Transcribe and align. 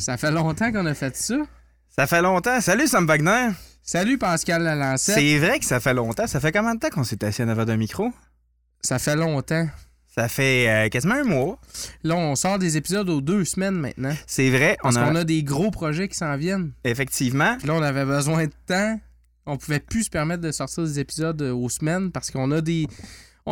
Ça 0.00 0.16
fait 0.16 0.30
longtemps 0.30 0.72
qu'on 0.72 0.86
a 0.86 0.94
fait 0.94 1.14
ça. 1.14 1.36
Ça 1.94 2.06
fait 2.06 2.22
longtemps. 2.22 2.58
Salut 2.62 2.86
Sam 2.86 3.06
Wagner. 3.06 3.50
Salut 3.82 4.16
Pascal 4.16 4.62
Lalancette. 4.62 5.14
C'est 5.14 5.38
vrai 5.38 5.58
que 5.58 5.66
ça 5.66 5.78
fait 5.78 5.92
longtemps. 5.92 6.26
Ça 6.26 6.40
fait 6.40 6.52
combien 6.52 6.74
de 6.74 6.80
temps 6.80 6.88
qu'on 6.88 7.04
s'est 7.04 7.22
assis 7.22 7.42
en 7.42 7.48
avant 7.48 7.66
d'un 7.66 7.76
micro? 7.76 8.10
Ça 8.80 8.98
fait 8.98 9.14
longtemps. 9.14 9.68
Ça 10.14 10.28
fait 10.28 10.68
euh, 10.70 10.88
quasiment 10.88 11.16
un 11.16 11.24
mois. 11.24 11.60
Là, 12.02 12.16
on 12.16 12.34
sort 12.34 12.58
des 12.58 12.78
épisodes 12.78 13.10
aux 13.10 13.20
deux 13.20 13.44
semaines 13.44 13.74
maintenant. 13.74 14.14
C'est 14.26 14.48
vrai. 14.48 14.78
Parce 14.82 14.96
on 14.96 15.00
a... 15.00 15.04
qu'on 15.04 15.16
a 15.16 15.24
des 15.24 15.42
gros 15.42 15.70
projets 15.70 16.08
qui 16.08 16.16
s'en 16.16 16.34
viennent. 16.38 16.72
Effectivement. 16.82 17.56
Puis 17.58 17.68
là, 17.68 17.74
on 17.74 17.82
avait 17.82 18.06
besoin 18.06 18.46
de 18.46 18.52
temps. 18.66 18.98
On 19.44 19.58
pouvait 19.58 19.80
plus 19.80 20.04
se 20.04 20.10
permettre 20.10 20.40
de 20.40 20.50
sortir 20.50 20.84
des 20.84 20.98
épisodes 20.98 21.42
aux 21.42 21.68
semaines 21.68 22.10
parce 22.10 22.30
qu'on 22.30 22.50
a 22.52 22.62
des. 22.62 22.86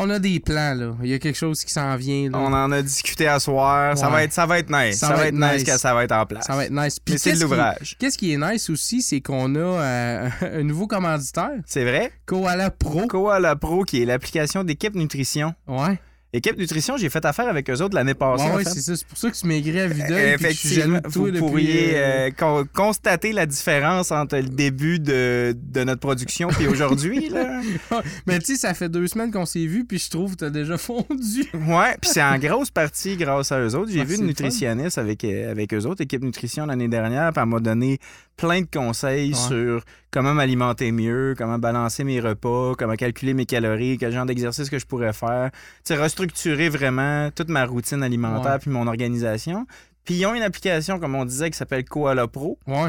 On 0.01 0.09
a 0.11 0.19
des 0.21 0.39
plans, 0.39 0.75
là. 0.75 0.95
Il 1.03 1.09
y 1.09 1.15
a 1.15 1.19
quelque 1.19 1.37
chose 1.37 1.65
qui 1.65 1.73
s'en 1.73 1.97
vient. 1.97 2.31
Là. 2.31 2.39
On 2.39 2.53
en 2.53 2.71
a 2.71 2.83
discuté 2.83 3.27
à 3.27 3.41
soir. 3.41 3.99
Ça, 3.99 4.09
va 4.09 4.23
être, 4.23 4.33
ça 4.33 4.47
va 4.47 4.61
être 4.61 4.71
nice. 4.71 4.99
Ça, 4.99 5.13
va 5.13 5.27
être 5.27 5.35
nice 5.35 5.65
que 5.65 5.77
ça 5.77 5.93
va 5.93 6.05
être 6.05 6.13
en 6.13 6.25
place. 6.25 6.47
Ça 6.47 6.55
va 6.55 6.67
être 6.67 6.73
nice. 6.73 7.01
Puis 7.01 7.15
Mais 7.15 7.19
c'est 7.19 7.33
de 7.35 7.41
l'ouvrage. 7.41 7.97
Qu'est-ce 7.99 8.17
qui 8.17 8.33
est 8.33 8.37
nice 8.37 8.71
aussi, 8.71 9.03
c'est 9.03 9.21
qu'on 9.21 9.55
a 9.57 9.59
euh, 9.59 10.29
un 10.41 10.63
nouveau 10.63 10.87
commanditaire, 10.87 11.51
C'est 11.67 11.85
vrai? 11.85 12.13
Koala 12.27 12.71
Pro. 12.71 13.07
Koala 13.09 13.57
Pro, 13.57 13.83
qui 13.83 14.03
est 14.03 14.05
l'application 14.05 14.63
d'équipe 14.63 14.95
nutrition. 14.95 15.53
Ouais. 15.67 15.99
Équipe 16.31 16.59
nutrition, 16.59 16.99
j'ai 16.99 17.09
fait 17.09 17.25
affaire 17.25 17.49
avec 17.49 17.71
eux 17.71 17.81
autres 17.81 17.95
l'année 17.95 18.13
passée. 18.13 18.45
Ouais, 18.51 18.63
fait. 18.63 18.69
c'est 18.71 18.81
ça. 18.83 18.97
C'est 18.97 19.07
pour 19.07 19.17
ça 19.17 19.31
que 19.31 19.37
tu 19.37 19.47
maigris 19.47 19.81
à 19.81 19.89
que 19.89 19.95
je 19.95 20.01
jaloux 20.01 20.17
Effectivement, 20.35 21.01
de 21.01 21.09
vous 21.09 21.39
pourriez 21.39 21.97
euh, 21.97 22.01
euh, 22.29 22.31
con- 22.37 22.67
constater 22.75 23.33
la 23.33 23.47
différence 23.47 24.11
entre 24.13 24.37
le 24.37 24.43
début 24.49 24.99
de, 25.01 25.57
de 25.59 25.85
notre 25.85 26.01
production 26.01 26.49
puis 26.49 26.67
aujourd'hui. 26.67 27.33
Mais 28.27 28.39
tu 28.41 28.45
sais, 28.45 28.57
ça 28.57 28.75
fait 28.75 28.91
deux 28.91 29.07
semaines 29.07 29.31
qu'on 29.31 29.47
s'est 29.47 29.65
vu, 29.65 29.87
puis 29.87 29.99
je 29.99 30.11
trouve 30.11 30.33
que 30.33 30.41
t'as 30.41 30.51
déjà 30.51 30.77
fondu. 30.79 31.47
Ouais, 31.55 31.97
puis 32.01 32.11
c'est 32.13 32.23
en 32.23 32.39
grosse 32.39 32.71
partie 32.71 33.17
grâce 33.17 33.51
à 33.51 33.61
eux 33.61 33.75
autres. 33.75 33.91
J'ai 33.91 34.03
Ah, 34.03 34.05
vu 34.05 34.15
une 34.17 34.21
fun. 34.21 34.27
nutritionniste 34.27 34.99
avec, 34.99 35.25
euh, 35.25 35.51
avec 35.51 35.73
eux 35.73 35.87
autres, 35.87 36.03
équipe 36.03 36.23
nutrition 36.23 36.67
l'année 36.67 36.89
dernière, 36.89 37.33
puis 37.33 37.43
elle 37.43 37.49
m'a 37.49 37.61
donné 37.61 37.99
plein 38.39 38.63
de 38.63 38.67
conseils 38.73 39.35
Ouais. 39.35 39.35
sur 39.35 39.83
comment 40.11 40.33
m'alimenter 40.33 40.91
mieux, 40.93 41.35
comment 41.37 41.59
balancer 41.59 42.05
mes 42.05 42.21
repas, 42.21 42.73
comment 42.79 42.95
calculer 42.95 43.35
mes 43.35 43.45
calories, 43.45 43.99
quel 43.99 44.13
genre 44.13 44.25
d'exercice 44.25 44.71
que 44.71 44.79
je 44.79 44.87
pourrais 44.87 45.13
faire. 45.13 45.51
Tu 45.85 45.93
sais, 45.93 45.97
restructurer 45.97 46.71
vraiment 46.71 47.31
toute 47.35 47.49
ma 47.51 47.67
routine 47.67 48.03
alimentaire 48.03 48.59
puis 48.61 48.71
mon 48.71 48.87
organisation. 48.87 49.67
Puis 50.05 50.15
ils 50.15 50.25
ont 50.27 50.35
une 50.35 50.43
application, 50.43 50.99
comme 50.99 51.15
on 51.17 51.27
disait, 51.27 51.51
qui 51.51 51.59
s'appelle 51.59 51.85
Koala 51.85 52.27
Pro, 52.29 52.59
Ouais. 52.67 52.89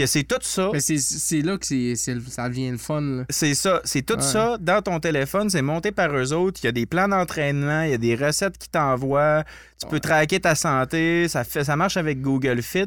Que 0.00 0.06
c'est 0.06 0.24
tout 0.24 0.38
ça. 0.40 0.70
Mais 0.72 0.80
c'est- 0.80 1.42
là 1.42 1.56
que 1.58 1.74
le- 1.74 2.20
ça 2.28 2.48
devient 2.48 2.70
le 2.70 2.78
fun. 2.78 3.24
C'est 3.30 3.54
ça, 3.54 3.80
c'est 3.84 4.02
tout 4.02 4.14
Ouais. 4.14 4.20
ça 4.22 4.56
dans 4.60 4.82
ton 4.82 4.98
téléphone, 5.00 5.48
c'est 5.50 5.62
monté 5.62 5.92
par 5.92 6.14
eux 6.16 6.32
autres. 6.32 6.60
Il 6.62 6.66
y 6.66 6.68
a 6.68 6.72
des 6.72 6.86
plans 6.86 7.08
d'entraînement, 7.08 7.82
il 7.82 7.90
y 7.90 7.94
a 7.94 7.98
des 7.98 8.14
recettes 8.14 8.58
qui 8.58 8.68
t'envoient. 8.68 9.44
Tu 9.80 9.86
peux 9.86 10.00
traquer 10.00 10.40
ta 10.40 10.54
santé, 10.54 11.26
ça 11.28 11.42
fait, 11.44 11.64
ça 11.64 11.74
marche 11.74 11.96
avec 11.96 12.20
Google 12.20 12.60
Fit. 12.62 12.80
Ils 12.80 12.86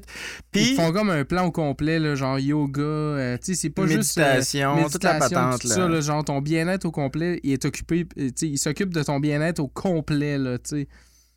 Puis 0.52 0.76
font 0.76 0.92
comme 0.92 1.10
un 1.10 1.26
plan 1.26 1.46
au 1.46 1.52
complet, 1.52 1.98
là, 2.00 2.14
genre 2.16 2.38
yoga. 2.38 2.82
euh, 2.84 3.38
tu 3.38 3.56
sais, 3.56 3.62
c'est 3.62 3.70
pas 3.72 3.88
juste. 3.88 4.18
euh, 4.20 4.22
méditation, 4.36 4.90
toute 4.92 5.04
la 5.04 5.16
patente 5.20 5.62
tout 5.62 5.68
là. 5.70 5.76
ça, 5.76 5.88
là, 5.88 6.02
genre 6.02 6.24
ton 6.24 6.40
bien-être 6.42 6.86
au 6.86 6.92
complet, 6.92 7.40
il 7.44 7.54
est 7.54 7.66
occupé. 7.66 8.06
il 8.42 8.58
s'occupe 8.60 8.94
de 8.94 9.02
ton 9.02 9.20
bien-être 9.20 9.60
au 9.60 9.68
complet, 9.68 10.38
là, 10.38 10.58
tu 10.60 10.82
sais. 10.82 10.88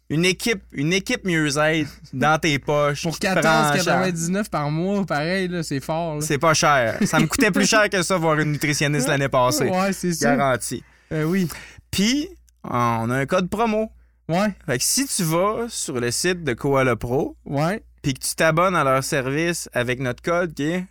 Une 0.08 0.24
équipe, 0.24 0.62
une 0.72 0.92
équipe 0.92 1.24
mieux-être 1.24 1.90
dans 2.12 2.38
tes 2.38 2.58
poches. 2.60 3.02
Pour 3.02 3.18
qui 3.18 3.26
te 3.26 3.40
prend 3.40 3.70
en 3.70 3.76
charge. 3.76 4.12
14,99 4.12 4.48
par 4.50 4.70
mois, 4.70 5.04
pareil, 5.04 5.48
là, 5.48 5.64
c'est 5.64 5.80
fort. 5.80 6.22
C'est 6.22 6.38
pas 6.38 6.54
cher. 6.54 6.98
Ça 7.04 7.18
me 7.18 7.26
coûtait 7.26 7.50
plus 7.50 7.66
cher 7.68 7.90
que 7.90 8.02
ça 8.02 8.16
voir 8.16 8.38
une 8.38 8.52
nutritionniste 8.52 9.08
l'année 9.08 9.28
passée. 9.28 9.68
Ouais, 9.68 9.92
c'est 9.92 10.12
ça. 10.12 10.36
Garanti. 10.36 10.84
Euh, 11.12 11.24
oui. 11.24 11.48
Puis 11.90 12.28
on 12.62 13.10
a 13.10 13.16
un 13.16 13.26
code 13.26 13.48
promo. 13.48 13.90
Ouais, 14.28 14.52
Fait 14.66 14.78
que 14.78 14.82
si 14.84 15.06
tu 15.06 15.22
vas 15.22 15.66
sur 15.68 16.00
le 16.00 16.10
site 16.10 16.42
de 16.42 16.52
Koala 16.52 16.96
Pro, 16.96 17.36
ouais. 17.44 17.82
puis 18.02 18.12
que 18.14 18.18
tu 18.20 18.34
t'abonnes 18.34 18.74
à 18.74 18.82
leur 18.82 19.04
service 19.04 19.68
avec 19.72 20.00
notre 20.00 20.20
code 20.20 20.52
qui 20.52 20.64
est 20.64 20.84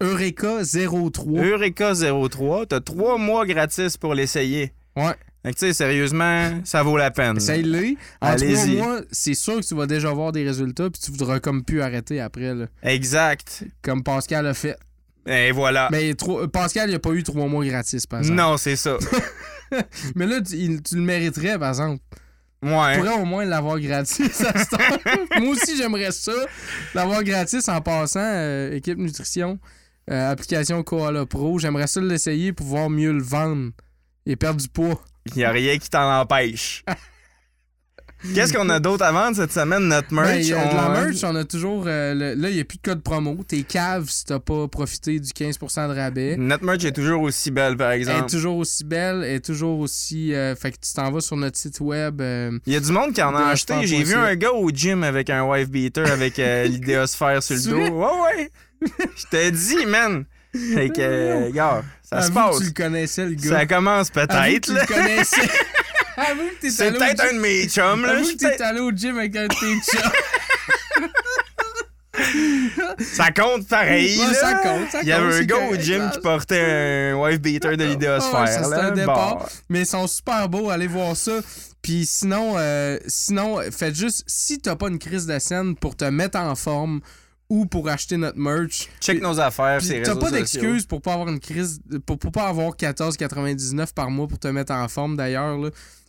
Eureka 0.00 0.62
03. 0.62 1.42
Eureka03, 1.42 2.66
t'as 2.66 2.80
trois 2.80 3.18
mois 3.18 3.44
gratis 3.44 3.96
pour 3.96 4.14
l'essayer. 4.14 4.72
Ouais. 4.94 5.14
Tu 5.46 5.52
sais, 5.58 5.72
sérieusement, 5.72 6.60
ça 6.64 6.82
vaut 6.82 6.96
la 6.96 7.10
peine. 7.10 7.36
Essaye-le. 7.36 7.94
En 8.20 8.26
trois 8.26 8.30
Allez-y. 8.30 8.76
mois, 8.76 9.00
c'est 9.12 9.34
sûr 9.34 9.60
que 9.60 9.66
tu 9.66 9.74
vas 9.74 9.86
déjà 9.86 10.10
voir 10.12 10.32
des 10.32 10.44
résultats, 10.44 10.90
puis 10.90 11.00
tu 11.00 11.10
voudras 11.10 11.38
comme 11.40 11.62
plus 11.64 11.80
arrêter 11.82 12.20
après, 12.20 12.54
là. 12.54 12.66
Exact. 12.82 13.64
Comme 13.82 14.02
Pascal 14.02 14.46
a 14.46 14.54
fait. 14.54 14.76
Et 15.26 15.50
voilà. 15.52 15.88
Mais 15.90 16.14
trop- 16.14 16.46
Pascal, 16.48 16.90
il 16.90 16.94
a 16.94 16.98
pas 16.98 17.10
eu 17.10 17.22
trois 17.22 17.46
mois 17.46 17.64
gratis, 17.64 18.06
par 18.06 18.20
exemple. 18.20 18.36
non, 18.36 18.56
c'est 18.56 18.76
ça. 18.76 18.96
Mais 20.14 20.26
là, 20.26 20.40
tu, 20.40 20.54
il- 20.54 20.82
tu 20.82 20.94
le 20.96 21.02
mériterais, 21.02 21.58
par 21.58 21.70
exemple. 21.70 22.00
Tu 22.62 22.68
Ouais. 22.72 22.96
pourrais 22.96 23.14
au 23.20 23.24
moins 23.24 23.44
l'avoir 23.44 23.78
gratis 23.78 24.40
à 24.40 24.64
ce 24.64 24.70
temps. 24.70 25.38
Moi 25.40 25.50
aussi, 25.52 25.76
j'aimerais 25.76 26.10
ça. 26.12 26.32
L'avoir 26.94 27.22
gratis 27.22 27.68
en 27.68 27.80
passant, 27.80 28.20
euh, 28.22 28.72
équipe 28.72 28.98
nutrition, 28.98 29.58
euh, 30.10 30.30
application 30.30 30.82
Koala 30.82 31.26
Pro. 31.26 31.58
J'aimerais 31.58 31.86
ça 31.86 32.00
l'essayer 32.00 32.52
pour 32.52 32.64
pouvoir 32.66 32.88
mieux 32.90 33.12
le 33.12 33.22
vendre 33.22 33.72
et 34.24 34.36
perdre 34.36 34.60
du 34.60 34.68
poids. 34.68 35.00
Il 35.34 35.38
n'y 35.38 35.44
a 35.44 35.50
rien 35.50 35.76
qui 35.78 35.90
t'en 35.90 36.20
empêche. 36.20 36.84
Qu'est-ce 38.34 38.52
qu'on 38.54 38.68
a 38.70 38.80
d'autre 38.80 39.04
à 39.04 39.12
vendre 39.12 39.36
cette 39.36 39.52
semaine? 39.52 39.88
Notre 39.88 40.12
merch. 40.12 40.28
Ben, 40.28 40.42
y 40.42 40.52
a 40.54 40.66
de 40.68 40.74
la 40.74 40.86
on- 40.88 40.92
merch, 40.92 41.16
on 41.22 41.36
a 41.36 41.44
toujours. 41.44 41.84
euh, 41.86 42.14
le- 42.14 42.34
là, 42.34 42.48
il 42.48 42.54
n'y 42.54 42.60
a 42.60 42.64
plus 42.64 42.78
de 42.78 42.82
code 42.82 43.02
promo. 43.02 43.38
T'es 43.46 43.62
cave 43.62 44.08
si 44.08 44.24
t'as 44.24 44.38
pas 44.40 44.66
profité 44.68 45.20
du 45.20 45.30
15% 45.32 45.86
de 45.88 45.94
rabais. 45.94 46.34
Notre 46.36 46.64
merch 46.64 46.82
est 46.84 46.92
toujours 46.92 47.20
aussi 47.22 47.50
belle, 47.50 47.76
par 47.76 47.92
Elle 47.92 47.98
est 47.98 48.10
exemple. 48.10 48.30
toujours 48.30 48.56
aussi 48.56 48.84
belle, 48.84 49.22
elle 49.22 49.36
est 49.36 49.44
toujours 49.44 49.78
aussi. 49.80 50.34
euh, 50.34 50.56
fait 50.56 50.72
que 50.72 50.78
tu 50.80 50.92
t'en 50.94 51.12
vas 51.12 51.20
sur 51.20 51.36
notre 51.36 51.58
site 51.58 51.78
web. 51.80 52.20
euh, 52.22 52.58
Il 52.66 52.72
y 52.72 52.76
a 52.76 52.80
du 52.80 52.90
monde 52.90 53.12
qui 53.12 53.22
en 53.22 53.34
a 53.36 53.44
acheté. 53.48 53.74
J'ai 53.86 54.02
vu 54.02 54.14
un 54.14 54.34
gars 54.34 54.52
au 54.52 54.70
gym 54.70 55.04
avec 55.04 55.28
un 55.30 55.44
wife 55.44 55.68
beater 55.70 56.10
avec 56.10 56.36
l'idéosphère 56.66 57.42
sur 57.42 57.54
le 57.54 57.62
dos. 57.90 57.94
Ouais, 57.96 58.22
ouais. 58.24 58.50
Je 59.16 59.24
te 59.26 59.50
dis, 59.50 59.86
man. 59.86 60.24
Fait 60.74 60.88
que, 60.88 61.50
gars, 61.52 61.84
ça 62.08 62.22
se 62.22 62.30
passe. 62.30 62.54
que 62.54 62.60
tu 62.62 62.66
le 62.68 62.72
connaissais, 62.72 63.24
le 63.26 63.34
gars. 63.34 63.50
Ça 63.58 63.66
commence 63.66 64.10
peut-être, 64.10 64.60
tu 64.66 64.72
le 64.74 64.86
connaissais. 64.86 65.48
C'est 66.68 66.92
peut-être 66.92 67.24
un 67.24 67.34
de 67.34 67.40
mes 67.40 67.68
chums, 67.68 68.02
là. 68.04 68.14
Que 68.20 68.36
t'es 68.56 68.62
allé 68.62 68.80
au 68.80 68.90
gym 68.90 69.18
avec 69.18 69.36
un 69.36 69.46
de 69.48 69.54
tes 69.54 69.80
chums. 69.90 70.10
Ça 72.98 73.30
compte 73.30 73.68
pareil, 73.68 74.18
Ouais, 74.18 74.26
là. 74.28 74.34
ça 74.34 74.54
compte, 74.54 74.90
ça 74.90 75.00
Il 75.02 75.08
y 75.08 75.12
avait 75.12 75.26
un 75.34 75.38
c'est 75.38 75.46
gars 75.46 75.68
au 75.70 75.74
gym 75.76 76.10
qui 76.10 76.18
portait 76.20 77.12
un 77.12 77.14
wife 77.14 77.40
beater 77.40 77.76
de 77.76 77.84
Ouais, 77.84 77.90
l'idéosphère, 77.90 78.48
c'était 78.48 78.70
là. 78.70 78.84
un 78.86 78.90
départ. 78.92 79.36
Bon. 79.38 79.44
Mais 79.68 79.80
ils 79.80 79.86
sont 79.86 80.06
super 80.06 80.48
beaux, 80.48 80.70
allez 80.70 80.86
voir 80.86 81.14
ça. 81.14 81.40
Puis 81.82 82.06
sinon, 82.06 82.54
euh, 82.56 82.98
sinon, 83.06 83.60
faites 83.70 83.94
juste, 83.94 84.24
si 84.26 84.58
t'as 84.58 84.76
pas 84.76 84.88
une 84.88 84.98
crise 84.98 85.26
de 85.26 85.38
scène 85.38 85.76
pour 85.76 85.94
te 85.94 86.06
mettre 86.06 86.38
en 86.38 86.54
forme 86.54 87.00
ou 87.48 87.66
pour 87.66 87.88
acheter 87.88 88.16
notre 88.16 88.38
merch, 88.38 88.88
Check 89.00 89.22
nos 89.22 89.38
affaires, 89.40 89.80
c'est 89.82 90.02
T'as 90.02 90.16
pas 90.16 90.30
d'excuse 90.30 90.84
pour 90.86 91.00
pas 91.00 91.12
avoir 91.14 91.28
une 91.28 91.38
crise, 91.40 91.80
pour, 92.04 92.18
pour 92.18 92.32
pas 92.32 92.48
avoir 92.48 92.72
14,99 92.76 93.92
par 93.94 94.10
mois 94.10 94.26
pour 94.26 94.38
te 94.38 94.48
mettre 94.48 94.72
en 94.72 94.88
forme 94.88 95.16
d'ailleurs. 95.16 95.56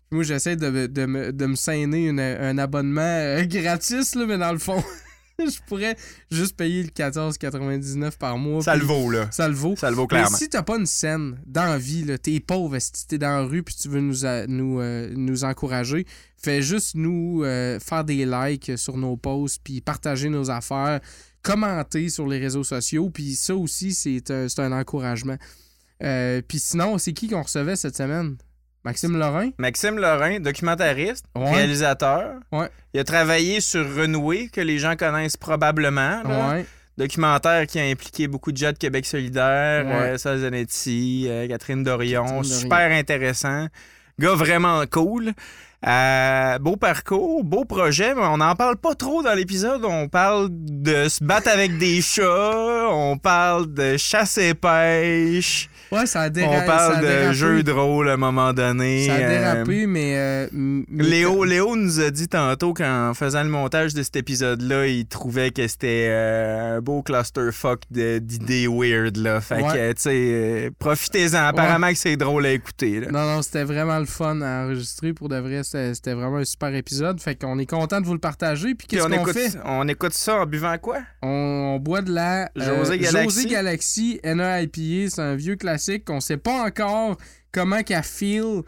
Moi, 0.10 0.24
j'essaie 0.24 0.56
de, 0.56 0.88
de, 0.88 1.06
me, 1.06 1.32
de 1.34 1.46
me 1.46 1.56
saigner 1.56 2.08
une- 2.08 2.20
un 2.20 2.58
abonnement 2.58 3.02
euh, 3.02 3.44
gratis, 3.46 4.16
là, 4.16 4.26
mais 4.26 4.38
dans 4.38 4.54
le 4.54 4.58
fond, 4.58 4.82
je 5.40 5.58
pourrais 5.68 5.96
juste 6.32 6.56
payer 6.56 6.82
le 6.84 6.90
14,99 6.90 8.18
par 8.18 8.38
mois. 8.38 8.64
Ça 8.64 8.76
le 8.76 8.86
vaut, 8.86 9.10
là. 9.12 9.28
Ça 9.32 9.48
le 9.48 9.54
vaut. 9.54 9.76
Ça 9.76 9.90
le 9.90 9.96
vaut 9.96 10.04
Mais 10.04 10.18
clairement. 10.20 10.38
si 10.38 10.50
t'as 10.50 10.64
pas 10.64 10.78
une 10.78 10.86
scène 10.86 11.38
d'envie, 11.46 12.04
là, 12.06 12.18
t'es 12.18 12.40
pauvre, 12.40 12.78
si 12.80 13.06
t'es 13.08 13.18
dans 13.18 13.28
la 13.30 13.44
rue 13.44 13.64
puis 13.64 13.76
tu 13.76 13.90
veux 13.90 14.00
nous, 14.00 14.26
a- 14.26 14.48
nous, 14.48 14.80
euh, 14.80 15.12
nous 15.16 15.44
encourager, 15.44 16.06
fais 16.38 16.62
juste 16.62 16.96
nous 16.96 17.42
euh, 17.44 17.78
faire 17.80 18.04
des 18.04 18.26
likes 18.26 18.72
sur 18.78 18.98
nos 18.98 19.18
posts 19.18 19.60
puis 19.64 19.82
partager 19.82 20.30
nos 20.30 20.50
affaires, 20.50 21.02
commenter 21.48 22.10
sur 22.10 22.28
les 22.28 22.40
réseaux 22.40 22.64
sociaux, 22.64 23.10
puis 23.10 23.36
ça 23.36 23.56
aussi, 23.56 23.94
c'est 23.94 24.30
un, 24.32 24.48
c'est 24.50 24.62
un 24.62 24.72
encouragement. 24.72 25.38
Euh, 26.04 26.42
puis 26.48 26.60
sinon, 26.60 26.98
c'est 26.98 27.14
qui 27.14 27.28
qu'on 27.30 27.42
recevait 27.42 27.76
cette 27.76 27.96
semaine? 27.96 28.36
Maxime 28.84 29.18
Lorrain? 29.18 29.50
Maxime 29.58 29.98
Lorrain, 29.98 30.40
documentariste, 30.40 31.26
Ouais. 31.36 31.52
réalisateur. 31.52 32.36
Ouais. 32.52 32.70
Il 32.94 33.00
a 33.00 33.04
travaillé 33.04 33.60
sur 33.60 33.84
Renoué, 33.96 34.50
que 34.50 34.62
les 34.62 34.78
gens 34.78 34.96
connaissent 34.96 35.38
probablement. 35.38 36.22
là. 36.24 36.50
Ouais. 36.54 36.66
Documentaire 36.98 37.68
qui 37.68 37.80
a 37.80 37.84
impliqué 37.84 38.28
beaucoup 38.28 38.52
de 38.52 38.58
gens 38.58 38.72
de 38.72 38.78
Québec 38.78 39.06
solidaire, 39.06 39.86
euh, 39.88 40.18
Sal 40.18 40.40
Zanetti, 40.40 41.26
euh, 41.28 41.48
Catherine 41.48 41.84
Dorion. 41.84 42.24
Catherine 42.24 42.42
Dorion. 42.42 42.60
Super 42.60 42.92
intéressant. 42.92 43.68
Gars 44.20 44.34
vraiment 44.34 44.84
cool. 44.90 45.34
Euh, 45.86 46.58
beau 46.58 46.76
parcours, 46.76 47.44
beau 47.44 47.64
projet, 47.64 48.16
mais 48.16 48.24
on 48.24 48.38
n'en 48.38 48.56
parle 48.56 48.78
pas 48.78 48.96
trop 48.96 49.22
dans 49.22 49.34
l'épisode. 49.34 49.86
On 49.86 50.08
parle 50.08 50.50
de 50.52 51.08
se 51.08 51.24
battre 51.24 51.50
avec 51.50 51.78
des 51.78 52.02
chats, 52.02 52.90
on 52.90 53.18
parle 53.18 53.72
de 53.74 53.96
chasse 53.98 54.40
et 54.40 54.56
pêche. 54.56 55.70
Ouais, 55.92 56.06
ça 56.06 56.22
a 56.22 56.30
dérapé. 56.30 56.58
on 56.64 56.66
parle 56.66 57.02
de 57.02 57.32
jeux 57.34 57.64
de 57.64 57.72
rôle 57.72 58.10
à 58.10 58.14
un 58.14 58.18
moment 58.18 58.54
donné. 58.54 59.08
Ça 59.08 59.14
a 59.16 59.18
euh, 59.20 59.30
dérapé, 59.30 59.88
mais. 59.88 60.14
euh, 60.18 60.48
mais- 60.52 61.04
Léo, 61.04 61.44
Léo 61.44 61.76
nous 61.76 62.00
a 62.00 62.10
dit 62.12 62.28
tantôt 62.28 62.74
qu'en 62.74 63.14
faisant 63.14 63.44
le 63.44 63.50
montage 63.50 63.94
de 63.94 64.04
cet 64.04 64.16
épisode-là, 64.18 64.88
il 64.88 65.06
trouvait 65.06 65.52
que 65.52 65.66
c'était 65.68 66.08
euh, 66.10 66.78
un 66.78 66.82
beau 66.82 67.02
clusterfuck 67.04 67.82
d'idées 67.90 68.68
weird. 68.68 69.16
Là. 69.18 69.40
Fait 69.40 69.62
Ouais. 69.62 69.74
que, 69.74 69.94
tu 69.94 70.02
sais, 70.02 70.72
profitez-en. 70.78 71.46
Apparemment 71.48 71.90
que 71.90 71.98
c'est 71.98 72.18
drôle 72.18 72.46
à 72.46 72.52
écouter. 72.52 73.00
Là. 73.00 73.08
Non, 73.12 73.26
non, 73.36 73.42
c'était 73.42 73.64
vraiment 73.64 74.00
le 74.00 74.06
fun 74.06 74.42
à 74.42 74.66
enregistrer. 74.66 75.14
Pour 75.14 75.30
de 75.30 75.38
vrai, 75.38 75.62
c'était 75.64 76.14
vraiment 76.14 76.38
un 76.38 76.46
super 76.46 76.74
épisode. 76.76 77.20
Fait 77.22 77.36
qu'on 77.36 77.58
est 77.60 77.66
content 77.66 78.02
de 78.02 78.06
vous 78.06 78.14
le 78.14 78.20
partager. 78.20 78.76
Puis 78.76 78.88
qu'est-ce 78.88 79.04
on, 79.06 79.10
qu'on 79.10 79.22
écoute, 79.22 79.34
fait? 79.38 79.58
on 79.64 79.88
écoute 79.88 80.14
ça 80.14 80.42
en 80.42 80.46
buvant 80.46 80.78
quoi? 80.80 80.98
On, 81.22 81.76
on 81.76 81.80
boit 81.80 82.02
de 82.02 82.12
la 82.14 82.50
José 82.56 82.98
Galaxy. 83.00 83.24
José 83.24 83.50
Galaxy. 83.50 84.20
C'est 84.24 85.22
un 85.22 85.36
vieux 85.36 85.56
classique 85.56 85.77
qu'on 86.00 86.20
sait 86.20 86.38
pas 86.38 86.66
encore 86.66 87.18
comment 87.52 87.82
qu'elle 87.84 88.04
feel 88.04 88.62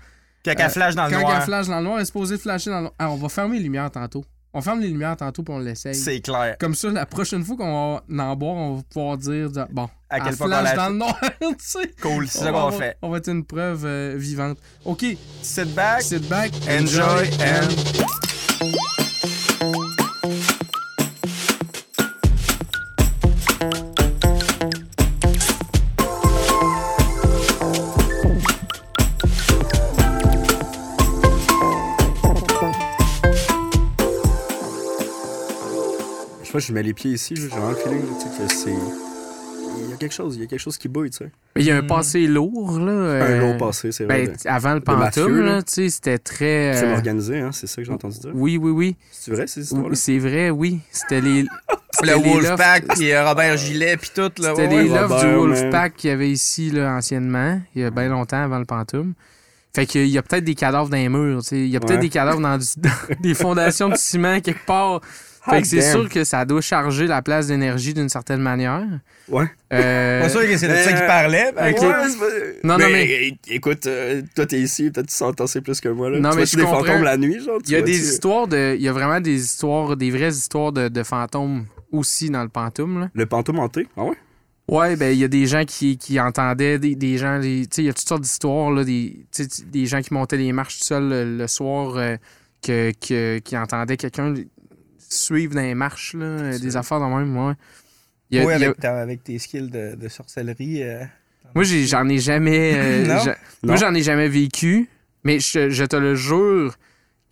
Caca 0.43 0.67
Euh, 0.67 0.69
flash 0.69 0.95
dans 0.95 1.05
le 1.05 1.11
quand 1.11 1.19
noir. 1.21 1.35
elle 1.37 1.41
flash 1.43 1.67
dans 1.67 1.77
le 1.79 1.83
noir. 1.83 1.95
Elle 1.97 2.03
est 2.03 2.05
supposée 2.05 2.37
flasher 2.37 2.69
dans 2.69 2.77
le 2.77 2.81
noir. 2.83 2.93
Ah, 2.97 3.11
on 3.11 3.15
va 3.17 3.29
fermer 3.29 3.57
les 3.57 3.63
lumières 3.63 3.91
tantôt. 3.91 4.23
On 4.51 4.61
ferme 4.61 4.79
les 4.79 4.87
lumières 4.87 5.15
tantôt 5.15 5.43
puis 5.43 5.53
on 5.53 5.59
l'essaye. 5.59 5.93
C'est 5.93 6.21
clair. 6.21 6.55
Comme 6.59 6.73
ça, 6.73 6.89
la 6.89 7.05
prochaine 7.05 7.43
fois 7.43 7.55
qu'on 7.55 8.01
va 8.09 8.23
en 8.23 8.35
boire, 8.35 8.55
on 8.55 8.75
va 8.77 8.81
pouvoir 8.83 9.17
dire 9.17 9.49
bon, 9.69 9.87
À 10.09 10.17
elle 10.17 10.23
quel 10.23 10.37
point 10.37 10.47
flash 10.47 10.75
dans 10.75 10.89
le 10.89 10.95
noir, 10.95 11.19
tu 11.41 11.47
sais. 11.59 11.91
Cool, 12.01 12.27
c'est 12.27 12.39
ça 12.39 12.49
On 12.51 12.53
qu'on 12.53 12.69
va- 12.69 12.77
fait. 12.77 12.97
On 13.03 13.09
va 13.09 13.17
être 13.17 13.29
une 13.29 13.45
preuve 13.45 13.85
euh, 13.85 14.15
vivante. 14.17 14.57
OK, 14.85 15.05
Sit 15.43 15.75
back, 15.75 16.01
sit 16.01 16.27
back, 16.27 16.51
enjoy, 16.67 17.29
and... 17.41 18.28
Je 36.49 36.53
pas, 36.53 36.59
je 36.59 36.73
mets 36.73 36.83
les 36.83 36.93
pieds 36.93 37.11
ici, 37.11 37.35
j'ai 37.35 37.47
vraiment 37.47 37.69
le 37.69 37.75
feeling 37.75 37.99
là, 38.01 38.07
tu 38.19 38.27
sais, 38.27 38.47
que 38.47 38.53
c'est. 38.53 38.73
Il 39.81 39.89
y 39.91 39.93
a 39.93 39.97
quelque 39.97 40.13
chose, 40.15 40.35
il 40.35 40.41
y 40.41 40.43
a 40.43 40.47
quelque 40.47 40.59
chose 40.59 40.77
qui 40.77 40.87
bouille, 40.87 41.11
tu 41.11 41.17
sais. 41.19 41.31
Il 41.55 41.63
y 41.63 41.71
a 41.71 41.77
un 41.77 41.81
Hmm. 41.83 41.87
passé 41.87 42.25
lourd, 42.27 42.79
là. 42.79 42.91
Un 42.91 42.95
euh, 42.95 43.39
long 43.39 43.57
passé, 43.57 43.91
c'est 43.91 44.05
vrai. 44.05 44.25
ben, 44.25 44.33
de- 44.33 44.49
avant 44.49 44.73
le 44.73 44.81
pantoum, 44.81 45.39
là. 45.41 45.61
tu 45.61 45.73
sais, 45.73 45.89
c'était 45.89 46.17
très. 46.17 46.83
Euh, 46.83 46.95
organisé, 46.95 47.39
hein, 47.39 47.51
c'est 47.53 47.67
ça 47.67 47.75
que 47.77 47.83
j'ai 47.83 47.93
entendu 47.93 48.17
dire. 48.19 48.31
Oui, 48.33 48.57
oui, 48.57 48.71
oui. 48.71 48.95
C'est 49.11 49.31
vrai, 49.31 49.45
ces 49.47 49.61
histoires-là? 49.61 49.95
C'est 49.95 50.17
vrai, 50.17 50.49
oui. 50.49 50.79
C'était 50.91 51.21
les. 51.21 51.45
Le 52.01 52.13
Wolfpack, 52.13 52.87
puis 52.95 53.11
euh, 53.11 53.27
Robert 53.27 53.57
Gilet, 53.57 53.97
puis 53.97 54.09
tout. 54.15 54.21
là. 54.41 54.53
C'était 54.55 54.67
ouais, 54.67 54.83
les 54.83 54.89
ouais. 54.89 54.99
lofts 55.01 55.19
du 55.19 55.35
Robert, 55.35 55.39
Wolfpack 55.39 55.95
qu'il 55.97 56.09
y 56.09 56.13
avait 56.13 56.31
ici, 56.31 56.71
là, 56.71 56.95
anciennement. 56.95 57.59
Il 57.75 57.81
y 57.81 57.85
a 57.85 57.89
bien 57.91 58.07
longtemps 58.07 58.41
avant 58.41 58.57
le 58.59 58.63
pantoum. 58.65 59.13
Fait 59.75 59.85
qu'il 59.85 60.07
y 60.07 60.17
a 60.17 60.21
peut-être 60.23 60.45
des 60.45 60.55
cadavres 60.55 60.87
dans 60.89 60.95
les 60.97 61.09
murs, 61.09 61.41
tu 61.41 61.49
sais. 61.49 61.59
Il 61.59 61.67
y 61.67 61.75
a 61.75 61.79
peut-être 61.81 61.95
Ouais. 61.95 62.01
des 62.03 62.09
cadavres 62.09 62.39
dans, 62.39 62.57
du- 62.57 62.65
dans 62.77 62.89
des 63.21 63.33
fondations 63.33 63.89
de 63.89 63.95
ciment 63.97 64.39
quelque 64.39 64.65
part. 64.65 65.01
Fait 65.41 65.61
que 65.61 65.67
c'est 65.67 65.81
sûr 65.91 66.09
que 66.09 66.23
ça 66.23 66.43
doit 66.45 66.61
charger 66.61 67.07
la 67.07 67.21
place 67.21 67.47
d'énergie 67.47 67.93
d'une 67.93 68.09
certaine 68.09 68.41
manière. 68.41 68.83
Ouais. 69.29 69.45
Euh, 69.73 70.21
Pas 70.21 70.29
sûr 70.29 70.41
que 70.41 70.57
c'est 70.57 70.67
de 70.67 70.75
ça 70.75 70.91
qu'il 70.91 71.01
Euh, 71.03 71.07
parlait. 71.07 71.51
ben, 71.55 71.65
ouais. 71.71 71.75
C'est 71.79 72.19
pas- 72.19 72.25
Non, 72.63 72.77
non, 72.77 72.89
mais- 72.91 73.37
Écoute, 73.47 73.87
euh, 73.87 74.21
toi, 74.35 74.45
t'es 74.45 74.59
ici, 74.59 74.91
peut-être 74.91 75.07
tu 75.07 75.15
s'entends 75.15 75.47
c'est 75.47 75.61
plus 75.61 75.79
que 75.79 75.89
moi, 75.89 76.09
là. 76.09 76.19
Non, 76.19 76.31
tu 76.31 76.37
mais 76.37 76.45
je 76.45 76.55
des 76.57 76.63
comprends. 76.63 76.83
fantômes 76.83 77.03
la 77.03 77.17
nuit, 77.17 77.39
genre? 77.43 77.59
Il 77.65 77.71
y 77.71 77.75
a 77.75 77.81
des 77.81 77.97
histoires 78.09 78.47
de. 78.47 78.75
Il 78.75 78.81
y 78.81 78.87
a 78.87 78.91
vraiment 78.93 79.21
des 79.21 79.41
histoires, 79.43 79.95
des 79.95 80.11
vraies 80.11 80.29
histoires 80.33 80.71
de, 80.71 80.87
de 80.89 81.03
fantômes 81.03 81.65
aussi 81.91 82.29
dans 82.29 82.43
le 82.43 82.49
pantoum. 82.49 82.99
Là. 82.99 83.09
Le 83.13 83.25
fantôme 83.25 83.59
hanté? 83.59 83.87
Ah 83.97 84.03
ouais? 84.03 84.17
Ouais, 84.67 84.95
ben 84.97 85.11
il 85.11 85.17
y 85.19 85.23
a 85.23 85.27
des 85.27 85.47
gens 85.47 85.63
qui, 85.65 85.97
qui 85.97 86.19
entendaient 86.19 86.77
des, 86.77 86.93
des 86.95 87.17
gens. 87.17 87.39
Tu 87.41 87.63
sais, 87.71 87.81
il 87.81 87.85
y 87.85 87.89
a 87.89 87.93
toutes 87.93 88.07
sortes 88.07 88.21
d'histoires, 88.21 88.69
là, 88.71 88.83
des, 88.83 89.25
des 89.67 89.85
gens 89.87 90.01
qui 90.01 90.13
montaient 90.13 90.37
les 90.37 90.51
marches 90.51 90.77
tout 90.79 90.83
seuls 90.83 91.09
le, 91.09 91.37
le 91.37 91.47
soir, 91.47 91.93
euh, 91.97 92.17
que, 92.61 92.91
que- 92.91 93.39
qui 93.39 93.57
entendaient 93.57 93.97
quelqu'un 93.97 94.33
suivre 95.09 95.55
dans 95.55 95.61
les 95.61 95.75
marches, 95.75 96.13
là, 96.13 96.57
des 96.57 96.77
affaires 96.77 96.99
dans 96.99 97.09
même, 97.17 97.35
ouais. 97.35 97.53
Il 98.31 98.37
y 98.37 98.41
a- 98.41 98.45
Ouais, 98.45 98.55
il 98.57 98.61
y 98.61 98.65
a- 98.87 98.99
avec, 98.99 99.23
tes 99.23 99.39
skills 99.39 99.69
de, 99.71 99.95
de 99.95 100.07
sorcellerie. 100.07 100.83
euh, 100.83 101.03
moi, 101.55 101.63
j'en 101.63 102.07
ai 102.07 102.19
jamais. 102.19 102.73
euh, 102.75 103.05
Non? 103.25 103.33
Moi, 103.63 103.75
j'en 103.77 103.93
ai 103.95 104.03
jamais 104.03 104.27
vécu, 104.27 104.87
mais 105.23 105.39
je, 105.39 105.69
je 105.71 105.83
te 105.83 105.95
le 105.95 106.13
jure 106.15 106.75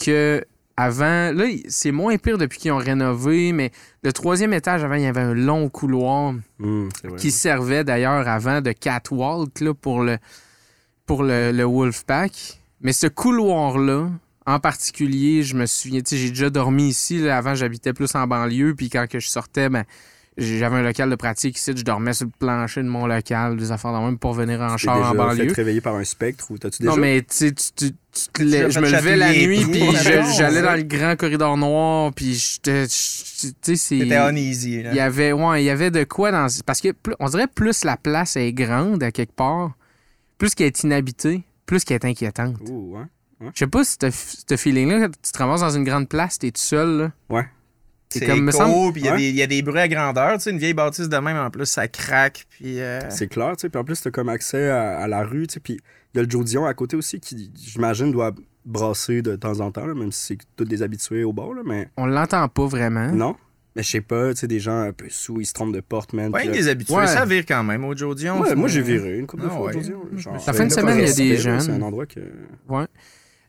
que 0.04 0.44
avant. 0.76 1.32
Là, 1.34 1.46
c'est 1.70 1.92
moins 1.92 2.18
pire 2.18 2.38
depuis 2.40 2.58
qu'ils 2.60 2.72
ont 2.72 2.78
rénové, 2.78 3.52
mais 3.52 3.72
le 4.04 4.12
troisième 4.14 4.54
étage, 4.54 4.84
avant, 4.84 4.96
il 4.96 5.04
y 5.04 5.06
avait 5.08 5.22
un 5.22 5.34
long 5.36 5.70
couloir 5.70 6.34
vrai. 6.60 6.88
qui 7.18 7.30
servait 7.32 7.84
d'ailleurs 7.84 8.28
avant 8.28 8.62
de 8.62 8.72
catwalk 8.72 9.60
là, 9.60 9.74
pour 9.76 10.02
le, 10.02 10.18
pour 11.06 11.22
le, 11.24 11.52
le 11.52 11.64
Wolfpack. 11.64 12.60
Mais 12.82 12.94
ce 12.94 13.06
couloir-là, 13.08 14.10
en 14.48 14.60
particulier, 14.60 15.44
je 15.44 15.56
me 15.56 15.66
souviens, 15.66 16.00
tu 16.02 16.16
sais, 16.16 16.18
j'ai 16.18 16.30
déjà 16.30 16.50
dormi 16.50 16.88
ici. 16.90 17.20
là. 17.20 17.38
avant, 17.38 17.54
j'habitais 17.54 17.94
plus 17.94 18.16
en 18.16 18.26
banlieue. 18.28 18.74
Puis 18.76 18.90
quand 18.90 19.06
que 19.08 19.20
je 19.20 19.28
sortais, 19.28 19.68
ben, 19.70 19.84
j'avais 20.38 20.78
un 20.78 20.84
local 20.84 21.10
de 21.10 21.16
pratique 21.16 21.58
ici. 21.58 21.74
Je 21.76 21.84
dormais 21.84 22.14
sur 22.14 22.26
le 22.28 22.32
plancher 22.40 22.82
de 22.82 22.88
mon 22.88 23.08
local, 23.08 23.58
des 23.58 23.72
affaires 23.72 23.92
de 23.92 23.98
même 24.06 24.18
pour 24.18 24.34
venir 24.34 24.62
en 24.62 24.78
char 24.78 24.98
en 25.12 25.14
banlieue. 25.16 25.50
fait 25.50 25.54
réveiller 25.56 25.82
par 25.82 25.96
un 25.96 26.04
spectre 26.04 26.50
ou 26.50 26.58
t'as-tu 26.58 26.84
déjà... 26.84 26.92
Non, 26.96 26.98
mais 27.02 27.22
tu 27.22 27.28
sais, 27.30 27.52
tu- 27.52 27.72
tu- 27.76 27.92
tu 28.14 28.28
te 28.32 28.42
lè- 28.42 28.62
l'as 28.64 28.70
je 28.70 28.80
me 28.80 28.90
levais 28.90 29.16
la 29.18 29.34
nuit, 29.34 29.66
puis 29.66 29.82
j'allais 30.38 30.62
dans 30.62 30.76
le 30.76 30.84
grand 30.84 31.16
corridor 31.18 31.58
noir, 31.58 32.14
puis 32.14 32.34
j'étais. 32.34 32.88
Tu 32.88 32.94
sais, 32.96 33.76
c'est. 33.76 34.00
T'étais 34.00 34.16
uneasy. 34.30 34.82
là. 34.82 34.92
Il 34.92 34.96
y 34.96 35.00
avait, 35.00 35.34
ouais, 35.34 35.62
il 35.62 35.66
y 35.66 35.70
avait 35.70 35.92
de 35.92 36.04
quoi 36.04 36.32
dans. 36.32 36.48
Parce 36.66 36.82
que 36.82 36.94
plus- 36.94 37.14
on 37.20 37.28
dirait 37.30 37.48
plus 37.48 37.84
la 37.84 37.98
place 37.98 38.36
est 38.38 38.54
grande 38.54 39.04
à 39.04 39.12
quelque 39.12 39.36
part, 39.36 39.74
plus 40.38 40.56
qu'elle 40.56 40.68
est 40.68 40.84
inhabitée, 40.84 41.44
plus 41.66 41.84
qu'elle 41.84 41.96
est 41.98 42.06
inquiétante. 42.06 42.56
Ouh, 42.70 42.98
ouais. 43.42 43.50
Je 43.54 43.60
sais 43.60 43.68
pas 43.68 43.84
si 43.84 43.98
t'as 43.98 44.12
ce 44.12 44.56
feeling-là, 44.58 45.00
quand 45.08 45.12
tu 45.22 45.32
te 45.32 45.38
ramasses 45.38 45.62
dans 45.62 45.70
une 45.70 45.84
grande 45.84 46.08
place, 46.10 46.40
t'es 46.40 46.52
tout 46.52 46.62
seul, 46.62 46.98
là. 46.98 47.12
Ouais. 47.30 47.46
C'est 48.10 48.26
comme, 48.26 48.50
semble- 48.54 48.94
puis 48.94 49.02
il 49.02 49.06
y 49.06 49.10
a 49.10 49.12
Ouais. 49.14 49.18
des- 49.18 49.30
il 49.30 49.36
y, 49.36 49.42
a 49.44 49.48
des 49.48 49.62
bruits 49.62 49.82
à 49.82 49.88
grandeur. 49.90 50.34
Tu 50.38 50.44
sais, 50.44 50.52
une 50.52 50.60
vieille 50.60 50.74
bâtisse 50.74 51.10
de 51.10 51.18
même, 51.18 51.36
en 51.36 51.50
plus, 51.50 51.66
ça 51.66 51.90
craque. 51.90 52.46
Puis. 52.50 52.80
euh, 52.80 53.02
C'est 53.10 53.28
clair, 53.28 53.58
tu 53.58 53.64
sais. 53.64 53.70
Puis 53.70 53.78
en 53.80 53.84
plus, 53.84 54.00
t'as 54.02 54.12
comme 54.12 54.30
accès 54.30 54.70
à, 54.70 54.98
à 55.00 55.08
la 55.08 55.24
rue, 55.26 55.46
tu 55.48 55.56
sais. 55.56 55.60
Puis 55.60 55.74
il 56.14 56.18
y 56.18 56.20
a 56.22 56.24
le 56.24 56.30
Joe 56.30 56.46
Dion 56.46 56.66
à 56.66 56.74
côté 56.74 56.96
aussi 56.96 57.20
qui, 57.20 57.52
j'imagine, 57.56 58.12
doit 58.14 58.32
brasser 58.66 59.22
de 59.22 59.36
temps 59.36 59.60
en 59.60 59.72
temps, 59.72 59.86
là, 59.86 59.94
même 59.94 60.12
si 60.14 60.26
c'est 60.26 60.38
tous 60.56 60.64
des 60.64 60.84
habitués 60.84 61.26
au 61.26 61.34
bord, 61.34 61.54
là. 61.54 61.64
Mais 61.66 61.90
On 61.98 62.06
l'entend 62.06 62.48
pas 62.48 62.66
vraiment. 62.66 63.12
non. 63.12 63.36
Mais 63.76 63.84
je 63.84 63.90
sais 63.92 64.02
pas, 64.02 64.34
tu 64.34 64.40
sais, 64.40 64.48
des 64.48 64.60
gens 64.60 64.80
un 64.82 64.92
peu 64.94 65.06
sous, 65.10 65.40
ils 65.40 65.46
se 65.46 65.54
trompent 65.54 65.76
de 65.76 65.82
porte, 65.82 66.14
man. 66.14 66.34
Ouais, 66.34 66.48
des 66.48 66.68
habitués. 66.68 66.96
Ouais. 66.96 67.06
Ça 67.08 67.26
vire 67.26 67.44
quand 67.48 67.64
même 67.64 67.84
au 67.86 67.96
Joe 67.96 68.16
Dion. 68.16 68.40
Ouais, 68.42 68.56
moi 68.56 68.68
j'ai 68.70 68.82
viré 68.82 69.20
une 69.20 69.28
couple 69.28 69.44
de 69.44 69.50
Ah 69.52 69.54
fois 69.54 69.66
ouais. 69.68 69.76
au 69.76 69.80
Joe 69.82 69.84
Dion, 69.84 70.02
genre, 70.18 70.34
La 70.48 70.54
fin 70.54 70.66
de 70.66 70.72
semaine, 70.72 70.98
il 70.98 71.08
y 71.08 71.12
a 71.12 71.14
des 71.14 71.38
jeunes. 71.38 71.60
C'est 71.60 71.72
un 71.72 71.82
endroit 71.84 72.06
que. 72.08 72.22
Ouais. 72.70 72.86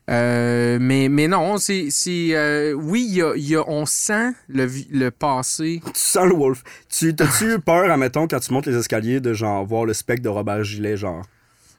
Euh, 0.09 0.77
mais, 0.81 1.07
mais 1.09 1.27
non, 1.27 1.57
c'est. 1.57 1.87
c'est, 1.91 2.29
euh, 2.33 2.73
oui, 2.73 3.05
il 3.07 3.15
y 3.17 3.21
a, 3.21 3.33
y 3.35 3.55
a- 3.55 3.63
on 3.69 3.85
sent 3.85 4.31
le, 4.47 4.67
le 4.91 5.11
passé. 5.11 5.81
Tu 5.85 5.91
sens 5.93 6.25
le 6.27 6.33
wolf. 6.35 6.63
Tu, 6.89 7.15
t'as-tu 7.15 7.53
eu 7.53 7.59
peur, 7.59 7.91
admettons, 7.91 8.27
quand 8.27 8.39
tu 8.39 8.51
montes 8.51 8.65
les 8.65 8.75
escaliers, 8.75 9.19
de 9.19 9.33
genre 9.33 9.63
voir 9.65 9.85
le 9.85 9.93
spectre 9.93 10.23
de 10.23 10.29
Robert 10.29 10.63
Gilet, 10.63 10.97
genre? 10.97 11.21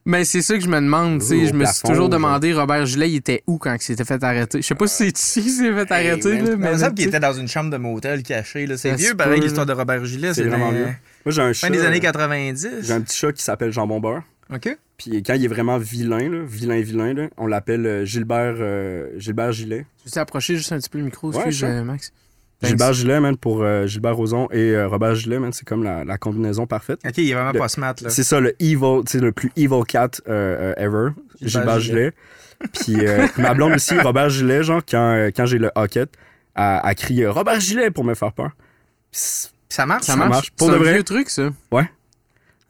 Mais 0.06 0.24
c'est 0.24 0.42
ça 0.42 0.54
que 0.54 0.60
je 0.60 0.68
me 0.68 0.80
demande. 0.80 1.20
tu 1.20 1.26
sais, 1.26 1.46
je 1.46 1.52
me 1.52 1.64
suis 1.66 1.80
toujours 1.82 1.96
genre. 1.96 2.08
demandé, 2.08 2.54
Robert 2.54 2.86
Gilet, 2.86 3.10
il 3.10 3.16
était 3.16 3.42
où 3.46 3.58
quand 3.58 3.74
il 3.74 3.82
s'était 3.82 4.04
fait 4.04 4.22
arrêter? 4.24 4.62
Je 4.62 4.66
sais 4.66 4.74
pas 4.74 4.86
si 4.86 4.94
c'est 4.96 5.18
ici 5.18 5.42
qu'il 5.42 5.50
s'est 5.52 5.72
fait 5.74 5.92
arrêter, 5.92 6.40
là, 6.40 6.56
Mais 6.56 6.72
me 6.72 6.90
qu'il 6.94 7.08
était 7.08 7.20
dans 7.20 7.32
une 7.34 7.48
chambre 7.48 7.70
de 7.70 7.76
motel 7.76 8.22
cachée. 8.22 8.66
là. 8.66 8.76
C'est 8.78 8.90
Ça 8.90 8.96
vieux, 8.96 9.14
pareil, 9.14 9.40
l'histoire 9.40 9.66
de 9.66 9.72
Robert 9.72 10.04
Gilet. 10.04 10.28
C'est 10.34 10.42
C'est 10.44 10.48
vraiment 10.48 10.70
vieux. 10.70 10.84
Moi, 10.86 11.32
j'ai 11.32 11.42
un 11.42 11.46
Fin 11.48 11.66
chat. 11.66 11.70
des 11.70 11.84
années 11.84 11.98
euh, 11.98 12.00
90. 12.00 12.68
J'ai 12.82 12.92
un 12.92 13.00
petit 13.02 13.16
chat 13.18 13.32
qui 13.32 13.42
s'appelle 13.42 13.72
Jambon 13.72 14.00
Beurre. 14.00 14.22
OK. 14.52 14.76
Puis 14.96 15.22
quand 15.22 15.34
il 15.34 15.44
est 15.44 15.48
vraiment 15.48 15.78
vilain, 15.78 16.28
là, 16.28 16.42
vilain, 16.44 16.80
vilain, 16.80 17.14
là, 17.14 17.28
on 17.36 17.46
l'appelle 17.46 17.86
euh, 17.86 18.04
Gilbert, 18.04 18.56
euh, 18.58 19.08
Gilbert 19.16 19.52
Gilet. 19.52 19.86
Tu 20.04 20.10
t'es 20.10 20.20
approché 20.20 20.56
juste 20.56 20.72
un 20.72 20.78
petit 20.78 20.90
peu 20.90 20.98
le 20.98 21.04
micro, 21.04 21.30
Ouais, 21.30 21.36
excuse, 21.46 21.64
euh, 21.64 21.82
Max. 21.84 22.12
Thanks. 22.60 22.68
Giilbert 22.68 22.92
Gilet, 22.92 23.20
man, 23.20 23.36
pour 23.38 23.62
euh, 23.62 23.86
Gilbert 23.86 24.16
Rozon 24.16 24.48
et 24.50 24.72
euh, 24.74 24.86
Robert 24.88 25.14
Gilet, 25.14 25.38
man, 25.38 25.52
c'est 25.52 25.64
comme 25.66 25.82
la, 25.82 26.04
la 26.04 26.18
combinaison 26.18 26.66
parfaite. 26.66 27.00
OK, 27.06 27.16
il 27.16 27.30
est 27.30 27.34
vraiment 27.34 27.52
Le- 27.52 27.58
pas 27.58 27.68
smart, 27.68 27.94
là. 28.02 28.10
C'est 28.10 28.22
ça, 28.24 28.38
le 28.40 28.54
evil, 28.60 29.02
c'est 29.06 29.20
le 29.20 29.32
plus 29.32 29.50
evil 29.56 29.82
cat 29.88 30.10
ever, 30.26 31.10
Gilbert 31.40 31.48
Gilbert 31.48 31.80
Gilet. 31.80 32.12
Puis 32.74 32.96
euh, 33.06 33.26
ma 33.38 33.54
blonde 33.54 33.72
aussi, 33.74 33.98
Robert 33.98 34.28
Gilet, 34.28 34.62
genre, 34.62 34.82
quand, 34.86 35.30
quand 35.34 35.46
j'ai 35.46 35.56
le 35.58 35.70
hockey, 35.74 36.04
a, 36.54 36.86
a 36.86 36.94
crié 36.94 37.26
Robert 37.26 37.60
Gilet 37.60 37.90
pour 37.90 38.04
me 38.04 38.12
faire 38.14 38.32
peur. 38.34 38.50
Puis 39.10 39.20
c'est- 39.22 39.48
Ça 39.70 39.86
marche? 39.86 40.02
Ça 40.04 40.12
ça 40.12 40.18
marche. 40.18 40.30
marche. 40.30 40.50
Pour 40.50 40.66
C'est 40.66 40.72
de 40.74 40.78
un 40.78 40.82
vrai. 40.82 40.92
vieux 40.94 41.04
truc, 41.04 41.30
ça. 41.30 41.48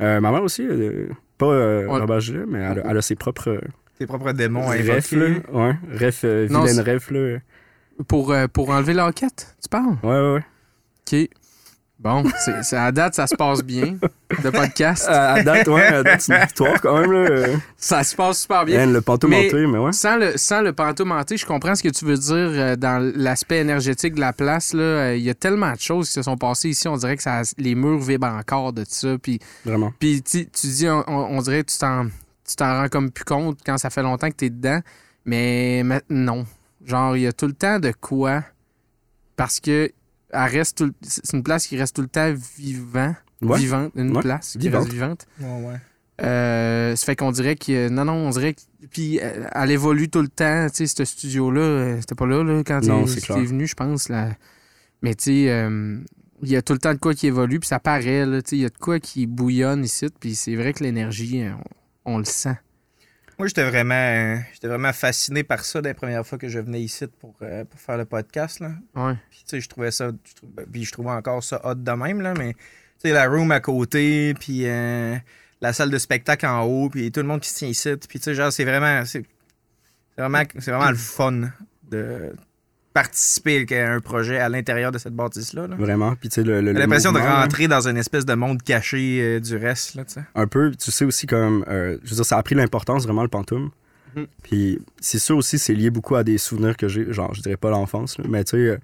Euh, 0.02 0.20
ma 0.20 0.30
mère 0.30 0.42
aussi, 0.42 0.62
euh, 0.66 1.08
pas 1.40 1.46
euh, 1.46 1.86
Ouais. 1.86 1.98
Robert 2.00 2.20
mais 2.46 2.58
elle, 2.60 2.78
a- 2.80 2.90
elle 2.90 2.96
a 2.98 3.02
ses 3.02 3.16
propres 3.16 3.48
euh, 3.50 3.60
Tes 3.98 4.06
propres 4.06 4.32
démons 4.32 4.68
à 4.68 4.76
refs, 4.76 5.12
là. 5.12 5.26
Ouais, 5.52 5.74
ref, 5.98 6.20
euh, 6.24 6.46
Non, 6.48 6.62
vilaine 6.64 6.94
ref, 6.94 7.10
là. 7.10 7.38
Pour, 8.08 8.30
euh, 8.32 8.46
pour 8.46 8.70
enlever 8.70 8.92
la 8.94 9.08
hoquette, 9.08 9.56
tu 9.62 9.68
parles? 9.68 9.96
Ouais, 10.02 10.08
ouais, 10.10 10.34
ouais. 10.34 10.44
OK. 11.24 11.30
Bon, 12.02 12.24
c'est, 12.62 12.76
à 12.78 12.90
date, 12.92 13.14
ça 13.14 13.26
se 13.26 13.34
passe 13.34 13.62
bien, 13.62 13.98
le 14.42 14.50
podcast. 14.52 15.06
À, 15.06 15.34
à 15.34 15.42
date, 15.42 15.68
ouais, 15.68 15.82
à 15.84 16.02
date, 16.02 16.22
c'est 16.22 16.34
une 16.34 16.40
victoire 16.40 16.80
quand 16.80 16.98
même. 16.98 17.12
Là. 17.12 17.46
Ça 17.76 18.02
se 18.02 18.16
passe 18.16 18.40
super 18.40 18.64
bien. 18.64 18.78
man, 18.78 18.92
le 18.94 19.02
pantoum 19.02 19.28
Mais- 19.28 19.50
mais 19.52 19.76
ouais. 19.76 19.92
Sans 19.92 20.16
le, 20.16 20.38
sans 20.38 20.62
le 20.62 20.70
je 20.70 21.44
comprends 21.44 21.74
ce 21.74 21.82
que 21.82 21.90
tu 21.90 22.06
veux 22.06 22.16
dire 22.16 22.34
euh, 22.36 22.74
dans 22.76 23.12
l'aspect 23.16 23.58
énergétique 23.58 24.14
de 24.14 24.20
la 24.20 24.32
place. 24.32 24.72
là. 24.72 24.82
Euh, 24.82 25.16
Il 25.16 25.22
y 25.22 25.28
a 25.28 25.34
tellement 25.34 25.72
de 25.72 25.78
choses 25.78 26.06
qui 26.08 26.14
se 26.14 26.22
sont 26.22 26.38
passées 26.38 26.70
ici. 26.70 26.88
On 26.88 26.96
dirait 26.96 27.18
que 27.18 27.22
ça, 27.22 27.42
les 27.58 27.74
murs 27.74 27.98
vibrent 27.98 28.28
encore 28.34 28.72
de 28.72 28.84
ça. 28.88 29.18
Puis, 29.22 29.38
Vraiment. 29.66 29.92
puis 29.98 30.22
tu 30.22 30.46
tu 30.48 30.66
dis, 30.68 30.88
on, 30.88 31.04
on- 31.06 31.36
on 31.36 31.42
dirait 31.42 31.62
que 31.64 31.70
tu 31.70 31.76
t'en, 31.78 32.06
tu 32.48 32.56
t'en 32.56 32.80
rends 32.80 32.88
comme 32.88 33.10
plus 33.10 33.24
compte 33.26 33.58
quand 33.66 33.76
ça 33.76 33.90
fait 33.90 34.02
longtemps 34.02 34.30
que 34.30 34.36
tu 34.36 34.46
es 34.46 34.50
dedans. 34.50 34.80
Mais, 35.26 35.82
mais 35.84 36.00
non. 36.08 36.46
Genre, 36.86 37.14
il 37.18 37.24
y 37.24 37.26
a 37.26 37.32
tout 37.34 37.46
le 37.46 37.52
temps 37.52 37.78
de 37.78 37.92
quoi. 38.00 38.42
Parce 39.36 39.60
que 39.60 39.90
elle 40.32 40.50
reste 40.50 40.78
tout 40.78 40.84
le- 40.86 40.94
c'est 41.02 41.32
une 41.36 41.42
place 41.42 41.66
qui 41.66 41.76
reste 41.78 41.96
tout 41.96 42.02
le 42.02 42.08
temps 42.08 42.32
vivant. 42.58 43.14
Ouais. 43.42 43.58
Vivante. 43.58 43.92
Une 43.96 44.14
Ouais. 44.16 44.22
place 44.22 44.52
qui 44.52 44.58
Vivante. 44.58 44.82
reste 44.82 44.92
vivante. 44.92 45.26
Ouais, 45.40 45.46
ouais. 45.66 45.74
Euh, 46.22 46.94
ça 46.96 47.06
fait 47.06 47.16
qu'on 47.16 47.32
dirait 47.32 47.56
que. 47.56 47.88
Non, 47.88 48.04
non, 48.04 48.12
on 48.12 48.30
dirait 48.30 48.52
que. 48.54 48.60
Puis 48.90 49.18
euh, 49.22 49.46
elle 49.52 49.70
évolue 49.70 50.10
tout 50.10 50.20
le 50.20 50.28
temps. 50.28 50.66
Tu 50.68 50.86
sais, 50.86 50.94
ce 50.94 51.04
studio-là, 51.04 51.60
euh, 51.62 51.96
c'était 52.00 52.14
pas 52.14 52.26
là, 52.26 52.42
là 52.44 52.62
quand 52.64 52.80
t'es 52.80 53.20
clair. 53.20 53.38
venu, 53.38 53.66
je 53.66 53.74
pense. 53.74 54.08
Là. 54.10 54.28
Mais 55.02 55.14
tu 55.14 55.24
sais, 55.24 55.50
euh, 55.50 55.98
il 56.42 56.50
y 56.50 56.56
a 56.56 56.62
tout 56.62 56.74
le 56.74 56.78
temps 56.78 56.92
de 56.92 56.98
quoi 56.98 57.14
qui 57.14 57.26
évolue, 57.26 57.58
puis 57.60 57.68
ça 57.68 57.78
paraît, 57.80 58.26
là. 58.26 58.42
Tu 58.42 58.50
sais, 58.50 58.56
il 58.56 58.62
y 58.62 58.66
a 58.66 58.68
de 58.68 58.76
quoi 58.78 59.00
qui 59.00 59.26
bouillonne 59.26 59.82
ici, 59.84 60.08
puis 60.20 60.34
c'est 60.34 60.56
vrai 60.56 60.74
que 60.74 60.84
l'énergie, 60.84 61.42
on, 62.04 62.14
on 62.14 62.18
le 62.18 62.24
sent. 62.24 62.56
Moi, 63.40 63.46
j'étais 63.46 63.64
vraiment, 63.64 64.38
j'étais 64.52 64.68
vraiment 64.68 64.92
fasciné 64.92 65.42
par 65.44 65.64
ça 65.64 65.80
des 65.80 65.94
premières 65.94 66.26
fois 66.26 66.36
que 66.36 66.46
je 66.46 66.58
venais 66.58 66.82
ici 66.82 67.06
pour, 67.06 67.34
euh, 67.40 67.64
pour 67.64 67.80
faire 67.80 67.96
le 67.96 68.04
podcast. 68.04 68.60
Là. 68.60 68.72
Ouais. 68.94 69.14
Puis, 69.30 69.38
tu 69.38 69.44
sais, 69.46 69.60
je 69.62 69.68
trouvais 69.70 69.90
ça. 69.90 70.10
je 70.10 70.46
ben, 70.46 70.66
Puis, 70.70 70.84
je 70.84 70.92
trouvais 70.92 71.08
encore 71.08 71.42
ça 71.42 71.58
hot 71.64 71.74
de 71.74 71.90
même, 71.90 72.20
là, 72.20 72.34
mais, 72.34 72.52
tu 72.52 72.60
sais, 72.98 73.12
la 73.14 73.26
room 73.26 73.50
à 73.50 73.60
côté, 73.60 74.34
puis 74.34 74.66
euh, 74.66 75.16
la 75.62 75.72
salle 75.72 75.88
de 75.88 75.96
spectacle 75.96 76.44
en 76.44 76.64
haut, 76.64 76.90
puis 76.90 77.10
tout 77.10 77.20
le 77.20 77.28
monde 77.28 77.40
qui 77.40 77.48
se 77.48 77.54
tient 77.54 77.68
ici. 77.68 77.88
Puis, 78.06 78.18
tu 78.18 78.24
sais, 78.24 78.34
genre, 78.34 78.52
c'est 78.52 78.66
vraiment. 78.66 79.06
C'est 79.06 79.24
vraiment, 80.18 80.42
c'est 80.58 80.70
vraiment 80.70 80.90
le 80.90 80.98
fun 80.98 81.50
de 81.90 82.34
participer 82.92 83.66
à 83.78 83.92
un 83.92 84.00
projet 84.00 84.38
à 84.38 84.48
l'intérieur 84.48 84.90
de 84.92 84.98
cette 84.98 85.14
bâtisse-là. 85.14 85.66
là. 85.68 85.76
Vraiment. 85.76 86.14
Puis, 86.16 86.28
tu 86.28 86.36
sais, 86.36 86.42
le, 86.42 86.60
le- 86.60 86.72
l'impression 86.72 87.12
de 87.12 87.18
là, 87.18 87.42
rentrer 87.42 87.68
dans 87.68 87.86
une 87.88 87.96
espèce 87.96 88.26
de 88.26 88.34
monde 88.34 88.62
caché 88.62 89.20
euh, 89.22 89.40
du 89.40 89.56
reste, 89.56 89.94
là, 89.94 90.04
tu 90.04 90.14
sais. 90.14 90.22
un 90.34 90.46
peu. 90.46 90.72
Tu 90.72 90.90
sais 90.90 91.04
aussi, 91.04 91.26
comme. 91.26 91.64
euh, 91.68 91.98
je 92.04 92.10
veux 92.10 92.16
dire, 92.16 92.24
ça 92.26 92.36
a 92.38 92.42
pris 92.42 92.54
l'importance 92.54 93.04
vraiment, 93.04 93.22
le 93.22 93.28
pantoum. 93.28 93.70
Mhm. 94.16 94.26
Puis, 94.42 94.80
c'est 95.00 95.20
sûr 95.20 95.36
aussi, 95.36 95.58
c'est 95.58 95.74
lié 95.74 95.90
beaucoup 95.90 96.16
à 96.16 96.24
des 96.24 96.36
souvenirs 96.38 96.76
que 96.76 96.88
j'ai. 96.88 97.12
Genre, 97.12 97.32
je 97.34 97.42
dirais 97.42 97.56
pas 97.56 97.70
l'enfance, 97.70 98.18
là, 98.18 98.24
mais 98.28 98.42
tu 98.44 98.50
sais. 98.56 98.78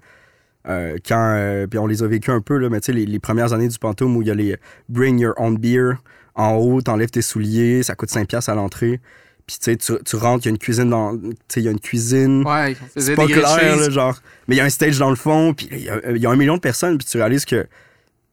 euh, 0.69 0.97
quand. 1.07 1.33
euh, 1.37 1.67
puis 1.67 1.77
on 1.79 1.87
les 1.87 2.01
a 2.03 2.07
vécu 2.07 2.31
un 2.31 2.41
peu, 2.41 2.57
là, 2.57 2.69
mais 2.69 2.79
tu 2.79 2.87
sais, 2.87 2.93
les, 2.93 3.05
les 3.05 3.19
premières 3.19 3.51
années 3.53 3.67
du 3.67 3.77
pantoum 3.77 4.15
où 4.15 4.21
il 4.21 4.27
y 4.29 4.31
a 4.31 4.35
les 4.35 4.55
Bring 4.89 5.19
Your 5.19 5.33
Own 5.37 5.57
Beer 5.57 5.93
en 6.35 6.53
haut, 6.55 6.81
t'enlèves 6.81 7.09
tes 7.09 7.21
souliers, 7.21 7.83
ça 7.83 7.95
coûte 7.95 8.09
5$ 8.09 8.25
piastres 8.27 8.49
à 8.51 8.55
l'entrée. 8.55 8.99
Puis, 9.47 9.57
tu 9.61 9.77
sais, 9.79 9.99
tu, 10.03 10.15
rentres, 10.17 10.45
il 10.45 10.49
y 10.49 10.49
a 10.49 10.51
une 10.51 10.57
cuisine 10.57 10.89
dans. 10.89 11.17
Tu 11.17 11.29
sais, 11.47 11.61
il 11.61 11.63
y 11.63 11.67
a 11.69 11.71
une 11.71 11.79
cuisine. 11.79 12.45
Ouais, 12.45 12.75
c'est 12.97 13.15
pas 13.15 13.25
clair, 13.27 13.77
là, 13.77 13.89
genre. 13.89 14.19
Mais 14.47 14.55
il 14.55 14.57
y 14.57 14.61
a 14.61 14.65
un 14.65 14.69
stage 14.69 14.99
dans 14.99 15.09
le 15.09 15.15
fond, 15.15 15.53
puis 15.53 15.69
il 15.71 15.83
y, 15.83 15.89
a- 15.89 16.11
il 16.11 16.17
y 16.21 16.25
a 16.25 16.29
un 16.29 16.35
million 16.35 16.55
de 16.55 16.61
personnes, 16.61 16.97
puis 16.97 17.07
tu 17.07 17.17
réalises 17.17 17.45
que 17.45 17.65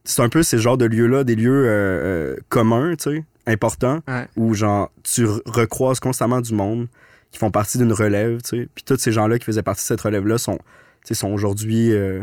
c'est 0.04 0.22
un 0.22 0.28
peu 0.28 0.42
ces 0.42 0.58
genres 0.58 0.76
de 0.76 0.84
lieux-là, 0.86 1.22
des 1.24 1.36
lieux 1.36 1.66
euh, 1.66 1.70
euh, 1.70 2.36
communs, 2.48 2.96
tu 2.96 3.10
sais, 3.18 3.24
importants, 3.46 4.00
Ouais. 4.08 4.26
où, 4.36 4.54
genre, 4.54 4.90
tu 5.04 5.24
re- 5.24 5.40
recroises 5.46 6.00
constamment 6.00 6.40
du 6.40 6.52
monde 6.52 6.88
qui 7.30 7.38
font 7.38 7.50
partie 7.52 7.78
d'une 7.78 7.92
relève, 7.92 8.42
tu 8.42 8.48
sais. 8.62 8.68
Puis 8.74 8.82
tous 8.84 8.96
ces 8.98 9.12
gens-là 9.12 9.38
qui 9.38 9.44
faisaient 9.44 9.62
partie 9.62 9.82
de 9.82 9.86
cette 9.86 10.00
relève-là 10.00 10.36
sont, 10.38 10.56
tu 10.58 10.62
sais, 11.04 11.14
sont 11.14 11.30
aujourd'hui 11.32 11.92
euh, 11.92 12.22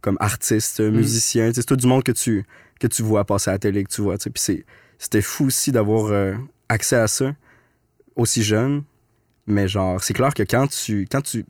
comme 0.00 0.16
artistes, 0.20 0.80
Mhm. 0.80 0.90
musiciens, 0.96 1.48
tu 1.50 1.54
sais, 1.54 1.60
c'est 1.60 1.66
tout 1.68 1.76
du 1.76 1.86
monde 1.86 2.02
que 2.02 2.12
tu, 2.12 2.44
que 2.80 2.88
tu 2.88 3.02
vois 3.04 3.24
passer 3.24 3.50
à 3.50 3.52
la 3.54 3.58
télé, 3.60 3.84
que 3.84 3.90
tu 3.92 4.02
vois, 4.02 4.18
tu 4.18 4.24
sais. 4.24 4.30
Puis 4.30 4.64
c'était 4.98 5.22
fou 5.22 5.46
aussi 5.46 5.70
d'avoir 5.72 6.12
accès 6.68 6.96
à 6.96 7.06
ça 7.06 7.32
aussi 8.16 8.42
jeune. 8.42 8.84
Mais 9.46 9.68
genre, 9.68 10.02
c'est 10.02 10.14
clair 10.14 10.32
que 10.34 10.42
quand 10.42 10.66
tu, 10.68 11.06
quand 11.10 11.20
tu, 11.22 11.44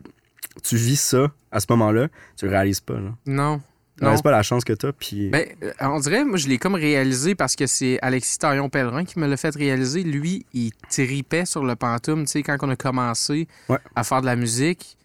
tu 0.62 0.76
vis 0.76 0.98
ça 1.00 1.30
à 1.52 1.60
ce 1.60 1.66
moment-là, 1.70 2.08
tu 2.36 2.44
le 2.46 2.50
réalises 2.50 2.80
pas. 2.80 2.94
Là. 2.98 3.14
Non. 3.26 3.62
Tu 3.96 4.02
réalises 4.04 4.22
pas 4.22 4.32
la 4.32 4.42
chance 4.42 4.64
que 4.64 4.72
t'as. 4.72 4.90
Puis... 4.92 5.30
Ben, 5.30 5.46
euh, 5.62 5.72
on 5.80 6.00
dirait, 6.00 6.24
moi, 6.24 6.36
je 6.36 6.48
l'ai 6.48 6.58
comme 6.58 6.74
réalisé 6.74 7.36
parce 7.36 7.54
que 7.54 7.66
c'est 7.68 8.00
Alexis 8.02 8.38
Tarion-Pellerin 8.38 9.04
qui 9.04 9.20
me 9.20 9.28
l'a 9.28 9.36
fait 9.36 9.54
réaliser. 9.54 10.02
Lui, 10.02 10.44
il 10.52 10.72
tripait 10.90 11.44
sur 11.44 11.62
le 11.64 11.76
pantoum, 11.76 12.24
tu 12.24 12.32
sais, 12.32 12.42
quand 12.42 12.56
on 12.62 12.70
a 12.70 12.74
commencé 12.76 13.46
Ouais. 13.68 13.78
à 13.94 14.02
faire 14.02 14.20
de 14.20 14.26
la 14.26 14.34
musique. 14.34 14.96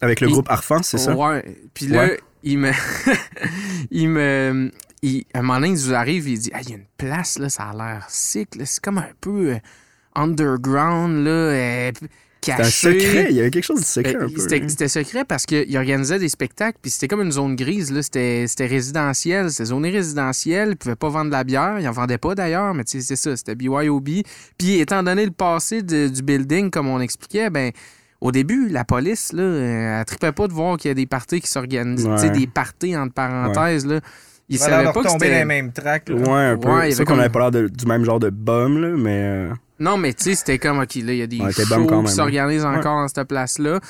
avec 0.00 0.20
le 0.20 0.28
il- 0.28 0.32
groupe 0.32 0.48
Arfan, 0.50 0.82
c'est 0.84 0.98
ça? 0.98 1.16
Ouais. 1.16 1.56
Puis 1.74 1.86
là, 1.88 2.04
Ouais. 2.04 2.20
il 2.44 2.58
me. 2.58 2.70
il 3.90 4.08
me. 4.08 4.70
il- 5.02 5.24
à 5.34 5.38
un 5.40 5.42
moment 5.42 5.54
donné, 5.60 5.68
il 5.68 5.72
nous 5.86 5.94
arrive, 5.94 6.28
il 6.28 6.38
dit 6.38 6.50
Ah, 6.54 6.60
il 6.62 6.70
y 6.70 6.72
a 6.72 6.76
une 6.76 6.86
place, 6.96 7.38
là, 7.38 7.48
ça 7.48 7.64
a 7.70 7.72
l'air 7.76 8.06
sick. 8.08 8.50
C'est 8.64 8.80
comme 8.82 8.98
un 8.98 9.10
peu 9.20 9.54
euh, 9.54 9.58
underground, 10.14 11.24
là, 11.24 11.30
euh, 11.30 11.92
C'est 12.44 12.52
un 12.52 12.56
caché. 12.56 13.00
secret. 13.00 13.26
Il 13.30 13.36
y 13.36 13.40
avait 13.40 13.50
quelque 13.50 13.64
chose 13.64 13.80
de 13.80 13.84
secret 13.84 14.16
Euh, 14.16 14.24
un 14.26 14.28
peu. 14.28 14.40
C'était 14.40 14.58
là. 14.58 14.68
c'était 14.68 14.88
secret 14.88 15.24
parce 15.24 15.46
qu'il 15.46 15.76
organisait 15.76 16.18
des 16.18 16.28
spectacles, 16.28 16.78
puis 16.82 16.90
c'était 16.90 17.06
comme 17.08 17.22
une 17.22 17.30
zone 17.32 17.54
grise. 17.56 17.92
là. 17.92 18.02
C'était 18.02 18.46
c'était 18.48 18.66
résidentiel, 18.66 19.50
c'était 19.50 19.66
zoné 19.66 19.90
résidentiel. 19.90 20.70
Ils 20.72 20.76
pouvaient 20.76 20.96
pas 20.96 21.08
vendre 21.08 21.26
de 21.26 21.32
la 21.32 21.44
bière. 21.44 21.78
Ils 21.78 21.86
en 21.88 21.92
vendaient 21.92 22.18
pas 22.18 22.34
d'ailleurs, 22.34 22.74
mais 22.74 22.84
tu 22.84 23.00
sais, 23.00 23.06
c'est 23.06 23.16
ça, 23.16 23.36
c'était 23.36 23.54
BYOB. 23.54 24.08
Puis 24.58 24.80
étant 24.80 25.02
donné 25.02 25.24
le 25.24 25.30
passé 25.30 25.82
de- 25.82 26.08
du 26.08 26.22
building, 26.22 26.70
comme 26.70 26.88
on 26.88 27.00
expliquait, 27.00 27.48
ben 27.50 27.70
au 28.20 28.30
début, 28.32 28.68
la 28.68 28.84
police, 28.84 29.32
là, 29.32 29.42
euh, 29.42 29.98
elle 30.00 30.04
trippait 30.04 30.32
pas 30.32 30.46
de 30.48 30.52
voir 30.52 30.76
qu'il 30.76 30.88
y 30.88 30.92
a 30.92 30.94
des 30.94 31.06
parties 31.06 31.40
qui 31.40 31.48
s'organisent. 31.48 32.04
Tu 32.08 32.18
sais, 32.18 32.28
Ouais. 32.28 32.38
des 32.38 32.46
parties 32.46 32.96
entre 32.96 33.14
parenthèses. 33.14 33.86
Là. 33.86 34.00
Ils 34.48 34.58
savaient 34.58 34.84
pas 34.84 34.92
que 34.92 35.06
dans 35.08 35.14
les 35.14 35.26
c'était... 35.26 35.44
mêmes 35.44 35.72
tracks. 35.72 36.08
là. 36.08 36.14
Ouais, 36.16 36.40
un 36.52 36.56
peu. 36.58 36.68
Ouais, 36.68 36.90
il 36.90 36.94
c'est 36.94 37.04
qu'on 37.04 37.12
comme- 37.12 37.20
avait 37.20 37.28
pas 37.30 37.38
l'air 37.40 37.50
de- 37.52 37.68
du 37.68 37.86
même 37.86 38.04
genre 38.04 38.18
de 38.20 38.30
bum, 38.30 38.80
là, 38.82 38.88
mais. 38.96 39.48
Non, 39.82 39.96
mais 39.98 40.14
tu 40.14 40.22
sais, 40.24 40.34
c'était 40.36 40.58
comme, 40.58 40.78
OK, 40.78 40.94
là, 40.94 41.12
il 41.12 41.16
y 41.18 41.22
a 41.22 41.26
des 41.26 41.36
était 41.38 41.64
shows 41.64 41.86
quand 41.86 42.04
qui 42.04 42.10
hein. 42.10 42.14
s'organisent 42.14 42.64
encore 42.64 42.96
dans 43.00 43.08
cette 43.08 43.26
place-là. 43.28 43.80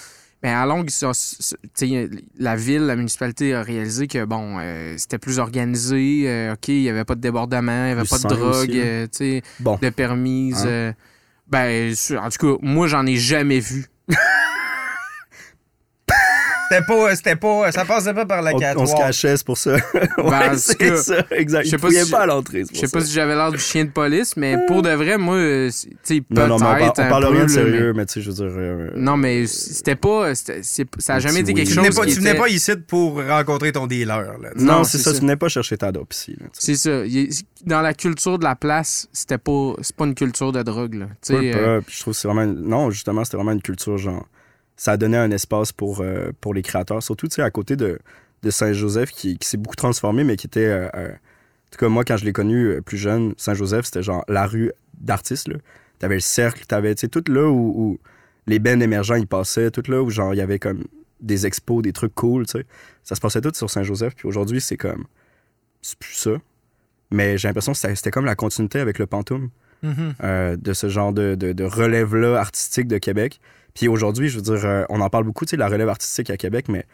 Mais 0.42 0.49
à 0.50 0.66
longue, 0.66 0.90
ça- 0.90 1.12
la 2.38 2.56
ville, 2.56 2.82
la 2.87 2.96
municipalité 2.96 3.54
a 3.54 3.62
réalisé 3.62 4.08
que, 4.08 4.25
bon, 4.25 4.56
euh, 4.58 4.94
c'était 4.96 5.18
plus 5.18 5.38
organisé. 5.38 6.25
euh, 6.26 6.54
OK, 6.54 6.68
il 6.68 6.80
n'y 6.82 6.88
avait 6.88 7.04
pas 7.04 7.14
de 7.14 7.20
débordement, 7.20 7.84
il 7.84 7.87
n'y 7.87 7.92
avait 7.92 8.00
Plus 8.02 8.22
pas 8.22 8.28
de 8.28 8.34
drogue, 8.34 8.70
là. 8.70 8.82
euh, 8.82 9.02
tu 9.06 9.18
sais, 9.18 9.42
Bon. 9.61 9.78
de 9.80 9.88
permise. 9.90 10.62
Hein? 10.64 10.68
euh, 10.68 10.92
ben, 11.49 11.94
en 12.20 12.28
tout 12.30 12.46
cas, 12.56 12.58
moi, 12.62 12.87
j'en 12.88 13.06
ai 13.06 13.16
jamais 13.16 13.61
vu. 13.61 13.84
C'était 16.71 16.85
pas, 16.87 17.16
c'était 17.16 17.37
pas, 17.37 17.71
ça 17.73 17.85
passait 17.85 18.14
pas 18.14 18.25
par 18.25 18.40
la 18.42 18.52
On, 18.52 18.57
on 18.57 18.59
4 18.61 18.87
se 18.87 18.95
cachait, 18.97 19.37
c'est 19.37 19.45
pour 19.47 19.59
ça. 19.59 19.76
Ben, 20.16 20.25
ouais, 20.25 20.57
c'est 20.57 20.97
ça, 20.97 21.16
exact. 21.31 21.64
je 21.64 21.71
sais 21.71 21.78
pas 21.78 21.90
si- 21.90 22.11
pas 22.11 22.21
à 22.21 22.26
l'entrée. 22.26 22.64
Je 22.73 22.78
sais 22.78 22.88
pas 22.88 23.00
si 23.04 23.12
j'avais 23.12 23.35
l'air 23.35 23.50
du 23.52 23.59
chien 23.59 23.85
de 23.85 23.90
police, 23.90 24.37
mais 24.37 24.57
pour 24.66 24.81
de 24.83 24.90
vrai, 24.90 25.19
moi, 25.19 25.35
euh, 25.37 25.69
tu 25.71 25.88
sais, 26.02 26.23
Non, 26.31 26.47
non, 26.47 26.59
mais 26.59 26.88
on, 26.88 26.92
parle 27.09 27.25
rien 27.26 27.45
de 27.45 27.50
sérieux, 27.50 27.92
mais 27.95 28.07
tu 28.07 28.14
sais, 28.14 28.21
je 28.23 28.31
veux 28.31 28.37
dire. 28.37 28.47
euh, 28.57 28.90
Non, 28.97 29.16
mais 29.16 29.47
c'était 29.47 29.97
pas... 29.97 30.35
c'était- 30.35 30.61
c'est- 30.62 30.87
Ça 30.99 31.14
a 31.16 31.19
jamais 31.19 31.40
été 31.40 31.52
Oui. 31.52 31.54
quelque 31.57 31.69
Tu 31.69 31.75
chose 31.75 31.85
venais 31.85 31.95
pas, 31.95 32.07
qui 32.07 32.14
tu 32.14 32.19
venais 32.21 32.31
était- 32.31 32.38
pas 32.40 32.49
ici 32.49 32.73
pour 32.88 33.23
rencontrer 33.26 33.73
ton 33.73 33.87
dealer. 33.87 34.23
Là. 34.40 34.50
Non, 34.57 34.78
Non, 34.78 34.85
c'est 34.85 34.99
c'est 34.99 35.04
ça, 35.04 35.11
ça. 35.11 35.16
tu 35.16 35.21
venais 35.23 35.37
pas 35.37 35.49
chercher 35.49 35.76
ta 35.76 35.92
dope 35.92 36.12
ici. 36.14 36.37
C'est 36.52 36.76
ça. 36.76 37.02
Dans 37.66 37.81
la 37.83 37.92
culture 37.95 38.38
de 38.38 38.45
la 38.45 38.57
place, 38.57 39.09
c'était 39.12 39.38
pas, 39.38 39.75
c'est 39.83 39.95
pas 39.95 40.04
une 40.07 40.14
culture 40.14 40.52
de 40.52 40.62
drogue. 40.62 40.95
Là. 40.95 41.07
Euh, 41.31 41.81
je 41.88 42.00
trouve 42.00 42.14
que 42.14 42.19
c'est 42.21 42.28
vraiment. 42.28 42.42
une- 42.45 42.62
Non, 42.69 42.90
justement, 42.90 43.25
c'était 43.25 43.37
vraiment 43.37 43.52
une 43.52 43.62
culture, 43.62 43.99
genre. 43.99 44.26
Ça 44.76 44.92
a 44.92 44.96
donné 44.96 45.16
un 45.16 45.30
espace 45.30 45.72
pour, 45.72 46.00
euh, 46.00 46.30
pour 46.40 46.54
les 46.54 46.62
créateurs, 46.62 47.02
surtout, 47.02 47.28
à 47.38 47.50
côté 47.50 47.76
de, 47.76 47.98
de 48.42 48.50
Saint-Joseph, 48.50 49.10
qui, 49.10 49.38
qui 49.38 49.48
s'est 49.48 49.56
beaucoup 49.58 49.76
transformé, 49.76 50.24
mais 50.24 50.36
qui 50.36 50.46
était. 50.46 50.66
euh, 50.66 50.88
euh, 50.94 51.08
en 51.12 51.70
tout 51.70 51.78
cas, 51.78 51.88
moi, 51.88 52.04
quand 52.04 52.16
je 52.16 52.24
l'ai 52.24 52.32
connu 52.32 52.82
plus 52.82 52.98
jeune, 52.98 53.34
Saint-Joseph, 53.38 53.86
c'était 53.86 54.02
genre 54.02 54.24
la 54.28 54.46
rue 54.46 54.72
d'artistes. 55.00 55.48
T'avais 55.98 56.16
le 56.16 56.20
cercle, 56.20 56.66
t'avais, 56.66 56.94
tu 56.94 57.02
sais, 57.02 57.08
tout 57.08 57.24
là 57.32 57.48
où, 57.48 57.72
où 57.76 57.98
les 58.46 58.58
bands 58.58 58.80
émergents, 58.80 59.14
ils 59.14 59.26
passaient, 59.26 59.70
tout 59.70 59.82
là 59.90 60.02
où, 60.02 60.10
genre, 60.10 60.34
il 60.34 60.36
y 60.38 60.40
avait 60.42 60.58
comme 60.58 60.84
des 61.20 61.46
expos, 61.46 61.80
des 61.82 61.92
trucs 61.92 62.14
cool, 62.14 62.44
tu 62.46 62.58
sais. 62.58 62.66
Ça 63.04 63.14
se 63.14 63.20
passait 63.20 63.40
tout 63.40 63.52
sur 63.54 63.70
Saint-Joseph, 63.70 64.14
puis 64.16 64.26
aujourd'hui, 64.28 64.60
c'est 64.60 64.76
comme. 64.76 65.04
C'est 65.80 65.98
plus 65.98 66.14
ça. 66.14 66.32
Mais 67.10 67.38
j'ai 67.38 67.48
l'impression 67.48 67.72
que 67.72 67.78
c'était 67.78 68.10
comme 68.10 68.24
la 68.24 68.34
continuité 68.34 68.78
avec 68.80 68.98
le 68.98 69.06
Pantoum 69.06 69.48
Mhm. 69.82 70.14
euh, 70.22 70.56
de 70.56 70.72
ce 70.74 70.88
genre 70.88 71.12
de, 71.12 71.34
de- 71.34 71.52
de 71.52 71.64
relève-là 71.64 72.38
artistique 72.38 72.86
de 72.86 72.98
Québec. 72.98 73.40
Puis 73.74 73.88
aujourd'hui, 73.88 74.28
je 74.28 74.36
veux 74.36 74.42
dire, 74.42 74.64
euh, 74.64 74.84
on 74.88 75.00
en 75.00 75.08
parle 75.08 75.24
beaucoup, 75.24 75.44
tu 75.44 75.50
sais, 75.50 75.56
de 75.56 75.60
la 75.60 75.68
relève 75.68 75.88
artistique 75.88 76.30
à 76.30 76.36
Québec, 76.36 76.66
mais 76.68 76.84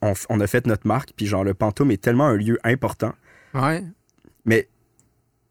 on, 0.00 0.40
a 0.40 0.46
fait 0.46 0.66
notre 0.66 0.86
marque, 0.86 1.12
puis 1.16 1.26
genre, 1.26 1.44
le 1.44 1.54
Pantoum 1.54 1.90
est 1.90 2.00
tellement 2.00 2.26
un 2.26 2.36
lieu 2.36 2.58
important. 2.64 3.12
ouais. 3.54 3.84
Mais 4.46 4.68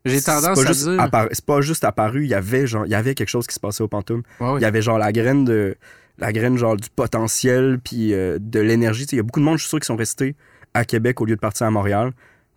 J'ai 0.06 0.22
tendance 0.22 0.62
pas 0.62 0.70
à 0.70 0.74
juste 0.74 0.88
dire. 0.88 1.28
C'est 1.32 1.46
pas 1.46 1.62
juste 1.62 1.84
apparu, 1.84 2.24
il 2.24 2.30
y 2.30 2.36
avait 2.36 2.68
genre, 2.68 2.86
il 2.86 2.92
y 2.92 2.96
avait 2.96 3.16
quelque 3.16 3.30
chose 3.30 3.48
qui 3.48 3.56
se 3.56 3.60
passait 3.60 3.82
au 3.82 3.88
Pantoum. 3.88 4.22
Ouais. 4.40 4.60
Il 4.60 4.62
y 4.62 4.66
avait 4.66 4.84
genre 4.84 5.00
la 5.00 5.12
graine 5.12 5.46
de 5.46 5.76
la 6.20 6.32
graine 6.32 6.58
genre 6.58 6.76
du 6.76 6.90
potentiel 6.90 7.80
puis 7.84 8.14
euh, 8.14 8.38
de 8.40 8.60
l'énergie. 8.60 9.06
Il 9.12 9.16
y 9.16 9.20
a 9.20 9.24
beaucoup 9.24 9.40
de 9.40 9.46
monde, 9.46 9.58
je 9.58 9.64
suis 9.64 9.70
sûr, 9.70 9.80
qui 9.80 9.88
sont 9.88 9.96
restés 9.96 10.36
à 10.74 10.86
Québec 10.86 11.22
au 11.22 11.26
lieu 11.26 11.36
de 11.36 11.40
partir 11.40 11.66
à 11.66 11.72
Montréal 11.72 12.12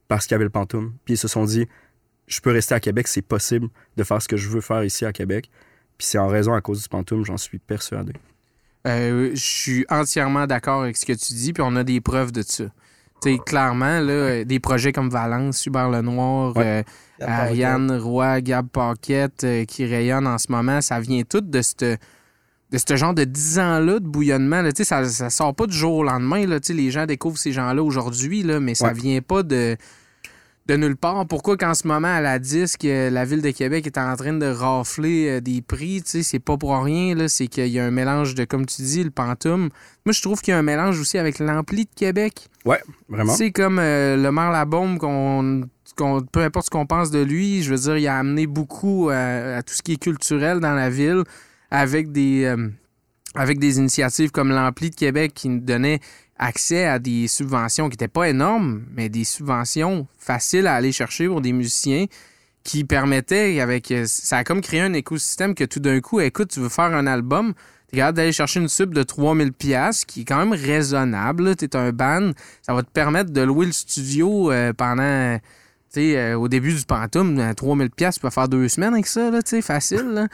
parce 0.09 0.27
qu'il 0.27 0.35
y 0.35 0.37
avait 0.37 0.45
le 0.45 0.51
Pantoum. 0.51 0.93
Puis 1.05 1.15
ils 1.15 1.19
se 1.19 1.29
sont 1.29 1.45
dit, 1.45 1.67
je 2.27 2.41
peux 2.41 2.51
rester 2.51 2.75
à 2.75 2.81
Québec, 2.81 3.09
c'est 3.09 3.23
possible 3.23 3.69
de 3.97 4.05
faire 4.05 4.21
ce 4.21 4.29
que 4.29 4.37
je 4.37 4.49
veux 4.49 4.61
faire 4.61 4.85
ici 4.85 5.05
à 5.05 5.13
Québec. 5.13 5.51
Puis 5.99 6.07
c'est 6.09 6.19
en 6.19 6.29
raison 6.29 6.53
à 6.55 6.61
cause 6.61 6.83
du 6.83 6.89
Pantoum, 6.89 7.25
j'en 7.25 7.37
suis 7.37 7.59
persuadé. 7.59 8.13
Euh, 8.87 9.31
je 9.35 9.41
suis 9.41 9.87
entièrement 9.89 10.47
d'accord 10.47 10.83
avec 10.83 10.97
ce 10.97 11.05
que 11.07 11.13
tu 11.13 11.35
dis, 11.35 11.53
puis 11.53 11.63
on 11.67 11.75
a 11.77 11.83
des 11.85 12.01
preuves 12.01 12.33
de 12.33 12.43
ça. 12.43 12.65
Tu 13.23 13.33
sais, 13.33 13.39
clairement, 13.45 14.01
là, 14.01 14.45
des 14.45 14.61
projets 14.61 14.93
comme 14.93 15.09
Valence, 15.09 15.65
Hubert 15.67 15.89
Lenoir, 15.89 16.55
Ouais. 16.57 16.85
euh, 17.23 17.27
Ariane 17.27 17.91
Roy, 17.99 18.43
Gab 18.43 18.69
Paquette 18.69 19.43
euh, 19.45 19.65
qui 19.65 19.87
rayonnent 19.87 20.27
en 20.27 20.37
ce 20.39 20.53
moment, 20.53 20.81
ça 20.83 21.01
vient 21.01 21.23
tout 21.23 21.41
de 21.41 21.63
ce 21.63 21.97
de 22.73 22.79
ce 22.79 22.97
genre 22.97 23.15
de 23.15 23.23
10 23.25 23.59
ans-là 23.61 24.01
de 24.01 24.07
bouillonnement. 24.07 24.61
Là, 24.61 24.73
Tu 24.73 24.79
sais, 24.79 24.85
ça, 24.85 25.05
ça 25.09 25.31
sort 25.31 25.55
pas 25.55 25.67
du 25.69 25.77
jour 25.77 25.95
au 25.95 26.03
lendemain. 26.03 26.45
Là, 26.47 26.59
Tu 26.61 26.67
sais, 26.69 26.73
les 26.75 26.91
gens 26.91 27.07
découvrent 27.07 27.39
ces 27.39 27.53
gens-là 27.53 27.81
aujourd'hui, 27.83 28.43
là, 28.43 28.59
mais 28.59 28.75
ça 28.75 28.89
Ouais. 28.89 28.93
vient 28.95 29.21
pas 29.23 29.45
de, 29.45 29.77
de 30.69 30.77
nulle 30.77 30.97
part. 30.97 31.27
Pourquoi 31.27 31.57
qu'en 31.57 31.75
ce 31.75 31.87
moment, 31.87 32.09
à 32.09 32.21
la 32.21 32.39
disque, 32.39 32.85
euh, 32.85 33.09
la 33.11 33.25
Ville 33.25 33.41
de 33.43 33.51
Québec 33.51 33.87
est 33.87 33.99
en 33.99 34.17
train 34.17 34.33
de 34.33 34.47
rafler 34.47 35.29
euh, 35.29 35.41
des 35.41 35.63
prix? 35.63 36.03
Tu 36.03 36.11
sais, 36.11 36.23
C'est 36.23 36.39
pas 36.41 36.57
pour 36.57 36.77
rien. 36.83 37.15
là, 37.15 37.29
C'est 37.29 37.47
qu'il 37.47 37.69
y 37.69 37.79
a 37.79 37.85
un 37.85 37.91
mélange 37.91 38.35
de, 38.35 38.45
comme 38.45 38.67
tu 38.67 38.83
dis, 38.83 39.05
le 39.05 39.11
pantoum. 39.11 39.69
Moi, 40.05 40.13
je 40.13 40.21
trouve 40.23 40.41
qu'il 40.41 40.53
y 40.53 40.55
a 40.55 40.59
un 40.59 40.63
mélange 40.63 40.99
aussi 40.99 41.19
avec 41.19 41.39
l'ampli 41.39 41.85
de 41.85 41.91
Québec. 41.95 42.49
Vraiment. 43.09 43.33
C'est 43.35 43.53
comme 43.53 43.79
euh, 43.79 44.17
le 44.17 44.33
maire 44.33 44.51
Labombe, 44.51 44.99
qu'on, 44.99 45.63
qu'on- 45.97 46.23
peu 46.23 46.41
importe 46.41 46.67
ce 46.67 46.71
qu'on 46.71 46.87
pense 46.87 47.11
de 47.13 47.21
lui, 47.23 47.63
je 47.63 47.71
veux 47.71 47.79
dire, 47.79 47.97
il 47.97 48.07
a 48.09 48.19
amené 48.19 48.47
beaucoup 48.49 49.09
à 49.11 49.63
tout 49.63 49.73
ce 49.75 49.83
qui 49.83 49.93
est 49.93 50.03
culturel 50.03 50.59
dans 50.61 50.75
la 50.75 50.91
ville 50.91 51.23
avec 51.71 52.11
des, 52.11 52.45
euh, 52.45 52.69
avec 53.37 53.59
des 53.61 53.79
initiatives 53.79 54.31
comme 54.33 54.49
l'Ampli 54.51 54.91
de 54.91 54.97
Québec 54.97 55.33
qui 55.35 55.49
nous 55.49 55.61
donnait 55.61 56.01
accès 56.39 56.85
à 56.85 56.99
des 56.99 57.29
subventions 57.29 57.89
qui 57.89 57.95
n'étaient 57.95 58.09
pas 58.09 58.29
énormes, 58.29 58.85
mais 58.95 59.09
des 59.09 59.25
subventions 59.25 60.07
faciles 60.19 60.67
à 60.67 60.75
aller 60.75 60.93
chercher 60.93 61.29
pour 61.29 61.41
des 61.41 61.53
musiciens 61.53 62.07
qui 62.63 62.85
permettaient, 62.85 63.61
avec 63.61 63.91
euh, 63.91 64.05
ça 64.07 64.39
a 64.39 64.45
comme 64.45 64.61
créé 64.61 64.81
un 64.81 64.93
écosystème 64.93 65.55
que 65.55 65.65
tout 65.65 65.81
d'un 65.81 66.01
coup, 66.01 66.21
écoute, 66.21 66.51
tu 66.51 66.61
veux 66.61 66.69
faire 66.69 66.93
un 66.95 67.07
album, 67.07 67.55
t'es 67.91 67.99
capable 67.99 68.17
d'aller 68.17 68.33
chercher 68.33 68.61
une 68.61 68.69
sub 68.69 68.95
de 68.95 69.03
3000 69.03 69.53
pièces 69.53 70.05
qui 70.05 70.23
est 70.23 70.25
quand 70.25 70.39
même 70.39 70.53
raisonnable. 70.53 71.57
Tu 71.57 71.65
es 71.65 71.77
un 71.77 71.93
band, 71.93 72.33
ça 72.63 72.75
va 72.75 72.83
te 72.83 72.91
permettre 72.91 73.31
de 73.31 73.43
louer 73.43 73.67
le 73.67 73.73
studio 73.73 74.51
euh, 74.51 74.73
pendant, 74.73 75.39
tu 75.93 76.01
sais, 76.01 76.17
euh, 76.17 76.39
au 76.39 76.49
début 76.49 76.75
du 76.75 76.85
Pantoum, 76.85 77.39
euh, 77.39 77.55
3000 77.55 77.91
pièces, 77.91 78.17
tu 78.17 78.21
peux 78.21 78.31
faire 78.31 78.49
deux 78.49 78.69
semaines 78.69 78.95
avec 78.95 79.07
ça, 79.07 79.31
là, 79.31 79.43
tu 79.43 79.63
facile. 79.63 80.29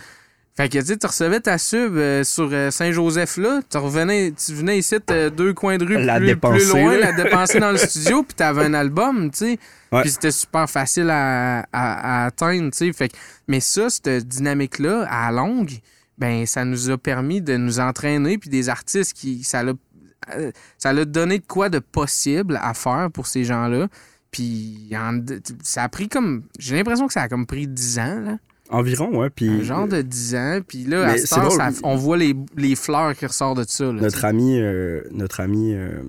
Fait 0.54 0.68
que 0.68 0.78
tu 0.78 0.84
sais, 0.84 0.96
tu 0.98 1.06
recevais 1.06 1.40
ta 1.40 1.56
sub 1.56 1.96
euh, 1.96 2.24
sur 2.24 2.50
euh, 2.52 2.70
Saint-Joseph 2.70 3.38
là, 3.38 3.60
tu 3.70 3.78
revenais, 3.78 4.32
tu 4.32 4.52
venais 4.52 4.78
ici 4.78 4.96
euh, 5.10 5.30
deux 5.30 5.54
coins 5.54 5.78
de 5.78 5.84
rue 5.86 6.02
La 6.04 6.18
plus, 6.18 6.26
dépenser, 6.26 6.58
plus 6.58 6.68
loin, 6.68 6.92
là. 6.98 7.10
la 7.10 7.24
dépenser 7.24 7.58
dans 7.58 7.70
le 7.72 7.78
studio, 7.78 8.22
puis 8.22 8.34
t'avais 8.34 8.64
un 8.66 8.74
album, 8.74 9.30
tu 9.30 9.38
sais. 9.38 9.58
Ouais. 9.90 10.02
Puis 10.02 10.10
c'était 10.10 10.30
super 10.30 10.68
facile 10.68 11.08
à, 11.08 11.60
à- 11.60 11.64
à 11.72 12.26
atteindre, 12.26 12.70
tu 12.70 12.76
sais. 12.78 12.92
Fait 12.92 13.08
que- 13.08 13.16
mais 13.48 13.60
ça, 13.60 13.88
cette 13.88 14.28
dynamique-là, 14.28 15.06
à 15.10 15.32
longue, 15.32 15.70
ben 16.18 16.44
ça 16.44 16.66
nous 16.66 16.90
a 16.90 16.98
permis 16.98 17.40
de 17.40 17.56
nous 17.56 17.80
entraîner, 17.80 18.36
puis 18.36 18.50
des 18.50 18.68
artistes 18.68 19.14
qui, 19.14 19.44
ça 19.44 19.62
l'a, 19.62 19.72
euh, 20.36 20.52
ça 20.76 20.92
l'a 20.92 21.06
donné 21.06 21.38
de 21.38 21.46
quoi 21.46 21.70
de 21.70 21.78
possible 21.78 22.60
à 22.62 22.74
faire 22.74 23.08
pour 23.10 23.26
ces 23.26 23.44
gens-là. 23.44 23.88
Puis 24.30 24.90
en- 24.94 25.18
ça 25.62 25.84
a 25.84 25.88
pris 25.88 26.10
comme, 26.10 26.42
j'ai 26.58 26.76
l'impression 26.76 27.06
que 27.06 27.12
ça 27.14 27.22
a 27.22 27.28
comme 27.28 27.46
pris 27.46 27.66
10 27.66 27.98
ans, 27.98 28.20
là. 28.20 28.36
Environ, 28.72 29.16
ouais. 29.18 29.30
Puis 29.30 29.48
Un 29.48 29.62
genre 29.62 29.86
de 29.88 30.02
10 30.02 30.34
ans. 30.34 30.60
Puis 30.66 30.84
là, 30.84 31.06
Mais 31.12 31.32
à 31.32 31.38
heure, 31.38 31.44
drôle. 31.48 31.58
ça- 31.58 31.70
on 31.84 31.96
voit 31.96 32.16
les, 32.16 32.34
les 32.56 32.74
fleurs 32.74 33.14
qui 33.14 33.26
ressortent 33.26 33.58
de 33.58 33.64
ça. 33.68 33.84
là, 33.84 33.92
notre 33.92 34.24
ami, 34.24 34.58
euh, 34.58 35.02
notre 35.12 35.40
ami, 35.40 35.74
euh, 35.74 36.02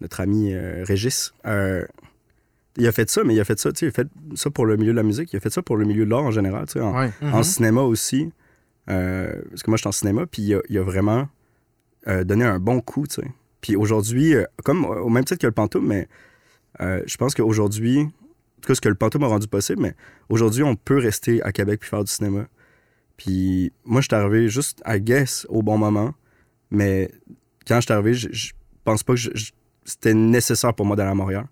notre 0.00 0.20
ami 0.20 0.52
euh, 0.54 0.84
Régis, 0.86 1.32
euh, 1.46 1.84
il 2.76 2.86
a 2.86 2.92
fait 2.92 3.10
ça, 3.10 3.24
mais 3.24 3.34
il 3.34 3.40
a 3.40 3.44
fait 3.44 3.58
ça, 3.58 3.72
tu 3.72 3.80
sais, 3.80 3.86
il 3.86 3.88
a 3.88 3.92
fait 3.92 4.08
ça 4.36 4.50
pour 4.50 4.64
le 4.66 4.76
milieu 4.76 4.92
de 4.92 4.96
la 4.96 5.02
musique, 5.02 5.32
il 5.32 5.36
a 5.36 5.40
fait 5.40 5.50
ça 5.50 5.62
pour 5.62 5.76
le 5.76 5.84
milieu 5.84 6.04
de 6.04 6.10
l'art 6.10 6.22
en 6.22 6.30
général, 6.30 6.66
tu 6.66 6.74
sais, 6.74 6.80
en, 6.80 6.96
Ouais. 6.96 7.10
Mhm. 7.20 7.34
en 7.34 7.42
cinéma 7.42 7.82
aussi. 7.82 8.30
euh, 8.90 9.42
parce 9.50 9.62
que 9.62 9.70
moi, 9.70 9.76
je 9.76 9.82
suis 9.82 9.88
en 9.88 9.92
cinéma, 9.92 10.24
puis 10.26 10.40
il 10.42 10.54
a, 10.54 10.60
il 10.70 10.78
a 10.78 10.82
vraiment 10.82 11.28
euh, 12.06 12.24
donné 12.24 12.44
un 12.44 12.58
bon 12.58 12.80
coup, 12.80 13.06
tu 13.06 13.16
sais. 13.16 13.28
Puis 13.60 13.76
aujourd'hui, 13.76 14.34
euh, 14.34 14.44
comme 14.64 14.84
euh, 14.84 15.00
au 15.00 15.08
même 15.10 15.24
titre 15.24 15.40
que 15.42 15.46
le 15.46 15.52
Pantoum, 15.52 15.86
mais 15.86 16.08
euh, 16.80 17.02
je 17.04 17.16
pense 17.18 17.34
qu'aujourd'hui, 17.34 18.06
en 18.58 18.60
tout 18.60 18.66
cas, 18.66 18.74
ce 18.74 18.80
que 18.80 18.88
le 18.88 18.96
Pantoum 18.96 19.22
a 19.22 19.28
rendu 19.28 19.46
possible, 19.46 19.80
mais 19.80 19.94
aujourd'hui, 20.28 20.64
on 20.64 20.74
peut 20.74 20.98
rester 20.98 21.40
à 21.42 21.52
Québec 21.52 21.80
puis 21.80 21.88
faire 21.88 22.02
du 22.02 22.10
cinéma. 22.10 22.48
Puis 23.16 23.72
moi, 23.84 24.00
je 24.00 24.08
suis 24.08 24.14
arrivé 24.14 24.48
juste, 24.48 24.82
à 24.84 24.98
guess, 24.98 25.46
au 25.48 25.62
bon 25.62 25.78
moment, 25.78 26.12
mais 26.70 27.10
quand 27.66 27.76
je 27.76 27.82
suis 27.82 27.92
arrivé, 27.92 28.14
je, 28.14 28.52
pense 28.84 29.02
pas 29.02 29.14
que 29.14 29.20
c'était 29.84 30.14
nécessaire 30.14 30.74
pour 30.74 30.86
moi 30.86 30.96
d'aller 30.96 31.10
à 31.10 31.14
Montréal. 31.14 31.46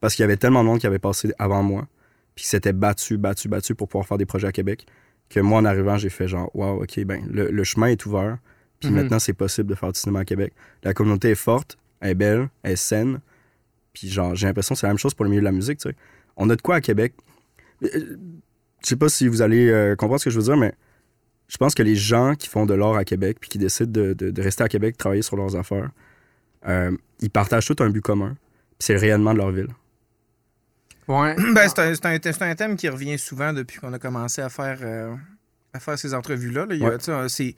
Parce 0.00 0.14
qu'il 0.14 0.24
y 0.24 0.24
avait 0.24 0.36
tellement 0.36 0.62
de 0.62 0.68
monde 0.68 0.80
qui 0.80 0.86
avait 0.86 0.98
passé 0.98 1.32
avant 1.38 1.62
moi, 1.62 1.86
puis 2.34 2.42
qui 2.44 2.48
s'était 2.48 2.72
battu, 2.72 3.16
battu, 3.18 3.48
battu 3.48 3.74
pour 3.74 3.88
pouvoir 3.88 4.06
faire 4.06 4.18
des 4.18 4.26
projets 4.26 4.48
à 4.48 4.52
Québec, 4.52 4.86
que 5.30 5.40
moi, 5.40 5.60
en 5.60 5.64
arrivant, 5.64 5.96
j'ai 5.96 6.10
fait 6.10 6.28
genre, 6.28 6.50
wow, 6.54 6.82
OK, 6.82 7.00
ben, 7.04 7.24
le, 7.30 7.50
le 7.50 7.64
chemin 7.64 7.86
est 7.86 8.04
ouvert, 8.04 8.38
puis 8.80 8.90
Mhm. 8.90 8.96
maintenant, 8.96 9.18
c'est 9.18 9.32
possible 9.32 9.68
de 9.70 9.74
faire 9.74 9.92
du 9.92 9.98
cinéma 9.98 10.20
à 10.20 10.24
Québec. 10.24 10.52
La 10.82 10.92
communauté 10.92 11.30
est 11.30 11.34
forte, 11.36 11.78
elle 12.00 12.10
est 12.10 12.14
belle, 12.14 12.48
elle 12.62 12.72
est 12.72 12.76
saine, 12.76 13.20
puis 13.92 14.08
genre, 14.08 14.34
j'ai 14.34 14.46
l'impression 14.46 14.74
que 14.74 14.80
c'est 14.80 14.86
la 14.86 14.92
même 14.92 14.98
chose 14.98 15.14
pour 15.14 15.24
le 15.24 15.30
milieu 15.30 15.42
de 15.42 15.46
la 15.46 15.52
musique, 15.52 15.78
tu 15.78 15.88
sais. 15.88 15.96
On 16.36 16.48
a 16.50 16.56
de 16.56 16.62
quoi 16.62 16.76
à 16.76 16.80
Québec. 16.80 17.14
Euh, 17.82 17.88
Je 18.82 18.88
sais 18.88 18.96
pas 18.96 19.08
si 19.08 19.28
vous 19.28 19.42
allez 19.42 19.68
euh, 19.68 19.94
comprendre 19.96 20.20
ce 20.20 20.24
que 20.24 20.30
je 20.30 20.38
veux 20.38 20.44
dire, 20.44 20.56
mais 20.56 20.74
je 21.48 21.56
pense 21.56 21.74
que 21.74 21.82
les 21.82 21.94
gens 21.96 22.34
qui 22.34 22.48
font 22.48 22.66
de 22.66 22.74
l'art 22.74 22.94
à 22.96 23.04
Québec 23.04 23.36
puis 23.40 23.50
qui 23.50 23.58
décident 23.58 23.90
de, 23.92 24.12
de- 24.12 24.30
de 24.30 24.42
rester 24.42 24.64
à 24.64 24.68
Québec, 24.68 24.96
travailler 24.96 25.22
sur 25.22 25.36
leurs 25.36 25.54
affaires, 25.56 25.90
euh, 26.66 26.90
ils 27.20 27.30
partagent 27.30 27.66
tout 27.66 27.76
un 27.80 27.90
but 27.90 28.00
commun. 28.00 28.30
puis 28.70 28.76
C'est 28.86 28.94
le 28.94 29.00
rayonnement 29.00 29.32
de 29.34 29.38
leur 29.38 29.50
ville. 29.50 29.68
Ouais. 31.08 31.34
Ben, 31.54 31.68
c'est 31.68 32.06
un, 32.06 32.14
un- 32.48 32.54
thème 32.54 32.76
qui 32.76 32.88
revient 32.88 33.18
souvent 33.18 33.52
depuis 33.52 33.78
qu'on 33.80 33.92
a 33.92 33.98
commencé 33.98 34.40
à 34.40 34.48
faire, 34.48 34.78
euh, 34.82 35.14
à 35.72 35.80
faire 35.80 35.98
ces 35.98 36.14
entrevues-là. 36.14 36.66
là. 36.66 36.74
Ouais. 36.88 37.28
C'est 37.28 37.54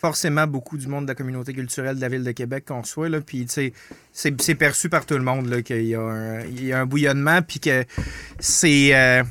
forcément 0.00 0.46
beaucoup 0.46 0.76
du 0.78 0.86
monde 0.86 1.04
de 1.04 1.08
la 1.10 1.14
communauté 1.14 1.52
culturelle 1.52 1.96
de 1.96 2.00
la 2.00 2.08
ville 2.08 2.22
de 2.24 2.32
Québec 2.32 2.64
qu'on 2.68 2.82
reçoit. 2.82 3.08
Là, 3.08 3.20
puis, 3.20 3.46
tu 3.46 3.52
sais, 3.52 3.72
c'est 4.12 4.40
c'est 4.40 4.54
perçu 4.54 4.88
par 4.88 5.04
tout 5.06 5.14
le 5.14 5.24
monde 5.24 5.46
là, 5.48 5.60
qu'il 5.62 5.84
y, 5.86 5.94
a 5.94 6.00
un- 6.00 6.40
il 6.42 6.64
y 6.64 6.72
a 6.72 6.80
un 6.80 6.86
bouillonnement, 6.86 7.42
puis 7.42 7.58
que 7.60 7.84
c'est 8.38 8.94
euh, 8.94 9.22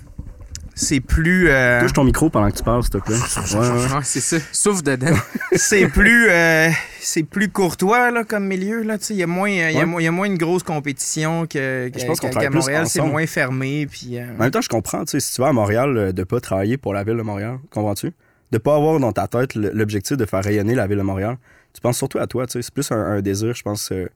c'est 0.76 1.00
plus... 1.00 1.50
euh, 1.50 1.82
Touche 1.82 1.94
ton 1.94 2.04
micro 2.04 2.30
pendant 2.30 2.52
que 2.52 2.58
tu 2.58 2.64
parles, 2.64 2.84
s'il 2.84 2.92
te 2.92 2.98
plaît. 2.98 3.16
Ouais, 3.96 4.00
c'est 4.04 4.20
ça. 4.20 4.38
Souffle 4.52 4.84
dedans. 4.84 5.16
c'est 5.56 5.88
plus 5.88 6.28
euh, 6.30 6.70
c'est 7.00 7.24
plus 7.24 7.50
courtois 7.50 8.12
là, 8.12 8.24
comme 8.24 8.46
milieu 8.46 8.84
là 8.84 8.98
tu 8.98 9.06
sais, 9.06 9.14
il 9.14 9.18
y 9.20 9.24
a 9.24 9.28
moins 9.28 9.50
il 9.50 9.56
y 9.58 9.62
a 9.78 9.80
Ouais. 9.80 9.86
moins- 9.86 10.02
il 10.02 10.04
y 10.04 10.08
a 10.08 10.12
moins 10.12 10.28
une 10.28 10.38
grosse 10.38 10.64
compétition 10.64 11.48
que, 11.48 11.90
que- 11.90 12.00
Je 12.00 12.06
pense 12.06 12.20
qu'on 12.20 12.30
qu'à- 12.30 12.50
Montréal 12.50 12.86
c'est 12.88 13.02
moins 13.02 13.26
fermé 13.26 13.88
puis 13.88 14.20
euh, 14.20 14.26
En 14.36 14.40
même 14.44 14.52
temps, 14.52 14.62
je 14.62 14.70
comprends, 14.70 15.04
tu 15.06 15.12
sais, 15.12 15.20
si 15.22 15.34
tu 15.34 15.42
vas 15.42 15.48
à 15.48 15.54
Montréal, 15.54 16.12
de 16.14 16.24
pas 16.24 16.40
travailler 16.42 16.78
pour 16.78 16.94
la 16.94 17.04
ville 17.04 17.18
de 17.18 17.22
Montréal, 17.24 17.58
comprends-tu? 17.72 18.12
De 18.52 18.58
pas 18.58 18.76
avoir 18.76 19.00
dans 19.00 19.12
ta 19.12 19.28
tête 19.28 19.56
l'objectif 19.56 20.16
de 20.18 20.26
faire 20.26 20.44
rayonner 20.44 20.74
la 20.76 20.88
ville 20.88 20.98
de 20.98 21.04
Montréal. 21.04 21.38
Tu 21.74 21.82
penses 21.82 21.98
surtout 21.98 22.18
à 22.20 22.28
toi, 22.28 22.48
tu 22.48 22.54
sais. 22.54 22.62
C'est 22.62 22.74
plus 22.74 22.90
un, 22.92 22.96
un 22.98 23.22
désir, 23.22 23.54
je 23.54 23.62
pense, 23.62 23.92
euh, 23.92 24.08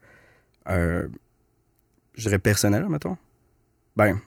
euh, 0.70 1.08
je 2.16 2.24
dirais 2.24 2.40
personnel, 2.40 2.86
mettons. 2.90 3.18
Ben, 3.96 4.20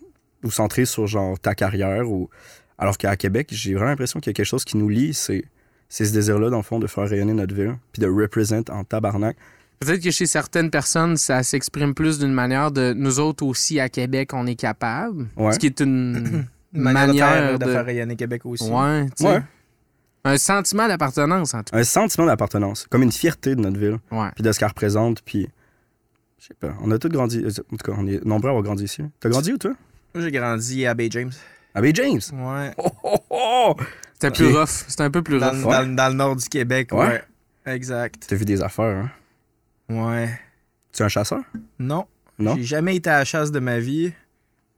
ou 0.42 0.50
centré 0.50 0.84
sur 0.84 1.06
genre 1.06 1.38
ta 1.38 1.54
carrière 1.54 2.08
ou. 2.10 2.28
Alors 2.76 2.98
qu'à 2.98 3.16
Québec, 3.16 3.48
j'ai 3.52 3.72
vraiment 3.74 3.90
l'impression 3.90 4.20
qu'il 4.20 4.30
y 4.30 4.32
a 4.32 4.34
quelque 4.34 4.46
chose 4.46 4.64
qui 4.64 4.76
nous 4.76 4.88
lie, 4.88 5.14
c'est. 5.14 5.44
C'est 5.88 6.06
ce 6.06 6.12
désir-là, 6.12 6.50
dans 6.50 6.56
le 6.56 6.62
fond, 6.64 6.78
de 6.80 6.86
faire 6.86 7.08
rayonner 7.08 7.34
notre 7.34 7.54
ville, 7.54 7.76
puis 7.92 8.00
de 8.02 8.08
represent 8.08 8.64
en 8.70 8.82
tabarnak. 8.84 9.36
Peut-être 9.78 10.02
que 10.02 10.10
chez 10.10 10.26
certaines 10.26 10.70
personnes, 10.70 11.16
ça 11.16 11.42
s'exprime 11.42 11.94
plus 11.94 12.18
d'une 12.18 12.32
manière 12.32 12.72
de 12.72 12.92
nous 12.94 13.20
autres 13.20 13.44
aussi 13.44 13.78
à 13.78 13.88
Québec, 13.88 14.30
on 14.32 14.46
est 14.46 14.54
capable. 14.56 15.28
Ouais. 15.36 15.52
Ce 15.52 15.58
qui 15.58 15.66
est 15.66 15.80
une 15.80 16.46
une 16.72 16.80
manière, 16.80 17.06
de, 17.12 17.18
faire, 17.18 17.30
manière 17.30 17.58
de 17.58 17.64
de- 17.64 17.70
faire 17.70 17.84
rayonner 17.84 18.16
Québec 18.16 18.42
aussi 18.46 18.68
Ouais, 18.68 19.04
tu 19.16 19.24
sais. 19.24 19.28
Ouais. 19.34 19.42
Un 20.24 20.36
sentiment 20.38 20.88
d'appartenance, 20.88 21.52
en 21.54 21.62
tout 21.62 21.76
Un 21.76 21.84
sentiment 21.84 22.26
d'appartenance, 22.26 22.86
comme 22.88 23.02
une 23.02 23.12
fierté 23.12 23.54
de 23.54 23.60
notre 23.60 23.78
ville. 23.78 23.98
cas. 24.10 24.16
Ouais. 24.16 24.30
puis 24.34 24.42
de 24.42 24.50
ce 24.52 24.58
qu'elle 24.58 24.68
représente, 24.68 25.22
puis 25.22 25.48
je 26.38 26.46
sais 26.46 26.54
pas, 26.54 26.74
on 26.80 26.90
a 26.90 26.98
tous 26.98 27.08
grandi, 27.08 27.42
euh, 27.44 27.48
en 27.72 27.76
tout 27.76 27.90
cas, 27.90 27.92
on 27.98 28.06
est 28.06 28.24
nombreux 28.24 28.48
à 28.48 28.50
avoir 28.52 28.62
grandi 28.64 28.84
ici. 28.84 29.02
T'as 29.20 29.28
grandi 29.28 29.52
où, 29.52 29.58
toi? 29.58 29.72
Moi, 30.14 30.22
j'ai 30.24 30.30
grandi 30.30 30.86
à 30.86 30.94
Bay 30.94 31.08
James 31.10 31.32
À 31.74 31.80
Bay 31.80 31.92
James! 31.94 32.20
ouais 32.32 32.72
Oh, 32.78 32.90
oh, 33.02 33.16
oh! 33.30 33.74
C'était 34.14 34.28
Ok. 34.28 34.34
plus 34.34 34.56
rough. 34.56 34.68
C'était 34.88 35.02
un 35.02 35.10
peu 35.10 35.22
plus 35.22 35.38
dans, 35.40 35.50
rough. 35.50 35.62
dans- 35.62 35.94
dans 35.94 36.08
le 36.08 36.14
nord 36.14 36.36
du 36.36 36.48
Québec 36.48 36.92
ouais, 36.92 36.98
Ouais. 37.06 37.24
exact 37.66 38.24
T'as 38.28 38.36
vu 38.36 38.44
des 38.44 38.62
affaires, 38.62 38.96
hein? 38.96 39.10
ouais 39.90 40.38
Tu 40.92 41.02
es 41.02 41.04
un 41.04 41.08
chasseur? 41.08 41.40
non 41.78 42.06
Non? 42.38 42.54
j'ai 42.56 42.62
jamais 42.62 42.96
été 42.96 43.10
à 43.10 43.18
la 43.18 43.24
chasse 43.24 43.50
de 43.50 43.58
ma 43.58 43.78
vie 43.80 44.12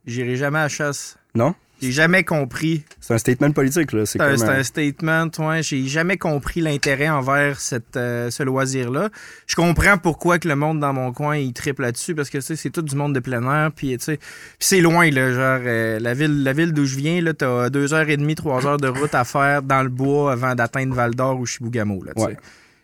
j'irai 0.07 0.37
jamais 0.37 0.59
à 0.59 0.63
la 0.63 0.69
chasse 0.69 1.17
Non? 1.35 1.55
J'ai 1.81 1.93
jamais 1.93 2.25
compris 2.25 2.85
C'est 3.01 3.15
un 3.15 3.19
statement 3.19 3.53
politique, 3.53 3.93
là. 3.93 4.07
C'est 4.07 4.21
un, 4.21 4.41
un 4.41 4.62
statement, 4.62 5.29
ouais. 5.39 5.62
J'ai 5.62 5.87
jamais 5.87 6.17
compris 6.17 6.61
l'intérêt 6.61 7.09
envers 7.09 7.61
cette, 7.61 7.97
euh, 7.97 8.31
ce 8.31 8.43
loisir-là. 8.43 9.11
Je 9.47 9.57
comprends 9.57 9.99
pourquoi 9.99 10.39
que 10.39 10.49
le 10.49 10.57
monde 10.57 10.81
dans 10.81 10.95
mon 10.95 11.12
coin 11.12 11.37
il 11.37 11.53
triple 11.53 11.83
là-dessus 11.83 12.15
parce 12.15 12.31
que 12.31 12.39
tu 12.39 12.45
sais, 12.45 12.57
c'est 12.57 12.71
tout 12.71 12.83
du 12.83 12.97
monde 12.97 13.15
de 13.15 13.21
plein 13.21 13.43
air 13.43 13.71
puis 13.73 13.97
tu 13.99 14.05
sais, 14.05 14.17
puis 14.17 14.27
c'est 14.61 14.81
loin 14.81 15.11
là, 15.11 15.33
genre 15.33 15.61
euh, 15.67 15.99
la 15.99 16.15
ville, 16.15 16.43
la 16.43 16.53
ville 16.55 16.73
d'où 16.73 16.87
je 16.87 16.97
viens 16.97 17.21
là, 17.21 17.35
t'as 17.35 17.69
deux 17.69 17.93
heures 17.93 18.09
et 18.09 18.17
demie, 18.17 18.35
trois 18.35 18.67
heures 18.67 18.79
de 18.79 18.89
route 18.89 19.15
à 19.15 19.25
faire 19.25 19.62
dans 19.62 19.83
le 19.83 19.91
bois 19.91 20.33
avant 20.33 20.55
d'atteindre 20.55 20.95
Val 20.95 21.15
d'Or 21.15 21.39
ou 21.39 21.47
Chibougamau 21.47 22.03
là. 22.05 22.12
Ouais. 22.17 22.37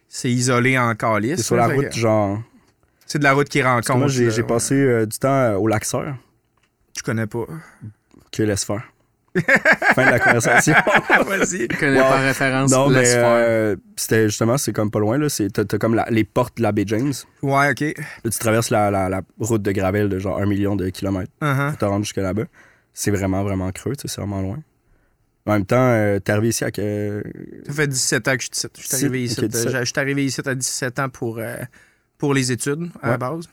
C'est 0.09 0.31
isolé 0.31 0.79
en 0.79 0.95
calice. 0.95 1.39
C'est 1.39 1.43
sur 1.43 1.57
la 1.57 1.69
route, 1.69 1.89
que 1.89 1.97
genre... 1.97 2.43
C'est 3.07 3.19
de 3.19 3.25
la 3.25 3.33
route 3.33 3.49
qui 3.49 3.63
rencontre. 3.63 3.97
moi, 3.97 4.09
j'ai 4.09 4.43
passé 4.43 4.75
euh, 4.75 5.07
du 5.07 5.19
temps 5.19 5.55
au 5.55 5.67
lac 5.67 5.87
Sœur. 5.87 6.17
Tu 6.95 7.03
connais 7.03 7.27
pas. 7.27 7.47
Que 8.33 8.43
laisse 8.43 8.65
faire. 8.65 8.83
fin 9.95 10.05
de 10.07 10.11
la 10.11 10.19
conversation. 10.21 10.75
Vas-y. 11.27 11.67
Connais 11.69 12.01
Wow. 12.03 12.09
pas 12.09 12.21
référence. 12.21 12.71
non, 12.71 12.91
mais 12.91 13.01
laisse 13.01 13.15
faire. 13.15 13.25
euh, 13.27 13.77
c'était 13.97 14.29
justement, 14.29 14.59
c'est 14.59 14.73
comme 14.75 14.91
pas 14.91 14.99
loin. 15.01 15.17
là. 15.17 15.29
C'est- 15.31 15.49
T'as 15.51 15.65
t'as 15.65 15.79
comme 15.79 15.95
la- 15.95 16.07
les 16.11 16.25
portes 16.25 16.59
de 16.59 16.63
la 16.63 16.73
baie 16.73 16.85
James. 16.87 17.13
Ouais, 17.43 17.71
OK. 17.71 17.81
Là, 17.81 18.31
tu 18.31 18.39
traverses 18.39 18.69
la, 18.71 18.91
la- 18.91 19.09
la 19.09 19.23
route 19.39 19.63
de 19.63 19.73
Gravel 19.73 20.09
de 20.11 20.19
genre 20.19 20.39
un 20.39 20.45
million 20.47 20.77
de 20.77 20.89
kilomètres 20.91 21.33
Uh-huh. 21.41 21.69
pour 21.71 21.79
te 21.79 21.85
rendre 21.87 22.05
jusque 22.05 22.17
là-bas. 22.19 22.45
C'est 22.93 23.11
vraiment, 23.11 23.43
vraiment 23.43 23.71
creux, 23.73 23.95
c'est 23.97 24.15
vraiment 24.17 24.43
loin. 24.43 24.59
En 25.47 25.55
même 25.55 25.65
temps, 25.67 25.77
euh, 25.79 26.19
t'es 26.21 26.31
arrivé 26.33 26.49
ici 26.49 26.65
à 26.65 26.71
que. 26.71 27.23
Ça 27.67 27.73
fait 27.73 27.87
17 27.89 28.29
ans 28.29 28.37
que 28.37 28.43
je 28.43 28.49
suis 28.53 28.69
ici. 28.69 28.69
Je 28.79 28.87
suis 28.87 28.97
arrivé 29.07 29.25
ici. 29.25 29.41
Ok, 29.41 29.47
17. 29.49 29.77
Je 29.81 29.85
suis 29.85 29.95
arrivé 29.97 30.25
ici 30.27 30.41
à 30.45 30.55
17 30.55 30.99
ans 30.99 31.09
pour, 31.09 31.39
euh, 31.39 31.57
pour 32.19 32.35
les 32.35 32.53
études, 32.53 32.91
à 33.03 33.11
la 33.11 33.17
base. 33.19 33.49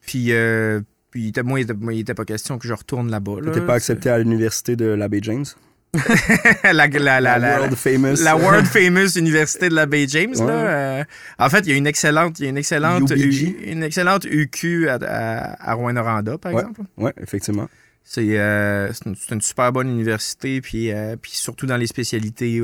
Puis, 0.00 0.32
euh, 0.32 0.80
puis 1.10 1.22
il 1.22 1.28
était- 1.28 1.42
moi, 1.42 1.60
il 1.60 1.64
était, 1.64 1.74
moi, 1.74 1.92
il 1.94 2.00
était 2.00 2.14
pas 2.14 2.24
question 2.24 2.58
que 2.58 2.66
je 2.68 2.72
retourne 2.74 3.10
là-bas. 3.10 3.40
là. 3.42 3.52
T'es 3.52 3.60
pas 3.60 3.74
accepté 3.74 4.10
à 4.10 4.18
l'université 4.18 4.76
de 4.76 4.94
James? 5.22 5.44
la, 6.62 6.86
la, 6.86 7.20
la, 7.20 7.38
la- 7.38 7.56
world 7.58 7.74
famous. 7.74 8.22
la 8.22 8.36
world 8.36 8.66
famous 8.66 9.16
université 9.18 9.68
de 9.68 9.74
la 9.74 9.86
Bay 9.86 10.06
James. 10.08 10.34
Ouais. 10.36 10.46
Là, 10.46 10.52
euh, 11.00 11.04
en 11.38 11.50
fait, 11.50 11.60
il 11.60 11.70
y 11.70 11.72
a 11.72 11.76
une 11.76 11.86
excellente, 11.88 12.38
il 12.38 12.44
y 12.44 12.46
a 12.46 12.50
une 12.50 12.58
excellente. 12.58 13.10
U- 13.10 13.56
une 13.64 13.82
excellente 13.82 14.24
UQ 14.24 14.88
à, 14.88 14.98
à, 15.02 15.70
à 15.70 15.74
Rouen-Noranda, 15.74 16.38
par 16.38 16.52
Ouais. 16.54 16.60
exemple. 16.60 16.82
Ouais, 16.96 17.12
effectivement. 17.20 17.68
C'est 18.04 18.38
euh, 18.38 18.92
une, 19.04 19.16
c'est 19.16 19.34
une 19.34 19.40
super 19.40 19.72
bonne 19.72 19.88
université, 19.90 20.60
puis, 20.60 20.92
euh, 20.92 21.16
puis 21.20 21.32
surtout 21.34 21.66
dans 21.66 21.76
les 21.76 21.86
spécialités. 21.88 22.60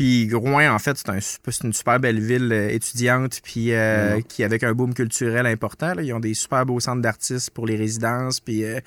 Puis 0.00 0.32
Rouen, 0.32 0.66
en 0.70 0.78
fait, 0.78 0.96
c'est 0.96 1.10
un 1.10 1.18
une 1.62 1.72
super 1.74 2.00
belle 2.00 2.20
ville 2.20 2.50
euh, 2.52 2.70
étudiante, 2.70 3.40
puis 3.44 3.74
euh, 3.74 4.16
Mhm. 4.16 4.22
qui 4.22 4.44
avec 4.44 4.64
un 4.64 4.72
boom 4.72 4.94
culturel 4.94 5.44
important. 5.44 5.92
là. 5.92 6.00
Ils 6.00 6.14
ont 6.14 6.20
des 6.20 6.32
super 6.32 6.64
beaux 6.64 6.80
centres 6.80 7.02
d'artistes 7.02 7.50
pour 7.50 7.66
les 7.66 7.76
résidences, 7.76 8.40
puis 8.40 8.64
euh, 8.64 8.80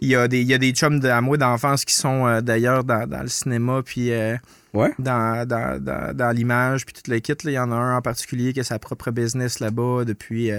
il 0.00 0.08
y 0.10 0.14
a 0.14 0.28
des 0.28 0.42
il 0.42 0.46
y 0.46 0.52
a 0.52 0.58
des 0.58 0.72
chums 0.72 1.00
moi 1.22 1.38
d'enfance 1.38 1.86
qui 1.86 1.94
sont 1.94 2.26
euh, 2.26 2.42
d'ailleurs 2.42 2.84
dans, 2.84 3.08
dans 3.08 3.22
le 3.22 3.28
cinéma, 3.28 3.80
puis 3.82 4.10
Ouais. 4.74 4.92
dans, 4.98 5.46
dans, 5.48 5.82
dans, 5.82 6.14
dans 6.14 6.36
l'image, 6.36 6.84
puis 6.84 6.92
tout 6.92 7.10
le 7.10 7.18
kit. 7.20 7.32
là. 7.32 7.50
Il 7.50 7.54
y 7.54 7.58
en 7.58 7.72
a 7.72 7.74
un 7.74 7.96
en 7.96 8.02
particulier 8.02 8.52
qui 8.52 8.60
a 8.60 8.64
sa 8.64 8.78
propre 8.78 9.10
business 9.10 9.60
là-bas 9.60 10.04
depuis, 10.04 10.50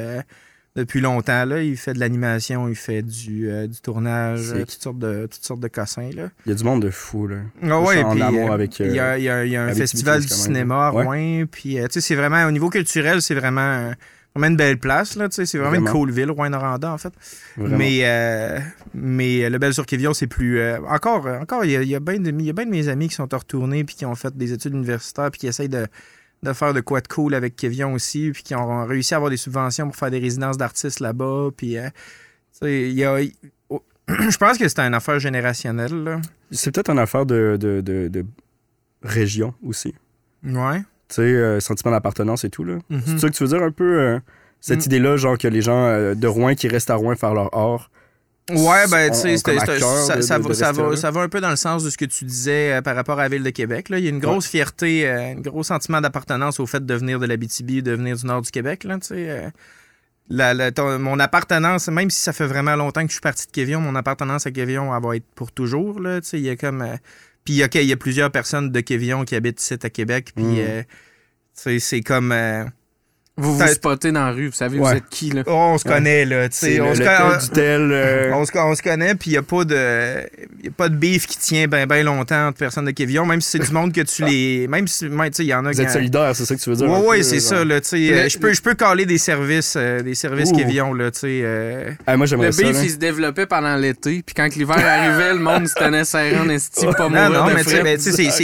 depuis 0.79 1.01
longtemps. 1.01 1.45
Là. 1.45 1.61
Il 1.61 1.77
fait 1.77 1.93
de 1.93 1.99
l'animation, 1.99 2.67
il 2.67 2.75
fait 2.75 3.01
du, 3.01 3.49
euh, 3.49 3.67
du 3.67 3.79
tournage, 3.81 4.51
euh, 4.51 4.59
toutes, 4.59 4.81
sortes 4.81 4.99
de, 4.99 5.27
toutes 5.31 5.43
sortes 5.43 5.59
de 5.59 5.67
cossins. 5.67 6.09
Là. 6.15 6.29
Il 6.45 6.49
y 6.49 6.51
a 6.51 6.55
du 6.55 6.63
monde 6.63 6.81
de 6.81 6.89
fou, 6.89 7.27
là. 7.27 7.37
Ah 7.63 7.79
ouais, 7.81 8.03
puis, 8.11 8.21
euh, 8.21 8.51
avec, 8.51 8.79
il 8.79 8.91
y 8.93 8.99
a, 8.99 9.17
il 9.17 9.23
y 9.23 9.29
a- 9.29 9.45
il 9.45 9.51
y 9.51 9.55
a 9.55 9.63
un 9.63 9.73
festival 9.73 10.21
du 10.21 10.27
cinéma 10.27 10.87
à. 10.87 10.89
Rouen. 10.89 11.43
Puis, 11.51 11.79
euh, 11.79 11.87
c'est 11.89 12.15
vraiment, 12.15 12.45
au 12.45 12.51
niveau 12.51 12.69
culturel, 12.69 13.21
c'est 13.21 13.35
vraiment, 13.35 13.91
vraiment 14.33 14.47
une 14.51 14.57
belle 14.57 14.79
place. 14.79 15.15
Là, 15.15 15.27
c'est 15.29 15.45
vraiment, 15.57 15.75
une 15.75 15.89
cool 15.91 16.11
ville, 16.11 16.31
Rouen-Noranda, 16.31 16.91
en 16.91 16.97
fait. 16.97 17.13
Vraiment. 17.57 17.77
Mais, 17.77 18.61
mais 18.93 19.49
le 19.49 19.57
Bel 19.57 19.73
sur 19.73 19.85
c'est 20.13 20.27
plus. 20.27 20.61
encore, 20.87 21.27
encore, 21.27 21.65
il 21.65 21.71
y 21.71 21.75
a, 21.75 21.81
il 21.81 21.89
y 21.89 21.95
a 21.95 21.99
bien 21.99 22.19
de, 22.19 22.29
il 22.31 22.45
y 22.45 22.49
a 22.49 22.53
bien 22.53 22.65
de 22.65 22.71
mes 22.71 22.87
amis 22.87 23.09
qui 23.09 23.15
sont 23.15 23.27
retournés 23.31 23.83
puis 23.83 23.95
qui 23.95 24.05
ont 24.05 24.15
fait 24.15 24.35
des 24.35 24.53
études 24.53 24.73
universitaires 24.73 25.29
puis 25.31 25.39
qui 25.39 25.47
essayent 25.47 25.69
de, 25.69 25.87
de 26.43 26.53
faire 26.53 26.73
de 26.73 26.81
quoi 26.81 27.01
de 27.01 27.07
cool 27.07 27.33
avec 27.33 27.55
Quévillon 27.55 27.93
aussi 27.93 28.31
puis 28.31 28.43
qui 28.43 28.55
ont 28.55 28.85
réussi 28.85 29.13
à 29.13 29.17
avoir 29.17 29.29
des 29.29 29.37
subventions 29.37 29.87
pour 29.87 29.95
faire 29.95 30.11
des 30.11 30.19
résidences 30.19 30.57
d'artistes 30.57 30.99
là-bas. 30.99 31.49
Puis, 31.55 31.75
tu 31.75 31.79
sais, 32.51 32.89
il 32.89 32.93
y 32.93 33.03
a. 33.03 33.17
oh, 33.69 33.83
je 34.07 34.37
pense 34.37 34.57
que 34.57 34.67
c'est 34.67 34.79
une 34.79 34.93
affaire 34.93 35.19
générationnelle. 35.19 36.03
Là. 36.03 36.21
C'est 36.51 36.71
peut-être 36.73 36.89
une 36.89 36.99
affaire 36.99 37.25
de, 37.25 37.57
de, 37.59 37.81
de, 37.81 38.07
de 38.07 38.25
région 39.03 39.53
aussi. 39.63 39.93
Ouais. 40.43 40.79
Tu 41.07 41.15
sais, 41.15 41.21
euh, 41.21 41.59
sentiment 41.59 41.91
d'appartenance 41.91 42.43
et 42.43 42.49
tout, 42.49 42.63
là. 42.63 42.77
Mhm. 42.89 43.01
C'est 43.05 43.17
ça 43.19 43.29
que 43.29 43.33
tu 43.35 43.43
veux 43.43 43.49
dire 43.49 43.63
un 43.63 43.71
peu, 43.71 43.99
euh, 43.99 44.19
cette 44.61 44.79
Mm. 44.81 44.85
idée-là, 44.87 45.17
genre 45.17 45.37
que 45.37 45.47
les 45.47 45.61
gens 45.61 45.85
euh, 45.85 46.13
de 46.15 46.27
Rouen 46.27 46.53
qui 46.55 46.67
restent 46.67 46.89
à 46.91 46.95
Rouen 46.95 47.15
faire 47.15 47.33
leur 47.33 47.53
art. 47.57 47.89
Ouais, 48.49 48.87
ben, 48.89 49.11
tu 49.11 49.17
sais, 49.17 49.37
ça, 49.37 50.71
va, 50.71 50.95
ça, 50.95 51.11
va, 51.11 51.21
un 51.21 51.29
peu 51.29 51.41
dans 51.41 51.49
le 51.49 51.55
sens 51.55 51.83
de 51.83 51.89
ce 51.89 51.97
que 51.97 52.05
tu 52.05 52.25
disais 52.25 52.73
euh, 52.73 52.81
par 52.81 52.95
rapport 52.95 53.19
à 53.19 53.23
la 53.23 53.29
ville 53.29 53.43
de 53.43 53.49
Québec. 53.49 53.89
Là. 53.89 53.99
Il 53.99 54.03
y 54.05 54.07
a 54.07 54.09
une 54.09 54.19
grosse 54.19 54.47
fierté, 54.47 55.07
euh, 55.07 55.31
un 55.31 55.35
gros 55.35 55.63
sentiment 55.63 56.01
d'appartenance 56.01 56.59
au 56.59 56.65
fait 56.65 56.85
de 56.85 56.93
venir 56.93 57.19
de 57.19 57.25
l'Abitibi, 57.25 57.81
de 57.83 57.91
venir 57.91 58.15
du 58.17 58.25
nord 58.25 58.41
du 58.41 58.51
Québec. 58.51 58.83
Là, 58.83 58.97
tu 58.99 59.07
sais, 59.07 59.29
euh. 59.29 59.49
La- 60.31 60.53
la- 60.53 60.71
ton- 60.71 60.99
mon 60.99 61.19
appartenance, 61.19 61.87
même 61.87 62.11
si 62.11 62.19
ça 62.19 62.33
fait 62.33 62.45
vraiment 62.45 62.75
longtemps 62.75 63.01
que 63.01 63.07
je 63.07 63.13
suis 63.13 63.21
parti 63.21 63.47
de 63.47 63.51
Quévillon, 63.51 63.79
mon 63.81 63.95
appartenance 63.95 64.45
à 64.45 64.51
Quévillon, 64.51 64.95
elle 64.95 65.01
va 65.03 65.15
être 65.15 65.25
pour 65.33 65.51
toujours. 65.51 65.99
Là, 65.99 66.19
il 66.33 66.39
y 66.41 66.49
a 66.49 66.55
comme... 66.55 66.83
euh, 66.83 66.95
Puis 67.45 67.63
a, 67.63 67.67
il 67.73 67.85
y 67.87 67.91
a 67.93 67.97
plusieurs 67.97 68.29
personnes 68.31 68.69
de 68.71 68.79
Quévillon 68.81 69.25
qui 69.25 69.35
habitent 69.35 69.59
ici 69.59 69.73
à 69.81 69.89
Québec. 69.89 70.31
Puis 70.35 70.43
Mm. 70.45 70.83
tu 70.83 70.85
sais, 71.55 71.79
c'est 71.79 72.01
comme... 72.01 72.31
Vous 73.39 73.57
vous 73.57 73.67
spottez 73.67 74.11
dans 74.11 74.25
la 74.25 74.31
rue, 74.31 74.47
vous 74.47 74.53
savez 74.55 74.77
vous 74.77 74.87
êtes 74.89 75.07
qui, 75.09 75.31
là. 75.31 75.43
oh, 75.47 75.51
on 75.51 75.77
se 75.77 75.87
Ouais. 75.87 75.93
connaît, 75.95 76.25
là. 76.25 76.49
tu 76.49 76.57
sais, 76.57 76.73
C'est 76.73 76.81
on 76.81 76.89
le, 76.89 76.95
se 76.95 76.99
connaît- 76.99 77.17
tel 77.17 77.39
du 77.39 77.49
tel. 77.49 78.31
on 78.33 78.45
se, 78.45 78.51
on 78.57 78.75
se 78.75 78.81
connaît, 78.81 79.15
puis 79.15 79.31
il 79.31 79.33
n'y 79.33 79.37
a 79.37 79.41
pas 79.41 79.63
de 79.65 80.19
y 80.63 80.67
a 80.67 80.71
pas 80.75 80.89
de 80.89 80.95
beef 80.95 81.25
qui 81.25 81.37
tient 81.37 81.67
bien 81.67 81.87
ben 81.87 82.03
longtemps 82.05 82.47
entre 82.47 82.57
personnes 82.57 82.85
de 82.85 82.91
Quévillon, 82.91 83.25
même 83.25 83.41
si 83.41 83.51
c'est 83.51 83.59
du 83.59 83.71
monde 83.71 83.93
que 83.93 84.01
tu 84.01 84.23
les. 84.25 84.67
Même 84.67 84.87
si, 84.87 85.05
tu 85.09 85.11
sais, 85.31 85.43
il 85.43 85.47
y 85.47 85.53
en 85.53 85.65
a 85.65 85.71
Vous 85.71 85.79
êtes 85.81 85.87
qui- 85.87 85.93
solidaire, 85.93 86.35
c'est 86.35 86.45
ça 86.45 86.55
que 86.55 86.61
tu 86.61 86.69
veux 86.69 86.75
dire? 86.75 86.89
Ouais, 86.89 87.17
peu, 87.17 87.23
c'est 87.23 87.39
ça, 87.39 87.63
là, 87.65 87.79
tu 87.81 87.87
sais. 87.89 88.13
Euh, 88.13 88.29
Je 88.29 88.37
peux, 88.37 88.53
je 88.53 88.61
peux 88.61 88.73
caler 88.75 89.05
des 89.05 89.17
services, 89.17 89.75
euh, 89.77 90.01
des 90.01 90.15
services 90.15 90.49
Ouh. 90.51 90.57
Quévillon, 90.57 90.93
là, 90.93 91.11
tu 91.11 91.19
sais. 91.19 91.41
euh, 91.43 91.91
Ah, 92.05 92.17
moi, 92.17 92.25
Le 92.25 92.29
j'aimerais 92.29 92.51
ça. 92.51 92.63
beef, 92.63 92.77
il 92.83 92.89
se 92.91 92.97
développait 92.97 93.45
pendant 93.45 93.75
l'été, 93.75 94.21
puis 94.25 94.33
quand 94.35 94.53
l'hiver 94.55 94.77
arrivait, 94.85 95.33
le 95.33 95.39
monde 95.39 95.67
se 95.67 95.73
tenait 95.75 96.03
serré 96.05 96.37
en 96.37 96.49
esti, 96.49 96.85
pas 96.85 97.03
Non, 97.03 97.09
mourir 97.09 97.29
non, 97.31 97.47
de 97.49 97.53
mais 97.53 97.63
tu 97.63 97.69
sais, 97.69 97.83
ben, 97.83 97.97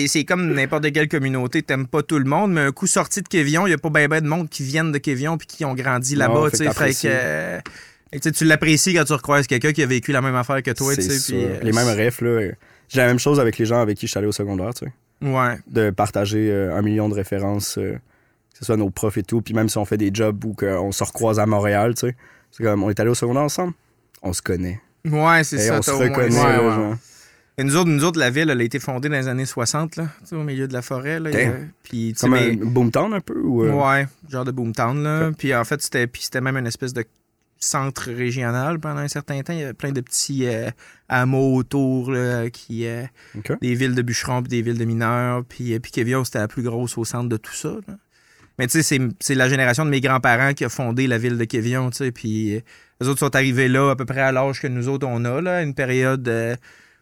c'est- 0.08 0.24
comme 0.26 0.54
n'importe 0.54 0.92
quelle 0.94 1.08
communauté, 1.08 1.62
t'aimes 1.62 1.88
pas 1.88 2.02
tout 2.02 2.18
le 2.20 2.26
monde, 2.26 2.54
mais 2.54 2.62
un 2.62 2.72
coup 2.72 2.88
sorti 2.88 3.22
de 3.22 3.28
Quévillon, 3.28 3.68
il 3.68 3.72
y 3.72 3.74
a 3.74 3.78
pas 3.78 3.90
bien 3.90 4.08
ben 4.08 4.22
de 4.22 4.28
monde 4.28 4.50
qui 4.50 4.64
de 4.92 4.98
Quévillon 4.98 5.38
puis 5.38 5.48
qui 5.48 5.66
ont 5.66 5.74
grandi 5.74 6.16
là-bas, 6.16 6.50
tu 6.52 6.58
sais. 6.58 7.08
euh, 7.10 7.60
tu 8.12 8.20
sais, 8.22 8.32
tu 8.32 8.46
l'apprécies 8.46 8.94
quand 8.94 9.04
tu 9.04 9.14
recroises 9.14 9.48
quelqu'un 9.48 9.74
qui 9.74 9.84
a 9.84 9.86
vécu 9.86 10.12
la 10.12 10.22
même 10.22 10.36
affaire 10.36 10.62
que 10.64 10.72
toi, 10.72 10.94
euh, 10.94 11.60
Les 11.62 11.72
mêmes 11.72 11.88
euh, 11.88 12.52
J'ai 12.90 13.00
la 13.02 13.08
même 13.08 13.20
chose 13.20 13.40
avec 13.40 13.58
les 13.58 13.66
gens 13.66 13.82
avec 13.82 13.98
qui 13.98 14.08
je 14.08 14.12
suis 14.12 14.18
allé 14.18 14.28
au 14.28 14.32
secondaire, 14.32 14.74
tu 14.74 14.86
sais. 14.86 14.92
Ouais. 15.22 15.58
De 15.68 15.90
partager 15.90 16.50
euh, 16.52 16.76
un 16.76 16.82
million 16.82 17.10
de 17.10 17.14
références, 17.14 17.78
euh, 17.78 17.94
que 17.94 18.60
ce 18.60 18.66
soit 18.66 18.78
nos 18.78 18.90
profs 18.90 19.18
et 19.18 19.24
tout. 19.24 19.42
Puis 19.42 19.54
même 19.54 19.70
si 19.70 19.78
on 19.78 19.86
fait 19.86 19.98
des 19.98 20.12
jobs 20.14 20.44
ou 20.46 20.54
qu'on 20.54 20.92
se 20.92 21.04
recroise 21.04 21.40
à 21.40 21.46
Montréal, 21.46 21.94
tu 21.96 22.08
sais. 22.08 22.16
C'est 22.52 22.64
comme, 22.64 22.84
on 22.84 22.90
est 22.90 23.00
allé 23.00 23.10
au 23.10 23.16
secondaire 23.16 23.44
ensemble. 23.44 23.74
On 24.22 24.34
se 24.34 24.42
connaît. 24.42 24.80
Ouais, 25.06 25.44
c'est 25.44 25.58
ça. 25.58 25.78
on 25.80 25.82
se 25.82 25.92
moins 25.92 26.10
reconnaît, 26.10 26.60
ouais. 26.60 26.96
Et 27.58 27.64
nous 27.64 27.78
autres, 27.78 27.90
nous 27.90 28.04
autres, 28.04 28.20
la 28.20 28.30
ville, 28.30 28.50
elle 28.50 28.60
a 28.60 28.64
été 28.64 28.80
fondée 28.80 29.08
dans 29.08 29.16
les 29.16 29.28
années 29.30 29.46
60, 29.46 29.96
là, 29.96 30.10
au 30.34 30.44
milieu 30.44 30.68
de 30.68 30.74
la 30.74 30.82
forêt. 30.82 31.20
Là, 31.22 31.30
a- 31.30 31.52
Puis, 31.84 32.14
Comme 32.20 32.32
mais- 32.32 32.52
un 32.52 32.56
boomtown 32.66 33.14
un 33.14 33.22
peu? 33.22 33.40
Ou, 33.40 33.64
euh, 33.64 33.72
Ouais, 33.72 34.08
genre 34.30 34.44
de 34.44 34.52
boomtown, 34.52 35.02
là. 35.04 35.32
Puis 35.38 35.56
en 35.56 35.64
fait, 35.64 35.82
c'était 35.82 36.42
même 36.42 36.58
une 36.58 36.68
espèce 36.68 36.92
de 36.94 37.06
centre 37.58 38.12
régional 38.12 38.78
pendant 38.80 39.00
un 39.00 39.08
certain 39.08 39.42
temps. 39.42 39.54
Il 39.54 39.60
y 39.60 39.64
avait 39.64 39.74
plein 39.74 39.94
de 39.94 40.02
petits 40.02 40.46
euh, 40.48 40.70
hameaux 41.08 41.56
autour, 41.56 42.12
là, 42.12 42.50
qui... 42.50 42.86
euh, 42.86 43.04
des 43.62 43.74
villes 43.76 43.96
de 43.96 44.02
bûcherons 44.02 44.42
puis 44.44 44.50
des 44.50 44.62
villes 44.62 44.78
de 44.78 44.86
mineurs. 44.86 45.44
Puis, 45.46 45.74
euh, 45.74 45.80
puis 45.80 45.92
Quévillon, 45.94 46.26
c'était 46.26 46.40
la 46.40 46.50
plus 46.50 46.62
grosse 46.64 46.98
au 46.98 47.06
centre 47.06 47.30
de 47.30 47.38
tout 47.38 47.54
ça. 47.54 47.70
là. 47.88 47.96
Mais 48.60 48.68
tu 48.68 48.82
sais, 48.84 49.00
c'est- 49.20 49.36
la 49.36 49.48
génération 49.50 49.86
de 49.86 49.90
mes 49.90 50.02
grands-parents 50.02 50.54
qui 50.54 50.66
a 50.66 50.70
fondé 50.70 51.08
la 51.08 51.18
ville 51.18 51.38
de 51.38 51.44
Quévillon, 51.46 51.90
tu 51.90 51.98
sais. 51.98 52.12
Puis 52.12 52.56
euh, 52.58 52.60
eux 53.04 53.08
autres 53.08 53.20
sont 53.20 53.34
arrivés 53.36 53.70
là 53.70 53.92
à 53.92 53.96
peu 53.96 54.06
près 54.06 54.22
à 54.22 54.34
l'âge 54.34 54.60
que 54.62 54.68
nous 54.68 54.90
autres, 54.90 55.08
on 55.08 55.24
a, 55.24 55.42
là. 55.42 55.64
Une 55.64 55.74
période 55.74 56.28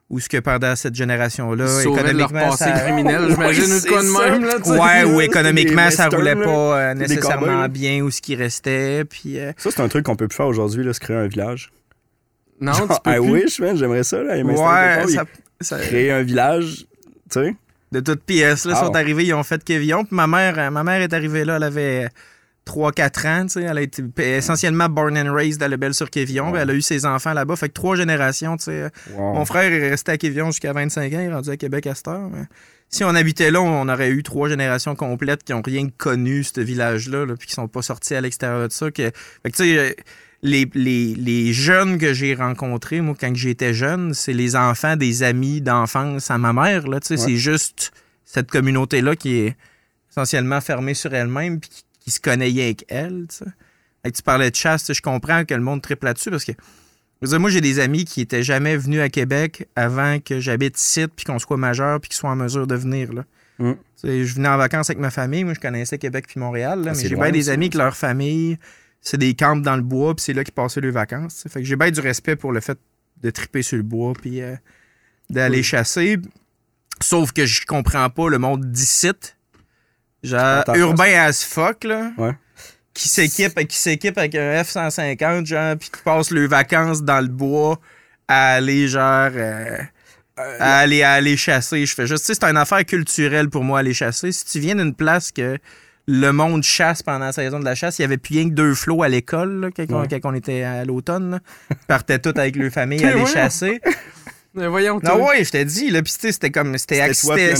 où 0.09 0.19
ce 0.19 0.29
que 0.29 0.37
pendant 0.37 0.75
cette 0.75 0.95
génération-là, 0.95 1.65
leur 1.65 1.79
économiquement, 1.97 2.49
passé 2.49 2.65
ça... 2.65 2.71
criminel, 2.71 3.21
j'imagine, 3.29 3.63
Ouais, 3.63 3.79
ou 3.89 4.01
de 4.01 4.29
même, 4.31 4.45
là, 4.45 4.53
tu 4.57 4.63
sais. 4.69 4.79
Ouais, 4.79 5.03
ou 5.05 5.21
économiquement, 5.21 5.89
ça 5.89 6.03
westerns, 6.09 6.15
roulait 6.15 6.35
pas 6.35 6.77
euh, 6.79 6.93
nécessairement 6.93 7.67
bien 7.69 8.01
où 8.01 8.11
ce 8.11 8.21
qui 8.21 8.35
restait. 8.35 9.05
Puis, 9.05 9.39
euh, 9.39 9.53
Ça, 9.57 9.71
c'est 9.71 9.81
un 9.81 9.87
truc 9.87 10.05
qu'on 10.05 10.15
peut 10.15 10.27
plus 10.27 10.35
faire 10.35 10.47
aujourd'hui, 10.47 10.83
là, 10.83 10.93
se 10.93 10.99
créer 10.99 11.17
un 11.17 11.27
village. 11.27 11.71
Non, 12.61 12.73
Genre, 12.73 12.87
tu 12.87 13.01
peux 13.03 13.11
I 13.17 13.19
plus. 13.19 13.31
wish, 13.31 13.59
man, 13.59 13.75
j'aimerais 13.75 14.03
ça, 14.03 14.21
là. 14.21 14.35
ouais, 14.37 15.23
ça, 15.61 15.77
Créer 15.79 16.11
un 16.11 16.21
village, 16.23 16.85
tu 17.31 17.39
sais. 17.41 17.55
de 17.91 17.99
toutes 17.99 18.23
pièces. 18.23 18.65
Là, 18.65 18.73
Ah. 18.77 18.85
sont 18.85 18.95
arrivés, 18.95 19.23
ils 19.25 19.33
ont 19.33 19.43
fait 19.43 19.63
Quévillon. 19.63 20.03
Puis 20.05 20.15
ma 20.15 20.27
mère, 20.27 20.55
euh, 20.59 20.69
ma 20.69 20.83
mère 20.83 21.01
est 21.01 21.13
arrivée 21.13 21.45
là, 21.45 21.55
elle 21.57 21.63
avait 21.63 22.09
3-4 22.65 23.27
ans. 23.27 23.43
tu 23.43 23.49
sais, 23.53 23.61
Elle 23.63 23.77
a 23.77 23.81
été 23.81 24.03
essentiellement 24.17 24.89
born 24.89 25.17
and 25.17 25.33
raised 25.33 25.61
à 25.61 25.67
Lebel-sur-Quévillon. 25.67 26.51
Ouais. 26.51 26.59
Elle 26.61 26.69
a 26.69 26.73
eu 26.73 26.81
ses 26.81 27.05
enfants 27.05 27.33
là-bas. 27.33 27.55
Fait 27.55 27.67
que 27.69 27.73
trois 27.73 27.95
générations. 27.95 28.57
tu 28.57 28.65
sais. 28.65 28.89
Wow. 29.13 29.33
Mon 29.33 29.45
frère 29.45 29.71
est 29.71 29.89
resté 29.89 30.11
à 30.13 30.17
Quévillon 30.17 30.47
jusqu'à 30.47 30.73
25 30.73 31.13
ans. 31.13 31.19
Il 31.19 31.25
est 31.25 31.33
rendu 31.33 31.49
à 31.49 31.57
Québec 31.57 31.87
à 31.87 31.95
cette 31.95 32.07
heure. 32.07 32.29
mais 32.31 32.43
si 32.89 33.03
on 33.03 33.09
habitait 33.15 33.49
là, 33.49 33.59
on 33.61 33.89
aurait 33.89 34.11
eu 34.11 34.21
trois 34.21 34.47
générations 34.49 34.95
complètes 34.95 35.43
qui 35.43 35.51
n'ont 35.51 35.63
rien 35.63 35.87
connu, 35.97 36.43
ce 36.43 36.61
village-là, 36.61 37.25
là, 37.25 37.35
puis 37.35 37.47
qui 37.47 37.53
sont 37.55 37.67
pas 37.67 37.81
sortis 37.81 38.13
à 38.13 38.21
l'extérieur 38.21 38.67
de 38.67 38.71
ça. 38.71 38.91
Que... 38.91 39.11
Fait 39.41 39.51
que, 39.51 39.55
tu 39.57 39.63
sais, 39.63 39.77
euh, 39.79 39.91
les, 40.43 40.69
les, 40.75 41.15
les 41.15 41.53
jeunes 41.53 41.97
que 41.97 42.13
j'ai 42.13 42.35
rencontrés, 42.35 43.01
moi, 43.01 43.15
quand 43.19 43.33
j'étais 43.35 43.73
jeune, 43.73 44.13
c'est 44.13 44.33
les 44.33 44.55
enfants 44.55 44.95
des 44.95 45.23
amis 45.23 45.59
d'enfance 45.61 46.29
à 46.29 46.37
ma 46.37 46.53
mère. 46.53 46.87
Là, 46.87 46.99
tu 46.99 47.07
sais, 47.07 47.13
Ouais. 47.15 47.19
C'est 47.31 47.37
juste 47.37 47.93
cette 48.25 48.51
communauté-là 48.51 49.15
qui 49.15 49.37
est 49.37 49.55
essentiellement 50.11 50.61
fermée 50.61 50.93
sur 50.93 51.13
elle-même 51.15 51.59
puis 51.59 51.69
qui, 51.71 51.82
qui 52.03 52.11
se 52.11 52.19
rien 52.23 52.39
avec 52.41 52.85
elle. 52.89 53.27
tu 53.29 54.21
parlais 54.23 54.51
de 54.51 54.55
chasse, 54.55 54.91
je 54.91 55.01
comprends 55.01 55.45
que 55.45 55.53
le 55.53 55.61
monde 55.61 55.81
triple 55.81 56.05
là-dessus 56.05 56.29
parce 56.29 56.43
que 56.45 56.51
dire, 57.21 57.39
moi, 57.39 57.49
j'ai 57.49 57.61
des 57.61 57.79
amis 57.79 58.03
qui 58.03 58.19
étaient 58.19 58.43
jamais 58.43 58.75
venus 58.75 58.99
à 58.99 59.07
Québec 59.07 59.69
avant 59.77 60.19
que 60.19 60.41
j'habite 60.41 60.77
ici, 60.79 61.07
puis 61.07 61.25
qu'on 61.25 61.39
soit 61.39 61.55
majeur, 61.55 62.01
puis 62.01 62.09
qu'ils 62.09 62.17
soient 62.17 62.31
en 62.31 62.35
mesure 62.35 62.67
de 62.67 62.75
venir. 62.75 63.13
Là. 63.13 63.23
Mm. 63.59 63.73
Je 64.03 64.33
venais 64.33 64.49
en 64.49 64.57
vacances 64.57 64.89
avec 64.89 64.99
ma 64.99 65.09
famille. 65.11 65.45
Moi, 65.45 65.53
je 65.53 65.61
connaissais 65.61 65.97
Québec 65.97 66.25
puis 66.27 66.39
Montréal. 66.41 66.83
là, 66.83 66.91
Ah, 66.93 66.97
mais 66.97 67.07
j'ai 67.07 67.15
bien 67.15 67.31
des 67.31 67.47
amis 67.49 67.69
que 67.69 67.77
leur 67.77 67.95
famille, 67.95 68.57
c'est 68.99 69.17
des 69.17 69.33
camps 69.35 69.55
dans 69.55 69.77
le 69.77 69.81
bois, 69.81 70.13
puis 70.15 70.23
c'est 70.25 70.33
là 70.33 70.43
qu'ils 70.43 70.53
passaient 70.53 70.81
leurs 70.81 70.91
vacances. 70.91 71.45
Fait 71.49 71.61
que 71.61 71.65
j'ai 71.65 71.77
bien 71.77 71.89
du 71.91 72.01
respect 72.01 72.35
pour 72.35 72.51
le 72.51 72.59
fait 72.59 72.77
de 73.21 73.29
triper 73.29 73.61
sur 73.61 73.77
le 73.77 73.83
bois, 73.83 74.11
puis 74.21 74.41
euh, 74.41 74.55
d'aller 75.29 75.59
Oui. 75.59 75.63
chasser. 75.63 76.17
Sauf 77.01 77.31
que 77.31 77.45
je 77.45 77.65
comprends 77.65 78.09
pas 78.09 78.27
le 78.29 78.37
monde 78.37 78.69
d'ici. 78.69 79.11
Genre, 80.23 80.63
urbain 80.75 81.13
as 81.27 81.43
fuck, 81.43 81.83
là. 81.83 82.11
Ouais. 82.17 82.31
Qui 82.93 83.09
s'équipe, 83.09 83.67
qui 83.67 83.77
s'équipe 83.77 84.17
avec 84.17 84.35
un 84.35 84.61
F-150, 84.63 85.45
genre, 85.45 85.75
puis 85.77 85.89
qui 85.89 86.01
passe 86.03 86.29
leurs 86.31 86.47
vacances 86.49 87.01
dans 87.01 87.19
le 87.21 87.27
bois 87.27 87.79
à 88.27 88.53
aller, 88.53 88.87
genre, 88.87 89.31
euh, 89.33 89.77
à 90.37 90.77
aller, 90.79 91.03
à 91.03 91.13
aller 91.13 91.35
chasser. 91.35 91.85
Je 91.85 91.93
fais 91.93 92.07
juste, 92.07 92.25
tu 92.25 92.33
sais, 92.33 92.39
c'est 92.39 92.45
une 92.49 92.57
affaire 92.57 92.85
culturelle 92.85 93.49
pour 93.49 93.63
moi, 93.63 93.79
aller 93.79 93.93
chasser. 93.93 94.31
Si 94.31 94.45
tu 94.45 94.59
viens 94.59 94.75
d'une 94.75 94.93
place 94.93 95.31
que 95.31 95.57
le 96.07 96.31
monde 96.31 96.63
chasse 96.63 97.01
pendant 97.01 97.25
la 97.25 97.31
saison 97.31 97.59
de 97.59 97.65
la 97.65 97.75
chasse, 97.75 97.97
il 97.99 98.03
y 98.03 98.05
avait 98.05 98.17
plus 98.17 98.35
rien 98.37 98.49
que 98.49 98.53
deux 98.53 98.75
flots 98.75 99.03
à 99.03 99.09
l'école, 99.09 99.71
quand, 99.75 99.85
on- 99.89 100.01
Ouais. 100.01 100.07
quand 100.21 100.31
on 100.31 100.35
était 100.35 100.61
à 100.63 100.85
l'automne. 100.85 101.39
Ils 101.71 101.77
partaient 101.87 102.19
tous 102.19 102.37
avec 102.39 102.55
leur 102.55 102.71
famille 102.71 103.03
aller 103.05 103.21
Ouais. 103.21 103.25
chasser. 103.25 103.81
Mais 104.55 104.67
voyons, 104.67 104.99
Non, 105.03 105.17
toi. 105.17 105.29
ouais, 105.29 105.43
je 105.43 105.49
t'ai 105.49 105.65
dit, 105.65 105.89
là, 105.89 106.03
pis 106.03 106.13
tu 106.13 106.19
sais, 106.19 106.31
c'était 106.31 106.51
comme, 106.51 106.77
c'était 106.77 107.11
C'était 107.13 107.55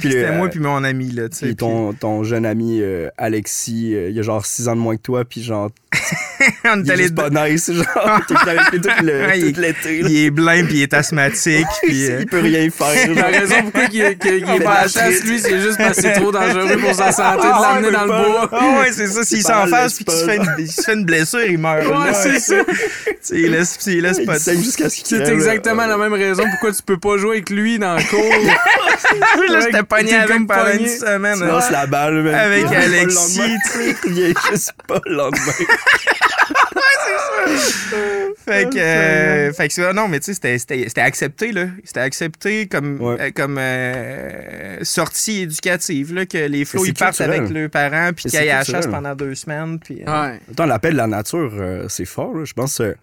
puis 0.00 0.08
puis 0.10 0.24
moi 0.32 0.48
puis 0.48 0.58
mon 0.58 0.82
ami, 0.82 1.12
là, 1.12 1.28
tu 1.28 1.36
sais. 1.36 1.46
Puis 1.46 1.56
ton, 1.56 1.92
ton 1.92 2.24
jeune 2.24 2.44
ami 2.44 2.80
euh, 2.80 3.08
Alexis, 3.16 3.94
euh, 3.94 4.10
il 4.10 4.18
a 4.18 4.22
genre 4.22 4.44
6 4.44 4.66
ans 4.66 4.74
de 4.74 4.80
moins 4.80 4.96
que 4.96 5.02
toi, 5.02 5.24
puis 5.24 5.44
genre, 5.44 5.70
puis 5.70 6.00
on 6.64 6.82
il 6.82 6.90
est 6.90 6.92
allé 6.92 7.10
pas 7.10 7.30
nice, 7.30 7.70
genre, 7.70 8.20
t'es 8.26 8.34
avec 8.34 8.72
lui 8.72 8.80
tout 9.54 9.60
l'été. 9.60 10.00
Il 10.00 10.16
est 10.24 10.30
blind 10.30 10.66
puis 10.66 10.78
il 10.78 10.82
est 10.82 10.92
asthmatique. 10.92 11.66
puis, 11.84 12.10
euh, 12.10 12.20
Il 12.20 12.26
peut 12.26 12.40
rien 12.40 12.68
faire. 12.68 13.14
La 13.14 13.26
raison 13.26 13.54
pourquoi 13.62 13.84
il, 13.92 14.00
est 14.00 14.64
pas 14.64 14.72
à 14.72 14.82
la 14.82 14.88
chasse, 14.88 15.22
lui, 15.22 15.38
c'est 15.38 15.60
juste 15.60 15.78
parce 15.78 15.96
que 15.96 16.02
c'est 16.02 16.12
trop 16.14 16.32
dangereux 16.32 16.78
pour 16.78 16.94
sa 16.94 17.12
santé 17.12 17.46
de 17.46 17.52
Ah, 17.52 17.74
l'amener 17.74 17.92
dans 17.92 18.02
le 18.02 18.08
bois. 18.08 18.48
Ah 18.50 18.80
ouais, 18.80 18.92
c'est 18.92 19.06
ça. 19.06 19.22
S'il 19.22 19.42
s'en 19.42 19.68
fasse 19.68 19.94
puis 19.94 20.04
qu'il 20.04 20.14
se 20.14 20.24
fait, 20.24 20.92
une, 20.92 21.04
blessure, 21.04 21.44
il 21.44 21.58
meurt. 21.58 21.86
Ouais, 21.86 22.12
c'est 22.12 22.40
ça. 22.40 22.56
Tu 22.64 23.14
sais, 23.22 23.40
il 23.40 23.50
laisse, 24.02 24.18
pas. 24.26 24.38
saigne 24.40 24.62
jusqu'à 24.62 24.90
ce 24.90 24.96
qu'il 24.96 25.06
C'est 25.06 25.22
crève, 25.22 25.75
exactement 25.84 25.86
la 25.86 26.08
même 26.08 26.18
raison 26.18 26.44
pourquoi 26.50 26.72
tu 26.72 26.82
peux 26.82 26.98
pas 26.98 27.16
jouer 27.16 27.36
avec 27.36 27.50
lui 27.50 27.78
dans 27.78 27.96
le 27.96 28.02
cours. 28.02 28.22
là, 29.52 29.60
j'étais 29.60 29.82
pogné 29.82 30.14
avec 30.14 30.46
pendant 30.46 30.72
une 30.72 30.86
semaine. 30.86 31.38
Tu 31.38 31.44
hein. 31.44 31.46
lances 31.46 31.70
la 31.70 31.86
balle, 31.86 32.22
même. 32.22 32.34
Avec 32.34 32.66
Alexis, 32.66 33.40
tu 33.40 33.70
sais. 33.70 33.96
Il 34.06 34.10
revient 34.10 34.34
juste 34.50 34.72
pas 34.86 35.00
le 35.06 35.14
lendemain. 35.14 35.40
Fait 38.44 38.68
que, 38.70 38.78
euh, 38.78 39.52
fait 39.52 39.68
que 39.68 39.92
non, 39.92 40.08
mais 40.08 40.20
tu 40.20 40.34
sais, 40.34 40.58
c'était- 40.58 41.00
accepté, 41.00 41.52
là. 41.52 41.66
C'était 41.84 42.00
accepté 42.00 42.66
comme, 42.66 43.00
Ouais. 43.00 43.16
euh, 43.20 43.30
comme 43.34 43.56
euh, 43.58 44.78
sortie 44.82 45.42
éducative, 45.42 46.14
là, 46.14 46.26
que 46.26 46.38
les 46.38 46.64
flots, 46.64 46.84
ils 46.84 46.94
partent 46.94 47.20
avec 47.20 47.48
leurs 47.50 47.70
parents, 47.70 48.10
puis 48.14 48.28
qu'ils 48.28 48.38
aillent 48.38 48.50
à 48.50 48.58
la 48.58 48.64
chasse 48.64 48.86
pendant 48.86 49.14
deux 49.14 49.34
semaines, 49.34 49.78
puis... 49.78 50.02
Ouais. 50.06 50.40
Attends, 50.50 50.66
l'appel 50.66 50.92
de 50.92 50.98
la 50.98 51.06
nature, 51.06 51.52
c'est 51.88 52.04
fort. 52.04 52.34
là. 52.34 52.44
Je 52.44 52.52
pense 52.52 52.80
euh, 52.80 52.94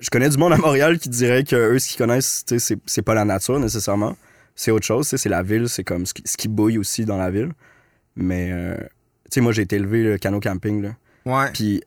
je 0.00 0.10
connais 0.10 0.28
du 0.28 0.36
monde 0.38 0.52
à 0.52 0.56
Montréal 0.56 0.98
qui 0.98 1.08
dirait 1.08 1.44
que 1.44 1.56
eux, 1.56 1.78
ce 1.78 1.88
qu'ils 1.88 1.98
connaissent, 1.98 2.44
c'est 2.46 2.78
c'est 2.86 3.02
pas 3.02 3.14
la 3.14 3.24
nature 3.24 3.58
nécessairement. 3.58 4.16
C'est 4.54 4.70
autre 4.70 4.86
chose. 4.86 5.06
C'est 5.08 5.28
la 5.28 5.42
ville. 5.42 5.68
C'est 5.68 5.84
comme 5.84 6.06
ce 6.06 6.14
qui, 6.14 6.22
ce 6.24 6.36
qui 6.36 6.48
bouille 6.48 6.78
aussi 6.78 7.04
dans 7.04 7.18
la 7.18 7.30
ville. 7.30 7.52
Mais, 8.16 8.50
euh, 8.52 8.76
tu 8.76 8.82
sais, 9.34 9.40
moi, 9.42 9.52
j'ai 9.52 9.62
été 9.62 9.76
élevé 9.76 10.02
le 10.02 10.18
canot 10.18 10.40
camping. 10.40 10.82
Là. 10.82 10.90
Ouais. 11.26 11.50
Puis, 11.52 11.82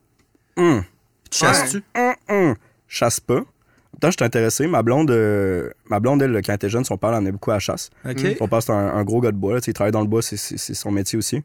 hum, 0.58 0.84
Tu 1.32 1.39
chasses-tu? 1.39 1.84
hum, 1.95 2.13
hum, 2.30 2.56
je 2.88 2.95
chasse 2.98 3.19
pas. 3.19 3.43
Pourtant, 3.91 4.12
je 4.12 4.17
suis 4.17 4.24
intéressé. 4.26 4.67
Ma 4.67 4.84
blonde, 4.84 5.10
euh, 5.10 5.72
ma 5.89 6.00
blonde, 6.00 6.22
elle, 6.22 6.34
quand 6.43 6.50
elle 6.50 6.56
était 6.56 6.69
jeune, 6.69 6.86
son 6.86 6.98
père 6.98 7.10
l'emmenait 7.12 7.32
beaucoup 7.32 7.50
à 7.50 7.56
la 7.56 7.60
chasse. 7.60 7.89
OK. 8.08 8.19
Son 8.38 8.48
père, 8.48 8.62
c'est 8.62 8.72
un, 8.72 8.76
un 8.95 9.04
gros 9.04 9.19
gars 9.19 9.32
de 9.32 9.38
bois. 9.38 9.54
Là, 9.56 9.62
tu 9.62 9.65
sais, 9.65 9.72
il 9.72 9.74
travaille 9.74 9.91
dans 9.91 10.02
le 10.02 10.08
bois, 10.08 10.22
c'est- 10.22 10.38
c'est 10.38 10.58
c'est 10.58 10.76
son 10.76 10.91
métier 10.91 11.17
aussi. 11.17 11.41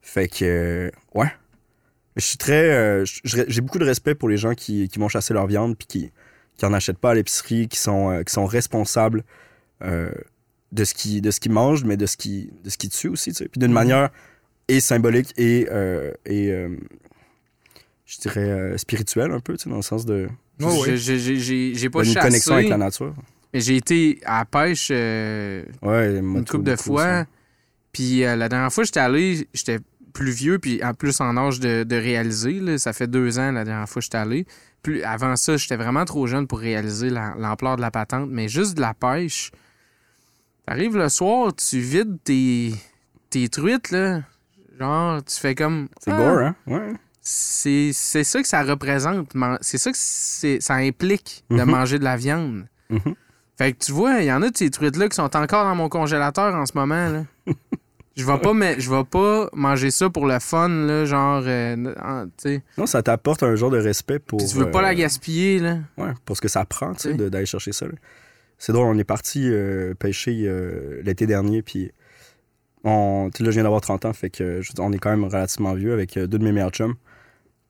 Fait 0.00 0.26
que, 0.26 0.44
euh, 0.44 0.90
ouais. 1.14 1.30
Je 2.16 2.20
suis 2.24 2.36
très. 2.36 2.70
euh, 2.70 3.04
j'ai 3.24 3.60
beaucoup 3.62 3.78
de 3.78 3.84
respect 3.84 4.14
pour 4.14 4.28
les 4.28 4.36
gens 4.36 4.54
qui, 4.54 4.88
qui 4.88 4.98
vont 4.98 5.08
chasser 5.08 5.32
leur 5.34 5.46
viande 5.46 5.76
puis 5.78 5.86
qui, 5.86 6.10
qui 6.56 6.66
en 6.66 6.72
achètent 6.74 6.98
pas 6.98 7.10
à 7.12 7.14
l'épicerie, 7.14 7.68
qui 7.68 7.78
sont, 7.78 8.10
euh, 8.10 8.22
qui 8.22 8.32
sont 8.32 8.44
responsables 8.46 9.24
euh, 9.82 10.10
de 10.72 10.84
ce 10.84 10.92
qu'ils 10.94 11.22
de 11.22 11.30
ce 11.30 11.40
qu'ils 11.40 11.52
mangent, 11.52 11.84
mais 11.84 11.96
de 11.96 12.06
ce 12.06 12.16
qu'ils 12.16 12.50
de 12.62 12.68
ce 12.70 12.76
qu'ils 12.78 12.90
tuent 12.90 13.08
aussi. 13.08 13.30
tu 13.30 13.36
sais. 13.36 13.48
Puis 13.48 13.58
d'une 13.60 13.72
manière 13.72 14.10
et 14.68 14.80
symbolique 14.80 15.32
et, 15.38 15.66
euh, 15.70 16.12
et 16.26 16.50
euh, 16.50 16.68
je 18.06 18.18
dirais 18.18 18.40
euh, 18.50 18.76
spirituelle 18.78 19.32
un 19.32 19.40
peu, 19.40 19.56
tu 19.56 19.64
sais, 19.64 19.70
dans 19.70 19.76
le 19.76 19.82
sens 19.82 20.04
de, 20.06 20.28
Ouais, 20.60 20.66
ouais. 20.80 20.96
J'ai- 20.96 21.88
pas 21.90 22.02
de 22.02 22.08
une 22.08 22.14
connexion 22.14 22.54
avec 22.54 22.68
la 22.68 22.76
nature. 22.76 23.14
mais 23.52 23.60
j'ai 23.60 23.76
été 23.76 24.20
à 24.24 24.40
la 24.40 24.44
pêche 24.44 24.88
euh, 24.90 25.64
Ouais, 25.82 26.18
une 26.18 26.44
couple 26.44 26.64
de 26.64 26.76
fois. 26.76 27.26
Puis 27.92 28.24
euh, 28.24 28.36
la 28.36 28.48
dernière 28.48 28.72
fois, 28.72 28.84
j'étais 28.84 29.00
allé, 29.00 29.46
j'étais 29.52 29.78
plus 30.12 30.30
vieux, 30.32 30.58
puis 30.58 30.82
en 30.84 30.94
plus 30.94 31.20
en 31.20 31.36
âge 31.36 31.60
de, 31.60 31.82
de 31.84 31.96
réaliser. 31.96 32.60
là. 32.60 32.78
ça 32.78 32.92
fait 32.92 33.06
deux 33.06 33.38
ans 33.38 33.52
la 33.52 33.64
dernière 33.64 33.88
fois 33.88 34.00
que 34.00 34.04
j'étais 34.04 34.18
allé. 34.18 34.46
Plus, 34.82 35.02
avant 35.02 35.36
ça, 35.36 35.56
j'étais 35.56 35.76
vraiment 35.76 36.04
trop 36.04 36.26
jeune 36.26 36.46
pour 36.46 36.58
réaliser 36.58 37.08
la- 37.10 37.34
l'ampleur 37.38 37.76
de 37.76 37.80
la 37.80 37.90
patente, 37.90 38.28
mais 38.30 38.48
juste 38.48 38.74
de 38.76 38.80
la 38.80 38.94
pêche. 38.94 39.50
T'arrives 40.66 40.96
le 40.96 41.08
soir, 41.08 41.52
tu 41.54 41.78
vides 41.80 42.18
tes, 42.24 42.74
tes 43.30 43.48
truites, 43.48 43.90
là. 43.90 44.22
Genre, 44.78 45.22
tu 45.24 45.36
fais 45.38 45.54
comme. 45.54 45.88
C'est 46.00 46.10
Ah, 46.12 46.16
gore, 46.16 46.38
hein? 46.38 46.54
Ouais. 46.66 46.92
C'est 47.20 47.92
ça 47.92 48.42
que 48.42 48.48
ça 48.48 48.62
représente. 48.62 49.30
C'est 49.60 49.78
ça 49.78 49.92
que 49.92 49.96
ça 50.60 50.74
implique 50.74 51.44
de 51.50 51.56
Mhm. 51.62 51.70
manger 51.70 51.98
de 51.98 52.04
la 52.04 52.16
viande. 52.16 52.66
Mhm. 52.90 53.14
Fait 53.58 53.72
que 53.74 53.84
tu 53.84 53.92
vois, 53.92 54.20
il 54.20 54.26
y 54.26 54.32
en 54.32 54.42
a 54.42 54.50
de 54.50 54.56
ces 54.56 54.70
truites-là 54.70 55.08
qui 55.08 55.14
sont 55.16 55.36
encore 55.36 55.64
dans 55.64 55.74
mon 55.76 55.88
congélateur 55.88 56.54
en 56.54 56.66
ce 56.66 56.72
moment. 56.74 57.08
Là. 57.08 57.24
je 58.16 58.24
vais 58.26 58.38
pas 58.38 58.52
je 58.78 58.90
vais 58.90 59.04
pas 59.04 59.48
manger 59.54 59.90
ça 59.90 60.10
pour 60.10 60.26
le 60.26 60.38
fun, 60.38 60.68
là, 60.68 61.04
genre, 61.04 61.42
euh. 61.46 61.76
Non, 62.78 62.86
ça 62.86 63.02
t'apporte 63.02 63.42
un 63.42 63.54
genre 63.56 63.70
de 63.70 63.78
respect 63.78 64.18
pour. 64.18 64.38
Puis 64.38 64.48
tu 64.48 64.56
veux 64.56 64.70
pas 64.70 64.80
euh, 64.80 64.82
la 64.82 64.94
gaspiller, 64.94 65.58
là. 65.58 65.78
Ouais, 65.96 66.12
pour 66.24 66.36
ce 66.36 66.42
que 66.42 66.48
ça 66.48 66.64
prend, 66.64 66.94
tu 66.94 67.10
sais, 67.10 67.14
d'aller 67.14 67.46
chercher 67.46 67.72
ça. 67.72 67.86
C'est 68.58 68.72
drôle, 68.72 68.86
on 68.94 68.98
est 68.98 69.04
parti 69.04 69.48
euh, 69.48 69.94
pêcher 69.94 70.42
euh, 70.46 71.00
l'été 71.02 71.26
dernier, 71.26 71.62
puis 71.62 71.90
on, 72.84 73.30
tu 73.32 73.38
sais, 73.38 73.44
là, 73.44 73.50
je 73.50 73.54
viens 73.54 73.62
d'avoir 73.64 73.80
30 73.80 74.04
ans, 74.04 74.12
fait 74.12 74.30
que 74.30 74.60
je 74.60 74.72
on 74.78 74.92
est 74.92 74.98
quand 74.98 75.10
même 75.10 75.24
relativement 75.24 75.74
vieux 75.74 75.92
avec 75.92 76.16
euh, 76.16 76.26
deux 76.26 76.38
de 76.38 76.44
mes 76.44 76.52
meilleurs 76.52 76.70
chums. 76.70 76.94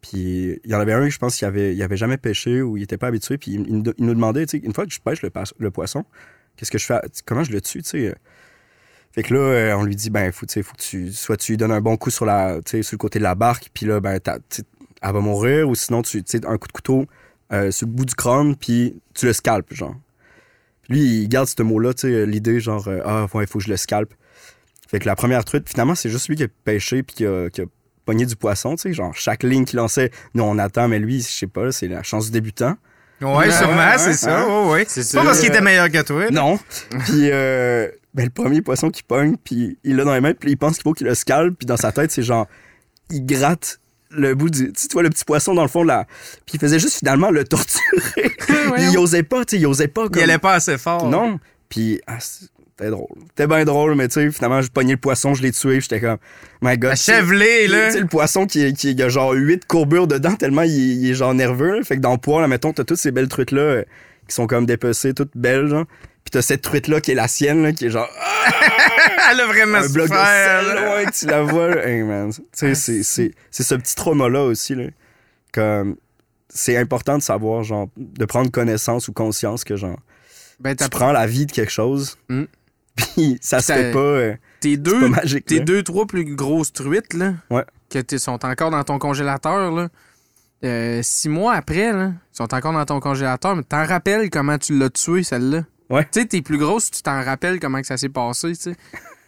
Puis 0.00 0.58
il 0.64 0.70
y 0.70 0.74
en 0.74 0.80
avait 0.80 0.92
un, 0.94 1.08
je 1.08 1.18
pense, 1.18 1.36
qui 1.36 1.44
avait, 1.44 1.74
il 1.76 1.82
avait 1.82 1.96
jamais 1.96 2.16
pêché 2.16 2.60
ou 2.60 2.76
il 2.76 2.82
était 2.82 2.98
pas 2.98 3.06
habitué, 3.06 3.38
puis 3.38 3.52
il, 3.52 3.60
il 3.68 3.82
nous- 4.04 4.14
demandait, 4.14 4.44
tu 4.46 4.58
sais, 4.58 4.64
une 4.66 4.74
fois 4.74 4.84
que 4.84 4.92
je 4.92 5.00
pêche 5.00 5.20
le 5.22 5.70
poisson, 5.70 6.04
qu'est-ce 6.56 6.70
que 6.72 6.78
je 6.78 6.86
fais, 6.86 7.00
comment 7.24 7.44
je 7.44 7.52
le 7.52 7.60
tue, 7.60 7.82
tu 7.82 7.88
sais. 7.88 8.14
Fait 9.12 9.22
que 9.22 9.34
là, 9.34 9.40
euh, 9.40 9.76
on 9.76 9.84
lui 9.84 9.94
dit, 9.94 10.10
ben, 10.10 10.32
faut, 10.32 10.46
faut 10.46 10.72
que 10.72 10.82
tu, 10.82 11.12
soit 11.12 11.36
tu 11.36 11.52
lui 11.52 11.56
donnes 11.58 11.72
un 11.72 11.82
bon 11.82 11.96
coup 11.96 12.10
sur, 12.10 12.24
la, 12.24 12.60
sur 12.64 12.78
le 12.80 12.96
côté 12.96 13.18
de 13.18 13.24
la 13.24 13.34
barque, 13.34 13.70
puis 13.74 13.84
là, 13.84 14.00
ben, 14.00 14.18
elle 14.24 15.12
va 15.12 15.20
mourir, 15.20 15.68
ou 15.68 15.74
sinon, 15.74 16.02
tu 16.02 16.22
sais, 16.24 16.46
un 16.46 16.56
coup 16.56 16.68
de 16.68 16.72
couteau 16.72 17.06
euh, 17.52 17.70
sur 17.70 17.86
le 17.86 17.92
bout 17.92 18.06
du 18.06 18.14
crâne, 18.14 18.56
puis 18.56 19.00
tu 19.14 19.26
le 19.26 19.32
scalpes, 19.34 19.74
genre. 19.74 19.94
Lui, 20.88 21.22
il 21.22 21.28
garde 21.28 21.46
ce 21.46 21.62
mot-là, 21.62 21.92
tu 21.92 22.08
sais, 22.08 22.26
l'idée, 22.26 22.58
genre, 22.58 22.88
euh, 22.88 23.00
ah, 23.04 23.26
ouais, 23.34 23.44
il 23.44 23.46
faut 23.46 23.58
que 23.58 23.64
je 23.64 23.70
le 23.70 23.76
scalpe. 23.76 24.14
Fait 24.88 24.98
que 24.98 25.06
la 25.06 25.14
première 25.14 25.44
truite, 25.44 25.68
finalement, 25.68 25.94
c'est 25.94 26.10
juste 26.10 26.28
lui 26.28 26.36
qui 26.36 26.44
a 26.44 26.48
pêché, 26.64 27.02
puis 27.02 27.16
qui 27.16 27.26
a, 27.26 27.50
qui 27.50 27.62
pogné 28.04 28.26
du 28.26 28.36
poisson, 28.36 28.76
tu 28.76 28.82
sais, 28.82 28.92
genre, 28.94 29.14
chaque 29.14 29.42
ligne 29.42 29.64
qu'il 29.64 29.76
lançait, 29.76 30.10
nous, 30.34 30.42
on 30.42 30.58
attend, 30.58 30.88
mais 30.88 30.98
lui, 30.98 31.20
je 31.20 31.28
sais 31.28 31.46
pas, 31.46 31.70
c'est 31.70 31.88
la 31.88 32.02
chance 32.02 32.26
du 32.26 32.32
débutant. 32.32 32.76
Ouais, 33.22 33.36
Ouais, 33.36 33.50
sûrement, 33.50 33.76
ouais, 33.76 33.98
c'est 33.98 34.12
ça. 34.14 34.40
hein. 34.40 34.46
Ouais, 34.66 34.70
ouais. 34.72 34.84
C'est 34.88 35.16
pas 35.16 35.24
parce 35.24 35.40
qu'il 35.40 35.48
était 35.48 35.60
meilleur 35.60 35.90
que 35.90 36.02
toi. 36.02 36.24
là. 36.24 36.30
Non. 36.30 36.58
puis 37.06 37.30
euh, 37.30 37.88
ben, 38.14 38.24
le 38.24 38.30
premier 38.30 38.60
poisson 38.62 38.90
qu'il 38.90 39.04
pogne, 39.04 39.36
puis 39.42 39.78
il 39.84 39.96
l'a 39.96 40.04
dans 40.04 40.14
les 40.14 40.20
mains, 40.20 40.34
puis 40.34 40.50
il 40.52 40.56
pense 40.56 40.74
qu'il 40.74 40.82
faut 40.82 40.92
qu'il 40.92 41.06
le 41.06 41.14
scalpe, 41.14 41.56
puis 41.58 41.66
dans 41.66 41.76
sa 41.76 41.92
tête, 41.92 42.10
c'est 42.10 42.22
genre, 42.22 42.46
il 43.10 43.24
gratte 43.24 43.78
le 44.10 44.34
bout 44.34 44.50
du. 44.50 44.72
Tu 44.72 44.86
vois 44.92 45.02
le 45.02 45.08
petit 45.10 45.24
poisson 45.24 45.54
dans 45.54 45.62
le 45.62 45.68
fond 45.68 45.82
de 45.82 45.88
la. 45.88 46.04
Puis 46.44 46.54
il 46.54 46.60
faisait 46.60 46.78
juste 46.78 46.98
finalement 46.98 47.30
le 47.30 47.44
torturer. 47.48 48.30
il 48.78 48.98
osait 48.98 49.22
pas, 49.22 49.44
tu 49.44 49.56
sais, 49.56 49.60
il 49.62 49.66
osait 49.66 49.88
pas. 49.88 50.02
Il 50.04 50.10
Comme... 50.10 50.22
allait 50.22 50.38
pas 50.38 50.52
assez 50.54 50.76
fort. 50.76 51.08
Non. 51.08 51.38
Puis 51.70 52.00
ah, 52.06 52.18
c'était 52.78 52.90
drôle. 52.90 53.06
C'était 53.28 53.46
bien 53.46 53.64
drôle, 53.64 53.94
mais 53.94 54.08
tu 54.08 54.14
sais, 54.14 54.30
finalement, 54.30 54.62
je 54.62 54.70
pognais 54.70 54.92
le 54.92 54.98
poisson, 54.98 55.34
je 55.34 55.42
l'ai 55.42 55.52
tué, 55.52 55.80
j'étais 55.80 56.00
comme, 56.00 56.16
my 56.62 56.76
god. 56.78 56.90
tu 56.96 57.10
Achève-les, 57.10 57.66
tu 57.66 57.72
là. 57.72 57.90
sais, 57.90 58.00
le 58.00 58.06
poisson 58.06 58.46
qui, 58.46 58.72
qui 58.74 58.92
y 58.92 59.02
a 59.02 59.08
genre 59.08 59.32
8 59.32 59.66
courbures 59.66 60.06
dedans, 60.06 60.34
tellement 60.34 60.62
il, 60.62 60.70
est- 60.72 60.94
il 60.96 61.10
est 61.10 61.14
genre 61.14 61.34
nerveux. 61.34 61.76
là. 61.78 61.82
Fait 61.84 61.96
que 61.96 62.00
dans 62.00 62.12
le 62.12 62.18
poids, 62.18 62.40
là, 62.40 62.48
mettons, 62.48 62.72
t'as 62.72 62.84
toutes 62.84 62.98
ces 62.98 63.10
belles 63.12 63.28
truites-là 63.28 63.60
euh, 63.60 63.84
qui 64.28 64.34
sont 64.34 64.46
comme 64.46 64.66
dépecées, 64.66 65.12
toutes 65.14 65.36
belles, 65.36 65.66
genre. 65.68 65.84
Puis 66.24 66.30
t'as 66.30 66.42
cette 66.42 66.62
truite-là 66.62 67.00
qui 67.00 67.10
est 67.10 67.14
la 67.16 67.26
sienne, 67.28 67.62
là, 67.62 67.72
qui 67.72 67.86
est 67.86 67.90
genre 67.90 68.08
Elle 69.30 69.40
a 69.40 69.46
vraiment 69.46 69.78
un 69.78 69.88
bloc 69.88 70.08
de 70.08 70.14
sel, 70.14 70.66
là. 70.74 70.96
ouais, 70.96 71.04
que 71.06 71.12
tu 71.12 71.26
la 71.26 71.42
vois. 71.42 71.76
Hey, 71.86 72.02
man. 72.02 72.32
Tu 72.32 72.40
sais, 72.52 72.74
c'est- 72.74 73.02
c'est 73.02 73.32
c'est 73.50 73.62
ce 73.64 73.74
petit 73.74 73.94
trauma-là 73.94 74.44
aussi, 74.44 74.74
là. 74.74 74.84
Comme, 75.52 75.96
c'est 76.48 76.76
important 76.76 77.18
de 77.18 77.22
savoir, 77.22 77.62
genre, 77.64 77.88
de 77.96 78.24
prendre 78.24 78.50
connaissance 78.50 79.08
ou 79.08 79.12
conscience 79.12 79.64
que, 79.64 79.76
genre, 79.76 79.98
Ben, 80.60 80.76
tu 80.76 80.88
prends 80.88 81.12
la 81.12 81.26
vie 81.26 81.46
de 81.46 81.52
quelque 81.52 81.72
chose, 81.72 82.16
Mm. 82.28 82.44
Puis 82.96 83.38
ça 83.40 83.60
se 83.60 83.66
Ça- 83.66 83.74
fait 83.76 83.92
pas, 83.92 83.98
euh, 83.98 84.34
tes 84.60 84.76
deux, 84.76 85.00
pas 85.00 85.08
magique, 85.08 85.44
tes 85.46 85.58
là. 85.58 85.64
deux, 85.64 85.82
trois 85.82 86.06
plus 86.06 86.24
grosses 86.34 86.72
truites, 86.72 87.14
là, 87.14 87.34
Ouais. 87.50 87.64
que 87.90 87.98
t'es- 87.98 88.18
sont 88.18 88.44
encore 88.44 88.70
dans 88.70 88.84
ton 88.84 88.98
congélateur, 88.98 89.70
là, 89.72 89.88
euh, 90.64 91.00
six 91.02 91.28
mois 91.28 91.54
après, 91.54 91.92
là, 91.92 92.12
ils 92.32 92.36
sont 92.36 92.54
encore 92.54 92.72
dans 92.72 92.84
ton 92.84 93.00
congélateur, 93.00 93.56
mais 93.56 93.62
t'en 93.64 93.84
rappelles 93.84 94.30
comment 94.30 94.58
tu 94.58 94.78
l'as 94.78 94.90
tué, 94.90 95.22
celle-là? 95.24 95.64
Ouais. 95.90 96.04
Tu 96.12 96.20
sais, 96.20 96.26
tes 96.26 96.42
plus 96.42 96.58
grosses, 96.58 96.90
tu 96.90 97.02
t'en 97.02 97.22
rappelles 97.22 97.58
comment 97.60 97.80
que 97.80 97.86
ça 97.86 97.96
s'est 97.96 98.08
passé, 98.08 98.48
tu 98.54 98.62
sais. 98.72 98.76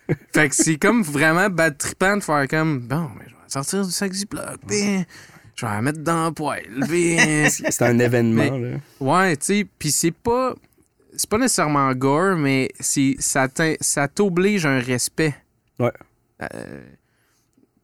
fait 0.33 0.49
que 0.49 0.55
c'est 0.55 0.77
comme 0.77 1.03
vraiment 1.03 1.49
bad 1.51 1.77
trippant 1.77 2.17
de 2.17 2.23
faire 2.23 2.47
comme, 2.49 2.81
bon, 2.81 3.09
mais 3.19 3.25
je 3.27 3.31
vais 3.31 3.37
sortir 3.49 3.85
du 3.85 3.91
sac 3.91 4.13
Ziploc, 4.13 4.59
puis 4.67 5.05
je 5.57 5.67
vais 5.67 5.73
la 5.73 5.83
mettre 5.83 6.01
dans 6.01 6.27
le 6.27 6.33
poêle, 6.33 6.85
puis... 6.89 7.17
C'est 7.51 7.83
un 7.83 7.99
événement, 7.99 8.57
là. 8.59 8.77
Ouais, 9.01 9.37
tu 9.37 9.45
sais, 9.47 9.67
puis 9.79 9.91
c'est 9.93 10.11
pas 10.15 10.55
c'est 11.17 11.29
pas 11.29 11.39
nécessairement 11.39 11.93
gore, 11.95 12.37
mais 12.37 12.69
ça 12.81 14.09
t'oblige 14.09 14.67
à 14.67 14.71
un 14.71 14.81
respect. 14.81 15.35
Ouais. 15.79 15.93
Euh, 16.43 16.83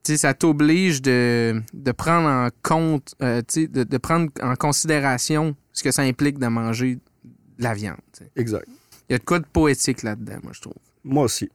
tu 0.03 0.13
sais, 0.13 0.17
ça 0.19 0.35
t'oblige 0.35 1.03
de, 1.03 1.63
de 1.73 1.93
prendre 1.93 2.29
en 2.29 2.49
compte, 2.63 3.15
euh, 3.23 3.43
tu 3.47 3.63
sais, 3.63 3.67
de, 3.69 3.85
de 3.85 3.99
prendre 3.99 4.31
en 4.43 4.55
considération 4.57 5.55
ce 5.73 5.83
que 5.83 5.91
ça 5.91 6.03
implique 6.03 6.39
de 6.39 6.47
manger 6.47 6.97
de 6.97 7.63
la 7.63 7.75
viande. 7.75 7.99
Exact. 8.37 8.67
Il 9.09 9.13
y 9.13 9.15
a 9.15 9.19
de 9.19 9.25
quoi 9.25 9.39
de 9.41 9.47
poétique 9.47 10.03
là-dedans, 10.03 10.39
moi, 10.43 10.53
je 10.55 10.61
trouve. 10.61 10.75
Moi 11.05 11.25
aussi. 11.25 11.51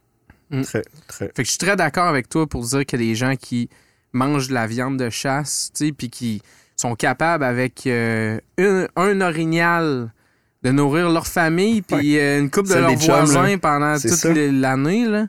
Mm. 0.52 0.62
Très, 0.62 0.84
très. 1.08 1.26
Fait 1.28 1.34
que 1.42 1.44
je 1.46 1.50
suis 1.50 1.58
très 1.58 1.76
d'accord 1.76 2.06
avec 2.08 2.30
toi 2.30 2.46
pour 2.48 2.64
dire 2.64 2.86
que 2.86 2.96
les 2.98 3.16
gens 3.16 3.36
qui 3.36 3.70
mangent 4.14 4.48
de 4.50 4.54
la 4.54 4.68
viande 4.68 4.98
de 4.98 5.10
chasse, 5.10 5.72
tu 5.76 5.88
sais, 5.88 5.92
puis 5.92 6.10
qui 6.10 6.42
sont 6.76 6.96
capables 6.96 7.44
avec 7.44 7.88
euh, 7.88 8.40
une- 8.58 8.88
un 8.96 9.22
orignal 9.22 10.14
de 10.66 10.72
nourrir 10.72 11.12
leur 11.12 11.28
famille, 11.28 11.84
puis 11.84 12.18
euh, 12.18 12.40
une 12.40 12.50
coupe 12.50 12.68
de 12.68 12.74
leurs 12.74 13.00
chums, 13.00 13.14
voisins 13.26 13.58
pendant 13.60 14.00
toute 14.00 14.24
l'année, 14.24 15.06
là. 15.06 15.28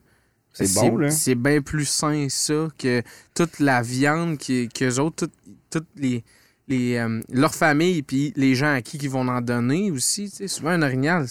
C'est 0.55 0.73
bon, 0.73 0.97
là. 0.97 1.11
C'est 1.11 1.35
bien 1.35 1.61
plus 1.61 1.85
sain, 1.85 2.29
ça, 2.31 2.69
que 2.79 3.03
toute 3.35 3.61
la 3.61 3.83
viande 3.83 4.39
qu'eux 4.39 4.99
autres, 4.99 5.27
toutes, 5.27 5.35
toutes 5.69 5.89
les, 5.97 6.25
les, 6.69 6.97
euh, 6.97 7.21
leur 7.31 7.55
famille, 7.55 8.01
puis 8.03 8.33
les 8.35 8.55
gens 8.55 8.73
à 8.73 8.81
qui 8.81 8.97
ils 8.97 9.11
vont 9.11 9.29
en 9.29 9.43
donner 9.43 9.91
aussi. 9.91 10.31
tu 10.31 10.37
sais. 10.37 10.49
Souvent, 10.49 10.71
un 10.71 10.81
orignal, 10.81 11.27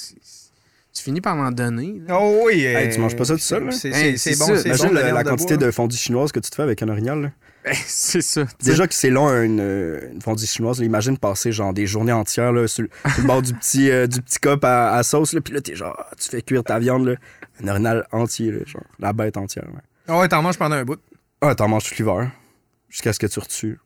tu 0.94 1.02
finis 1.04 1.22
par 1.22 1.36
en 1.38 1.50
donner. 1.50 2.00
là. 2.08 2.20
Oh 2.22 2.42
oui. 2.46 2.62
Hey, 2.64 2.88
euh, 2.90 2.94
tu 2.94 3.00
manges 3.00 3.16
pas 3.16 3.26
ça 3.26 3.34
tout 3.34 3.40
seul? 3.40 3.74
C'est 3.74 3.90
bon, 4.38 4.56
Imagine 4.56 4.88
bon, 4.90 4.94
la, 4.94 5.24
quantité 5.24 5.58
bois. 5.58 5.66
de 5.66 5.72
fondue 5.72 5.98
chinoise 5.98 6.32
que 6.32 6.40
tu 6.40 6.52
te 6.52 6.56
fais 6.56 6.62
avec 6.62 6.84
un 6.84 6.90
orignal. 6.90 7.22
là. 7.24 7.32
c'est 7.88 8.22
ça. 8.22 8.46
Déjà 8.64 8.88
que 8.88 8.94
c'est 8.94 9.10
long, 9.10 9.28
une, 9.42 9.60
une 10.14 10.22
fondue 10.22 10.46
chinoise. 10.46 10.80
là, 10.80 10.86
imagine 10.86 11.18
passer 11.18 11.52
genre 11.52 11.74
des 11.74 11.88
journées 11.88 12.12
entières 12.12 12.52
là, 12.54 12.68
sur, 12.68 12.84
le- 12.84 12.90
sur 13.12 13.22
le 13.22 13.28
bord 13.28 13.42
du 13.42 13.54
petit, 13.54 13.90
euh, 13.90 14.08
du 14.08 14.22
petit 14.22 14.40
cup 14.40 14.64
à, 14.64 14.94
à 14.94 15.04
sauce. 15.04 15.34
Là, 15.34 15.42
puis 15.42 15.54
là, 15.54 15.62
t'es 15.62 15.76
genre, 15.76 15.98
tu 16.20 16.30
fais 16.30 16.42
cuire 16.42 16.64
ta 16.64 16.80
viande. 16.80 17.08
Là, 17.08 17.16
un 17.64 17.68
orignal 17.68 18.08
entier, 18.12 18.52
là, 18.52 18.60
genre, 18.66 18.84
la 19.00 19.14
bête 19.14 19.38
entière. 19.38 19.66
ouais. 19.66 19.82
Ah 20.08 20.20
ouais, 20.20 20.28
t'en 20.28 20.42
manges 20.42 20.58
pendant 20.58 20.76
un 20.76 20.86
bout. 20.86 21.00
Ah, 21.42 21.56
t'en 21.56 21.68
manges 21.68 21.86
tout 21.90 21.96
l'hiver. 21.98 22.30
Jusqu'à 22.90 23.12
ce 23.14 23.20
que 23.20 23.28
tu 23.28 23.40
retues. 23.40 23.80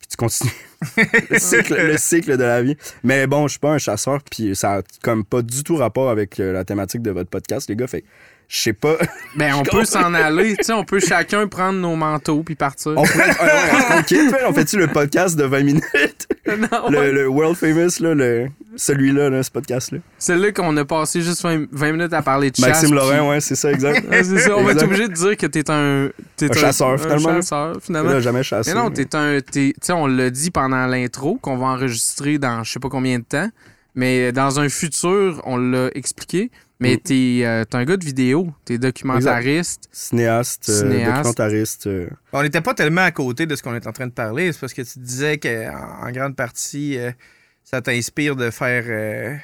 Puis 0.00 0.08
tu 0.08 0.16
continues. 0.16 0.50
le, 1.30 1.38
cycle, 1.38 1.74
le 1.86 1.96
cycle 1.96 2.36
de 2.36 2.42
la 2.42 2.62
vie. 2.62 2.76
Mais 3.04 3.26
bon, 3.26 3.46
je 3.46 3.52
suis 3.52 3.60
pas 3.60 3.70
un 3.72 3.78
chasseur, 3.78 4.20
puis 4.28 4.54
ça 4.56 4.78
a 4.78 4.82
comme 5.02 5.24
pas 5.24 5.40
du 5.42 5.62
tout 5.62 5.76
rapport 5.76 6.10
avec 6.10 6.40
euh, 6.40 6.52
la 6.52 6.64
thématique 6.64 7.00
de 7.02 7.10
votre 7.10 7.30
podcast, 7.30 7.68
les 7.70 7.76
gars. 7.76 7.86
Fait 7.86 8.02
que 8.02 8.06
je 8.48 8.56
sais 8.60 8.72
pas. 8.72 8.96
Ben, 9.36 9.52
on 9.56 9.62
peut 9.64 9.84
s'en 9.84 10.14
aller. 10.14 10.54
Tu 10.56 10.62
sais, 10.62 10.72
on 10.72 10.84
peut 10.84 11.00
chacun 11.00 11.48
prendre 11.48 11.80
nos 11.80 11.96
manteaux 11.96 12.44
puis 12.44 12.54
partir. 12.54 12.92
On 12.96 13.02
pourrait. 13.04 13.32
fait, 14.06 14.44
on 14.46 14.52
fait-tu 14.52 14.76
le 14.78 14.86
podcast 14.86 15.36
de 15.36 15.42
20 15.44 15.62
minutes? 15.64 15.84
Non, 16.46 16.90
Le, 16.90 16.98
ouais. 16.98 17.10
le 17.12 17.26
world 17.26 17.56
famous, 17.56 18.00
là, 18.00 18.12
le, 18.14 18.48
celui-là, 18.76 19.30
là, 19.30 19.42
ce 19.42 19.50
podcast-là. 19.50 19.98
Celui-là 20.18 20.52
qu'on 20.52 20.76
a 20.76 20.84
passé 20.84 21.22
juste 21.22 21.42
20, 21.42 21.68
20 21.72 21.92
minutes 21.92 22.12
à 22.12 22.20
parler 22.20 22.50
de 22.50 22.56
chasse. 22.56 22.66
Maxime 22.68 22.90
puis- 22.90 22.98
Lorrain, 22.98 23.28
ouais, 23.30 23.40
c'est 23.40 23.54
ça, 23.54 23.72
exact. 23.72 24.06
Ouais, 24.10 24.22
c'est 24.22 24.38
ça. 24.38 24.54
On 24.54 24.62
va 24.62 24.72
être 24.72 24.82
obligé 24.84 25.08
de 25.08 25.14
dire 25.14 25.36
que 25.38 25.46
t'es 25.46 25.68
un... 25.70 26.10
T'es 26.36 26.50
Un 26.50 26.60
chasseur, 26.60 27.00
finalement. 27.00 27.28
Un 27.30 27.36
chasseur, 27.36 27.76
finalement. 27.80 28.20
Jamais 28.20 28.42
chassé. 28.42 28.72
Mais 28.74 28.80
non, 28.80 28.90
t'es 28.90 29.16
un. 29.16 29.40
Tu 29.40 29.72
sais, 29.80 29.92
on 29.94 30.06
l'a 30.06 30.28
dit 30.28 30.50
pendant 30.50 30.86
l'intro 30.86 31.38
qu'on 31.40 31.56
va 31.56 31.66
enregistrer 31.66 32.36
dans 32.38 32.62
je 32.62 32.72
sais 32.72 32.78
pas 32.80 32.90
combien 32.90 33.18
de 33.18 33.24
temps. 33.24 33.48
Mais 33.94 34.32
dans 34.32 34.60
un 34.60 34.68
futur, 34.68 35.40
on 35.46 35.56
l'a 35.56 35.88
expliqué. 35.94 36.50
Mais 36.84 36.94
Mm. 36.96 37.00
t'es 37.00 37.40
euh, 37.44 37.64
t'es 37.64 37.76
un 37.76 37.84
gars 37.84 37.96
de 37.96 38.04
vidéo. 38.04 38.52
T'es 38.64 38.78
documentariste. 38.78 39.88
Cinéaste, 39.92 40.68
euh, 40.68 40.80
Cinéaste. 40.80 41.16
documentariste. 41.16 41.86
euh, 41.88 42.08
On 42.32 42.42
n'était 42.42 42.60
pas 42.60 42.74
tellement 42.74 43.02
à 43.02 43.10
côté 43.10 43.46
de 43.46 43.56
ce 43.56 43.62
qu'on 43.62 43.74
est 43.74 43.86
en 43.86 43.92
train 43.92 44.06
de 44.06 44.12
parler. 44.12 44.52
C'est 44.52 44.60
parce 44.60 44.72
que 44.74 44.82
tu 44.82 44.98
disais 44.98 45.38
qu'en 45.38 46.06
en 46.06 46.10
grande 46.12 46.36
partie, 46.36 46.98
euh, 46.98 47.10
ça 47.64 47.80
t'inspire 47.82 48.36
de 48.36 48.50
faire 48.50 48.84
euh, 48.86 49.34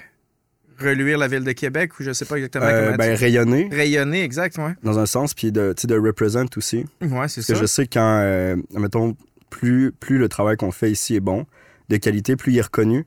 reluire 0.79 1.19
la 1.19 1.29
ville 1.29 1.45
de 1.45 1.53
Québec 1.53 1.99
ou 1.99 2.03
je 2.03 2.13
sais 2.13 2.25
pas 2.25 2.37
exactement 2.37 2.65
euh, 2.67 2.85
comment 2.87 2.97
ben, 2.97 3.17
tu- 3.17 3.23
rayonner, 3.25 3.69
Rayonner, 3.71 4.23
exact, 4.25 4.57
ouais. 4.59 4.75
dans 4.83 4.99
un 4.99 5.07
sens, 5.07 5.35
puis 5.35 5.53
de, 5.53 5.75
de 5.85 5.99
represent 5.99 6.47
aussi. 6.57 6.87
Ouais, 7.03 7.29
c'est 7.29 7.41
Parce 7.41 7.47
ça. 7.47 7.53
que 7.55 7.59
je 7.61 7.67
sais 7.67 7.87
que 7.87 7.95
quand, 7.95 8.21
euh, 8.23 8.57
mettons, 8.75 9.17
plus, 9.51 9.93
plus 9.93 10.17
le 10.19 10.29
travail 10.29 10.57
qu'on 10.57 10.71
fait 10.71 10.91
ici 10.91 11.17
est 11.17 11.21
bon, 11.21 11.45
de 11.91 11.97
qualité, 11.99 12.37
plus 12.37 12.53
il 12.53 12.59
est 12.59 12.63
reconnu, 12.63 13.05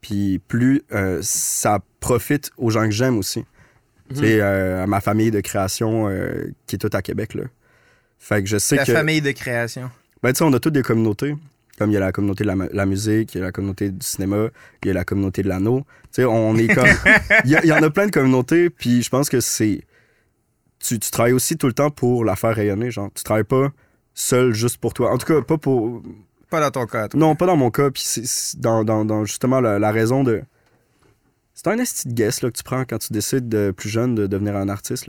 puis 0.00 0.38
plus 0.48 0.82
euh, 0.92 1.18
ça 1.22 1.80
profite 2.00 2.50
aux 2.56 2.70
gens 2.70 2.84
que 2.84 2.90
j'aime 2.92 3.18
aussi. 3.18 3.44
Euh, 4.20 4.82
à 4.82 4.86
ma 4.86 5.00
famille 5.00 5.30
de 5.30 5.40
création 5.40 6.08
euh, 6.08 6.50
qui 6.66 6.76
est 6.76 6.78
toute 6.78 6.94
à 6.94 7.02
Québec, 7.02 7.34
là. 7.34 7.44
Fait 8.18 8.42
que 8.42 8.48
je 8.48 8.58
sais 8.58 8.76
La 8.76 8.84
que... 8.84 8.92
famille 8.92 9.20
de 9.20 9.32
création. 9.32 9.90
Ben, 10.22 10.32
tu 10.32 10.38
sais, 10.38 10.44
on 10.44 10.52
a 10.52 10.60
toutes 10.60 10.74
des 10.74 10.82
communautés. 10.82 11.34
Comme 11.78 11.90
il 11.90 11.94
y 11.94 11.96
a 11.96 12.00
la 12.00 12.12
communauté 12.12 12.44
de 12.44 12.48
la, 12.48 12.54
mu- 12.54 12.68
la 12.72 12.86
musique, 12.86 13.34
il 13.34 13.38
y 13.38 13.40
a 13.40 13.44
la 13.46 13.50
communauté 13.52 13.90
du 13.90 14.04
cinéma, 14.06 14.48
il 14.82 14.88
y 14.88 14.90
a 14.90 14.94
la 14.94 15.04
communauté 15.04 15.42
de 15.42 15.48
l'anneau. 15.48 15.80
Tu 16.12 16.20
sais, 16.22 16.24
on 16.24 16.54
est 16.56 16.68
comme. 16.68 16.86
Il 17.46 17.50
y, 17.50 17.72
en 17.72 17.82
a 17.82 17.88
plein 17.90 18.06
de 18.06 18.10
communautés, 18.12 18.68
puis 18.70 19.02
je 19.02 19.08
pense 19.08 19.28
que 19.30 19.40
c'est. 19.40 19.80
Tu, 20.78 20.98
tu 20.98 21.10
travailles 21.10 21.32
aussi 21.32 21.56
tout 21.56 21.66
le 21.66 21.72
temps 21.72 21.90
pour 21.90 22.24
la 22.24 22.36
faire 22.36 22.54
rayonner, 22.54 22.90
genre. 22.90 23.08
Tu 23.14 23.24
travailles 23.24 23.44
pas 23.44 23.72
seul 24.14 24.52
juste 24.52 24.76
pour 24.78 24.92
toi. 24.92 25.12
En 25.12 25.18
tout 25.18 25.26
cas, 25.26 25.40
pas 25.40 25.56
pour. 25.58 26.02
Pas 26.50 26.60
dans 26.60 26.70
ton 26.70 26.86
cas. 26.86 27.08
toi. 27.08 27.18
Non, 27.18 27.34
pas 27.34 27.46
dans 27.46 27.56
mon 27.56 27.70
cas, 27.70 27.90
puis 27.90 28.04
dans, 28.58 28.84
dans- 28.84 29.04
dans 29.06 29.24
justement 29.24 29.60
la, 29.60 29.78
la 29.78 29.90
raison 29.90 30.22
de. 30.22 30.42
C'est 31.54 31.68
un 31.68 31.78
esti 31.78 32.08
de 32.08 32.14
guess 32.14 32.40
que 32.40 32.46
tu 32.48 32.62
prends 32.62 32.84
quand 32.84 32.98
tu 32.98 33.12
décides 33.12 33.48
de 33.48 33.72
plus 33.76 33.88
jeune 33.88 34.14
de 34.14 34.26
devenir 34.26 34.56
un 34.56 34.68
artiste. 34.68 35.08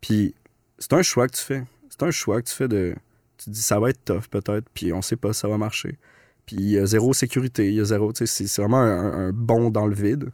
Puis 0.00 0.34
c'est 0.78 0.92
un 0.92 1.02
choix 1.02 1.26
que 1.28 1.36
tu 1.36 1.42
fais. 1.42 1.64
C'est 1.90 2.02
un 2.02 2.10
choix 2.10 2.42
que 2.42 2.48
tu 2.48 2.54
fais 2.54 2.68
de. 2.68 2.94
Tu 3.38 3.46
te 3.46 3.50
dis 3.50 3.62
ça 3.62 3.80
va 3.80 3.90
être 3.90 4.04
tough 4.04 4.28
peut-être, 4.30 4.68
puis 4.74 4.92
on 4.92 5.02
sait 5.02 5.16
pas 5.16 5.32
ça 5.32 5.48
va 5.48 5.58
marcher. 5.58 5.98
Puis 6.46 6.56
il 6.56 6.70
y 6.70 6.78
a 6.78 6.86
zéro 6.86 7.12
sécurité, 7.14 7.68
il 7.68 7.74
y 7.74 7.80
a 7.80 7.84
zéro. 7.84 8.12
C'est- 8.14 8.58
vraiment 8.58 8.80
un, 8.80 9.32
bond 9.32 9.70
dans 9.70 9.86
le 9.86 9.94
vide. 9.94 10.30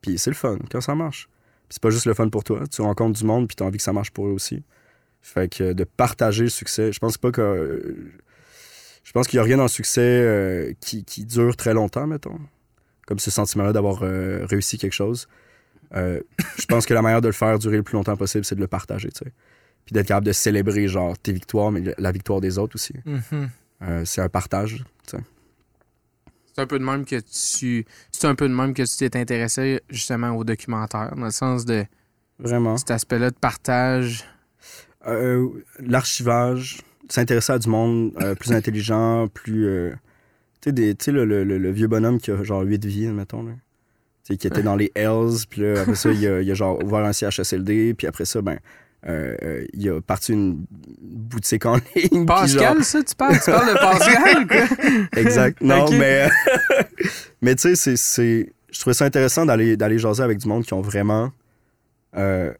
Puis 0.00 0.18
c'est 0.18 0.30
le 0.30 0.36
fun 0.36 0.58
quand 0.70 0.80
ça 0.80 0.94
marche. 0.94 1.28
Puis 1.68 1.74
c'est 1.74 1.82
pas 1.82 1.90
juste 1.90 2.06
le 2.06 2.14
fun 2.14 2.28
pour 2.28 2.44
toi. 2.44 2.62
Tu 2.68 2.82
rencontres 2.82 3.18
du 3.18 3.24
monde, 3.24 3.48
puis 3.48 3.56
tu 3.56 3.62
as 3.62 3.66
envie 3.66 3.78
que 3.78 3.82
ça 3.82 3.92
marche 3.92 4.10
pour 4.10 4.26
eux 4.28 4.32
aussi. 4.32 4.62
Fait 5.22 5.48
que 5.48 5.72
de 5.72 5.84
partager 5.84 6.44
le 6.44 6.50
succès, 6.50 6.92
je 6.92 6.98
pense 6.98 7.18
pas 7.18 7.30
que. 7.32 7.40
euh, 7.40 8.12
je 9.04 9.12
pense 9.12 9.28
qu'il 9.28 9.36
y 9.36 9.40
a 9.40 9.42
rien 9.44 9.56
dans 9.56 9.64
le 9.64 9.68
succès 9.68 10.00
euh, 10.02 10.72
qui, 10.80 11.04
qui 11.04 11.24
dure 11.24 11.56
très 11.56 11.74
longtemps, 11.74 12.06
mettons. 12.06 12.38
Comme 13.06 13.18
ce 13.20 13.30
sentiment-là 13.30 13.72
d'avoir 13.72 14.00
euh, 14.02 14.44
réussi 14.46 14.78
quelque 14.78 14.92
chose. 14.92 15.28
Euh, 15.94 16.20
je 16.58 16.66
pense 16.66 16.86
que 16.86 16.92
la 16.94 17.02
manière 17.02 17.20
de 17.20 17.28
le 17.28 17.32
faire 17.32 17.58
durer 17.58 17.76
le 17.76 17.82
plus 17.82 17.94
longtemps 17.94 18.16
possible, 18.16 18.44
c'est 18.44 18.56
de 18.56 18.60
le 18.60 18.66
partager, 18.66 19.10
tu 19.10 19.24
sais. 19.24 19.32
Puis 19.84 19.92
d'être 19.94 20.08
capable 20.08 20.26
de 20.26 20.32
célébrer, 20.32 20.88
genre, 20.88 21.16
tes 21.16 21.32
victoires, 21.32 21.70
mais 21.70 21.82
la 21.96 22.10
victoire 22.10 22.40
des 22.40 22.58
autres 22.58 22.74
aussi. 22.74 22.94
Mhm. 23.04 23.48
Euh, 23.82 24.04
c'est 24.04 24.20
un 24.20 24.28
partage, 24.28 24.84
tu 25.06 25.16
sais. 25.16 25.22
C'est 26.52 26.62
un 26.62 26.66
peu 26.66 26.78
de 26.78 26.84
même 26.84 27.04
que 27.04 27.20
tu. 27.20 27.84
C'est 28.10 28.26
un 28.26 28.34
peu 28.34 28.48
de 28.48 28.54
même 28.54 28.74
que 28.74 28.82
tu 28.82 28.96
t'es 28.96 29.16
intéressé 29.16 29.80
justement 29.90 30.30
au 30.30 30.42
documentaire, 30.42 31.14
dans 31.14 31.26
le 31.26 31.30
sens 31.30 31.64
de 31.66 31.84
Vraiment. 32.40 32.78
cet 32.78 32.90
aspect-là 32.90 33.30
de 33.30 33.36
partage. 33.36 34.24
Euh, 35.06 35.48
L'archivage, 35.78 36.80
s'intéresser 37.08 37.52
à 37.52 37.58
du 37.58 37.68
monde 37.68 38.12
plus 38.40 38.52
intelligent, 38.52 39.28
plus. 39.28 39.92
Euh, 40.68 40.72
tu 40.72 40.96
sais, 41.00 41.12
le, 41.12 41.24
le- 41.24 41.44
le- 41.44 41.70
vieux 41.70 41.86
bonhomme 41.88 42.18
qui 42.20 42.30
a 42.30 42.42
genre 42.42 42.62
8 42.62 42.84
vies, 42.84 43.06
mettons, 43.08 43.42
là. 43.42 43.52
Tu 44.24 44.32
sais, 44.32 44.36
qui 44.36 44.46
était 44.48 44.62
dans 44.62 44.74
les 44.76 44.90
Hells, 44.94 45.46
puis 45.48 45.62
là, 45.62 45.82
après 45.82 45.94
ça, 45.94 46.10
il 46.10 46.26
a, 46.26 46.40
il 46.42 46.50
a 46.50 46.54
genre 46.54 46.82
ouvert 46.84 47.04
un 47.04 47.12
CHSLD, 47.12 47.94
puis 47.94 48.06
après 48.06 48.24
ça, 48.24 48.42
ben. 48.42 48.58
euh, 49.06 49.36
euh, 49.42 49.64
il 49.72 49.88
a 49.88 50.00
parti 50.00 50.32
une 50.32 50.64
boutique 51.00 51.64
en 51.66 51.76
ligne. 51.94 52.26
Pascal, 52.26 52.74
genre- 52.76 52.84
ça, 52.84 53.02
tu 53.04 53.14
parles? 53.14 53.38
Tu 53.38 53.50
parles 53.50 53.68
de 53.72 53.78
Pascal, 53.78 54.42
ou 54.42 54.46
quoi? 54.48 54.96
Exact. 55.20 55.60
Non, 55.60 55.88
mais. 55.92 56.28
mais 57.42 57.54
tu 57.54 57.74
sais, 57.76 57.96
c'est-. 57.96 58.52
Je 58.72 58.80
trouvais 58.80 58.94
ça 58.94 59.04
intéressant 59.04 59.46
d'aller 59.46 59.76
d'aller 59.76 59.98
jaser 59.98 60.22
avec 60.22 60.38
du 60.38 60.48
monde 60.48 60.64
qui 60.64 60.74
ont 60.74 60.80
vraiment. 60.82 61.30
euh, 62.16 62.52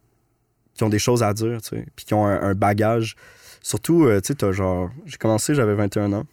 qui 0.73 0.83
ont 0.83 0.89
des 0.89 0.99
choses 0.99 1.23
à 1.23 1.33
dire, 1.33 1.59
tu 1.61 1.69
sais. 1.69 1.85
Puis 1.95 2.05
qui 2.05 2.13
ont 2.13 2.25
un, 2.25 2.41
un 2.41 2.53
bagage. 2.53 3.15
Surtout, 3.61 4.05
euh, 4.05 4.21
tu 4.21 4.33
sais, 4.39 4.53
genre. 4.53 4.89
J'ai 5.05 5.17
commencé, 5.17 5.53
j'avais 5.53 5.75
21 5.75 6.13
ans, 6.13 6.23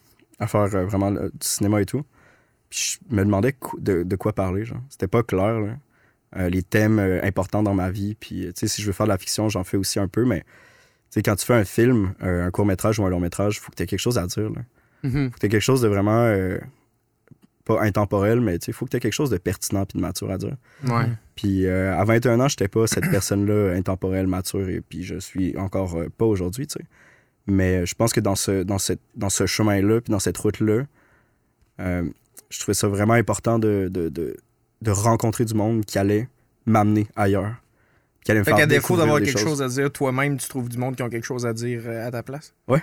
à 0.45 0.47
faire 0.47 0.75
euh, 0.75 0.85
vraiment 0.87 1.11
le- 1.11 1.31
du 1.31 1.47
cinéma 1.47 1.81
et 1.83 1.87
tout. 1.87 2.05
Puis 2.71 2.99
je 3.11 3.15
me 3.15 3.25
demandais 3.25 3.55
de, 3.79 4.03
de 4.03 4.17
quoi 4.17 4.33
parler, 4.33 4.65
genre. 4.65 4.81
C'était 4.91 5.07
pas 5.09 5.23
clair, 5.23 5.61
là. 5.61 5.77
Euh, 6.37 6.49
les 6.49 6.63
thèmes 6.63 6.99
euh, 6.99 7.21
importants 7.23 7.63
dans 7.63 7.75
ma 7.75 7.91
vie. 7.91 8.15
Puis, 8.17 8.47
tu 8.47 8.53
sais, 8.57 8.67
si 8.69 8.83
je 8.83 8.87
veux 8.87 8.93
faire 8.93 9.07
de 9.07 9.13
la 9.13 9.19
fiction, 9.19 9.49
j'en 9.49 9.63
fais 9.65 9.77
aussi 9.77 9.99
un 10.01 10.09
peu, 10.09 10.25
mais. 10.25 10.41
Tu 11.11 11.21
sais, 11.21 11.23
quand 11.23 11.37
tu 11.37 11.47
fais 11.47 11.55
un 11.55 11.65
film, 11.65 12.15
euh, 12.25 12.47
un 12.47 12.51
court-métrage 12.51 12.99
ou 12.99 13.05
un 13.05 13.11
long-métrage, 13.11 13.57
il 13.57 13.61
faut 13.61 13.71
que 13.71 13.77
tu 13.77 13.83
aies 13.85 13.87
quelque 13.87 14.01
chose 14.01 14.19
à 14.19 14.27
dire, 14.27 14.51
là 14.51 14.63
Mhm. 15.05 15.27
faut 15.27 15.35
que 15.35 15.41
tu 15.41 15.49
quelque 15.49 15.61
chose 15.61 15.83
de 15.83 15.89
vraiment 15.89 16.25
pas 17.65 17.81
intemporel, 17.83 18.41
mais 18.41 18.57
il 18.57 18.73
faut 18.75 18.85
que 18.87 18.91
tu 18.91 18.97
aies 18.97 19.01
quelque 19.01 19.13
chose 19.13 19.31
de 19.31 19.39
pertinent 19.39 19.85
puis 19.87 19.97
de 19.99 20.03
mature 20.03 20.31
à 20.31 20.39
dire. 20.39 20.57
Ouais. 20.87 21.05
Puis 21.37 21.67
à 21.69 22.03
21 22.05 22.41
ans, 22.41 22.49
j'étais 22.49 22.69
pas 22.69 22.87
cette 22.87 23.11
personne-là 23.11 23.73
intemporelle, 23.75 24.27
mature, 24.27 24.69
et 24.69 24.81
puis 24.81 25.03
je 25.05 25.19
suis 25.19 25.57
encore 25.57 25.97
pas 26.19 26.25
aujourd'hui, 26.27 26.67
tu 26.67 26.79
sais. 26.79 26.85
Mais 27.47 27.85
je 27.87 27.95
pense 27.95 28.13
que 28.13 28.21
dans 28.21 28.35
ce, 28.37 28.63
dans 28.63 28.79
cette, 28.79 29.01
dans 29.17 29.29
ce 29.31 29.47
chemin-là, 29.47 30.01
puis 30.01 30.11
dans 30.11 30.19
cette 30.19 30.39
route-là, 30.39 30.85
euh, 31.81 32.09
je 32.51 32.59
trouvais 32.61 32.75
ça 32.75 32.89
vraiment 32.89 33.15
important 33.15 33.59
de, 33.59 33.89
de, 33.93 34.09
de, 34.09 34.37
de 34.83 34.91
rencontrer 34.91 35.45
du 35.45 35.55
monde 35.55 35.85
qui 35.85 35.99
allait 35.99 36.29
m'amener 36.67 37.07
ailleurs. 37.17 37.55
Qui 38.25 38.31
allait 38.31 38.41
me 38.41 38.45
Fait 38.45 38.53
faire 38.53 38.61
qu'à 38.61 38.67
défaut 38.67 38.97
d'avoir 38.97 39.19
quelque 39.21 39.39
choses. 39.39 39.43
chose 39.43 39.63
à 39.63 39.69
dire, 39.69 39.91
toi-même, 39.93 40.39
tu 40.39 40.49
trouves 40.49 40.69
du 40.71 40.79
monde 40.79 40.97
qui 40.97 41.03
ont 41.03 41.11
quelque 41.11 41.27
chose 41.27 41.45
à 41.45 41.53
dire 41.53 41.83
euh, 41.87 42.07
à 42.07 42.11
ta 42.11 42.23
place? 42.23 42.55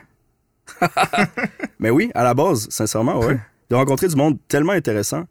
Mais 1.79 1.89
oui, 1.89 2.11
à 2.13 2.23
la 2.23 2.33
base, 2.33 2.69
sincèrement, 2.69 3.19
ouais. 3.19 3.39
de 3.69 3.75
rencontrer 3.75 4.07
du 4.07 4.15
monde 4.15 4.37
tellement 4.47 4.73
intéressant. 4.73 5.25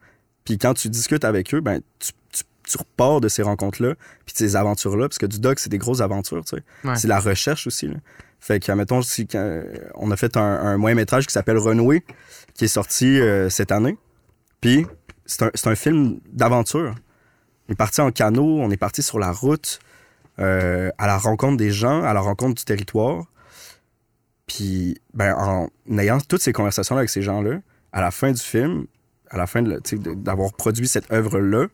Puis 0.45 0.59
quand 0.59 0.75
tu 0.75 0.89
discutes 0.89 1.25
avec 1.25 1.55
eux, 1.55 1.61
ben, 1.61 1.81
tu, 1.99 2.11
tu- 2.33 2.43
tu 2.65 2.77
repars 2.79 3.21
de 3.21 3.29
ces 3.29 3.43
rencontres-là, 3.43 3.95
puis 4.27 4.33
de 4.33 4.39
ces 4.39 4.57
aventures-là, 4.57 5.09
parce 5.09 5.19
que 5.19 5.27
du 5.27 5.41
doc, 5.41 5.59
c'est 5.59 5.71
des 5.71 5.79
grosses 5.79 6.01
aventures, 6.01 6.45
tu 6.45 6.57
sais. 6.57 6.63
Ouais. 6.89 6.97
C'est 6.97 7.09
la 7.09 7.19
recherche 7.21 7.67
aussi, 7.67 7.89
là. 7.89 7.95
Fait 8.41 8.59
que, 8.59 8.73
on 9.95 10.11
a 10.11 10.17
fait 10.17 10.37
un, 10.37 10.43
un 10.43 10.77
moyen-métrage 10.79 11.27
qui 11.27 11.33
s'appelle 11.33 11.59
Renoué, 11.59 12.03
qui 12.55 12.65
est 12.65 12.69
sorti 12.69 13.21
euh, 13.21 13.51
cette 13.51 13.71
année. 13.71 13.99
Puis, 14.61 14.87
c'est 15.27 15.43
un, 15.43 15.51
un 15.71 15.75
film 15.75 16.21
d'aventure. 16.33 16.95
On 17.69 17.73
est 17.73 17.77
parti 17.77 18.01
en 18.01 18.11
canot, 18.11 18.61
on 18.61 18.71
est 18.71 18.77
parti 18.77 19.03
sur 19.03 19.19
la 19.19 19.31
route, 19.31 19.79
euh, 20.39 20.91
à 20.99 21.07
la 21.07 21.19
rencontre 21.19 21.59
des 21.59 21.71
gens, 21.71 22.03
à 22.03 22.15
la 22.15 22.21
rencontre 22.21 22.55
du 22.55 22.65
territoire. 22.65 23.27
Puis, 24.47 24.99
ben, 25.15 25.35
en 25.37 25.69
ayant 25.99 26.19
toutes 26.19 26.43
ces 26.43 26.53
conversations-là 26.53 27.01
avec 27.01 27.11
ces 27.11 27.23
gens-là, 27.23 27.61
à 27.93 28.01
la 28.01 28.11
fin 28.11 28.33
du 28.33 28.41
film, 28.41 28.87
à 29.29 29.37
la 29.37 29.47
fin 29.47 29.63
d'avoir 29.63 30.53
produit 30.55 30.89
cette 30.89 31.13
œuvre-là, 31.13 31.69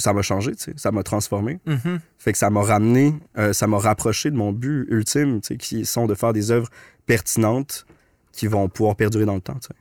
ça 0.00 0.12
m'a 0.12 0.22
changé, 0.22 0.54
tu 0.54 0.62
sais, 0.64 0.72
ça 0.76 0.92
m'a 0.92 1.02
transformé. 1.02 1.58
Mhm. 1.66 2.00
Fait 2.18 2.32
que 2.32 2.38
ça 2.38 2.50
m'a 2.50 2.62
ramené, 2.62 3.14
euh, 3.38 3.52
ça 3.52 3.66
m'a 3.66 3.78
rapproché 3.78 4.30
de 4.30 4.36
mon 4.36 4.52
but 4.52 4.86
ultime, 4.90 5.40
tu 5.40 5.48
sais, 5.48 5.56
qui 5.56 5.86
sont 5.86 6.06
de 6.06 6.14
faire 6.14 6.32
des 6.32 6.50
œuvres 6.50 6.68
pertinentes 7.06 7.86
qui 8.32 8.46
vont 8.46 8.68
pouvoir 8.68 8.96
perdurer 8.96 9.24
dans 9.24 9.34
le 9.34 9.40
temps, 9.40 9.54
tu 9.54 9.68
sais. 9.68 9.74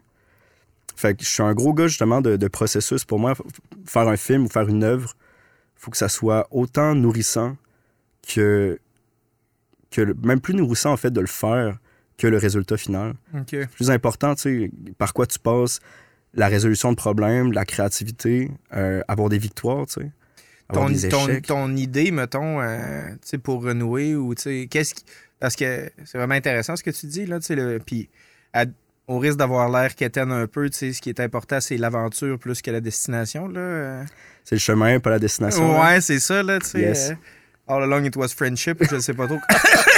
Fait 0.97 1.13
que 1.18 1.26
je 1.26 1.30
suis 1.30 1.43
un 1.43 1.53
gros 1.53 1.74
gars, 1.74 1.88
justement, 1.88 2.22
de, 2.22 2.38
de 2.38 2.47
processus. 2.47 3.03
Pour 3.03 3.20
moi, 3.20 3.34
faire 3.86 4.07
un 4.07 4.16
film 4.16 4.45
ou 4.45 4.47
faire 4.47 4.70
une 4.70 4.84
œuvre, 4.86 5.13
faut 5.76 5.91
que 5.91 5.97
ça 5.97 6.07
soit 6.07 6.47
autant 6.51 6.95
nourrissant 6.95 7.57
que, 8.26 8.80
que 9.91 10.01
le- 10.01 10.13
même 10.24 10.39
plus 10.39 10.53
nourrissant, 10.53 10.93
en 10.93 10.97
fait, 10.97 11.11
de 11.11 11.20
le 11.20 11.28
faire 11.28 11.78
que 12.18 12.28
le 12.28 12.38
résultat 12.38 12.78
final. 12.78 13.16
OK. 13.34 13.57
Plus 13.76 13.91
important, 13.91 14.36
tu 14.36 14.41
sais, 14.41 14.72
par 14.97 15.13
quoi 15.13 15.26
tu 15.28 15.38
passes, 15.38 15.82
la 16.36 16.48
résolution 16.48 16.92
de 16.92 16.98
problèmes, 16.98 17.52
la 17.52 17.66
créativité, 17.66 18.52
euh, 18.76 19.02
avoir 19.08 19.30
des 19.30 19.38
victoires, 19.38 19.86
tu 19.88 20.02
sais. 20.02 20.12
Ton, 20.74 20.90
des 20.90 21.10
ton, 21.10 21.28
ton 21.42 21.76
idée, 21.76 22.10
mettons, 22.12 22.60
euh, 22.60 23.04
tu 23.12 23.18
sais, 23.24 23.38
pour 23.38 23.64
renouer 23.64 24.16
ou, 24.16 24.34
tu 24.36 24.42
sais, 24.42 24.68
qu'est-ce 24.70 24.96
qui... 24.96 25.04
Parce 25.40 25.56
que 25.56 25.90
c'est 26.06 26.18
vraiment 26.18 26.34
intéressant 26.34 26.76
ce 26.76 26.84
que 26.84 26.90
tu 26.92 27.06
dis, 27.06 27.26
là, 27.26 27.40
tu 27.40 27.46
sais, 27.48 27.56
le... 27.56 27.80
puis 27.86 28.10
au 29.08 29.20
risque 29.20 29.38
d'avoir 29.38 29.70
l'air 29.70 29.94
quétaine 29.96 30.32
un 30.32 30.48
peu, 30.48 30.68
tu 30.70 30.78
sais, 30.78 30.94
ce 30.94 31.02
qui 31.02 31.10
est 31.10 31.20
important, 31.20 31.62
c'est 31.62 31.78
l'aventure 31.78 32.40
plus 32.40 32.62
que 32.64 32.72
la 32.72 32.82
destination, 32.82 33.48
là. 33.48 33.60
euh. 33.60 34.04
C'est 34.44 34.56
le 34.56 34.60
chemin, 34.60 35.00
pas 35.00 35.12
la 35.12 35.20
destination. 35.20 35.72
là. 35.74 35.84
Ouais, 35.94 36.02
c'est 36.02 36.20
ça, 36.20 36.42
là, 36.42 36.60
tu 36.60 36.66
sais. 36.68 36.80
Yes. 36.80 37.10
euh, 37.12 37.16
All 37.68 37.84
along 37.84 38.06
it 38.06 38.16
was 38.16 38.30
friendship, 38.30 38.84
je 38.90 38.98
sais 39.00 39.14
pas 39.14 39.28
trop... 39.28 39.38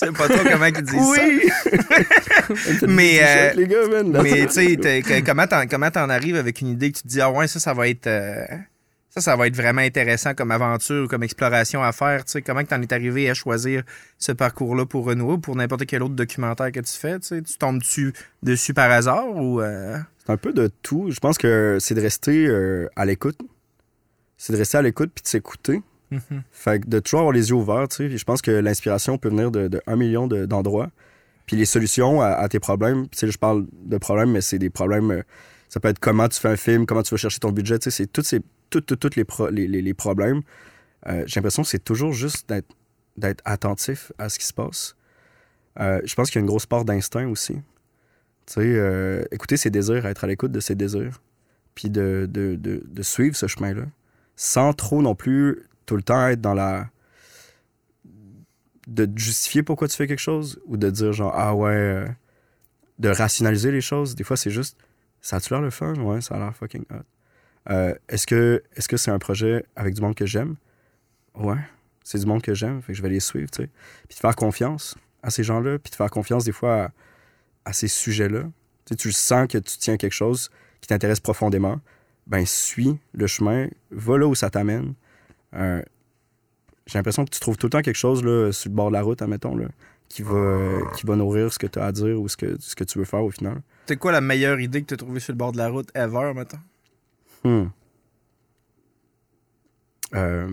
je 0.00 0.06
sais 0.06 0.12
pas 0.12 0.28
trop 0.28 0.42
comment 0.48 0.64
ils 0.66 0.82
disent 0.82 1.14
ça. 1.14 2.86
Mais, 2.86 3.20
euh, 3.22 3.52
les 3.54 3.66
gars, 3.66 3.86
man. 3.88 4.10
Mais 4.22 4.46
tu 4.46 4.76
sais, 4.78 5.22
comment 5.24 5.46
t'en, 5.46 5.66
comment 5.66 5.90
t'en 5.90 6.08
arrives 6.08 6.36
avec 6.36 6.60
une 6.60 6.68
idée 6.68 6.90
que 6.92 6.96
tu 6.98 7.02
te 7.02 7.08
dis, 7.08 7.20
ah 7.20 7.30
ouais, 7.30 7.46
ça, 7.46 7.60
ça 7.60 7.74
va 7.74 7.88
être. 7.88 8.06
euh, 8.06 8.44
ça, 9.12 9.20
ça 9.20 9.34
va 9.36 9.48
être 9.48 9.56
vraiment 9.56 9.80
intéressant 9.80 10.34
comme 10.34 10.52
aventure, 10.52 11.08
comme 11.08 11.24
exploration 11.24 11.82
à 11.82 11.90
faire. 11.92 12.24
Tu 12.24 12.30
sais, 12.32 12.42
comment 12.42 12.62
que 12.62 12.68
t'en 12.68 12.80
es 12.80 12.92
arrivé 12.92 13.28
à 13.28 13.34
choisir 13.34 13.82
ce 14.18 14.30
parcours-là 14.30 14.86
pour 14.86 15.04
Renouer 15.04 15.32
ou 15.34 15.38
pour 15.38 15.56
n'importe 15.56 15.84
quel 15.86 16.02
autre 16.04 16.14
documentaire 16.14 16.70
que 16.70 16.78
tu 16.80 16.92
fais? 16.92 17.18
Tu, 17.18 17.26
sais, 17.26 17.42
tu 17.42 17.58
tombes-tu 17.58 18.12
dessus 18.42 18.72
par 18.72 18.88
hasard 18.90 19.26
ou. 19.34 19.60
euh, 19.60 19.96
C'est 20.24 20.32
un 20.32 20.36
peu 20.36 20.52
de 20.52 20.70
tout. 20.82 21.10
Je 21.10 21.18
pense 21.18 21.38
que 21.38 21.78
c'est 21.80 21.94
de 21.94 22.00
rester 22.00 22.46
euh, 22.46 22.88
à 22.94 23.04
l'écoute. 23.04 23.38
C'est 24.36 24.52
de 24.52 24.58
rester 24.58 24.78
à 24.78 24.82
l'écoute 24.82 25.10
puis 25.14 25.22
de 25.22 25.28
s'écouter. 25.28 25.82
Mhm. 26.10 26.42
Fait 26.50 26.80
que 26.80 26.88
de 26.88 26.98
toujours 27.00 27.20
avoir 27.20 27.32
les 27.32 27.50
yeux 27.50 27.56
ouverts, 27.56 27.88
tu 27.88 27.96
sais. 27.96 28.16
Je 28.16 28.24
pense 28.24 28.42
que 28.42 28.50
l'inspiration 28.50 29.18
peut 29.18 29.28
venir 29.28 29.50
de, 29.50 29.68
de 29.68 29.80
million 29.96 30.26
de- 30.26 30.46
d'endroits. 30.46 30.90
Puis 31.46 31.56
les 31.56 31.64
solutions 31.64 32.20
à, 32.22 32.48
tes 32.48 32.60
problèmes, 32.60 33.08
tu 33.08 33.18
sais, 33.18 33.30
je 33.30 33.38
parle 33.38 33.66
de 33.84 33.98
problèmes, 33.98 34.30
mais 34.30 34.40
c'est 34.40 34.58
des 34.58 34.70
problèmes. 34.70 35.10
euh, 35.10 35.22
ça 35.68 35.80
peut 35.80 35.88
être 35.88 35.98
comment 35.98 36.28
tu 36.28 36.38
fais 36.40 36.48
un 36.48 36.56
film, 36.56 36.86
comment 36.86 37.02
tu 37.02 37.10
vas 37.12 37.16
chercher 37.18 37.38
ton 37.40 37.52
budget, 37.52 37.78
tu 37.78 37.90
sais, 37.90 37.96
c'est 37.96 38.06
tous 38.06 38.22
ces, 38.22 38.40
toutes, 38.70 38.86
toutes, 38.86 39.00
toutes 39.00 39.16
les, 39.16 39.24
les, 39.66 39.82
les- 39.82 39.94
problèmes. 39.94 40.42
Euh, 41.08 41.24
J'ai 41.26 41.40
l'impression 41.40 41.62
que 41.62 41.68
c'est 41.68 41.82
toujours 41.82 42.12
juste 42.12 42.48
d'être 43.16 43.42
attentif 43.44 44.12
à 44.18 44.28
ce 44.28 44.38
qui 44.38 44.46
se 44.46 44.52
passe. 44.52 44.96
Euh, 45.80 46.00
je 46.04 46.14
pense 46.14 46.30
qu'il 46.30 46.38
y 46.38 46.40
a 46.40 46.42
une 46.42 46.46
grosse 46.48 46.66
part 46.66 46.84
d'instinct 46.84 47.26
aussi. 47.28 47.54
Tu 48.46 48.54
sais, 48.54 49.28
écouter 49.30 49.56
ses 49.56 49.70
désirs, 49.70 50.06
être 50.06 50.24
à 50.24 50.26
l'écoute 50.26 50.52
de 50.52 50.60
ses 50.60 50.74
désirs, 50.74 51.20
puis 51.74 51.88
de, 51.90 52.28
de, 52.30 52.56
de 52.60 53.02
suivre 53.02 53.36
ce 53.36 53.46
chemin-là, 53.46 53.82
sans 54.36 54.72
trop 54.72 55.02
non 55.02 55.14
plus 55.14 55.62
le 55.96 56.02
temps 56.02 56.26
être 56.28 56.40
dans 56.40 56.54
la. 56.54 56.88
de 58.86 59.08
justifier 59.16 59.62
pourquoi 59.62 59.88
tu 59.88 59.96
fais 59.96 60.06
quelque 60.06 60.18
chose, 60.18 60.60
ou 60.66 60.76
de 60.76 60.90
dire 60.90 61.12
genre, 61.12 61.32
ah 61.34 61.54
ouais, 61.54 61.70
euh, 61.70 62.06
de 62.98 63.08
rationaliser 63.08 63.72
les 63.72 63.80
choses. 63.80 64.14
Des 64.14 64.24
fois, 64.24 64.36
c'est 64.36 64.50
juste, 64.50 64.76
ça 65.20 65.36
a-tu 65.36 65.52
l'air 65.52 65.62
le 65.62 65.70
fun? 65.70 65.94
Ouais, 65.94 66.20
ça 66.20 66.36
a 66.36 66.38
l'air 66.38 66.56
fucking 66.56 66.84
hot. 66.90 67.04
Euh, 67.70 67.94
est-ce 68.08 68.26
que 68.26 68.96
c'est 68.96 69.10
un 69.10 69.18
projet 69.18 69.64
avec 69.76 69.94
du 69.94 70.00
monde 70.00 70.14
que 70.14 70.26
j'aime? 70.26 70.56
Ouais, 71.34 71.58
c'est 72.04 72.18
du 72.18 72.26
monde 72.26 72.42
que 72.42 72.54
j'aime, 72.54 72.82
fait 72.82 72.92
que 72.92 72.98
je 72.98 73.02
vais 73.02 73.08
les 73.08 73.20
suivre, 73.20 73.50
tu 73.50 73.62
sais. 73.62 73.68
Puis 74.08 74.16
de 74.16 74.20
faire 74.20 74.34
confiance 74.34 74.96
à 75.22 75.30
ces 75.30 75.42
gens-là, 75.42 75.78
puis 75.78 75.90
de 75.90 75.96
faire 75.96 76.10
confiance 76.10 76.44
des 76.44 76.52
fois 76.52 76.90
à, 77.64 77.72
ces 77.72 77.88
sujets-là. 77.88 78.44
Tu 78.86 78.96
tu 78.96 79.12
sens 79.12 79.46
que 79.46 79.58
tu 79.58 79.78
tiens 79.78 79.96
quelque 79.96 80.14
chose 80.14 80.50
qui 80.80 80.88
t'intéresse 80.88 81.20
profondément, 81.20 81.80
ben 82.26 82.44
suis 82.44 82.98
le 83.12 83.26
chemin, 83.26 83.68
va 83.90 84.18
là 84.18 84.26
où 84.26 84.34
ça 84.34 84.50
t'amène. 84.50 84.94
J'ai 85.52 86.98
l'impression 86.98 87.24
que 87.24 87.30
tu 87.30 87.40
trouves 87.40 87.56
tout 87.56 87.66
le 87.66 87.70
temps 87.70 87.82
quelque 87.82 87.96
chose 87.96 88.24
là, 88.24 88.50
sur 88.52 88.68
le 88.70 88.74
bord 88.74 88.88
de 88.88 88.94
la 88.94 89.02
route, 89.02 89.22
admettons, 89.22 89.56
là, 89.56 89.66
qui, 90.08 90.22
va, 90.22 90.58
qui 90.96 91.06
va 91.06 91.14
nourrir 91.16 91.52
ce 91.52 91.58
que 91.58 91.66
tu 91.66 91.78
as 91.78 91.84
à 91.86 91.92
dire 91.92 92.20
ou 92.20 92.28
ce 92.28 92.36
que, 92.36 92.56
ce 92.58 92.74
que 92.74 92.84
tu 92.84 92.98
veux 92.98 93.04
faire 93.04 93.22
au 93.22 93.30
final. 93.30 93.60
C'est 93.86 93.96
quoi 93.96 94.12
la 94.12 94.20
meilleure 94.20 94.58
idée 94.60 94.82
que 94.82 94.86
tu 94.86 94.94
as 94.94 94.96
trouvée 94.96 95.20
sur 95.20 95.32
le 95.32 95.38
bord 95.38 95.52
de 95.52 95.58
la 95.58 95.68
route 95.68 95.88
ever, 95.94 96.32
mettons? 96.34 96.58
Hmm. 97.44 97.68
Euh, 100.14 100.48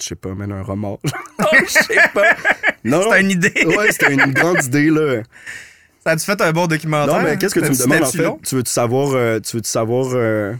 je 0.00 0.06
sais 0.06 0.14
pas, 0.14 0.34
même 0.34 0.52
un 0.52 0.62
remords. 0.62 1.00
Je 1.52 1.66
sais 1.66 2.08
pas. 2.14 2.36
Non, 2.84 3.02
C'est 3.10 3.20
une 3.20 3.30
idée. 3.32 3.52
ouais, 3.66 3.92
c'était 3.92 4.14
une 4.14 4.32
grande 4.32 4.64
idée, 4.64 4.88
là. 4.88 5.22
Ça 6.02 6.12
a-tu 6.12 6.24
fait 6.24 6.40
un 6.40 6.52
bon 6.52 6.66
documentaire? 6.66 7.14
Non, 7.18 7.22
mais 7.22 7.36
qu'est-ce 7.36 7.54
que 7.54 7.60
tu 7.60 7.70
me 7.70 7.76
demandes, 7.76 8.04
en 8.04 8.10
fait? 8.10 8.42
Tu 8.42 8.54
veux-tu 8.54 8.70
savoir, 8.70 9.12
euh, 9.12 9.38
tu 9.40 9.56
veux 9.56 9.62
savoir 9.62 10.06
euh, 10.14 10.54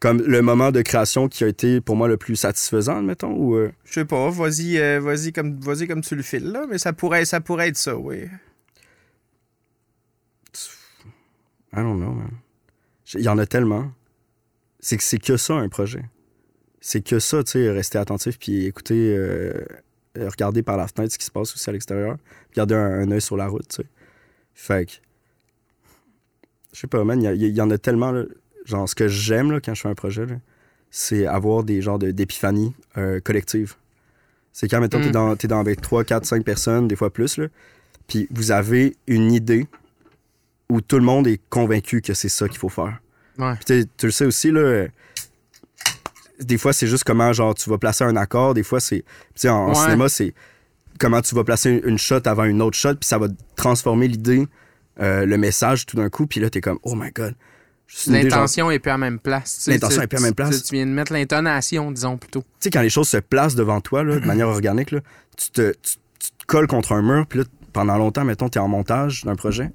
comme 0.00 0.20
le 0.22 0.42
moment 0.42 0.72
de 0.72 0.82
création 0.82 1.28
qui 1.28 1.44
a 1.44 1.48
été 1.48 1.80
pour 1.80 1.96
moi 1.96 2.08
le 2.08 2.16
plus 2.16 2.36
satisfaisant, 2.36 2.98
admettons, 2.98 3.32
ou... 3.32 3.56
euh, 3.56 3.72
Je 3.84 3.94
sais 3.94 4.04
pas, 4.04 4.28
vas-y, 4.30 4.78
euh, 4.78 5.00
vas-y 5.00 5.32
comme, 5.32 5.58
vas 5.58 5.86
comme 5.86 6.02
tu 6.02 6.14
le 6.16 6.22
files, 6.22 6.50
là, 6.50 6.66
mais 6.68 6.78
ça 6.78 6.92
pourrait, 6.92 7.24
ça 7.24 7.40
pourrait 7.40 7.68
être 7.68 7.76
ça, 7.76 7.96
oui. 7.96 8.24
I 11.72 11.80
don't 11.80 11.98
know, 11.98 12.12
man. 12.12 12.30
Il 13.14 13.20
y 13.20 13.28
en 13.28 13.38
a 13.38 13.46
tellement. 13.46 13.92
C'est 14.80 14.96
que 14.96 15.02
c'est 15.02 15.18
que 15.18 15.36
ça, 15.36 15.54
un 15.54 15.68
projet. 15.68 16.04
C'est 16.80 17.02
que 17.02 17.18
ça, 17.18 17.42
tu 17.42 17.52
sais, 17.52 17.70
rester 17.70 17.98
attentif 17.98 18.38
puis 18.38 18.66
écouter, 18.66 19.14
euh, 19.16 19.64
regarder 20.16 20.62
par 20.62 20.76
la 20.76 20.86
fenêtre 20.86 21.12
ce 21.12 21.18
qui 21.18 21.24
se 21.24 21.30
passe 21.30 21.54
aussi 21.54 21.68
à 21.68 21.72
l'extérieur. 21.72 22.16
Garder 22.54 22.74
un, 22.74 23.00
un 23.00 23.10
œil 23.10 23.20
sur 23.20 23.36
la 23.36 23.48
route, 23.48 23.68
tu 23.68 23.76
sais. 23.76 23.88
Fait 24.54 24.86
que. 24.86 24.92
Je 26.72 26.80
sais 26.80 26.86
pas, 26.86 27.02
man, 27.04 27.22
il 27.22 27.42
y, 27.42 27.48
y 27.48 27.60
en 27.60 27.70
a 27.70 27.78
tellement, 27.78 28.12
là. 28.12 28.24
Genre, 28.66 28.86
ce 28.88 28.94
que 28.94 29.08
j'aime, 29.08 29.50
là, 29.52 29.60
quand 29.60 29.72
je 29.74 29.80
fais 29.80 29.88
un 29.88 29.94
projet, 29.94 30.26
là, 30.26 30.34
c'est 30.90 31.26
avoir 31.26 31.64
des 31.64 31.80
genres 31.80 31.98
de- 31.98 32.10
d'épiphanies 32.10 32.74
euh, 32.98 33.20
collectives. 33.20 33.74
C'est 34.52 34.68
quand, 34.68 34.80
mettons, 34.80 35.00
t'es 35.00 35.08
Mm. 35.08 35.12
dans, 35.12 35.36
t'es 35.36 35.48
dans 35.48 35.60
avec 35.60 35.80
3, 35.80 36.04
4, 36.04 36.24
5 36.26 36.44
personnes, 36.44 36.88
des 36.88 36.96
fois 36.96 37.10
plus, 37.12 37.38
là. 37.38 37.46
Puis 38.08 38.26
vous 38.30 38.50
avez 38.52 38.96
une 39.06 39.32
idée 39.32 39.66
où 40.68 40.80
tout 40.80 40.96
le 40.98 41.04
monde 41.04 41.26
est 41.26 41.40
convaincu 41.48 42.02
que 42.02 42.12
c'est 42.14 42.28
ça 42.28 42.48
qu'il 42.48 42.58
faut 42.58 42.68
faire. 42.68 43.00
Ouais. 43.38 43.54
Puis 43.64 43.86
tu 43.96 44.06
le 44.06 44.12
sais 44.12 44.24
aussi, 44.26 44.50
là, 44.50 44.86
des 46.40 46.58
fois, 46.58 46.72
c'est 46.72 46.86
juste 46.86 47.04
comment, 47.04 47.32
genre, 47.32 47.54
tu 47.54 47.70
vas 47.70 47.78
placer 47.78 48.04
un 48.04 48.16
accord. 48.16 48.54
Des 48.54 48.62
fois, 48.62 48.80
c'est... 48.80 49.04
En, 49.44 49.48
en 49.50 49.68
Ouais. 49.68 49.74
cinéma, 49.74 50.08
c'est 50.08 50.34
comment 50.98 51.20
tu 51.22 51.34
vas 51.34 51.44
placer 51.44 51.70
une, 51.70 51.90
une 51.90 51.98
shot 51.98 52.20
avant 52.26 52.44
une 52.44 52.62
autre 52.62 52.76
shot, 52.76 52.94
puis 52.96 53.06
ça 53.06 53.18
va 53.18 53.28
transformer 53.54 54.08
l'idée, 54.08 54.46
euh, 55.00 55.26
le 55.26 55.36
message 55.38 55.86
tout 55.86 55.96
d'un 55.96 56.08
coup, 56.08 56.26
puis 56.26 56.40
là, 56.40 56.48
t'es 56.50 56.60
comme, 56.60 56.78
oh 56.82 56.94
my 56.94 57.10
God. 57.10 57.34
L'intention 58.08 58.70
est 58.70 58.78
plus 58.78 58.90
à 58.90 58.94
la 58.94 58.98
même 58.98 59.18
place. 59.18 59.60
tu 59.64 59.70
L'intention 59.70 59.98
tu- 59.98 60.04
est 60.04 60.06
plus 60.08 60.16
à 60.16 60.20
la 60.20 60.26
même 60.26 60.34
place. 60.34 60.56
Tu, 60.56 60.62
tu 60.68 60.74
viens 60.74 60.86
de 60.86 60.90
mettre 60.90 61.12
l'intonation, 61.12 61.90
disons 61.92 62.16
plutôt. 62.18 62.40
tu 62.42 62.46
sais, 62.60 62.70
quand 62.70 62.82
les 62.82 62.90
choses 62.90 63.08
se 63.08 63.16
placent 63.18 63.54
devant 63.54 63.80
toi, 63.80 64.02
là, 64.04 64.18
de 64.18 64.26
manière 64.26 64.48
organique, 64.48 64.90
là, 64.90 65.00
tu, 65.36 65.50
te, 65.50 65.70
tu, 65.72 65.96
tu 66.18 66.30
te 66.30 66.44
colles 66.46 66.66
contre 66.66 66.92
un 66.92 67.02
mur, 67.02 67.26
puis 67.26 67.40
là, 67.40 67.44
pendant 67.72 67.96
longtemps, 67.96 68.24
mettons, 68.24 68.48
t'es 68.48 68.58
en 68.58 68.68
montage 68.68 69.24
d'un 69.24 69.36
projet, 69.36 69.70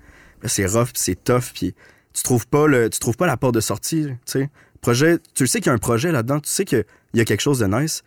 c'est 0.46 0.66
rough, 0.66 0.88
puis 0.94 1.02
c'est 1.02 1.24
tough, 1.24 1.52
puis 1.54 1.74
tu 2.14 2.24
trouves 2.24 2.48
pas 2.48 2.68
le, 2.68 2.90
tu 2.90 3.00
trouves 3.00 3.16
pas 3.18 3.28
la 3.28 3.38
porte 3.38 3.56
de 3.56 3.62
sortie, 3.62 4.06
tu 4.08 4.16
sais. 4.26 4.50
Projet, 4.82 5.20
tu 5.36 5.46
sais 5.48 5.60
qu'il 5.60 5.68
y 5.68 5.70
a 5.70 5.74
un 5.74 5.78
projet 5.78 6.12
là-dedans, 6.12 6.40
tu 6.40 6.50
sais 6.50 6.66
qu'il 6.66 6.84
y 7.14 7.22
a 7.22 7.26
quelque 7.26 7.42
chose 7.42 7.60
de 7.60 7.68
nice, 7.68 8.02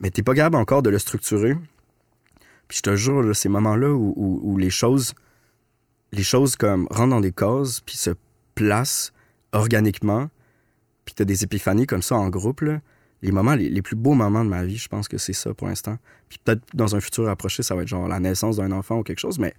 mais 0.00 0.10
t'es 0.10 0.22
pas 0.22 0.34
capable 0.34 0.56
encore 0.56 0.82
de 0.82 0.90
le 0.90 0.98
structurer. 0.98 1.56
Puis 2.66 2.78
je 2.78 2.82
te 2.82 2.96
jure, 2.96 3.22
là, 3.22 3.32
ces 3.34 3.48
moments-là 3.48 3.88
où, 3.90 4.12
où- 4.16 4.40
où 4.42 4.58
les 4.58 4.68
choses, 4.70 5.14
les 6.12 6.22
choses 6.24 6.56
comme 6.56 6.86
rentrent 6.90 7.10
dans 7.10 7.20
des 7.20 7.32
cases, 7.32 7.80
puis 7.80 7.96
se 7.96 8.10
placent 8.54 9.12
organiquement, 9.52 10.28
puis 11.04 11.14
t'as 11.14 11.24
des 11.24 11.44
épiphanies 11.44 11.86
comme 11.86 12.02
ça 12.02 12.16
en 12.16 12.28
groupe, 12.28 12.60
là, 12.62 12.80
les 13.22 13.32
moments, 13.32 13.54
les, 13.54 13.68
les 13.68 13.82
plus 13.82 13.96
beaux 13.96 14.14
moments 14.14 14.44
de 14.44 14.50
ma 14.50 14.64
vie, 14.64 14.76
je 14.76 14.88
pense 14.88 15.08
que 15.08 15.18
c'est 15.18 15.32
ça 15.32 15.52
pour 15.54 15.66
l'instant. 15.66 15.98
Puis 16.28 16.38
peut-être 16.44 16.62
dans 16.74 16.94
un 16.94 17.00
futur 17.00 17.28
approché, 17.28 17.62
ça 17.62 17.74
va 17.74 17.82
être 17.82 17.88
genre 17.88 18.06
la 18.06 18.20
naissance 18.20 18.56
d'un 18.58 18.70
enfant 18.72 18.98
ou 18.98 19.02
quelque 19.02 19.18
chose, 19.18 19.38
mais 19.38 19.54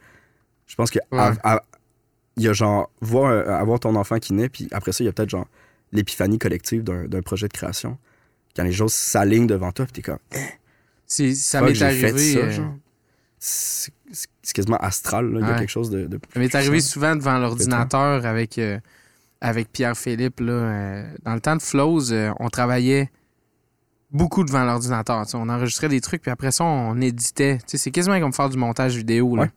je 0.68 0.76
pense 0.76 0.92
que 0.92 1.00
Ouais. 1.12 1.20
à- 1.20 1.36
à- 1.56 1.64
il 2.38 2.44
y 2.44 2.48
a 2.48 2.54
genre 2.54 2.90
voir, 3.02 3.32
euh, 3.32 3.46
avoir 3.50 3.80
ton 3.82 3.96
enfant 3.96 4.18
qui 4.20 4.32
naît, 4.34 4.48
puis 4.48 4.68
après 4.72 4.94
ça, 4.94 5.04
il 5.04 5.08
y 5.08 5.10
a 5.10 5.12
peut-être 5.14 5.30
genre 5.30 5.48
l'épiphanie 5.92 6.38
collective 6.40 6.84
d'un 6.84 7.22
projet 7.22 7.48
de 7.48 7.54
création. 7.54 7.98
Quand 8.56 8.64
les 8.64 8.72
choses 8.72 8.94
s'alignent 8.94 9.48
devant 9.48 9.72
toi, 9.74 9.86
puis 9.86 9.94
t'es 9.94 10.02
comme, 10.04 10.20
C'est- 11.06 11.34
ça 11.36 11.62
m'est 11.62 11.82
arrivé. 11.82 12.18
ça, 12.34 12.40
euh. 12.40 12.68
C'est 13.40 14.54
quasiment 14.54 14.78
astral, 14.78 15.32
là. 15.32 15.40
Il 15.42 15.48
y 15.48 15.50
a 15.50 15.60
quelque 15.60 15.70
chose 15.70 15.90
de. 15.90 16.08
de 16.08 16.20
Ça 16.34 16.40
m'est 16.40 16.54
arrivé 16.56 16.80
souvent 16.82 17.16
devant 17.16 17.38
l'ordinateur 17.40 18.26
avec, 18.26 18.58
euh, 18.58 18.80
avec 19.42 19.72
Pierre-Philippe. 19.72 20.40
là, 20.42 20.52
euh, 20.52 21.14
dans 21.24 21.34
le 21.34 21.40
temps 21.42 21.56
de 21.56 21.62
Flows, 21.62 22.12
euh, 22.12 22.32
on 22.40 22.50
travaillait 22.50 23.10
beaucoup 24.12 24.44
devant 24.44 24.64
l'ordinateur. 24.64 25.26
On 25.34 25.50
enregistrait 25.50 25.88
des 25.90 26.02
trucs, 26.02 26.22
puis 26.22 26.32
après 26.32 26.52
ça, 26.52 26.64
on 26.64 27.00
éditait. 27.02 27.60
C'est 27.68 27.92
quasiment 27.92 28.20
comme 28.20 28.34
faire 28.34 28.50
du 28.50 28.58
montage 28.58 28.96
vidéo. 28.96 29.36
là. 29.36 29.44
Ouais. 29.44 29.50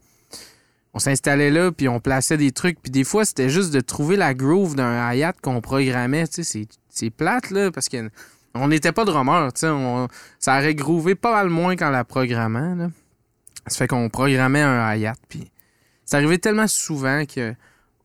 On 0.93 0.99
s'installait 0.99 1.49
là, 1.49 1.71
puis 1.71 1.87
on 1.89 1.99
plaçait 1.99 2.37
des 2.37 2.51
trucs. 2.51 2.79
Puis 2.81 2.91
des 2.91 3.03
fois, 3.03 3.25
c'était 3.25 3.49
juste 3.49 3.73
de 3.73 3.79
trouver 3.79 4.15
la 4.15 4.35
groove 4.35 4.75
d'un 4.75 5.11
hi-hat 5.11 5.33
qu'on 5.41 5.59
programmait. 5.59 6.25
C'est 6.29 7.09
plate, 7.09 7.49
là, 7.49 7.71
parce 7.71 7.89
que 7.89 8.09
on 8.53 8.67
n'était 8.67 8.91
pas 8.91 9.03
drummer. 9.03 9.51
tu 9.53 9.61
sais, 9.61 9.69
on- 9.69 10.07
Ça 10.37 10.59
aurait 10.59 10.75
groové 10.75 11.15
pas 11.15 11.31
mal 11.33 11.49
moins 11.49 11.75
qu'en 11.75 11.89
la 11.89 12.03
programmant. 12.03 12.75
Là. 12.75 12.89
Ça 13.65 13.77
fait 13.79 13.87
qu'on 13.87 14.07
programmait 14.09 14.61
un 14.61 14.93
hi-hat, 14.95 15.15
puis 15.27 15.49
c'est 16.05 16.17
arrivé 16.17 16.37
tellement 16.37 16.67
souvent 16.67 17.23
que 17.25 17.55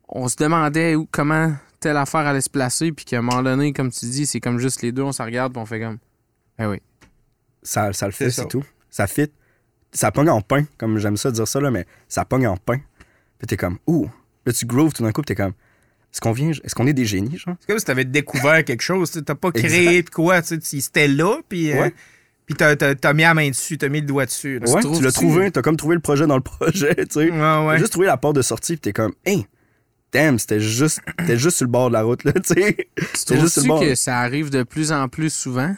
on 0.08 0.26
se 0.28 0.36
demandait 0.36 0.94
où, 0.94 1.06
comment 1.10 1.52
telle 1.80 1.96
affaire 1.96 2.20
allait 2.26 2.40
se 2.40 2.50
placer, 2.50 2.92
puis 2.92 3.04
qu'à 3.04 3.18
un 3.18 3.22
moment 3.22 3.42
donné, 3.42 3.72
comme 3.72 3.90
tu 3.90 4.06
dis, 4.06 4.26
c'est 4.26 4.40
comme 4.40 4.58
juste 4.58 4.82
les 4.82 4.92
deux, 4.92 5.02
on 5.02 5.12
se 5.12 5.22
regarde, 5.22 5.52
puis 5.52 5.60
on 5.62 5.66
fait 5.66 5.80
comme. 5.80 5.98
Ah 6.58 6.68
oui. 6.68 6.78
Ça, 7.62 7.92
ça 7.92 8.06
le 8.06 8.12
fait, 8.12 8.30
C'est 8.30 8.46
tout. 8.48 8.64
Ça 8.90 9.06
fit. 9.06 9.30
Ça 9.92 10.10
pogne 10.12 10.28
en 10.30 10.40
pain, 10.40 10.64
comme 10.76 10.98
j'aime 10.98 11.16
ça 11.16 11.30
dire 11.30 11.48
ça, 11.48 11.60
là, 11.60 11.70
mais 11.70 11.86
ça 12.08 12.24
pogne 12.24 12.46
en 12.46 12.56
pain. 12.56 12.78
Puis 13.38 13.46
t'es 13.46 13.56
comme, 13.56 13.78
ouh. 13.86 14.06
Là, 14.44 14.52
tu 14.52 14.66
grooves 14.66 14.92
tout 14.92 15.02
d'un 15.02 15.12
coup, 15.12 15.22
puis 15.22 15.34
t'es 15.34 15.42
comme, 15.42 15.52
est-ce 16.12 16.20
qu'on 16.20 16.32
vient, 16.32 16.50
est-ce 16.50 16.74
qu'on 16.74 16.86
est 16.86 16.92
des 16.92 17.04
génies, 17.04 17.36
genre? 17.38 17.54
C'est 17.60 17.66
comme 17.68 17.78
si 17.78 17.84
t'avais 17.84 18.04
découvert 18.04 18.64
quelque 18.64 18.80
chose. 18.82 19.10
tu 19.10 19.18
sais, 19.18 19.24
T'as 19.24 19.34
pas 19.34 19.50
créé 19.52 20.02
de 20.02 20.10
quoi. 20.10 20.40
tu 20.42 20.58
sais, 20.60 20.80
C'était 20.80 21.08
là, 21.08 21.38
puis 21.48 21.72
euh, 21.72 21.90
puis 22.46 22.54
t'as, 22.54 22.76
t'as- 22.76 22.94
t'as 22.94 23.12
mis 23.12 23.22
la 23.22 23.34
main 23.34 23.48
dessus, 23.50 23.76
t'as 23.76 23.88
mis 23.90 24.00
le 24.00 24.06
doigt 24.06 24.24
dessus. 24.26 24.58
là. 24.58 24.70
Ouais, 24.70 24.80
tu 24.82 25.02
l'as 25.02 25.12
trouvé, 25.12 25.50
t'as 25.50 25.60
comme 25.62 25.76
trouvé 25.76 25.94
le 25.96 26.00
projet 26.00 26.26
dans 26.26 26.36
le 26.36 26.42
projet, 26.42 26.94
tu 26.96 27.06
sais. 27.10 27.30
Ouais, 27.30 27.38
T'as 27.38 27.66
ouais. 27.66 27.78
juste 27.78 27.92
trouvé 27.92 28.06
la 28.06 28.16
porte 28.16 28.36
de 28.36 28.42
sortie, 28.42 28.72
puis 28.74 28.80
t'es 28.80 28.92
comme, 28.92 29.12
hey, 29.26 29.46
damn, 30.12 30.38
c'était 30.38 30.60
juste, 30.60 31.00
t'es 31.26 31.36
juste 31.36 31.56
sur 31.58 31.66
le 31.66 31.70
bord 31.72 31.88
de 31.88 31.94
la 31.94 32.02
route, 32.02 32.24
là, 32.24 32.32
tu 32.44 32.54
sais. 32.54 32.88
Tu 32.96 33.04
C'est 33.14 33.38
juste 33.40 33.54
sur 33.54 33.62
le 33.62 33.68
trouves-tu 33.68 33.68
bord. 33.68 33.80
que 33.80 33.94
ça 33.94 34.18
arrive 34.20 34.50
de 34.50 34.62
plus 34.62 34.92
en 34.92 35.08
plus 35.08 35.32
souvent? 35.32 35.74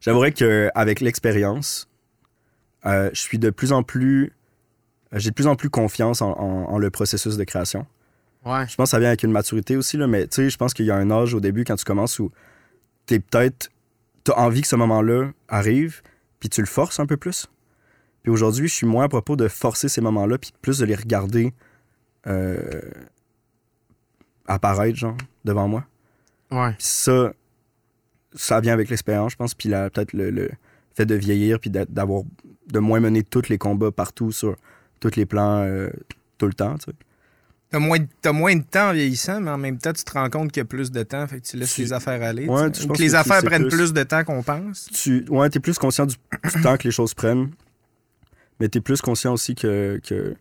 J'avouerais 0.00 0.32
qu'avec 0.32 1.00
l'expérience, 1.00 1.88
euh, 2.84 3.08
je 3.14 3.20
suis 3.20 3.38
de 3.38 3.50
plus 3.50 3.72
en 3.72 3.82
plus. 3.82 4.32
euh, 5.14 5.18
J'ai 5.18 5.30
de 5.30 5.34
plus 5.34 5.46
en 5.46 5.56
plus 5.56 5.70
confiance 5.70 6.20
en, 6.20 6.32
en- 6.32 6.68
en 6.70 6.78
le 6.78 6.90
processus 6.90 7.36
de 7.38 7.44
création. 7.44 7.86
Ouais. 8.44 8.66
Je 8.68 8.74
pense 8.74 8.88
que 8.88 8.90
ça 8.90 8.98
vient 8.98 9.08
avec 9.08 9.22
une 9.22 9.32
maturité 9.32 9.76
aussi, 9.76 9.96
là, 9.96 10.06
mais 10.06 10.26
tu 10.26 10.36
sais, 10.42 10.50
je 10.50 10.56
pense 10.58 10.74
qu'il 10.74 10.84
y 10.84 10.90
a 10.90 10.96
un 10.96 11.10
âge 11.10 11.32
au 11.32 11.40
début 11.40 11.64
quand 11.64 11.76
tu 11.76 11.84
commences 11.86 12.18
où 12.18 12.30
t'es 13.06 13.18
peut-être. 13.18 13.70
T'as 14.24 14.34
envie 14.34 14.60
que 14.62 14.68
ce 14.68 14.76
moment-là 14.76 15.30
arrive, 15.48 16.02
puis 16.40 16.48
tu 16.50 16.60
le 16.60 16.66
forces 16.66 17.00
un 17.00 17.06
peu 17.06 17.16
plus. 17.16 17.46
Puis 18.22 18.30
aujourd'hui, 18.32 18.68
je 18.68 18.74
suis 18.74 18.86
moins 18.86 19.04
à 19.04 19.08
propos 19.08 19.36
de 19.36 19.48
forcer 19.48 19.88
ces 19.88 20.00
moments-là, 20.02 20.36
puis 20.38 20.50
plus 20.60 20.78
de 20.78 20.84
les 20.86 20.94
regarder 20.94 21.52
euh, 22.26 22.80
apparaître, 24.46 24.96
genre, 24.96 25.16
devant 25.44 25.68
moi. 25.68 25.84
Ouais. 26.50 26.70
Puis 26.72 26.86
ça, 26.86 27.32
ça 28.34 28.60
vient 28.60 28.72
avec 28.72 28.88
l'expérience, 28.90 29.32
je 29.32 29.36
pense. 29.36 29.54
Puis 29.54 29.70
peut-être 29.70 30.12
le, 30.12 30.30
le 30.30 30.50
fait 30.94 31.06
de 31.06 31.14
vieillir, 31.14 31.58
puis 31.60 31.70
d'avoir 31.70 32.22
de 32.68 32.78
moins 32.78 33.00
mener 33.00 33.22
tous 33.22 33.48
les 33.48 33.58
combats 33.58 33.90
partout 33.90 34.32
sur 34.32 34.56
tous 35.00 35.16
les 35.16 35.26
plans 35.26 35.60
euh, 35.62 35.90
tout 36.38 36.46
le 36.46 36.54
temps. 36.54 36.76
Tu 36.78 36.86
sais. 36.90 36.92
T'as 37.70 37.78
moins, 37.80 37.98
de- 37.98 38.06
t'as 38.22 38.32
moins 38.32 38.54
de 38.54 38.62
temps 38.62 38.90
en 38.90 38.92
vieillissant, 38.92 39.40
mais 39.40 39.50
en 39.50 39.58
même 39.58 39.78
temps, 39.78 39.92
tu 39.92 40.04
te 40.04 40.12
rends 40.12 40.30
compte 40.30 40.52
qu'il 40.52 40.60
y 40.60 40.62
a 40.62 40.64
plus 40.64 40.92
de 40.92 41.02
temps. 41.02 41.26
Fait 41.26 41.40
que 41.40 41.46
tu 41.46 41.56
laisses 41.56 41.74
Tu- 41.74 41.80
les 41.82 41.92
affaires 41.92 42.22
aller. 42.22 42.46
Ouais, 42.46 42.70
tu 42.70 42.84
Ou 42.84 42.92
que 42.92 42.98
les 43.02 43.08
que 43.08 43.14
affaires 43.14 43.42
prennent 43.42 43.66
plus. 43.68 43.76
plus 43.76 43.92
de 43.92 44.02
temps 44.04 44.22
qu'on 44.22 44.42
pense. 44.42 44.88
Tu 44.92 45.24
ouais, 45.28 45.48
es 45.52 45.58
plus 45.58 45.76
conscient 45.78 46.06
du, 46.06 46.14
du 46.54 46.62
temps 46.62 46.76
que 46.76 46.84
les 46.84 46.92
choses 46.92 47.14
prennent, 47.14 47.50
mais 48.60 48.68
tu 48.68 48.78
es 48.78 48.80
plus 48.80 49.00
conscient 49.00 49.32
aussi 49.32 49.54
que, 49.56 50.00
que- 50.06 50.36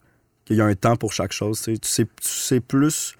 qu'il 0.46 0.58
y 0.58 0.62
a 0.62 0.66
un 0.66 0.76
temps 0.76 0.96
pour 0.96 1.14
chaque 1.14 1.32
chose. 1.32 1.62
Tu 1.62 1.74
sais, 1.74 1.78
tu 1.80 1.88
sais, 1.90 2.06
tu 2.06 2.28
sais 2.30 2.60
plus 2.60 3.16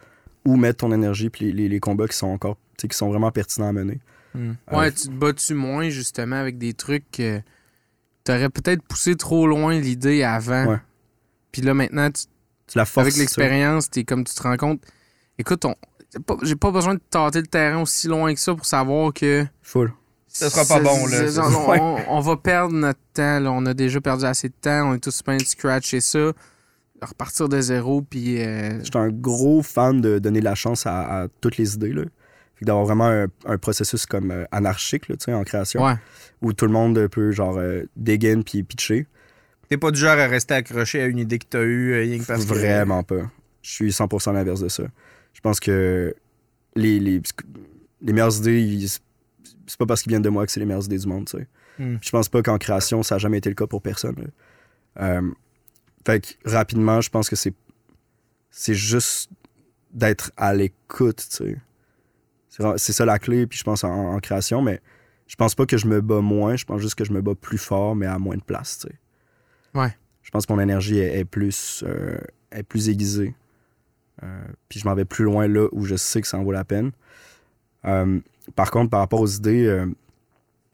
où 0.46 0.56
mettre 0.58 0.80
ton 0.80 0.92
énergie, 0.92 1.30
puis 1.30 1.46
les, 1.46 1.52
les- 1.54 1.70
les 1.70 1.80
combats 1.80 2.08
qui 2.08 2.18
sont 2.18 2.28
encore 2.28 2.58
tu 2.78 2.82
sais, 2.82 2.88
qui 2.88 2.98
sont 2.98 3.10
vraiment 3.10 3.32
pertinents 3.32 3.68
à 3.70 3.72
mener. 3.72 4.00
Hmm. 4.34 4.54
Ouais, 4.72 4.88
Euh, 4.88 4.92
tu 4.92 5.08
te 5.08 5.12
bats-tu 5.14 5.54
moins, 5.54 5.90
justement, 5.90 6.36
avec 6.38 6.58
des 6.58 6.74
trucs 6.74 7.10
que 7.12 7.40
t'aurais 8.24 8.50
peut-être 8.50 8.82
poussé 8.84 9.16
trop 9.16 9.46
loin 9.48 9.80
l'idée 9.80 10.24
avant? 10.24 10.66
Ouais. 10.66 10.78
Puis 11.52 11.62
là, 11.62 11.74
maintenant, 11.76 12.10
tu- 12.12 12.24
tu 12.68 12.78
la 12.78 12.86
forces. 12.86 13.06
avec 13.08 13.18
l'expérience, 13.18 13.90
t'es 13.92 14.04
comme 14.04 14.24
tu 14.24 14.34
te 14.34 14.42
rends 14.42 14.58
compte. 14.58 14.82
Écoute, 15.38 15.66
on- 15.66 15.76
j'ai 16.44 16.56
pas- 16.56 16.72
besoin 16.72 16.96
de 16.96 17.02
tâter 17.10 17.42
le 17.42 17.48
terrain 17.48 17.82
aussi 17.82 18.08
loin 18.08 18.34
que 18.34 18.40
ça 18.40 18.54
pour 18.56 18.66
savoir 18.66 19.14
que. 19.14 19.46
Full. 19.62 19.94
Ça 20.28 20.50
sera 20.50 20.66
pas 20.66 20.80
bon, 20.84 21.06
là. 21.06 21.26
On, 21.38 21.80
on- 21.80 22.00
on 22.18 22.20
va 22.20 22.38
perdre 22.38 22.74
notre 22.74 23.00
temps. 23.14 23.40
là. 23.40 23.52
On 23.52 23.66
a 23.68 23.76
déjà 23.76 24.02
perdu 24.02 24.26
assez 24.26 24.50
de 24.50 24.54
temps. 24.60 24.90
On 24.90 24.96
est 24.96 25.00
tous 25.00 25.22
plein 25.22 25.38
de 25.38 25.44
scratch 25.44 25.94
et 25.94 26.02
ça. 26.02 26.32
Repartir 27.06 27.50
de 27.50 27.60
zéro, 27.62 28.02
puis. 28.02 28.42
euh, 28.42 28.84
J'étais 28.84 28.98
un 28.98 29.10
gros 29.10 29.62
fan 29.62 30.02
de 30.02 30.20
donner 30.20 30.42
la 30.42 30.56
chance 30.56 30.86
à, 30.88 31.24
à 31.24 31.28
toutes 31.42 31.58
les 31.58 31.76
idées. 31.76 31.94
Là. 31.94 32.04
Fait 32.56 32.62
que 32.62 32.66
d'avoir 32.66 32.86
vraiment 32.86 33.08
un, 33.08 33.28
un 33.46 33.58
processus 33.58 34.06
comme 34.06 34.32
euh, 34.32 34.46
anarchique 34.52 35.08
là, 35.10 35.16
tu 35.18 35.26
sais, 35.26 35.34
en 35.34 35.44
création, 35.44 35.84
ouais. 35.84 35.96
où 36.42 36.54
tout 36.54 36.66
le 36.66 36.72
monde 36.72 37.08
peut 37.08 37.32
genre 37.32 37.58
euh, 37.58 37.84
dig 37.96 38.26
in 38.26 38.42
puis 38.42 38.64
pitcher. 38.64 39.08
T'es 39.70 39.78
pas 39.78 39.92
du 39.92 40.00
genre 40.00 40.20
à 40.20 40.28
rester 40.28 40.54
accroché 40.54 41.02
à 41.02 41.06
une 41.08 41.18
idée 41.20 41.40
que 41.40 41.46
t'as 41.50 41.64
eue, 41.64 41.94
rien 42.00 42.20
que 42.20 42.26
parce 42.26 42.46
que. 42.46 42.50
Vraiment 42.54 43.02
pas. 43.04 43.30
Je 43.62 43.72
suis 43.72 43.90
100% 43.90 44.34
l'inverse 44.34 44.60
de 44.60 44.68
ça. 44.70 44.84
Je 45.34 45.40
pense 45.42 45.60
que 45.60 46.14
les, 46.76 47.00
les, 47.00 47.22
les 48.02 48.14
meilleures 48.14 48.38
idées, 48.38 48.86
c'est 49.68 49.78
pas 49.80 49.86
parce 49.86 50.04
qu'ils 50.04 50.12
viennent 50.12 50.22
de 50.22 50.30
moi 50.30 50.46
que 50.46 50.52
c'est 50.52 50.60
les 50.60 50.66
meilleures 50.66 50.86
idées 50.86 50.98
du 51.00 51.08
monde. 51.08 51.26
tu 51.28 51.38
sais. 51.38 51.48
Hmm. 51.80 51.98
Je 52.02 52.10
pense 52.12 52.30
pas 52.30 52.44
qu'en 52.44 52.58
création, 52.60 53.02
ça 53.02 53.16
n'a 53.16 53.20
jamais 53.20 53.40
été 53.40 53.50
le 53.50 53.56
cas 53.56 53.66
pour 53.66 53.82
personne. 53.82 54.28
Euh, 55.00 55.22
fait 56.06 56.22
que 56.22 56.50
rapidement, 56.50 57.02
je 57.02 57.10
pense 57.10 57.30
que 57.30 57.36
c'est 57.36 57.54
c'est 58.52 58.74
juste 58.76 59.30
d'être 59.92 60.32
à 60.38 60.54
l'écoute. 60.54 61.26
tu 61.30 61.58
sais. 62.50 62.78
C'est 62.78 62.94
ça 62.94 63.06
la 63.06 63.18
clé, 63.18 63.48
puis 63.48 63.58
je 63.58 63.64
pense 63.64 63.84
en, 63.84 64.14
en 64.14 64.20
création, 64.20 64.62
mais 64.62 64.80
je 65.28 65.36
pense 65.36 65.56
pas 65.56 65.66
que 65.66 65.78
je 65.78 65.88
me 65.88 66.02
bats 66.02 66.22
moins, 66.22 66.56
je 66.56 66.66
pense 66.66 66.82
juste 66.82 66.94
que 66.96 67.04
je 67.04 67.12
me 67.12 67.22
bats 67.22 67.34
plus 67.36 67.58
fort, 67.58 67.96
mais 67.96 68.06
à 68.06 68.20
moins 68.20 68.36
de 68.38 68.44
place. 68.44 68.80
tu 68.80 68.88
sais. 68.90 68.96
Ouais. 69.80 69.98
Je 70.22 70.30
pense 70.30 70.46
que 70.46 70.54
mon 70.54 70.60
énergie 70.60 71.00
est, 71.00 71.20
est 71.20 71.26
plus, 71.26 71.84
euh, 71.88 72.18
est 72.52 72.64
plus 72.64 72.90
aiguisée. 72.90 73.34
Euh, 74.22 74.44
puis 74.70 74.80
je 74.80 74.88
m'en 74.88 74.94
vais 74.94 75.06
plus 75.06 75.26
loin 75.26 75.48
là 75.48 75.68
où 75.72 75.86
je 75.86 75.96
sais 75.96 76.22
que 76.22 76.28
ça 76.28 76.38
en 76.38 76.44
vaut 76.44 76.52
la 76.52 76.64
peine. 76.64 76.92
Euh, 77.86 78.20
par 78.56 78.70
contre, 78.72 78.92
par 78.92 79.00
rapport 79.00 79.20
aux 79.22 79.28
idées, 79.28 79.84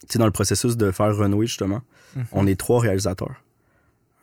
tu 0.02 0.08
sais, 0.10 0.20
dans 0.20 0.26
le 0.26 0.32
processus 0.32 0.76
de 0.76 0.92
faire 0.92 1.16
renouer, 1.16 1.48
justement, 1.48 1.82
Mhm. 2.16 2.26
on 2.34 2.48
est 2.48 2.60
trois 2.60 2.82
réalisateurs. 2.82 3.36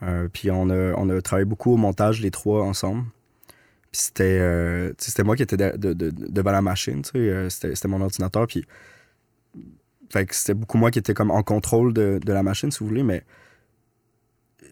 Euh, 0.02 0.28
puis 0.32 0.50
on 0.50 0.68
a, 0.70 0.92
on 0.96 1.08
a 1.08 1.20
travaillé 1.22 1.44
beaucoup 1.46 1.72
au 1.72 1.76
montage, 1.76 2.20
les 2.20 2.30
trois 2.30 2.62
ensemble. 2.62 3.04
Puis 3.92 4.02
c'était, 4.02 4.38
euh, 4.40 4.92
c'était 4.98 5.22
moi 5.22 5.36
qui 5.36 5.42
étais 5.42 5.56
de- 5.56 5.76
de- 5.76 5.92
de- 5.94 6.10
devant 6.10 6.52
la 6.52 6.60
machine, 6.62 7.02
euh, 7.14 7.48
c'était, 7.48 7.88
mon 7.88 8.00
ordinateur. 8.02 8.46
Puis 8.46 8.66
c'était 10.30 10.54
beaucoup 10.54 10.78
moi 10.78 10.90
qui 10.90 10.98
était 10.98 11.14
comme 11.14 11.30
en 11.30 11.42
contrôle 11.42 11.92
de, 11.92 12.20
de 12.24 12.32
la 12.32 12.42
machine, 12.42 12.70
si 12.70 12.80
vous 12.80 12.86
voulez, 12.88 13.02
mais 13.02 13.22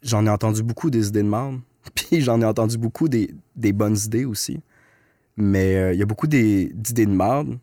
j'en 0.02 0.26
ai 0.26 0.28
entendu 0.30 0.62
beaucoup 0.62 0.90
des 0.90 1.08
idées 1.08 1.22
de 1.22 1.28
merde. 1.28 1.60
Puis 1.94 2.20
j'en 2.20 2.40
ai 2.40 2.44
entendu 2.44 2.78
beaucoup 2.78 3.08
des, 3.08 3.30
des 3.56 3.72
bonnes 3.72 3.96
idées 3.96 4.24
aussi. 4.24 4.60
Mais 5.36 5.76
euh, 5.76 5.92
il 5.92 5.98
y 5.98 6.02
a 6.02 6.06
beaucoup 6.06 6.26
d'idées 6.26 7.06
de 7.06 7.10
merde 7.10 7.58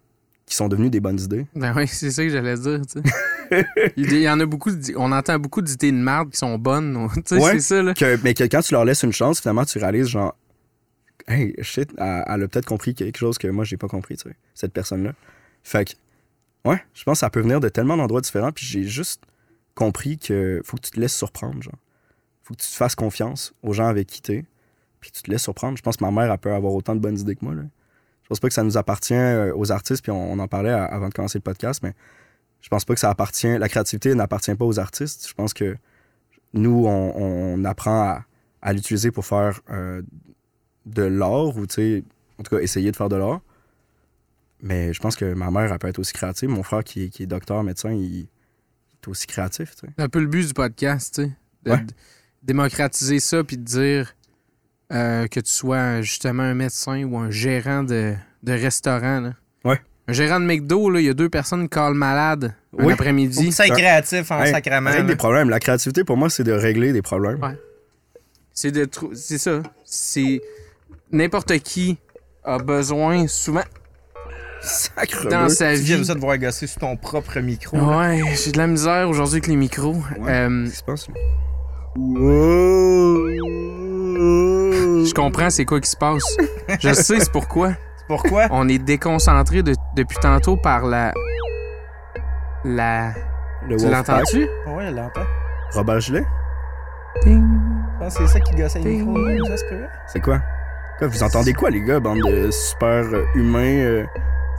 qui 0.45 0.55
sont 0.55 0.67
devenues 0.67 0.89
des 0.89 0.99
bonnes 0.99 1.19
idées. 1.19 1.47
Ben 1.55 1.73
oui, 1.75 1.87
c'est 1.87 2.11
ça 2.11 2.23
que 2.23 2.29
j'allais 2.29 2.57
dire. 2.57 2.81
Il 3.97 4.13
y 4.13 4.29
en 4.29 4.39
a 4.39 4.45
beaucoup, 4.45 4.71
on 4.95 5.11
entend 5.11 5.37
beaucoup 5.39 5.61
d'idées 5.61 5.91
de 5.91 5.97
merde 5.97 6.29
qui 6.31 6.37
sont 6.37 6.57
bonnes, 6.57 7.07
tu 7.15 7.21
sais, 7.25 7.35
Ouais. 7.41 7.51
c'est 7.53 7.59
ça, 7.59 7.81
là. 7.83 7.93
Que- 7.93 8.17
mais 8.23 8.33
que 8.33 8.43
quand 8.45 8.61
tu 8.61 8.73
leur 8.73 8.85
laisses 8.85 9.03
une 9.03 9.13
chance, 9.13 9.41
finalement, 9.41 9.65
tu 9.65 9.77
réalises 9.77 10.07
genre, 10.07 10.35
hey, 11.27 11.53
shit, 11.61 11.89
elle, 11.97 12.23
elle 12.27 12.43
a 12.43 12.47
peut-être 12.47 12.65
compris 12.65 12.93
quelque 12.95 13.17
chose 13.17 13.37
que 13.37 13.47
moi, 13.47 13.63
j'ai 13.65 13.77
pas 13.77 13.87
compris, 13.87 14.17
tu 14.17 14.29
sais, 14.29 14.35
cette 14.53 14.73
personne-là. 14.73 15.13
Fait 15.63 15.85
que, 15.85 16.69
ouais, 16.69 16.81
je 16.93 17.03
pense 17.03 17.15
que 17.17 17.19
ça 17.19 17.29
peut 17.29 17.41
venir 17.41 17.59
de 17.59 17.69
tellement 17.69 17.97
d'endroits 17.97 18.21
différents, 18.21 18.51
puis 18.51 18.65
j'ai 18.65 18.83
juste 18.83 19.21
compris 19.75 20.17
que 20.17 20.61
faut 20.65 20.77
que 20.77 20.81
tu 20.83 20.91
te 20.91 20.99
laisses 20.99 21.15
surprendre, 21.15 21.61
genre. 21.61 21.75
Faut 22.43 22.53
que 22.55 22.61
tu 22.61 22.67
te 22.67 22.73
fasses 22.73 22.95
confiance 22.95 23.53
aux 23.63 23.73
gens 23.73 23.87
avec 23.87 24.07
qui 24.07 24.21
t'es, 24.21 24.45
puis 24.99 25.11
tu 25.11 25.21
te 25.21 25.29
laisses 25.31 25.43
surprendre. 25.43 25.77
Je 25.77 25.81
pense 25.83 25.97
que 25.97 26.03
ma 26.03 26.11
mère, 26.11 26.31
elle 26.31 26.37
peut 26.39 26.51
avoir 26.53 26.73
autant 26.73 26.95
de 26.95 26.99
bonnes 26.99 27.17
idées 27.19 27.35
que 27.35 27.45
moi, 27.45 27.53
là. 27.53 27.63
Je 28.23 28.27
pense 28.29 28.39
pas 28.39 28.47
que 28.47 28.53
ça 28.53 28.63
nous 28.63 28.77
appartient 28.77 29.13
euh, 29.13 29.51
aux 29.55 29.71
artistes, 29.73 30.01
puis 30.03 30.11
on, 30.11 30.31
on 30.33 30.39
en 30.39 30.47
parlait 30.47 30.69
à- 30.71 30.85
avant 30.85 31.09
de 31.09 31.13
commencer 31.13 31.37
le 31.37 31.43
podcast, 31.43 31.81
mais 31.83 31.93
je 32.61 32.69
pense 32.69 32.85
pas 32.85 32.93
que 32.93 32.99
ça 32.99 33.09
appartient, 33.09 33.57
la 33.57 33.67
créativité 33.69 34.13
n'appartient 34.15 34.53
pas 34.55 34.65
aux 34.65 34.79
artistes. 34.79 35.27
Je 35.27 35.33
pense 35.33 35.53
que 35.53 35.75
nous, 36.53 36.85
on, 36.87 37.13
on 37.15 37.65
apprend 37.65 38.01
à, 38.09 38.25
à 38.61 38.73
l'utiliser 38.73 39.11
pour 39.11 39.25
faire 39.25 39.59
euh, 39.69 40.01
de 40.85 41.03
l'art 41.03 41.55
ou, 41.57 41.65
tu 41.67 41.75
sais, 41.75 42.03
en 42.39 42.43
tout 42.43 42.55
cas, 42.55 42.61
essayer 42.61 42.91
de 42.91 42.95
faire 42.95 43.09
de 43.09 43.15
l'art. 43.15 43.41
Mais 44.61 44.93
je 44.93 44.99
pense 44.99 45.15
que 45.15 45.33
ma 45.33 45.49
mère, 45.49 45.71
elle 45.71 45.79
peut 45.79 45.87
être 45.87 45.99
aussi 45.99 46.13
créative. 46.13 46.49
Mon 46.49 46.63
frère, 46.63 46.83
qui, 46.83 47.03
est- 47.05 47.09
qui 47.09 47.23
est 47.23 47.27
docteur, 47.27 47.63
médecin, 47.63 47.91
il, 47.91 48.01
il 48.03 48.19
est 49.01 49.07
aussi 49.07 49.25
créatif. 49.27 49.73
C'est 49.79 49.99
un 49.99 50.09
peu 50.09 50.19
le 50.19 50.27
but 50.27 50.45
du 50.47 50.53
podcast, 50.53 51.15
tu 51.15 51.23
sais. 51.23 51.31
De, 51.63 51.71
Ouais. 51.71 51.77
de 51.83 51.93
démocratiser 52.43 53.19
ça 53.19 53.43
puis 53.43 53.57
de 53.57 53.63
dire 53.63 54.15
euh, 54.91 55.27
que 55.27 55.39
tu 55.39 55.51
sois 55.51 56.01
justement 56.01 56.43
un 56.43 56.53
médecin 56.55 57.03
ou 57.05 57.17
un 57.17 57.29
gérant 57.31 57.83
de, 57.83 58.15
de 58.43 58.51
restaurant. 58.51 59.19
Là. 59.21 59.33
Ouais. 59.63 59.79
Un 60.07 60.13
gérant 60.13 60.39
de 60.39 60.45
McDo, 60.45 60.89
là, 60.89 60.99
il 60.99 61.05
y 61.05 61.09
a 61.09 61.13
deux 61.13 61.29
personnes 61.29 61.63
qui 61.63 61.69
callent 61.69 61.93
malade 61.93 62.45
un 62.45 62.77
Oui. 62.77 62.81
Faut 62.83 62.87
que 62.89 62.93
après-midi. 62.93 63.45
tu 63.45 63.51
sois 63.51 63.67
créatif 63.67 64.29
en 64.31 64.41
Hey, 64.43 64.51
sacrament. 64.51 64.87
règle 64.89 65.01
là. 65.03 65.07
des 65.09 65.15
problèmes. 65.15 65.49
La 65.49 65.59
créativité, 65.59 66.03
pour 66.03 66.17
moi, 66.17 66.29
c'est 66.29 66.43
de 66.43 66.51
régler 66.51 66.91
des 66.93 67.01
problèmes. 67.01 67.41
Ouais. 67.41 67.57
C'est 68.53 68.71
de 68.71 68.85
trou- 68.85 69.11
c'est 69.13 69.37
ça. 69.37 69.61
C'est 69.85 70.41
n'importe 71.11 71.57
qui 71.59 71.97
a 72.43 72.57
besoin 72.57 73.27
souvent 73.27 73.63
Sacre 74.63 75.27
dans 75.27 75.49
sa 75.49 75.73
Tu 75.75 75.81
viens 75.81 75.95
vie. 75.95 76.01
de 76.01 76.07
ça 76.07 76.13
de 76.13 76.19
voir 76.19 76.37
gosser 76.37 76.67
sur 76.67 76.79
ton 76.81 76.95
propre 76.95 77.39
micro. 77.39 77.77
là. 77.77 77.97
Ouais, 77.97 78.21
j'ai 78.35 78.51
de 78.51 78.57
la 78.59 78.67
misère 78.67 79.09
aujourd'hui 79.09 79.35
avec 79.37 79.47
les 79.47 79.55
micros. 79.55 79.95
Ouais. 80.19 80.29
Euh, 80.31 80.63
Qu'est-ce 80.65 80.71
qui 80.71 80.77
se 80.77 80.83
passe? 80.83 81.07
là? 81.07 81.13
je 85.05 85.13
comprends 85.13 85.49
c'est 85.49 85.65
quoi 85.65 85.79
qui 85.81 85.89
se 85.89 85.97
passe. 85.97 86.23
Je 86.79 86.93
sais 86.93 87.19
c'est 87.19 87.31
pourquoi. 87.31 87.73
Pourquoi? 88.17 88.47
On 88.51 88.67
est 88.67 88.77
déconcentré 88.77 89.63
de- 89.63 89.73
depuis 89.95 90.17
tantôt 90.21 90.57
par 90.57 90.85
la 90.85 91.13
la 92.65 93.13
Le 93.67 93.77
tu 93.77 93.89
l'entends-tu? 93.89 94.39
Ouais, 94.67 94.85
elle 94.87 94.95
l'entend. 94.95 95.21
Robert 95.73 95.99
Gilet? 96.01 96.25
Ding. 97.23 97.43
Je 97.93 98.03
pense 98.03 98.17
que 98.17 98.25
c'est 98.27 98.33
ça 98.33 98.39
qui 98.41 98.55
gosse 98.55 98.75
le 98.75 98.81
micro. 98.81 99.17
là, 99.17 99.45
Ça 99.47 99.57
se 99.57 99.65
peut. 99.69 99.83
C'est 100.07 100.19
quoi? 100.19 100.39
Quoi, 100.99 101.07
Vous 101.07 101.23
entendez 101.23 101.53
quoi, 101.53 101.69
les 101.69 101.81
gars, 101.81 101.99
bande 101.99 102.19
de 102.19 102.51
super 102.51 103.05
euh, 103.13 103.23
humains? 103.35 103.59
euh, 103.79 104.05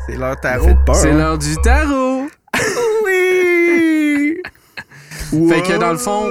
C'est 0.06 0.16
leur 0.16 0.30
vous 0.30 0.36
tarot. 0.40 0.68
C'est 0.94 1.10
hein? 1.10 1.18
l'heure 1.18 1.38
du 1.38 1.54
tarot. 1.62 2.26
Oui! 3.04 4.40
Fait 5.48 5.62
que 5.62 5.78
dans 5.78 5.92
le 5.92 5.98
fond, 5.98 6.24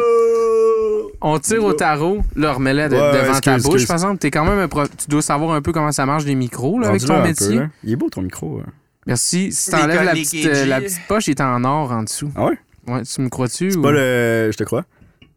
on 1.21 1.39
tire 1.39 1.63
au 1.63 1.73
tarot, 1.73 2.21
là 2.35 2.53
remets-le 2.53 2.89
de- 2.89 2.95
Ouais, 2.95 3.21
devant 3.23 3.39
ta 3.39 3.55
bouche. 3.57 3.65
excuse. 3.65 3.85
Par 3.87 3.95
exemple, 3.95 4.17
t'es 4.19 4.31
quand 4.31 4.45
même 4.45 4.59
un 4.59 4.67
pro- 4.67 4.87
tu 4.87 5.07
dois 5.09 5.21
savoir 5.21 5.51
un 5.55 5.61
peu 5.61 5.71
comment 5.71 5.91
ça 5.91 6.05
marche 6.05 6.25
des 6.25 6.35
micros 6.35 6.79
là, 6.79 6.89
avec 6.89 7.01
ton 7.03 7.13
là 7.13 7.21
peu, 7.21 7.27
métier. 7.27 7.55
là. 7.55 7.69
Il 7.83 7.91
est 7.93 7.95
beau 7.95 8.09
ton 8.09 8.21
micro. 8.21 8.59
hein. 8.65 8.69
Merci. 9.07 9.51
Si 9.51 9.71
Les 9.71 9.77
t'enlèves 9.77 10.03
la 10.03 10.13
les 10.13 10.21
petite, 10.21 10.45
euh, 10.45 10.65
la 10.65 10.81
petite 10.81 11.07
poche, 11.07 11.27
il 11.27 11.31
est 11.31 11.41
en 11.41 11.63
or 11.63 11.91
en 11.91 12.03
dessous. 12.03 12.31
Ah 12.35 12.45
ouais? 12.45 12.57
Ouais, 12.87 13.01
tu 13.03 13.21
me 13.21 13.29
crois-tu? 13.29 13.71
C'est 13.71 13.77
ou- 13.77 13.81
pas 13.81 13.91
le. 13.91 14.49
Je 14.51 14.57
te 14.57 14.63
crois. 14.63 14.83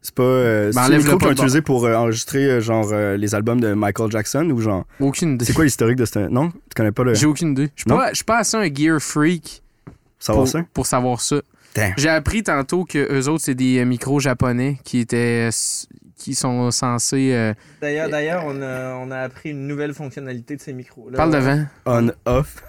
C'est 0.03 0.15
pas. 0.15 0.23
Euh, 0.23 0.71
c'est 0.73 0.89
le 0.91 0.99
micro 0.99 1.17
qu'on 1.19 1.29
a 1.29 1.33
utilisé 1.33 1.63
pour 1.63 1.87
euh, 1.87 1.95
enregistrer 1.95 2.45
euh, 2.45 2.61
genre 2.61 2.91
euh, 2.93 3.17
les 3.17 3.35
albums 3.35 3.59
de 3.61 3.73
Michael 3.73 4.11
Jackson 4.11 4.51
ou 4.51 4.61
genre. 4.61 4.85
Aucune 5.01 5.35
idée. 5.35 5.47
C'est 5.47 5.55
quoi 5.55 5.65
l'historique 5.65 5.97
de 5.97 6.05
ce. 6.05 6.19
Non? 6.29 6.51
Tu 6.51 6.59
connais 6.77 6.93
pas 6.93 7.05
le. 7.05 7.15
J'ai 7.15 7.25
aucune 7.27 7.53
idée. 7.53 7.71
Je 7.75 7.83
suis 7.83 7.89
pas, 7.89 8.09
je 8.11 8.15
suis 8.17 8.25
pas 8.25 8.39
assez 8.39 8.57
un 8.59 8.65
gear 8.73 9.01
freak 9.01 9.63
Savoir 10.19 10.45
pour, 10.45 10.53
ça? 10.53 10.61
pour 10.75 10.87
savoir 10.87 11.21
ça. 11.23 11.37
J'ai 11.97 12.09
appris 12.09 12.43
tantôt 12.43 12.85
que 12.85 12.99
eux 13.13 13.29
autres, 13.29 13.45
c'est 13.45 13.55
des 13.55 13.79
euh, 13.79 13.85
micros 13.85 14.21
japonais 14.21 14.79
qui 14.85 14.99
étaient. 15.01 15.49
euh, 15.49 15.51
qui 16.17 16.35
sont 16.35 16.71
censés. 16.71 17.33
euh, 17.35 17.53
D'ailleurs, 17.83 18.09
d'ailleurs, 18.09 18.45
on 18.47 18.63
a, 18.63 18.95
on 18.95 19.11
a 19.11 19.19
appris 19.19 19.51
une 19.51 19.67
nouvelle 19.67 19.93
fonctionnalité 19.93 20.57
de 20.57 20.61
ces 20.61 20.73
micros-là. 20.73 21.17
Parle 21.17 21.33
devant. 21.33 21.65
On, 21.87 22.11
off. 22.25 22.63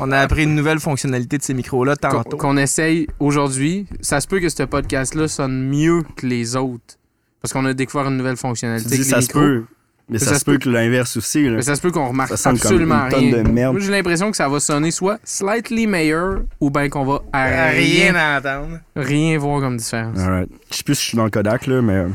On 0.00 0.10
a 0.12 0.18
appris 0.18 0.42
une 0.42 0.54
nouvelle 0.56 0.80
fonctionnalité 0.80 1.38
de 1.38 1.42
ces 1.42 1.54
micros-là 1.54 1.96
tantôt. 1.96 2.36
qu'on 2.36 2.56
essaye 2.56 3.06
aujourd'hui. 3.20 3.86
Ça 4.00 4.20
se 4.20 4.26
peut 4.26 4.40
que 4.40 4.48
ce 4.48 4.64
podcast-là 4.64 5.28
sonne 5.28 5.68
mieux 5.68 6.02
que 6.16 6.26
les 6.26 6.56
autres. 6.56 6.98
Parce 7.40 7.52
qu'on 7.54 7.64
a 7.64 7.72
découvert 7.72 8.08
une 8.08 8.16
nouvelle 8.18 8.34
Tu 8.34 8.40
fonctionnalité. 8.40 8.90
dis 8.90 8.98
les 8.98 9.04
ça 9.04 9.22
se 9.22 9.28
peut. 9.28 9.64
Mais 10.10 10.18
Ça 10.18 10.32
ça, 10.32 10.38
se 10.40 10.44
peut 10.44 10.58
que 10.58 10.68
l'inverse 10.68 11.16
aussi. 11.16 11.44
Là. 11.48 11.56
Mais 11.56 11.62
ça 11.62 11.76
se 11.76 11.80
peut 11.80 11.90
qu'on 11.92 12.08
remarque 12.08 12.30
Ça 12.30 12.36
sonne 12.36 12.58
comme 12.58 12.66
absolument 12.72 13.04
une 13.04 13.10
tonne 13.10 13.20
rien. 13.20 13.42
de 13.44 13.48
merde. 13.48 13.72
Moi, 13.74 13.80
j'ai 13.84 13.92
l'impression 13.92 14.30
que 14.30 14.36
ça 14.36 14.48
va 14.48 14.58
sonner 14.60 14.90
soit 14.90 15.18
slightly 15.24 15.86
meilleur 15.86 16.40
ou 16.60 16.70
bien 16.70 16.88
qu'on 16.88 17.04
va 17.04 17.20
à 17.32 17.42
À 17.44 17.68
rien, 17.70 18.12
rien 18.12 18.14
à 18.16 18.38
entendre. 18.38 18.78
rien 18.96 19.38
voir 19.38 19.60
comme 19.60 19.76
différence. 19.76 20.18
Alright. 20.18 20.48
Je 20.70 20.76
sais 20.76 20.82
plus 20.82 20.94
si 20.96 21.02
je 21.02 21.08
suis 21.10 21.16
dans 21.16 21.24
le 21.24 21.30
Kodak, 21.30 21.66
là, 21.66 21.80
mais. 21.80 21.92
euh, 21.94 22.08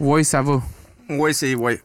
Oui, 0.00 0.24
ça 0.24 0.40
va. 0.42 0.62
Ouais, 1.10 1.32
c'est. 1.32 1.54
Ouais. 1.54 1.80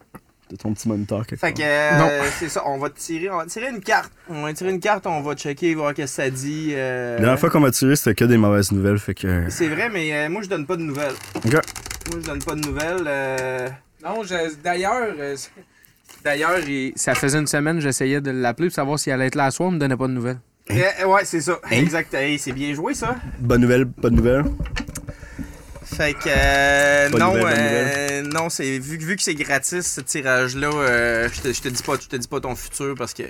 de 0.49 0.55
ton 0.57 0.73
petit 0.73 0.87
moniteur 0.87 1.25
quelque 1.25 1.39
Fait 1.39 1.53
que 1.53 1.61
euh, 1.63 1.97
Non. 1.97 2.09
c'est 2.39 2.49
ça, 2.49 2.63
on 2.65 2.77
va 2.77 2.89
tirer, 2.89 3.29
on 3.29 3.37
va 3.37 3.45
tirer 3.45 3.69
une 3.69 3.79
carte. 3.81 4.11
On 4.29 4.41
va 4.43 4.53
tirer 4.53 4.69
une 4.71 4.79
carte, 4.79 5.05
on 5.07 5.21
va 5.21 5.33
checker, 5.35 5.75
voir 5.75 5.91
ce 5.91 6.01
que 6.01 6.07
ça 6.07 6.29
dit. 6.29 6.69
euh, 6.73 7.15
La 7.15 7.19
dernière 7.21 7.39
fois 7.39 7.49
qu'on 7.49 7.59
m'a 7.59 7.71
tiré, 7.71 7.95
c'était 7.95 8.15
que 8.15 8.25
des 8.25 8.37
mauvaises 8.37 8.71
nouvelles, 8.71 8.99
fait 8.99 9.13
que. 9.13 9.45
C'est 9.49 9.67
vrai, 9.67 9.89
mais 9.89 10.13
euh, 10.13 10.29
moi 10.29 10.41
je 10.43 10.49
donne 10.49 10.65
pas 10.65 10.75
de 10.77 10.81
nouvelles. 10.83 11.13
Ok. 11.35 11.51
Moi 11.53 11.61
je 12.21 12.25
donne 12.25 12.43
pas 12.43 12.55
de 12.55 12.61
nouvelles. 12.61 13.71
Non, 14.03 14.21
d'ailleurs, 14.63 15.13
euh, 15.19 15.35
d'ailleurs, 16.23 16.57
ça 16.95 17.13
faisait 17.15 17.37
une 17.39 17.47
semaine, 17.47 17.79
j'essayais 17.79 18.21
de 18.21 18.31
l'appeler 18.31 18.69
pour 18.69 18.75
savoir 18.75 18.97
si 18.99 19.09
elle 19.09 19.15
allait 19.15 19.27
être 19.27 19.35
là 19.35 19.45
à 19.45 19.51
soir, 19.51 19.69
on 19.69 19.73
me 19.73 19.79
donnait 19.79 19.97
pas 19.97 20.07
de 20.07 20.13
nouvelles. 20.13 20.39
euh, 20.71 21.05
ouais, 21.05 21.25
c'est 21.25 21.41
ça. 21.41 21.59
Hein? 21.65 21.69
Exact. 21.71 22.13
Hey, 22.13 22.39
c'est 22.39 22.51
bien 22.51 22.73
joué 22.73 22.93
ça. 22.93 23.15
Bonne 23.39 23.61
nouvelle, 23.61 23.85
bonne 23.85 24.15
nouvelle. 24.15 24.43
Fait 25.83 26.13
que 26.13 26.19
euh, 26.27 27.09
non, 27.09 27.35
nouvelle, 27.35 27.45
euh, 27.57 28.21
non, 28.23 28.49
c'est 28.49 28.79
vu, 28.79 28.97
vu 28.97 29.15
que 29.17 29.21
c'est 29.21 29.35
gratis 29.35 29.85
ce 29.85 29.99
tirage-là, 30.01 30.69
euh, 30.71 31.27
je 31.33 31.41
te, 31.41 31.53
je 31.53 31.61
te 31.61 31.67
dis 31.67 31.83
pas, 31.83 31.93
je 32.01 32.07
te 32.07 32.15
dis 32.15 32.27
pas 32.27 32.39
ton 32.39 32.55
futur 32.55 32.95
parce 32.97 33.13
que 33.13 33.23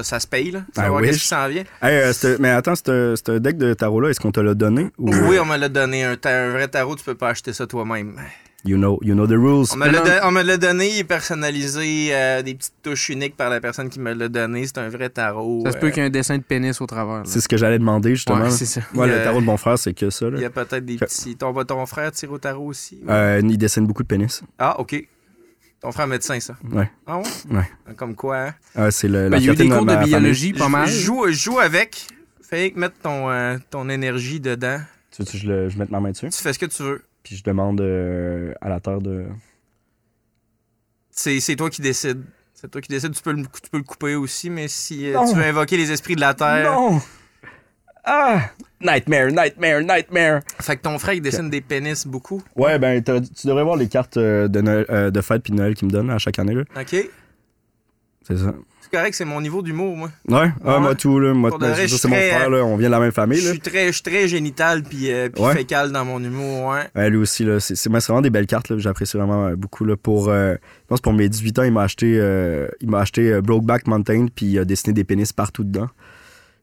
ça 0.00 0.18
se 0.18 0.26
paye 0.26 0.50
là. 0.50 0.62
Tu 0.74 0.80
vas 0.80 0.88
voir 0.88 1.02
qu'est-ce 1.02 1.18
qui 1.18 1.28
s'en 1.28 1.46
vient. 1.48 1.64
Hey, 1.82 2.12
euh, 2.24 2.36
mais 2.40 2.50
attends, 2.50 2.74
ce 2.74 3.14
ce 3.22 3.32
deck 3.38 3.58
de 3.58 3.74
tarot-là, 3.74 4.08
est-ce 4.08 4.20
qu'on 4.20 4.32
te 4.32 4.40
l'a 4.40 4.54
donné? 4.54 4.88
Ou... 4.96 5.12
Oui, 5.28 5.38
on 5.38 5.44
me 5.44 5.56
l'a 5.58 5.68
donné 5.68 6.04
un, 6.04 6.16
un 6.24 6.50
vrai 6.50 6.68
tarot, 6.68 6.96
tu 6.96 7.04
peux 7.04 7.16
pas 7.16 7.30
acheter 7.30 7.52
ça 7.52 7.66
toi-même. 7.66 8.18
You 8.64 8.76
know, 8.76 8.98
you 9.02 9.14
know 9.14 9.26
the 9.26 9.30
rules. 9.38 9.66
On 9.72 9.76
me 9.76 10.42
l'a 10.42 10.56
donné, 10.56 10.88
il 10.90 10.98
est 10.98 11.04
personnalisé, 11.04 12.08
euh, 12.12 12.42
des 12.42 12.54
petites 12.54 12.74
touches 12.82 13.08
uniques 13.08 13.36
par 13.36 13.50
la 13.50 13.60
personne 13.60 13.88
qui 13.88 14.00
me 14.00 14.12
l'a 14.12 14.28
donné. 14.28 14.66
C'est 14.66 14.78
un 14.78 14.88
vrai 14.88 15.10
tarot. 15.10 15.62
Ça 15.64 15.72
se 15.72 15.76
euh, 15.76 15.80
peut 15.80 15.90
qu'il 15.90 15.98
y 16.02 16.04
ait 16.04 16.08
un 16.08 16.10
dessin 16.10 16.36
de 16.38 16.42
pénis 16.42 16.80
au 16.80 16.86
travers. 16.86 17.22
C'est 17.24 17.40
ce 17.40 17.48
que 17.48 17.56
j'allais 17.56 17.78
demander, 17.78 18.16
justement. 18.16 18.40
Ouais, 18.40 18.50
c'est 18.50 18.66
ça. 18.66 18.80
Y 18.94 18.98
le 19.06 19.22
tarot 19.22 19.40
de 19.40 19.46
mon 19.46 19.56
frère, 19.56 19.78
c'est 19.78 19.94
que 19.94 20.10
ça. 20.10 20.26
Il 20.34 20.40
y 20.40 20.44
a 20.44 20.50
peut-être 20.50 20.84
des 20.84 20.96
petits. 20.96 21.36
Ton, 21.36 21.52
ton 21.64 21.86
frère 21.86 22.10
tire 22.10 22.32
au 22.32 22.38
tarot 22.38 22.66
aussi? 22.66 22.98
Euh, 23.08 23.40
il 23.44 23.56
dessine 23.58 23.86
beaucoup 23.86 24.02
de 24.02 24.08
pénis. 24.08 24.42
Ah, 24.58 24.80
ok. 24.80 25.06
Ton 25.80 25.92
frère 25.92 26.08
médecin, 26.08 26.40
ça. 26.40 26.56
Ouais. 26.72 26.90
Ah 27.06 27.18
ouais? 27.18 27.24
Ouais. 27.56 27.94
Comme 27.96 28.16
quoi, 28.16 28.38
hein? 28.38 28.54
Ah, 28.74 28.90
c'est 28.90 29.06
le, 29.06 29.28
Ben, 29.28 29.38
il 29.38 29.44
y 29.46 29.50
a 29.50 29.52
eu 29.52 29.56
des 29.56 29.68
cours 29.68 29.86
de 29.86 29.92
famille. 29.92 30.08
biologie, 30.08 30.52
pas 30.52 30.64
Je- 30.66 30.70
mal. 30.70 30.88
Je 30.88 30.98
joue, 30.98 31.26
joue 31.30 31.60
avec. 31.60 32.08
Fais 32.42 32.72
que 32.72 32.80
mettre 32.80 32.96
ton, 33.00 33.30
euh, 33.30 33.56
ton 33.70 33.88
énergie 33.88 34.40
dedans. 34.40 34.80
Tu 35.12 35.22
veux 35.22 35.30
que 35.30 35.38
je, 35.38 35.46
le- 35.46 35.68
je 35.68 35.78
mette 35.78 35.90
ma 35.92 36.00
main 36.00 36.10
dessus? 36.10 36.28
Tu 36.30 36.42
fais 36.42 36.52
ce 36.52 36.58
que 36.58 36.66
tu 36.66 36.82
veux. 36.82 37.02
Puis 37.22 37.36
je 37.36 37.44
demande 37.44 37.80
euh, 37.80 38.52
à 38.60 38.68
la 38.68 38.80
terre 38.80 39.00
de. 39.00 39.26
C'est 41.10 41.40
c'est 41.40 41.56
toi 41.56 41.68
qui 41.70 41.82
décides. 41.82 42.22
C'est 42.54 42.70
toi 42.70 42.80
qui 42.80 42.88
décides. 42.88 43.14
Tu 43.14 43.22
peux 43.22 43.32
le, 43.32 43.42
tu 43.42 43.70
peux 43.70 43.78
le 43.78 43.84
couper 43.84 44.14
aussi, 44.14 44.50
mais 44.50 44.68
si 44.68 45.12
euh, 45.12 45.18
tu 45.28 45.34
veux 45.36 45.44
invoquer 45.44 45.76
les 45.76 45.90
esprits 45.92 46.16
de 46.16 46.20
la 46.20 46.34
terre. 46.34 46.72
Non! 46.72 47.00
Ah! 48.04 48.50
Nightmare, 48.80 49.26
nightmare, 49.32 49.80
nightmare! 49.82 50.40
Fait 50.60 50.76
que 50.76 50.82
ton 50.82 50.98
frère, 50.98 51.14
il 51.14 51.20
dessine 51.20 51.50
des 51.50 51.60
pénis 51.60 52.06
beaucoup. 52.06 52.42
Ouais, 52.56 52.78
ben, 52.78 53.02
tu 53.02 53.46
devrais 53.46 53.64
voir 53.64 53.76
les 53.76 53.88
cartes 53.88 54.16
euh, 54.16 54.48
de, 54.48 54.60
Noël- 54.60 55.10
de 55.10 55.20
fête 55.20 55.42
puis 55.42 55.50
de 55.52 55.56
Noël 55.58 55.74
qu'il 55.74 55.88
me 55.88 55.92
donne 55.92 56.08
à 56.10 56.18
chaque 56.18 56.38
année. 56.38 56.54
là. 56.54 56.62
Ok? 56.80 56.96
C'est 58.28 58.36
ça. 58.36 58.54
C'est 58.80 58.96
correct, 58.96 59.14
c'est 59.14 59.24
mon 59.26 59.40
niveau 59.40 59.60
d'humour, 59.62 59.96
moi. 59.96 60.10
Ouais, 60.28 60.50
ah, 60.64 60.74
Ouais. 60.74 60.80
moi 60.80 60.94
tout, 60.94 61.18
là. 61.18 61.34
Moi, 61.34 61.50
ben, 61.58 61.74
c'est 61.74 62.08
mon 62.08 62.14
frère, 62.14 62.48
là. 62.50 62.64
On 62.64 62.76
vient 62.76 62.88
de 62.88 62.92
la 62.92 63.00
même 63.00 63.12
famille, 63.12 63.38
Je 63.40 63.48
suis 63.50 63.60
très, 63.60 63.86
je 63.88 63.92
suis 63.92 64.02
très 64.02 64.28
génital 64.28 64.82
puis, 64.82 65.10
euh, 65.12 65.28
puis 65.28 65.42
Ouais. 65.42 65.52
fécal 65.54 65.92
dans 65.92 66.04
mon 66.06 66.22
humour, 66.22 66.66
ouais. 66.68 66.88
Ouais, 66.94 67.10
lui 67.10 67.18
aussi, 67.18 67.44
là. 67.44 67.60
C'est 67.60 67.88
vraiment 67.90 68.20
des 68.22 68.30
belles 68.30 68.46
cartes, 68.46 68.70
là. 68.70 68.78
J'apprécie 68.78 69.16
vraiment 69.16 69.46
euh, 69.48 69.56
beaucoup, 69.56 69.84
là. 69.84 69.96
Pour, 69.96 70.28
euh, 70.28 70.54
je 70.54 70.86
pense 70.86 71.00
pour 71.02 71.12
mes 71.12 71.28
18 71.28 71.58
ans, 71.58 71.62
il 71.64 71.72
m'a 71.72 71.82
acheté, 71.82 72.16
euh, 72.18 72.68
il 72.80 72.88
m'a 72.88 73.00
acheté 73.00 73.40
Brokeback 73.42 73.86
Mountain, 73.86 74.26
puis 74.34 74.46
il 74.46 74.58
a 74.58 74.64
dessiné 74.64 74.92
des 74.94 75.04
pénis 75.04 75.32
partout 75.32 75.64
dedans. 75.64 75.88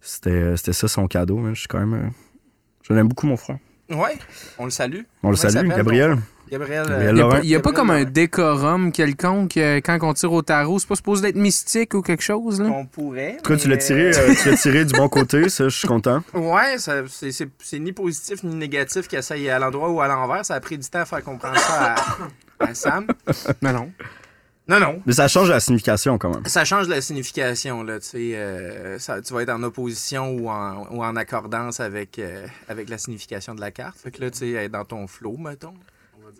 C'était 0.02 0.56
c'était 0.58 0.74
ça 0.74 0.88
son 0.88 1.08
cadeau, 1.08 1.38
man. 1.38 1.54
Je 1.56 1.60
suis 1.60 1.68
quand 1.68 1.80
même. 1.86 2.12
Je 2.88 2.94
l'aime 2.94 3.08
beaucoup, 3.08 3.28
mon 3.28 3.38
frère. 3.38 3.58
Ouais, 3.90 4.18
on 4.58 4.66
le 4.66 4.72
salue. 4.72 5.02
On 5.24 5.30
le 5.32 5.36
Comment 5.38 5.50
salue, 5.52 5.70
Gabriel? 5.70 6.18
Gabriel. 6.50 6.86
Gabriel 6.88 6.92
euh, 6.92 7.12
Il 7.12 7.14
n'y 7.16 7.20
a, 7.20 7.24
Laurent. 7.24 7.30
pas- 7.36 7.40
il 7.44 7.50
y 7.50 7.56
a 7.56 7.60
pas 7.60 7.72
Gabriel 7.72 7.76
comme 7.76 8.08
un 8.08 8.12
décorum 8.12 8.92
quelconque 8.92 9.58
euh, 9.58 9.82
quand 9.84 9.98
on 10.02 10.14
tire 10.14 10.32
au 10.34 10.42
tarot. 10.42 10.80
C'est 10.80 10.88
pas 10.88 10.96
supposé 10.96 11.28
être 11.30 11.36
mystique 11.36 11.94
ou 11.94 12.02
quelque 12.02 12.24
chose, 12.24 12.62
là? 12.62 12.68
On 12.70 12.86
pourrait. 12.86 13.36
En 13.40 13.42
tout 13.44 13.54
cas, 13.54 13.58
tu 13.58 13.68
l'as 13.68 13.78
tiré, 13.78 14.16
euh, 14.18 14.34
tu 14.42 14.50
l'as 14.50 14.58
tiré 14.58 14.86
du 14.86 14.94
bon 14.94 15.10
côté, 15.10 15.50
ça, 15.50 15.68
je 15.70 15.78
suis 15.78 15.88
content. 15.88 16.22
Ouais, 16.34 16.78
ça- 16.78 17.04
c'est 17.10 17.32
c'est- 17.32 17.50
c'est 17.64 17.80
ni 17.80 17.92
positif 17.94 18.44
ni 18.44 18.56
négatif 18.56 19.08
qu'il 19.08 19.20
essaye 19.20 19.50
à 19.50 19.60
l'endroit 19.60 19.90
ou 19.90 20.02
à 20.02 20.08
l'envers. 20.08 20.46
Ça 20.46 20.56
a 20.56 20.60
pris 20.60 20.78
du 20.78 20.88
temps 20.90 21.00
à 21.00 21.06
faire 21.06 21.24
comprendre 21.24 21.58
ça 21.58 21.96
à, 22.60 22.66
à 22.70 22.74
Sam. 22.74 23.08
Mais 23.62 23.74
non. 23.74 23.92
Non, 24.68 24.80
non. 24.80 25.00
Mais 25.06 25.14
ça 25.14 25.28
change 25.28 25.50
la 25.52 25.60
signification, 25.60 26.18
quand 26.18 26.34
même. 26.34 26.44
Ça 26.48 26.66
change 26.66 26.88
la 26.88 27.00
signification, 27.00 27.84
là. 27.84 28.00
Tu 28.00 28.08
sais, 28.08 28.32
euh, 28.34 28.98
ça- 28.98 29.22
tu 29.22 29.32
vas 29.32 29.44
être 29.44 29.52
en 29.52 29.62
opposition 29.62 30.32
ou 30.32 30.50
en, 30.50 30.88
ou 30.90 31.04
en 31.04 31.16
accordance 31.16 31.80
avec, 31.80 32.18
euh, 32.18 32.48
avec 32.68 32.90
la 32.90 32.98
signification 32.98 33.54
de 33.54 33.62
la 33.62 33.70
carte. 33.70 33.98
Fait 34.00 34.10
que 34.10 34.22
là, 34.22 34.32
tu 34.32 34.40
sais, 34.40 34.52
être 34.54 34.72
dans 34.72 34.84
ton 34.86 35.06
flow, 35.06 35.38
mettons. 35.38 35.76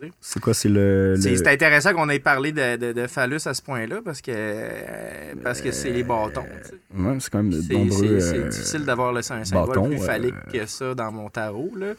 Dire. 0.00 0.10
C'est 0.20 0.40
quoi, 0.40 0.54
c'est 0.54 0.68
le. 0.68 1.14
le- 1.14 1.20
C'est 1.20 1.46
intéressant 1.48 1.92
qu'on 1.94 2.08
ait 2.08 2.18
parlé 2.18 2.52
de, 2.52 2.76
de, 2.76 2.92
de 2.92 3.06
phallus 3.06 3.40
à 3.46 3.54
ce 3.54 3.62
point-là 3.62 4.00
parce 4.04 4.20
que 4.20 4.30
euh, 4.34 5.34
parce 5.42 5.60
que 5.60 5.72
c'est 5.72 5.90
les 5.90 6.02
bâtons. 6.02 6.44
tu 6.62 6.68
sais. 6.68 6.74
Ouais, 6.94 7.16
c'est 7.20 7.30
quand 7.30 7.42
même 7.42 7.50
nombreux. 7.70 8.20
c'est- 8.20 8.36
euh, 8.38 8.48
difficile 8.48 8.84
d'avoir 8.84 9.12
le, 9.12 9.22
symbole 9.22 9.66
bâtons, 9.68 9.88
plus 9.88 9.96
euh, 10.02 10.06
phallique 10.06 10.34
que 10.52 10.66
ça 10.66 10.94
dans 10.94 11.10
mon 11.12 11.28
tarot. 11.30 11.72
Là. 11.76 11.94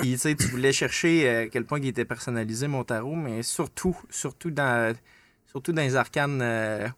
Puis, 0.00 0.12
tu 0.12 0.18
sais, 0.18 0.34
tu 0.34 0.48
voulais 0.48 0.72
chercher 0.72 1.28
euh, 1.28 1.42
à 1.44 1.46
quel 1.46 1.64
point 1.64 1.78
il 1.78 1.86
était 1.86 2.04
personnalisé, 2.04 2.66
mon 2.66 2.82
tarot, 2.82 3.14
mais 3.14 3.42
surtout, 3.44 3.96
surtout 4.10 4.50
dans, 4.50 4.92
surtout 5.46 5.72
dans 5.72 5.82
les 5.82 5.94
arcanes 5.94 6.40
euh, 6.42 6.88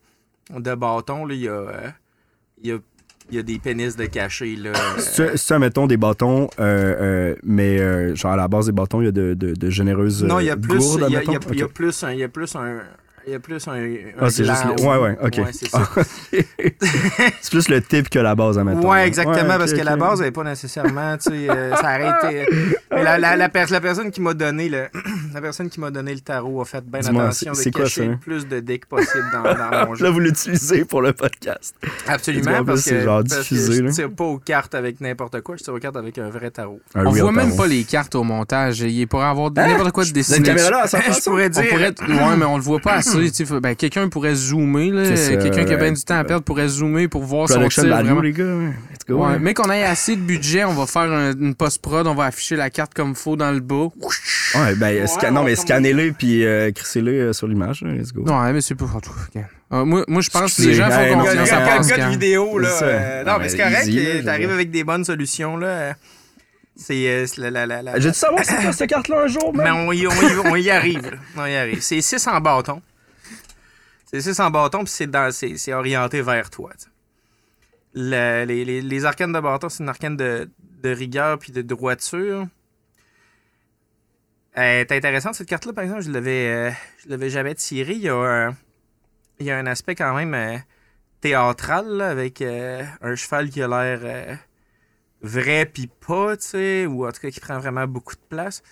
de 0.51 0.75
bâtons, 0.75 1.27
là, 1.27 1.35
il 1.35 1.41
y 1.43 1.49
a, 1.49 1.53
euh, 1.53 1.89
il 2.63 2.69
y 2.71 2.73
a 2.73 2.79
il 3.31 3.37
y 3.37 3.39
a 3.39 3.43
des 3.43 3.59
pénis 3.59 3.95
de 3.97 4.07
cachés. 4.07 4.57
Là. 4.57 4.73
Tu 5.15 5.23
as, 5.53 5.59
mettons, 5.59 5.87
des 5.87 5.97
bâtons, 5.97 6.49
euh, 6.59 6.97
euh, 7.33 7.35
mais 7.43 7.79
euh, 7.81 8.15
genre 8.15 8.33
à 8.33 8.37
la 8.37 8.49
base 8.49 8.67
des 8.67 8.73
bâtons, 8.73 9.01
il 9.01 9.07
y 9.07 9.09
a 9.09 9.13
de, 9.13 9.35
de, 9.35 9.55
de 9.55 9.71
généreuses 9.71 10.25
non, 10.25 10.41
il 10.41 10.47
y 10.47 10.51
a 10.51 10.55
euh, 10.55 10.57
plus, 10.57 10.95
il 10.95 11.01
y 11.01 11.05
a, 11.17 11.23
y 11.23 11.29
a- 11.29 11.33
y 11.33 11.63
a 11.63 11.69
plus, 11.69 12.05
un, 12.05 12.13
il 12.13 12.19
y 12.21 12.25
a 12.25 12.29
plus 12.29 12.55
un, 12.57 12.81
Il 13.27 13.33
y 13.33 13.35
a 13.37 13.39
plus 13.41 13.67
un. 13.69 13.73
un 13.73 13.97
Ah, 14.21 14.31
c'est 14.31 14.45
juste 14.45 14.65
le- 14.65 14.83
ouais, 14.85 14.97
ouais, 14.99 15.17
ok. 15.23 15.39
Ouais, 15.39 15.53
c'est 15.53 15.69
ça. 15.71 15.89
c'est 17.41 17.51
plus 17.51 17.69
le 17.69 17.83
type 17.83 18.09
que 18.09 18.19
la 18.19 18.35
base, 18.35 18.59
admettons. 18.59 18.91
Ouais, 18.91 19.07
exactement, 19.07 19.37
Ouais, 19.37 19.59
parce 19.59 19.73
que 19.73 19.81
la 19.83 19.97
base 19.97 20.21
n'est 20.21 20.31
pas 20.31 20.45
nécessairement, 20.45 21.17
tu 21.17 21.31
sais, 21.31 21.51
euh, 21.51 21.75
ça 21.77 21.89
arrête. 21.89 22.15
euh, 22.25 22.45
mais 22.93 23.03
la, 23.03 23.19
la, 23.19 23.37
la, 23.37 23.49
per- 23.49 23.67
la 23.71 23.81
personne 23.81 24.11
qui 24.11 24.21
m'a 24.21 24.35
donné 24.35 24.69
le, 24.69 24.87
la 25.35 25.41
personne 25.41 25.69
qui 25.69 25.81
m'a 25.81 25.91
donné 25.91 26.15
le 26.15 26.21
tarot 26.21 26.61
a 26.63 26.65
fait 26.65 26.85
bien 26.85 27.01
Dis-moi, 27.01 27.25
attention 27.25 27.55
c'est- 27.55 27.59
de 27.61 27.65
c'est 27.65 27.71
quoi 27.71 27.83
cacher 27.85 28.05
ça? 28.05 28.11
le 28.11 28.17
plus 28.17 28.47
de 28.47 28.61
decks 28.61 28.87
possible 28.87 29.25
dans, 29.33 29.43
dans 29.43 29.87
mon 29.89 29.95
jeu. 29.97 30.05
Là, 30.05 30.11
vous 30.11 30.21
l'utilisez 30.21 30.85
pour 30.85 31.03
le 31.03 31.13
podcast. 31.13 31.75
Absolument, 32.07 32.65
parce 32.65 32.81
c'est 32.83 32.91
que, 32.97 33.01
genre 33.03 33.23
parce 33.23 33.35
que 33.49 33.55
diffusé, 33.55 33.75
je 33.75 33.83
là. 33.83 33.91
tire 33.93 34.11
pas 34.11 34.25
aux 34.25 34.39
cartes 34.39 34.75
avec 34.75 35.01
n'importe 35.01 35.41
quoi, 35.43 35.57
je 35.57 35.65
tire 35.65 35.75
aux 35.75 35.79
cartes 35.79 35.97
avec 35.97 36.17
un 36.19 36.31
vrai 36.31 36.51
tarot. 36.51 36.81
Un 36.95 37.07
On 37.07 37.11
voit 37.11 37.33
même 37.33 37.47
tarot. 37.51 37.57
pas 37.63 37.67
les 37.67 37.85
cartes 37.85 38.15
au 38.15 38.23
montage. 38.25 38.81
Il 38.81 39.07
pourrait 39.09 39.27
avoir 39.27 39.49
Hein? 39.57 39.67
n'importe 39.69 39.93
quoi 39.93 40.03
de 40.05 40.09
Cette 40.09 40.15
dessiné. 40.17 40.43
caméra-là, 40.43 40.87
ça 40.87 41.01
Je 41.01 41.21
pourrais 41.25 41.47
On 41.47 41.49
dire. 41.49 41.65
Ouais, 42.09 42.37
mais 42.37 42.45
on 42.45 42.57
le 42.57 42.63
voit 42.63 42.79
pas 42.81 42.95
assez. 42.95 43.18
tu. 43.31 43.45
Ben, 43.61 43.75
quelqu'un 43.75 44.09
pourrait 44.09 44.35
zoomer. 44.35 44.91
là. 44.91 45.03
Quelqu'un 45.15 45.65
qui 45.65 45.73
a 45.75 45.77
bien 45.77 45.93
du 45.93 46.03
temps 46.03 46.19
à 46.19 46.25
perdre 46.25 46.45
pourrait 46.45 46.69
zoomer 46.69 47.09
pour 47.09 47.25
voir 47.25 47.49
son 47.49 47.55
Production 47.57 47.83
tir. 47.83 47.91
value, 47.93 48.21
les 48.23 48.33
gars. 48.33 48.45
Let's 48.45 49.07
go. 49.09 49.15
Ouais, 49.17 49.33
ouais. 49.33 49.39
mais 49.41 49.55
qu'on 49.55 49.71
ait 49.71 49.85
assez 49.85 50.17
de 50.17 50.21
budget, 50.23 50.65
on 50.65 50.75
va 50.75 50.87
faire 50.87 51.11
un- 51.11 51.33
une 51.33 51.55
post-prod, 51.55 52.07
on 52.07 52.15
va 52.15 52.25
afficher 52.25 52.57
la 52.57 52.71
carte 52.71 52.95
comme 52.95 53.15
faut 53.15 53.37
dans 53.37 53.51
le 53.53 53.61
bas. 53.61 53.89
Ouais, 54.55 54.75
ben, 54.77 55.07
scan- 55.07 55.31
non, 55.33 55.41
on 55.41 55.45
mais 55.45 55.57
scannez-le 55.57 56.13
puis 56.13 56.45
euh, 56.45 56.71
crissez-le 56.73 57.13
euh, 57.13 57.33
sur 57.33 57.47
l'image. 57.49 57.83
Let's 57.83 58.13
go. 58.13 58.23
Non, 58.27 58.41
mais 58.53 58.61
c'est 58.61 58.75
pas. 58.75 58.87
Euh, 59.71 59.85
moi, 59.85 60.05
moi, 60.09 60.23
je 60.23 60.31
pense 60.31 60.57
que 60.57 60.63
les 60.63 60.75
gens 60.75 60.91
font 60.91 61.19
confiance 61.19 61.53
à 61.53 61.61
Pascal. 61.61 61.99
gars 61.99 62.07
de 62.07 62.11
vidéo, 62.13 62.59
là. 62.59 62.69
Euh, 62.83 63.25
non, 63.25 63.39
mais 63.39 63.49
c'est 63.51 63.59
correct, 63.59 63.87
euh, 63.89 64.23
t'arrives 64.23 64.51
avec 64.51 64.71
des 64.71 64.85
bonnes 64.85 65.05
solutions, 65.05 65.57
là. 65.57 65.95
C'est 66.81 67.27
la, 67.39 67.51
la, 67.51 67.67
la, 67.67 67.83
la- 67.83 67.99
J'ai 67.99 68.11
dû 68.11 68.17
savoir 68.17 68.43
cette 68.45 68.89
carte-là 68.89 69.23
un 69.25 69.27
jour, 69.27 69.53
Mais 69.53 69.71
on 69.71 69.91
y, 69.93 70.07
on 70.07 70.11
y- 70.13 70.39
on 70.45 70.55
y 70.57 70.71
arrive, 70.71 71.03
là. 71.03 71.17
On 71.37 71.45
y 71.47 71.55
arrive. 71.57 71.81
C'est 71.83 72.01
6 72.01 72.25
en 72.29 72.41
bâton. 72.41 72.81
C'est 74.11 74.23
6 74.23 74.41
en 74.41 74.51
bâton, 74.51 74.85
puis 74.85 74.93
c'est 74.93 75.73
orienté 75.75 76.23
vers 76.23 76.49
toi. 76.51 76.73
les, 77.95 78.47
les, 78.47 78.81
les 78.81 79.05
arcanes 79.05 79.33
de 79.33 79.41
bâton, 79.41 79.69
c'est 79.69 79.83
une 79.83 79.89
arcane 79.89 80.17
de, 80.17 80.51
de 80.83 80.89
rigueur 80.91 81.39
puis 81.39 81.53
de 81.53 81.63
droiture. 81.63 82.47
Elle 84.55 84.81
est 84.81 84.93
intéressante, 84.93 85.35
cette 85.35 85.49
carte-là, 85.49 85.73
par 85.73 85.85
exemple. 85.85 86.03
Je 86.03 86.11
l'avais 86.11 86.49
euh, 86.49 86.71
je 87.05 87.11
l'avais 87.11 87.31
jamais 87.31 87.55
tirée. 87.55 87.93
Il 87.93 88.01
y 88.01 88.09
a 88.09 88.15
un, 88.17 88.57
il 89.39 89.47
y 89.47 89.51
a 89.51 89.59
un 89.59 89.67
aspect 89.67 89.95
quand 89.95 90.15
même 90.15 90.35
euh, 90.35 90.57
théâtral, 91.21 91.87
là, 91.89 92.09
avec 92.11 92.41
euh, 92.43 92.85
un 93.03 93.15
cheval 93.15 93.51
qui 93.51 93.63
a 93.63 93.69
l'air 93.69 94.01
euh, 94.03 94.35
vrai 95.23 95.67
puis 95.67 95.87
pas, 96.07 96.37
tu 96.37 96.47
sais, 96.47 96.87
ou 96.87 97.07
en 97.07 97.13
tout 97.13 97.21
cas 97.21 97.31
qui 97.31 97.41
prend 97.41 97.59
vraiment 97.59 97.87
beaucoup 97.87 98.15
de 98.15 98.21
place. 98.29 98.63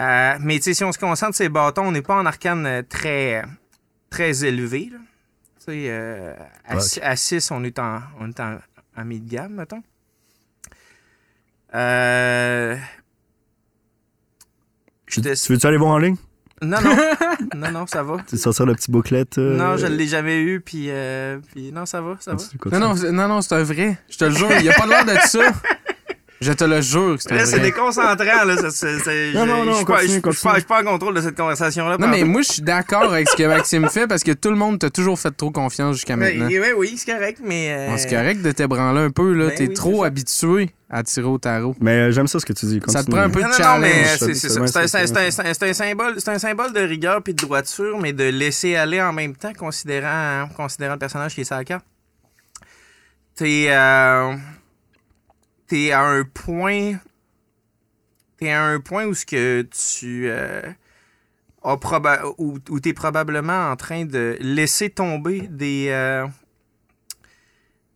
Euh, 0.00 0.36
mais 0.40 0.60
si 0.60 0.82
on 0.84 0.92
se 0.92 0.98
concentre 0.98 1.34
sur 1.34 1.44
ces 1.44 1.48
bâtons, 1.48 1.84
on 1.86 1.92
n'est 1.92 2.02
pas 2.02 2.16
en 2.16 2.26
arcane 2.26 2.66
euh, 2.66 2.82
très, 2.82 3.44
très 4.10 4.44
élevé. 4.44 4.90
là. 4.92 4.98
Tu 5.58 5.64
sais, 5.66 5.84
euh, 5.90 6.34
six- 6.80 7.00
à 7.02 7.16
6, 7.16 7.50
on 7.50 7.62
est 7.64 7.78
en, 7.78 8.00
on 8.18 8.28
est 8.28 8.40
en, 8.40 8.58
en 8.96 9.04
mid-gamme, 9.04 9.54
mettons. 9.54 9.82
Euh... 11.74 12.76
Je 15.06 15.14
Tu, 15.14 15.20
te- 15.22 15.34
tu 15.46 15.52
veux-tu 15.52 15.66
aller 15.66 15.76
voir 15.76 15.92
en 15.92 15.98
ligne? 15.98 16.16
Non, 16.62 16.80
non. 16.82 16.96
non, 17.56 17.70
non, 17.70 17.86
ça 17.86 18.02
va. 18.02 18.16
Tu 18.26 18.34
veux 18.36 18.40
sortir 18.40 18.66
le 18.66 18.74
petit 18.74 18.90
bouclet? 18.90 19.24
euh, 19.38 19.56
Non, 19.56 19.76
je 19.76 19.86
ne 19.86 19.94
l'ai 19.96 20.06
jamais 20.06 20.40
eu, 20.42 20.60
puis, 20.60 20.86
euh, 20.90 21.38
puis 21.52 21.72
non, 21.72 21.86
ça 21.86 22.00
va, 22.02 22.16
ça 22.20 22.32
va. 22.34 22.36
continue, 22.58 22.80
Non, 22.80 22.88
non, 22.90 22.96
c'est- 22.96 23.12
non, 23.12 23.28
non, 23.28 23.40
c'est 23.40 23.54
un 23.54 23.62
vrai. 23.62 23.98
Je 24.10 24.18
te 24.18 24.24
le 24.26 24.32
jure, 24.32 24.50
il 24.52 24.62
n'y 24.62 24.68
a 24.68 24.74
pas 24.74 24.86
l'air 24.86 25.04
de 25.04 25.16
ça. 25.26 25.52
Je 26.40 26.52
te 26.52 26.64
le 26.64 26.80
jure 26.80 27.16
que 27.18 27.22
c'est 27.22 27.44
c'est 27.44 27.60
déconcentrant, 27.60 28.14
là. 28.24 28.54
Non, 28.54 28.54
je- 28.54 29.34
non, 29.34 29.64
non, 29.66 29.72
je 29.72 29.76
suis 29.76 30.64
pas- 30.66 30.80
en 30.80 30.84
contrôle 30.84 31.14
de 31.14 31.20
cette 31.20 31.36
conversation-là. 31.36 31.98
Non, 31.98 32.08
mais 32.08 32.24
moi, 32.24 32.40
je 32.40 32.52
suis 32.52 32.62
d'accord 32.62 33.12
avec 33.12 33.28
ce 33.28 33.36
que 33.36 33.42
Maxime 33.42 33.86
fait 33.90 34.06
parce 34.06 34.22
que 34.24 34.32
tout 34.32 34.48
le 34.48 34.56
monde 34.56 34.78
t'a 34.78 34.88
toujours 34.88 35.18
fait 35.18 35.30
trop 35.32 35.50
confiance 35.50 35.96
jusqu'à 35.96 36.16
maintenant. 36.16 36.46
Oui, 36.46 36.58
oui, 36.58 36.68
oui, 36.74 36.94
c'est 36.96 37.12
correct, 37.12 37.40
mais. 37.44 37.70
euh, 37.72 37.96
c'est 37.98 38.08
correct 38.08 38.40
de 38.40 38.52
t'ébranler 38.52 39.00
un 39.00 39.10
peu, 39.10 39.34
là. 39.34 39.48
Ben 39.48 39.54
T'es 39.54 39.68
oui, 39.68 39.74
trop 39.74 40.02
habitué 40.02 40.70
à 40.88 41.02
tirer 41.02 41.26
au 41.26 41.36
tarot. 41.36 41.76
Mais 41.78 41.90
euh, 42.08 42.10
j'aime 42.10 42.26
ça 42.26 42.40
ce 42.40 42.46
que 42.46 42.54
tu 42.54 42.64
dis. 42.64 42.80
Ça 42.88 43.04
te 43.04 43.10
prend 43.10 43.20
un 43.20 43.28
peu 43.28 43.40
Non, 43.42 43.48
de 43.48 43.52
non, 43.52 43.58
non, 43.58 43.64
challenge. 43.64 44.06
c'est 44.16 45.68
un- 45.68 45.72
symbole, 45.74 46.14
c'est 46.18 46.30
un 46.30 46.38
symbole 46.38 46.72
de 46.72 46.80
rigueur 46.80 47.22
puis 47.22 47.34
de 47.34 47.42
droiture, 47.44 47.98
mais 48.00 48.14
de 48.14 48.24
laisser 48.24 48.76
aller 48.76 49.00
en 49.02 49.12
même 49.12 49.36
temps, 49.36 49.52
considérant, 49.52 50.48
considérant 50.56 50.94
le 50.94 50.98
personnage 50.98 51.34
qui 51.34 51.42
est 51.42 51.50
la 51.50 51.64
carte. 51.64 51.84
T'es 53.36 53.66
euh, 53.68 54.34
t'es 55.70 55.92
à 55.92 56.02
un 56.02 56.24
point, 56.24 56.94
t'es 58.38 58.50
à 58.50 58.64
un 58.64 58.80
point 58.80 59.06
où 59.06 59.14
ce 59.14 59.24
que 59.24 59.62
tu 59.62 60.28
euh, 60.28 60.62
as 61.62 61.76
proba 61.76 62.24
où, 62.38 62.58
où 62.68 62.80
t'es 62.80 62.92
probablement 62.92 63.70
en 63.70 63.76
train 63.76 64.04
de 64.04 64.36
laisser 64.40 64.90
tomber 64.90 65.42
des 65.42 65.86
euh, 65.90 66.26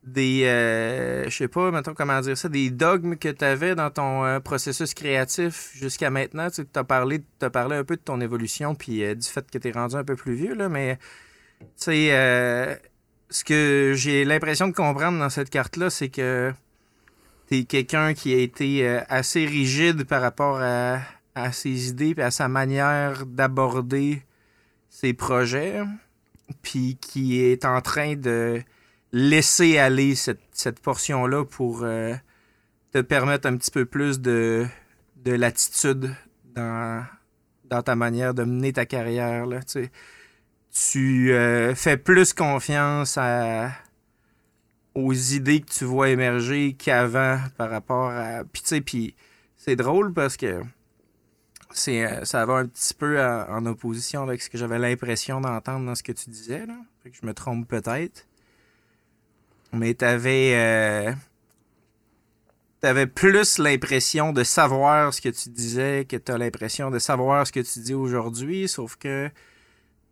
des 0.05 0.45
euh, 0.45 1.25
je 1.25 1.37
sais 1.37 1.49
pas 1.49 1.73
mettons 1.73 1.95
comment 1.95 2.21
dire 2.21 2.39
ça 2.39 2.49
des 2.49 2.71
dogmes 2.71 3.17
que 3.17 3.29
tu 3.29 3.45
avais 3.45 3.75
dans 3.75 3.91
ton 3.91 4.25
euh, 4.25 4.39
processus 4.39 4.95
créatif 4.95 5.73
jusqu'à 5.75 6.11
maintenant. 6.11 6.51
Tu 6.51 6.65
as 6.77 6.85
parlé 6.85 7.25
parlé 7.53 7.75
un 7.75 7.85
peu 7.85 7.97
de 7.97 8.03
ton 8.03 8.21
évolution 8.21 8.77
puis 8.77 8.99
du 9.17 9.29
fait 9.29 9.51
que 9.51 9.59
tu 9.59 9.69
es 9.69 9.73
rendu 9.73 9.97
un 9.97 10.05
peu 10.05 10.15
plus 10.15 10.35
vieux 10.35 10.55
là 10.55 10.69
mais 10.69 10.97
tu 11.61 11.67
sais 11.77 12.81
ce 13.31 13.43
que 13.43 13.95
j'ai 13.97 14.25
l'impression 14.25 14.69
de 14.69 14.75
comprendre 14.75 15.19
dans 15.19 15.31
cette 15.31 15.51
carte 15.51 15.77
là 15.77 15.91
c'est 15.91 16.09
que 16.09 16.55
tu 17.49 17.59
es 17.59 17.65
quelqu'un 17.65 18.15
qui 18.15 18.35
a 18.35 18.39
été 18.39 18.87
euh, 18.87 19.01
assez 19.09 19.47
rigide 19.47 20.05
par 20.05 20.23
rapport 20.23 20.61
à, 20.61 21.01
ses 21.53 21.89
idées 21.89 22.15
et 22.17 22.23
à 22.23 22.31
sa 22.31 22.49
manière 22.49 23.27
d'aborder 23.27 24.23
ses 24.89 25.13
projets 25.15 25.83
puis 26.63 26.97
qui 27.01 27.41
est 27.41 27.65
en 27.65 27.81
train 27.81 28.15
de 28.15 28.63
laisser 29.13 29.79
aller 29.79 30.15
cette, 30.15 30.43
cette 30.53 30.79
portion-là 30.81 31.45
pour 31.45 31.83
euh, 31.83 32.15
te 32.93 33.01
permettre 33.01 33.49
un 33.49 33.57
petit 33.57 33.71
peu 33.71 33.85
plus 33.85 34.21
de, 34.21 34.67
de 35.25 35.33
latitude 35.33 36.15
dans, 36.55 37.05
dans 37.65 37.83
ta 37.83 37.97
manière 37.97 38.35
de 38.35 38.45
mener 38.45 38.73
ta 38.73 38.87
carrière. 38.87 39.47
Là. 39.47 39.61
Tu 40.73 41.33
euh, 41.33 41.75
fais 41.75 41.97
plus 41.97 42.33
confiance 42.33 43.17
à, 43.19 43.71
aux 44.95 45.13
idées 45.13 45.61
que 45.61 45.71
tu 45.71 45.85
vois 45.85 46.11
émerger 46.11 46.75
qu'avant 46.75 47.39
par 47.57 47.71
rapport 47.71 48.11
à... 48.11 48.45
Puis 48.45 48.63
tu 48.63 48.69
sais, 48.69 48.81
puis 48.81 49.15
c'est 49.57 49.77
drôle 49.77 50.13
parce 50.13 50.37
que 50.37 50.63
c'est, 51.73 52.07
euh, 52.07 52.25
ça 52.25 52.47
va 52.47 52.55
un 52.55 52.67
petit 52.67 52.95
peu 52.95 53.21
en 53.23 53.67
opposition 53.67 54.23
avec 54.23 54.41
ce 54.43 54.49
que 54.49 54.59
j'avais 54.59 54.79
l'impression 54.79 55.41
d'entendre 55.41 55.87
dans 55.87 55.95
ce 55.95 56.03
que 56.03 56.13
tu 56.13 56.31
disais. 56.31 56.67
Là. 56.67 56.77
Fait 57.03 57.11
que 57.11 57.17
je 57.21 57.27
me 57.27 57.35
trompe 57.35 57.67
peut-être. 57.69 58.27
Mais 59.73 59.95
t'avais. 59.95 60.53
euh, 60.55 61.13
t'avais 62.85 63.07
plus 63.07 63.59
l'impression 63.59 64.33
de 64.35 64.45
savoir 64.45 65.15
ce 65.15 65.23
que 65.23 65.31
tu 65.31 65.49
disais 65.49 66.07
que 66.07 66.17
t'as 66.17 66.37
l'impression 66.37 66.91
de 66.91 66.99
savoir 66.99 67.47
ce 67.47 67.51
que 67.51 67.61
tu 67.61 67.79
dis 67.81 67.95
aujourd'hui, 67.95 68.69
sauf 68.69 68.97
que 68.97 69.31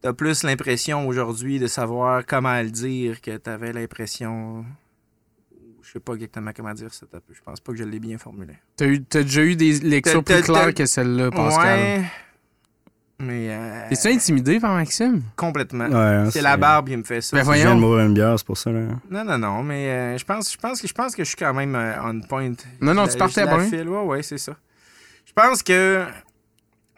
t'as 0.03 0.13
plus 0.13 0.43
l'impression 0.43 1.07
aujourd'hui 1.07 1.59
de 1.59 1.67
savoir 1.67 2.25
comment 2.27 2.61
le 2.61 2.71
dire 2.71 3.21
que 3.21 3.37
t'avais 3.37 3.73
l'impression. 3.73 4.65
Je 5.83 5.93
sais 5.93 6.01
pas 6.01 6.15
exactement 6.15 6.51
comment 6.55 6.73
dire 6.75 6.93
ça. 6.93 7.07
Je 7.33 7.41
pense 7.45 7.61
pas 7.61 7.73
que 7.73 7.79
je 7.79 7.85
l'ai 7.85 7.99
bien 7.99 8.19
formulé. 8.19 8.55
T'as 8.77 8.87
eu- 8.87 9.03
t'as 9.03 9.23
déjà 9.23 9.43
eu 9.43 9.57
des 9.57 9.73
lectures 9.81 10.23
T'as- 10.25 10.35
plus 10.41 10.47
t'as- 10.47 10.53
claires 10.61 10.75
que 10.75 10.87
celle-là, 10.87 11.31
Pascal? 11.31 11.79
Ouais. 11.79 12.05
Mais. 13.19 13.49
euh, 13.51 13.89
T'es-tu 13.89 14.09
intimidé 14.09 14.59
par 14.59 14.75
Maxime? 14.75 15.23
Complètement. 15.37 15.87
Ouais, 15.87 15.95
hein, 15.95 16.31
c'est 16.31 16.41
la 16.41 16.57
barbe 16.57 16.89
qui 16.89 16.97
me 16.97 17.05
fait 17.05 17.21
ça. 17.21 17.37
Ben, 17.37 17.45
Je 17.45 17.51
viens 17.53 17.65
de 17.65 17.69
voyons. 17.69 17.81
mourir 17.81 18.07
une 18.07 18.15
bière, 18.15 18.35
c'est 18.37 18.47
pour 18.47 18.59
ça. 18.59 18.73
Là. 18.73 18.81
Non, 19.11 19.25
non, 19.25 19.39
non, 19.39 19.63
mais 19.63 19.89
euh, 19.91 20.19
je 20.19 20.25
pense, 20.25 20.51
je 20.53 20.57
pense 20.59 20.81
que 20.81 20.89
je 20.89 20.93
pense 20.95 21.15
que 21.15 21.23
je 21.23 21.29
suis 21.29 21.37
quand 21.37 21.55
même 21.55 21.75
euh, 21.77 21.95
on 22.03 22.21
point. 22.21 22.53
Non, 22.81 22.95
non, 22.95 23.05
Je 23.07 23.13
tu 23.13 23.19
partais 23.19 23.43
je 23.43 23.47
la 23.47 23.59
file. 23.61 23.89
Ouais, 23.89 24.03
ouais, 24.03 24.23
c'est 24.25 24.39
ça. 24.39 24.57
Je 25.25 25.33
pense 25.33 25.63
que 25.63 26.05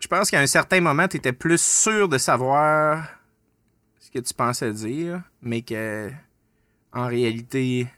je 0.05 0.09
pense 0.09 0.31
qu'à 0.31 0.39
un 0.39 0.47
certain 0.47 0.83
moment, 0.83 1.09
tu 1.09 1.17
étais 1.17 1.33
plus 1.33 1.59
sûr 1.59 2.11
de 2.11 2.19
savoir 2.19 3.09
ce 3.99 4.11
que 4.11 4.19
tu 4.19 4.35
pensais 4.35 4.71
dire, 4.71 5.23
mais 5.41 5.63
que 5.63 6.11
en 6.93 7.07
réalité, 7.07 7.89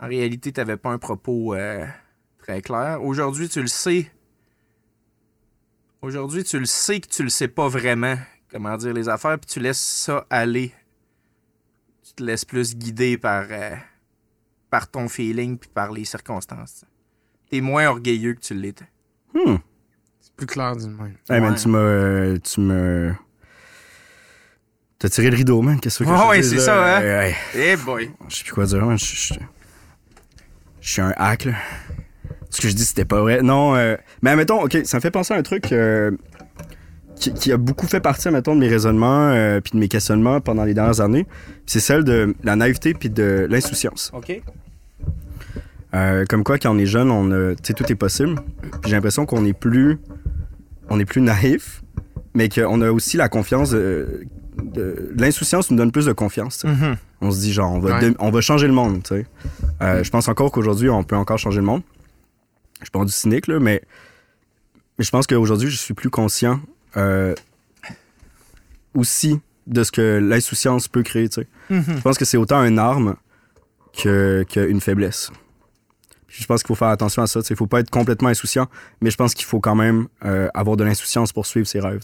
en 0.00 0.08
réalité, 0.08 0.50
tu 0.50 0.58
n'avais 0.58 0.76
pas 0.76 0.90
un 0.90 0.98
propos 0.98 1.54
euh, 1.54 1.86
très 2.38 2.60
clair. 2.60 3.04
Aujourd'hui, 3.04 3.48
tu 3.48 3.60
le 3.60 3.68
sais. 3.68 4.10
Aujourd'hui, 6.02 6.42
tu 6.42 6.58
le 6.58 6.66
sais 6.66 6.98
que 6.98 7.06
tu 7.06 7.22
le 7.22 7.28
sais 7.28 7.46
pas 7.46 7.68
vraiment 7.68 8.16
comment 8.50 8.76
dire 8.76 8.92
les 8.92 9.08
affaires, 9.08 9.38
puis 9.38 9.48
tu 9.48 9.60
laisses 9.60 9.78
ça 9.78 10.26
aller 10.28 10.74
tu 12.02 12.14
te 12.14 12.24
laisses 12.24 12.44
plus 12.44 12.76
guider 12.76 13.16
par, 13.16 13.46
euh, 13.50 13.76
par 14.70 14.90
ton 14.90 15.08
feeling 15.08 15.56
puis 15.56 15.70
par 15.72 15.92
les 15.92 16.04
circonstances. 16.04 16.84
T'es 17.48 17.60
moins 17.60 17.86
orgueilleux 17.86 18.34
que 18.34 18.40
tu 18.40 18.54
l'étais. 18.54 18.88
Hmm. 19.34 19.58
Plus 20.36 20.46
clair 20.46 20.76
d'une 20.76 20.90
même. 20.96 21.14
Hey, 21.30 21.40
man, 21.40 21.52
Ouais. 21.52 21.58
tu 21.58 21.68
m'as. 21.68 21.78
euh, 21.78 22.38
Tu 22.42 22.60
me. 22.60 23.12
T'as 24.98 25.08
tiré 25.10 25.30
le 25.30 25.36
rideau, 25.36 25.60
man. 25.62 25.78
Qu'est-ce 25.80 25.98
que 26.00 26.04
te 26.04 26.28
ouais, 26.28 26.42
c'est 26.42 26.58
ça, 26.58 26.96
hein? 26.98 27.00
Ouais, 27.00 27.06
ouais. 27.06 27.34
Eh 27.54 27.76
boy! 27.76 28.10
Je 28.28 28.36
sais 28.36 28.44
plus 28.44 28.52
quoi 28.54 28.64
dire, 28.64 28.84
man. 28.84 28.98
Je, 28.98 29.34
suis 30.80 31.02
un 31.02 31.12
hack, 31.16 31.44
là. 31.46 31.52
Ce 32.50 32.60
que 32.60 32.68
je 32.68 32.74
dis, 32.74 32.84
c'était 32.84 33.04
pas 33.04 33.20
vrai. 33.20 33.42
Non, 33.42 33.74
euh, 33.76 33.96
mais 34.22 34.36
mettons, 34.36 34.62
ok, 34.62 34.78
ça 34.84 34.96
me 34.96 35.02
fait 35.02 35.10
penser 35.10 35.34
à 35.34 35.36
un 35.36 35.42
truc. 35.42 35.72
euh, 35.72 36.12
qui, 37.16 37.32
qui 37.32 37.50
a 37.50 37.56
beaucoup 37.56 37.86
fait 37.86 38.00
partie, 38.00 38.28
mettons, 38.30 38.54
de 38.54 38.60
mes 38.60 38.68
raisonnements 38.68 39.30
euh, 39.30 39.60
puis 39.62 39.72
de 39.72 39.78
mes 39.78 39.88
questionnements 39.88 40.40
pendant 40.42 40.64
les 40.64 40.74
dernières 40.74 41.00
années. 41.00 41.26
C'est 41.64 41.80
celle 41.80 42.04
de 42.04 42.34
la 42.44 42.56
naïveté 42.56 42.92
puis 42.94 43.08
de 43.10 43.46
l'insouciance. 43.50 44.10
OK. 44.14 44.42
Euh, 45.94 46.24
comme 46.28 46.44
quoi, 46.44 46.58
quand 46.58 46.74
on 46.74 46.78
est 46.78 46.84
jeune, 46.86 47.10
on 47.10 47.30
a- 47.32 47.54
tu 47.54 47.62
sais, 47.64 47.72
tout 47.74 47.90
est 47.90 47.94
possible. 47.96 48.34
Puis 48.60 48.70
J'ai 48.90 48.92
l'impression 48.96 49.24
qu'on 49.24 49.44
est 49.46 49.54
plus, 49.58 49.98
on 50.88 50.98
est 51.00 51.04
plus 51.04 51.20
naïf, 51.20 51.82
mais 52.34 52.48
qu'on 52.48 52.80
a 52.80 52.90
aussi 52.90 53.16
la 53.16 53.28
confiance. 53.28 53.70
De, 53.70 54.24
de- 54.62 55.12
L'insouciance 55.16 55.70
nous 55.70 55.76
donne 55.76 55.92
plus 55.92 56.06
de 56.06 56.12
confiance. 56.12 56.64
Mhm. 56.64 56.96
On 57.20 57.30
se 57.30 57.40
dit 57.40 57.52
genre, 57.52 57.72
on 57.72 57.78
va, 57.78 57.98
Ouais. 57.98 58.14
on 58.18 58.30
va 58.30 58.40
changer 58.40 58.66
le 58.66 58.72
monde. 58.72 59.02
Euh, 59.82 60.02
Je 60.04 60.10
pense 60.10 60.28
encore 60.28 60.50
qu'aujourd'hui, 60.52 60.88
on 60.90 61.02
peut 61.04 61.16
encore 61.16 61.38
changer 61.38 61.58
le 61.58 61.66
monde. 61.66 61.82
Je 62.80 62.84
suis 62.86 62.90
pas 62.90 63.04
du 63.04 63.12
cynique 63.12 63.46
là, 63.46 63.58
mais, 63.58 63.82
mais 64.98 65.04
je 65.04 65.10
pense 65.10 65.26
qu'aujourd'hui, 65.26 65.70
je 65.70 65.76
suis 65.76 65.94
plus 65.94 66.10
conscient 66.10 66.60
euh, 66.96 67.34
aussi 68.94 69.40
de 69.66 69.82
ce 69.82 69.92
que 69.92 70.18
l'insouciance 70.22 70.88
peut 70.88 71.02
créer. 71.02 71.28
Mhm. 71.70 71.84
Je 71.96 72.00
pense 72.00 72.18
que 72.18 72.24
c'est 72.24 72.36
autant 72.36 72.62
une 72.64 72.78
arme 72.78 73.16
que- 74.02 74.44
qu'une 74.48 74.80
faiblesse. 74.80 75.30
Je 76.38 76.46
pense 76.46 76.62
qu'il 76.62 76.68
faut 76.68 76.74
faire 76.74 76.88
attention 76.88 77.22
à 77.22 77.26
ça. 77.26 77.40
Il 77.48 77.56
faut 77.56 77.66
pas 77.66 77.80
être 77.80 77.90
complètement 77.90 78.28
insouciant, 78.28 78.66
mais 79.00 79.10
je 79.10 79.16
pense 79.16 79.34
qu'il 79.34 79.46
faut 79.46 79.60
quand 79.60 79.74
même 79.74 80.06
euh, 80.24 80.48
avoir 80.54 80.76
de 80.76 80.84
l'insouciance 80.84 81.32
pour 81.32 81.46
suivre 81.46 81.66
ses 81.66 81.80
rêves. 81.80 82.02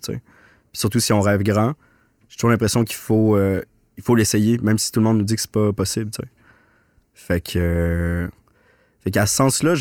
surtout 0.73 1.01
si 1.01 1.13
on 1.13 1.21
rêve 1.21 1.43
grand, 1.43 1.75
j'ai 2.29 2.37
toujours 2.37 2.51
l'impression 2.51 2.85
qu'il 2.85 2.97
faut 2.97 3.37
euh, 3.37 3.63
faut 4.01 4.15
l'essayer, 4.15 4.59
même 4.59 4.79
si 4.79 4.91
tout 4.91 5.01
le 5.01 5.05
monde 5.05 5.19
nous 5.19 5.25
dit 5.25 5.37
que 5.37 5.43
c'est 5.43 5.51
pas 5.51 5.73
possible. 5.73 6.11
tu 6.11 6.23
sais. 6.23 6.29
Fait 7.15 7.41
que. 7.41 7.59
euh, 7.59 8.29
fait 9.01 9.11
qu'à 9.11 9.27
ce 9.27 9.37
sens-là, 9.37 9.75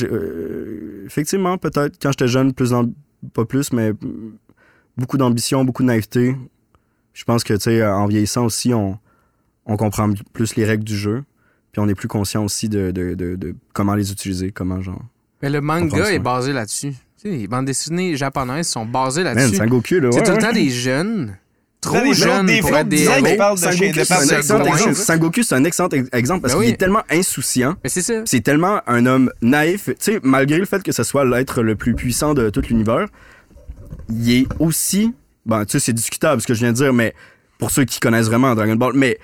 effectivement, 1.06 1.58
peut-être 1.58 1.98
quand 2.02 2.12
j'étais 2.12 2.28
jeune, 2.28 2.54
plus 2.54 2.74
pas 3.34 3.46
plus, 3.46 3.72
mais 3.72 3.94
beaucoup 4.98 5.18
d'ambition, 5.18 5.64
beaucoup 5.64 5.84
de 5.84 5.88
naïveté. 5.88 6.36
Je 7.14 7.24
pense 7.24 7.44
que, 7.44 7.54
tu 7.54 7.60
sais, 7.60 7.86
en 7.86 8.08
vieillissant 8.08 8.46
aussi, 8.46 8.74
on, 8.74 8.98
on 9.68 9.78
comprend 9.78 10.12
plus 10.34 10.56
les 10.56 10.66
règles 10.66 10.84
du 10.84 10.98
jeu. 10.98 11.24
Puis 11.72 11.80
on 11.82 11.88
est 11.88 11.96
plus 11.96 12.08
conscient 12.08 12.44
aussi 12.44 12.68
de, 12.70 12.92
de, 12.92 13.14
de- 13.14 13.36
de 13.36 13.56
comment 13.74 13.96
les 13.96 14.12
utiliser, 14.12 14.52
comment 14.52 14.82
genre. 14.82 15.02
Mais 15.42 15.50
le 15.50 15.62
manga 15.62 16.12
est 16.12 16.20
basé 16.20 16.54
là-dessus. 16.54 16.92
Tu 17.22 17.30
sais, 17.30 17.38
les 17.38 17.48
bandes 17.48 17.66
dessinées 17.66 18.16
japonaises 18.16 18.68
sont 18.68 18.86
basées 18.86 19.24
Man, 19.24 19.36
là-dessus. 19.36 19.56
C'est 19.56 19.62
ouais, 19.62 19.68
tout 19.70 20.00
le 20.02 20.10
ouais. 20.10 20.38
temps 20.40 20.52
des 20.54 20.70
jeunes, 20.70 21.38
trop 21.80 22.00
Des 22.02 22.14
jeunes 22.14 22.46
flots- 22.48 22.56
des 22.56 22.60
pour 22.62 22.78
être 22.78 22.90
des 22.90 23.04
héros. 23.04 23.26
qui 23.26 23.36
parlent 23.38 23.58
de 23.60 23.72
chez- 23.72 23.72
Sengoku, 23.72 24.00
de 24.00 24.04
c'est 24.04 24.14
un 24.14 24.38
excellent 24.38 24.66
exemple. 24.66 24.96
Sengoku, 24.96 25.44
c'est 25.44 25.56
un 25.56 25.64
excellent 25.64 25.90
ex- 25.90 26.10
exemple 26.14 26.42
parce 26.42 26.54
Ben 26.54 26.60
qu'il 26.60 26.68
oui. 26.68 26.74
est 26.74 26.78
tellement 26.78 27.04
insouciant. 27.10 27.76
Mais 27.84 27.90
c'est 27.90 28.02
ça. 28.02 28.22
C'est 28.26 28.42
tellement 28.42 28.82
un 28.88 29.06
homme 29.06 29.32
naïf. 29.42 29.86
Tu 29.86 29.96
sais, 30.00 30.20
malgré 30.24 30.58
le 30.60 30.66
fait 30.66 30.84
que 30.84 30.92
ce 30.92 31.04
soit 31.04 31.24
l'être 31.26 31.64
le 31.64 31.76
plus 31.76 31.96
puissant 31.96 32.34
de 32.34 32.50
tout 32.50 32.62
l'univers, 32.70 33.08
il 34.10 34.32
est 34.32 34.48
aussi. 34.60 35.14
Bon, 35.46 35.64
tu 35.66 35.72
sais, 35.72 35.80
c'est 35.80 35.94
discutable 35.94 36.42
ce 36.42 36.48
que 36.48 36.54
je 36.54 36.60
viens 36.60 36.72
de 36.72 36.78
dire, 36.78 36.94
mais 36.94 37.14
pour 37.58 37.72
ceux 37.72 37.86
qui 37.86 38.00
connaissent 38.00 38.28
vraiment 38.28 38.54
Dragon 38.56 38.76
Ball, 38.76 38.94
mais 38.96 39.18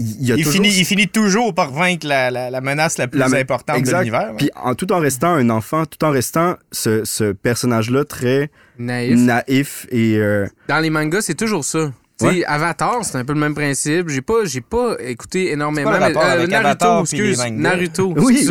il 0.00 0.26
y 0.26 0.32
a 0.32 0.36
Il 0.36 0.44
toujours. 0.44 0.52
finit, 0.62 0.68
il 0.78 0.84
finit 0.84 1.08
toujours 1.08 1.54
par 1.54 1.70
vaincre 1.72 2.06
la, 2.06 2.30
la- 2.30 2.50
la 2.50 2.60
menace 2.60 2.98
la 2.98 3.06
plus 3.08 3.18
La 3.18 3.26
importante 3.26 3.76
exact. 3.78 3.98
de 3.98 4.02
l'univers. 4.04 4.32
Puis 4.36 4.50
en, 4.56 4.74
tout 4.74 4.90
en 4.92 4.98
restant 4.98 5.34
un 5.34 5.50
enfant, 5.50 5.84
tout 5.86 6.04
en 6.04 6.10
restant 6.10 6.56
ce, 6.72 7.04
ce 7.04 7.32
personnage-là 7.32 8.04
très 8.04 8.50
Naïf. 8.78 9.18
naïf 9.18 9.86
et. 9.90 10.16
euh, 10.16 10.46
Dans 10.68 10.78
les 10.80 10.90
mangas, 10.90 11.22
c'est 11.22 11.34
toujours 11.34 11.64
ça. 11.64 11.92
Ouais. 12.22 12.44
Avatar, 12.44 12.98
c'est 13.02 13.16
un 13.16 13.24
peu 13.24 13.32
le 13.32 13.40
même 13.40 13.54
principe. 13.54 14.10
J'ai 14.10 14.20
pas, 14.20 14.44
j'ai 14.44 14.60
pas 14.60 14.94
écouté 15.00 15.52
énormément. 15.52 15.90
Le 15.90 15.98
mais, 15.98 16.04
rapport 16.04 16.22
avec 16.24 16.50
Naruto, 16.50 16.66
Avatar 16.68 17.02
puis 17.04 17.16
les 17.18 17.30
excuse. 17.30 17.38
mangas? 17.38 17.56
Naruto. 17.70 18.14
Oui. 18.18 18.46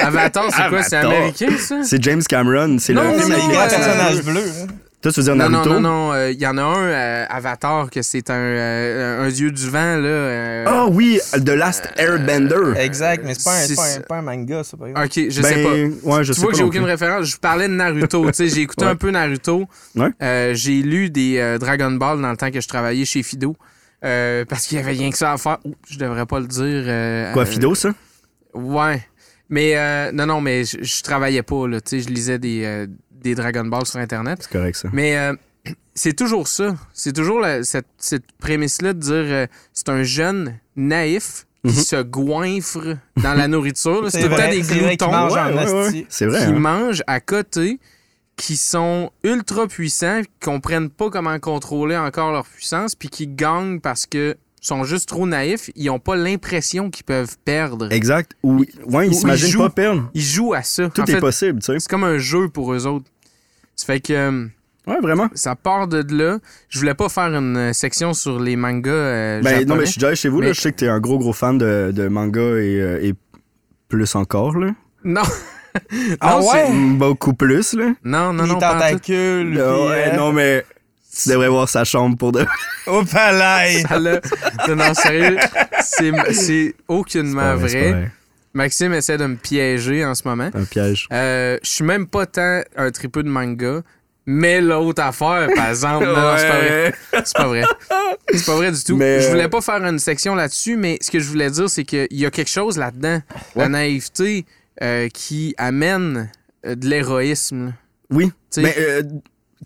Avatar, 0.00 0.44
c'est 0.54 0.68
quoi? 0.68 0.82
C'est 0.84 0.96
américain, 0.96 1.48
ça? 1.58 1.82
c'est 1.82 2.02
James 2.02 2.22
Cameron. 2.22 2.76
C'est 2.78 2.92
le 2.92 3.00
euh, 3.00 3.18
personnage 3.18 4.22
bleu. 4.22 4.42
hein. 4.62 4.66
Toi, 5.00 5.12
tu 5.12 5.20
veux 5.20 5.24
dire 5.24 5.36
Non, 5.36 5.44
non, 5.44 5.58
Naruto? 5.58 5.74
non, 5.74 5.80
non. 5.80 6.12
euh, 6.12 6.32
Il 6.32 6.40
y 6.40 6.46
en 6.46 6.58
a 6.58 6.62
un, 6.62 6.88
euh, 6.88 7.24
Avatar, 7.30 7.88
que 7.88 8.02
c'est 8.02 8.30
un, 8.30 8.34
euh, 8.34 9.24
un 9.26 9.28
dieu 9.28 9.52
du 9.52 9.70
vent, 9.70 9.96
là. 9.96 10.08
euh, 10.08 10.64
Ah 10.66 10.86
oui, 10.90 11.20
The 11.32 11.50
Last 11.50 11.88
Airbender. 11.96 12.74
Exact, 12.80 13.22
mais 13.24 13.34
c'est 13.34 13.44
pas, 13.44 13.58
un- 13.58 13.66
c'est 13.66 13.76
pas, 13.76 14.00
pas 14.08 14.16
un 14.16 14.22
manga, 14.22 14.64
ça, 14.64 14.76
par 14.76 14.88
exemple. 14.88 15.06
Ok, 15.06 15.30
je 15.30 15.40
ben, 15.42 15.48
sais 15.48 15.62
pas. 15.62 16.08
Ouais, 16.10 16.24
je 16.24 16.32
tu 16.32 16.34
sais 16.34 16.40
vois 16.40 16.46
pas 16.48 16.50
que 16.50 16.56
j'ai 16.56 16.62
non 16.64 16.68
aucune 16.68 16.82
référence. 16.84 17.26
Je 17.26 17.36
parlais 17.36 17.68
de 17.68 17.74
Naruto. 17.74 18.26
tu 18.26 18.32
sais, 18.34 18.48
j'ai 18.48 18.62
écouté 18.62 18.84
Ouais. 18.86 18.90
un 18.90 18.96
peu 18.96 19.10
Naruto. 19.12 19.66
Ouais. 19.94 20.08
Euh, 20.20 20.54
j'ai 20.54 20.82
lu 20.82 21.10
des 21.10 21.38
euh, 21.38 21.58
Dragon 21.58 21.92
Ball 21.92 22.20
dans 22.20 22.30
le 22.32 22.36
temps 22.36 22.50
que 22.50 22.60
je 22.60 22.66
travaillais 22.68 23.04
chez 23.04 23.22
Fido. 23.22 23.54
euh, 24.04 24.44
parce 24.48 24.66
qu'il 24.66 24.78
y 24.78 24.80
avait 24.80 24.92
rien 24.92 25.10
que 25.10 25.16
ça 25.18 25.32
à 25.32 25.36
faire. 25.38 25.58
Ouh, 25.64 25.74
je 25.88 25.98
devrais 25.98 26.26
pas 26.26 26.40
le 26.40 26.46
dire. 26.48 26.62
euh, 26.64 27.32
Quoi, 27.32 27.42
euh, 27.42 27.46
Fido, 27.46 27.74
ça? 27.76 27.90
Ouais. 28.52 29.00
Mais 29.48 29.76
euh, 29.76 30.12
non, 30.12 30.26
non, 30.26 30.40
mais 30.40 30.64
je, 30.64 30.76
je 30.82 31.02
travaillais 31.02 31.42
pas, 31.42 31.66
là. 31.68 31.80
Tu 31.80 31.90
sais, 31.90 32.00
je 32.00 32.12
lisais 32.12 32.38
des, 32.38 32.64
euh, 32.64 32.86
des 33.22 33.34
Dragon 33.34 33.64
Ball 33.64 33.84
sur 33.86 33.98
Internet. 33.98 34.38
C'est 34.42 34.52
correct, 34.52 34.76
ça. 34.76 34.88
Mais 34.92 35.16
euh, 35.16 35.34
c'est 35.94 36.14
toujours 36.14 36.48
ça. 36.48 36.74
C'est 36.92 37.12
toujours 37.12 37.40
la- 37.40 37.62
cette, 37.64 37.86
cette 37.98 38.30
prémisse-là 38.38 38.92
de 38.92 38.98
dire 39.00 39.12
euh, 39.14 39.46
c'est 39.72 39.88
un 39.88 40.02
jeune 40.02 40.58
naïf 40.76 41.44
qui 41.64 41.72
Mhm. 41.76 41.82
se 41.82 42.02
goinfre 42.02 42.96
dans 43.16 43.34
la 43.34 43.48
nourriture. 43.48 44.06
C'est 44.10 44.22
tout 44.22 44.28
le 44.28 44.36
temps 44.36 44.48
des 44.48 44.60
gloutons 44.62 45.28
Ouais, 45.28 45.54
ouais, 45.54 45.72
ouais. 45.88 46.06
qui 46.08 46.24
hein. 46.24 46.52
mangent 46.52 47.02
à 47.08 47.18
côté, 47.18 47.80
qui 48.36 48.56
sont 48.56 49.10
ultra 49.24 49.66
puissants, 49.66 50.22
qui 50.22 50.30
comprennent 50.46 50.88
pas 50.88 51.10
comment 51.10 51.36
contrôler 51.40 51.96
encore 51.96 52.30
leur 52.30 52.46
puissance, 52.46 52.94
puis 52.94 53.08
qui 53.08 53.26
gagnent 53.26 53.80
parce 53.80 54.06
que 54.06 54.36
sont 54.60 54.84
juste 54.84 55.08
trop 55.08 55.26
naïfs, 55.26 55.70
ils 55.76 55.90
ont 55.90 55.98
pas 55.98 56.16
l'impression 56.16 56.90
qu'ils 56.90 57.04
peuvent 57.04 57.36
perdre. 57.44 57.92
Exact. 57.92 58.32
Ou, 58.42 58.64
ouais, 58.86 59.06
Ou 59.06 59.10
ils 59.10 59.14
s'imaginent 59.14 59.48
ils 59.48 59.52
jouent. 59.52 59.58
pas 59.60 59.70
perdre. 59.70 60.10
Ils 60.14 60.22
jouent 60.22 60.54
à 60.54 60.62
ça. 60.62 60.88
Tout 60.88 61.00
En 61.00 61.04
est 61.04 61.12
fait, 61.12 61.20
possible, 61.20 61.60
tu 61.60 61.66
sais. 61.72 61.78
c'est 61.78 61.88
comme 61.88 62.04
un 62.04 62.18
jeu 62.18 62.48
pour 62.48 62.72
eux 62.72 62.86
autres. 62.86 63.06
Ça 63.76 63.86
fait 63.86 64.00
que 64.00 64.12
euh, 64.12 64.46
Ouais, 64.86 65.00
vraiment. 65.02 65.28
ça 65.34 65.54
part 65.54 65.86
de 65.86 66.02
là. 66.14 66.38
Je 66.70 66.78
voulais 66.78 66.94
pas 66.94 67.08
faire 67.08 67.34
une 67.34 67.56
euh, 67.56 67.72
section 67.72 68.14
sur 68.14 68.40
les 68.40 68.56
mangas 68.56 68.90
euh, 68.90 69.42
Ben, 69.42 69.66
non, 69.66 69.76
mais 69.76 69.84
je 69.86 69.90
suis 69.92 70.00
déjà 70.00 70.14
chez 70.14 70.28
vous, 70.30 70.40
là. 70.40 70.52
Je 70.52 70.60
sais 70.60 70.72
que 70.72 70.78
t'es 70.78 70.88
un 70.88 70.98
gros, 70.98 71.18
gros 71.18 71.32
fan 71.34 71.58
de, 71.58 71.92
de 71.94 72.08
manga 72.08 72.40
et, 72.40 72.80
euh, 72.80 72.98
et 73.04 73.14
plus 73.88 74.14
encore, 74.14 74.56
là. 74.58 74.70
Non. 75.04 75.22
Ah 76.20 76.38
Non, 76.40 76.50
ouais? 76.50 76.64
c'est- 76.66 76.96
Beaucoup 76.96 77.34
plus, 77.34 77.74
là. 77.74 77.92
Non, 78.02 78.32
non, 78.32 78.44
les 78.44 78.48
non, 78.48 78.54
tout. 78.54 78.60
tentacules. 78.60 79.50
Puis, 79.52 79.60
ouais, 79.60 80.16
non, 80.16 80.32
mais 80.32 80.64
tu 81.20 81.28
devrais 81.28 81.48
voir 81.48 81.68
sa 81.68 81.84
chambre 81.84 82.16
pour 82.16 82.32
de. 82.32 82.46
Au 82.86 83.04
palais. 83.04 83.82
Ça 83.88 83.98
l'a- 83.98 84.20
non, 84.68 84.76
non, 84.76 84.94
sérieux, 84.94 85.36
c'est 85.80 86.12
c'est 86.32 86.74
aucunement 86.86 87.56
vrai. 87.56 87.92
vrai, 87.92 88.10
Maxime 88.54 88.94
essaie 88.94 89.18
de 89.18 89.26
me 89.26 89.36
piéger 89.36 90.04
en 90.04 90.14
ce 90.14 90.22
moment. 90.26 90.50
Un 90.54 90.64
piège. 90.64 91.06
Euh, 91.12 91.58
je 91.62 91.68
suis 91.70 91.84
même 91.84 92.06
pas 92.06 92.26
tant 92.26 92.62
un 92.76 92.90
tripeux 92.90 93.22
de 93.22 93.28
manga, 93.28 93.82
mais 94.26 94.60
l'autre 94.60 95.02
affaire, 95.02 95.48
par 95.54 95.70
exemple, 95.70 96.06
non, 96.06 96.34
c'est 96.36 96.48
pas 96.48 96.58
vrai. 96.58 96.94
C'est 97.24 97.36
pas 97.36 97.46
vrai. 97.46 97.62
C'est 98.34 98.46
pas 98.46 98.56
vrai 98.56 98.72
du 98.72 98.84
tout. 98.84 98.96
Mais, 98.96 99.20
Je 99.20 99.26
euh, 99.26 99.30
voulais 99.30 99.48
pas 99.48 99.60
faire 99.60 99.84
une 99.84 99.98
section 99.98 100.34
là-dessus, 100.34 100.76
mais 100.76 100.98
ce 101.00 101.10
que 101.10 101.18
je 101.18 101.28
voulais 101.28 101.50
dire, 101.50 101.68
c'est 101.70 101.84
qu'il 101.84 102.06
y 102.10 102.26
a 102.26 102.30
quelque 102.30 102.50
chose 102.50 102.76
là-dedans, 102.78 103.20
la 103.56 103.68
naïveté, 103.68 104.44
euh, 104.82 105.08
qui 105.08 105.54
amène 105.58 106.30
euh, 106.66 106.74
de 106.74 106.86
l'héroïsme. 106.88 107.74
Oui. 108.10 108.32
Mais 108.56 108.74
euh, 108.78 109.02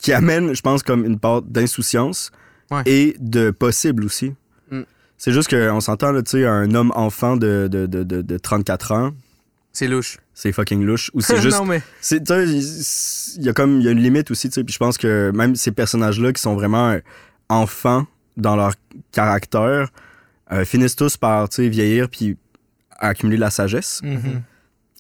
qui 0.01 0.13
amène, 0.13 0.55
je 0.55 0.61
pense, 0.63 0.83
comme 0.83 1.05
une 1.05 1.19
part 1.19 1.43
d'insouciance 1.43 2.31
Ouais. 2.71 2.83
et 2.87 3.17
de 3.21 3.51
possible 3.51 4.05
aussi. 4.05 4.33
Mm. 4.71 4.83
C'est 5.19 5.33
juste 5.33 5.51
qu'on 5.51 5.81
s'entend, 5.81 6.11
là, 6.13 6.23
tu 6.23 6.31
sais, 6.31 6.47
un 6.47 6.75
homme 6.75 6.91
enfant 6.95 7.37
de, 7.37 7.69
de, 7.71 7.85
de, 7.87 8.03
de, 8.03 8.23
de 8.23 8.39
34 8.39 8.93
ans, 8.93 9.11
c'est 9.75 9.87
louche. 9.89 10.19
c'est 10.33 10.53
fucking 10.53 10.83
louche. 10.83 11.11
Ou 11.13 11.21
c'est 11.21 11.37
juste. 11.43 11.59
non, 11.59 11.67
mais 11.67 11.83
c'est 12.01 12.25
tu 12.25 12.33
sais, 12.33 13.37
il- 13.39 13.45
y 13.45 13.49
a 13.49 13.53
comme 13.53 13.81
il 13.81 13.85
y 13.85 13.89
a 13.89 13.91
une 13.91 14.01
limite 14.03 14.31
aussi 14.31 14.49
tu 14.49 14.55
sais 14.55 14.65
puis 14.65 14.73
je 14.73 14.79
pense 14.79 14.97
que 14.99 15.31
même 15.35 15.55
ces 15.57 15.71
personnages 15.73 16.19
là 16.21 16.33
qui 16.33 16.41
sont 16.43 16.55
vraiment 16.55 16.91
euh, 16.91 16.99
enfants 17.49 18.07
dans 18.37 18.57
leur 18.57 18.73
caractère 19.13 19.89
euh, 20.53 20.65
finissent 20.65 20.97
tous 20.97 21.17
par 21.17 21.49
tu 21.49 21.57
sais 21.57 21.69
vieillir 21.69 22.09
puis 22.09 22.37
accumuler 22.99 23.37
de 23.37 23.41
la 23.43 23.51
sagesse 23.51 24.01
Mhm. 24.03 24.43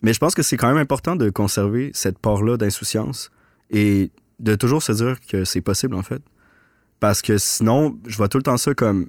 mais 0.03 0.13
je 0.13 0.19
pense 0.19 0.35
que 0.35 0.43
c'est 0.43 0.57
quand 0.57 0.69
même 0.69 0.79
important 0.79 1.17
de 1.17 1.29
conserver 1.31 1.91
cette 1.95 2.19
part 2.19 2.43
là 2.43 2.57
d'insouciance 2.57 3.31
et 3.71 4.11
de 4.43 4.55
toujours 4.57 4.83
se 4.83 4.93
dire 4.93 5.19
que 5.27 5.45
c'est 5.45 5.61
possible 5.61 5.95
en 5.95 6.03
fait. 6.03 6.23
Parce 7.01 7.23
que 7.23 7.39
sinon 7.39 7.99
je 8.07 8.17
vois 8.17 8.29
tout 8.29 8.39
le 8.39 8.43
temps 8.45 8.57
ça 8.57 8.75
comme 8.75 9.09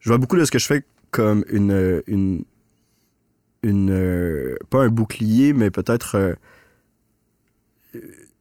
je 0.00 0.08
vois 0.10 0.18
beaucoup 0.18 0.36
de 0.36 0.44
ce 0.44 0.50
que 0.50 0.58
je 0.58 0.66
fais 0.66 0.84
comme 1.10 1.44
une 1.48 2.02
une 2.06 3.90
euh, 3.90 4.56
pas 4.70 4.82
un 4.84 4.88
bouclier 4.88 5.52
mais 5.52 5.70
peut-être 5.70 6.16
euh, 6.16 6.34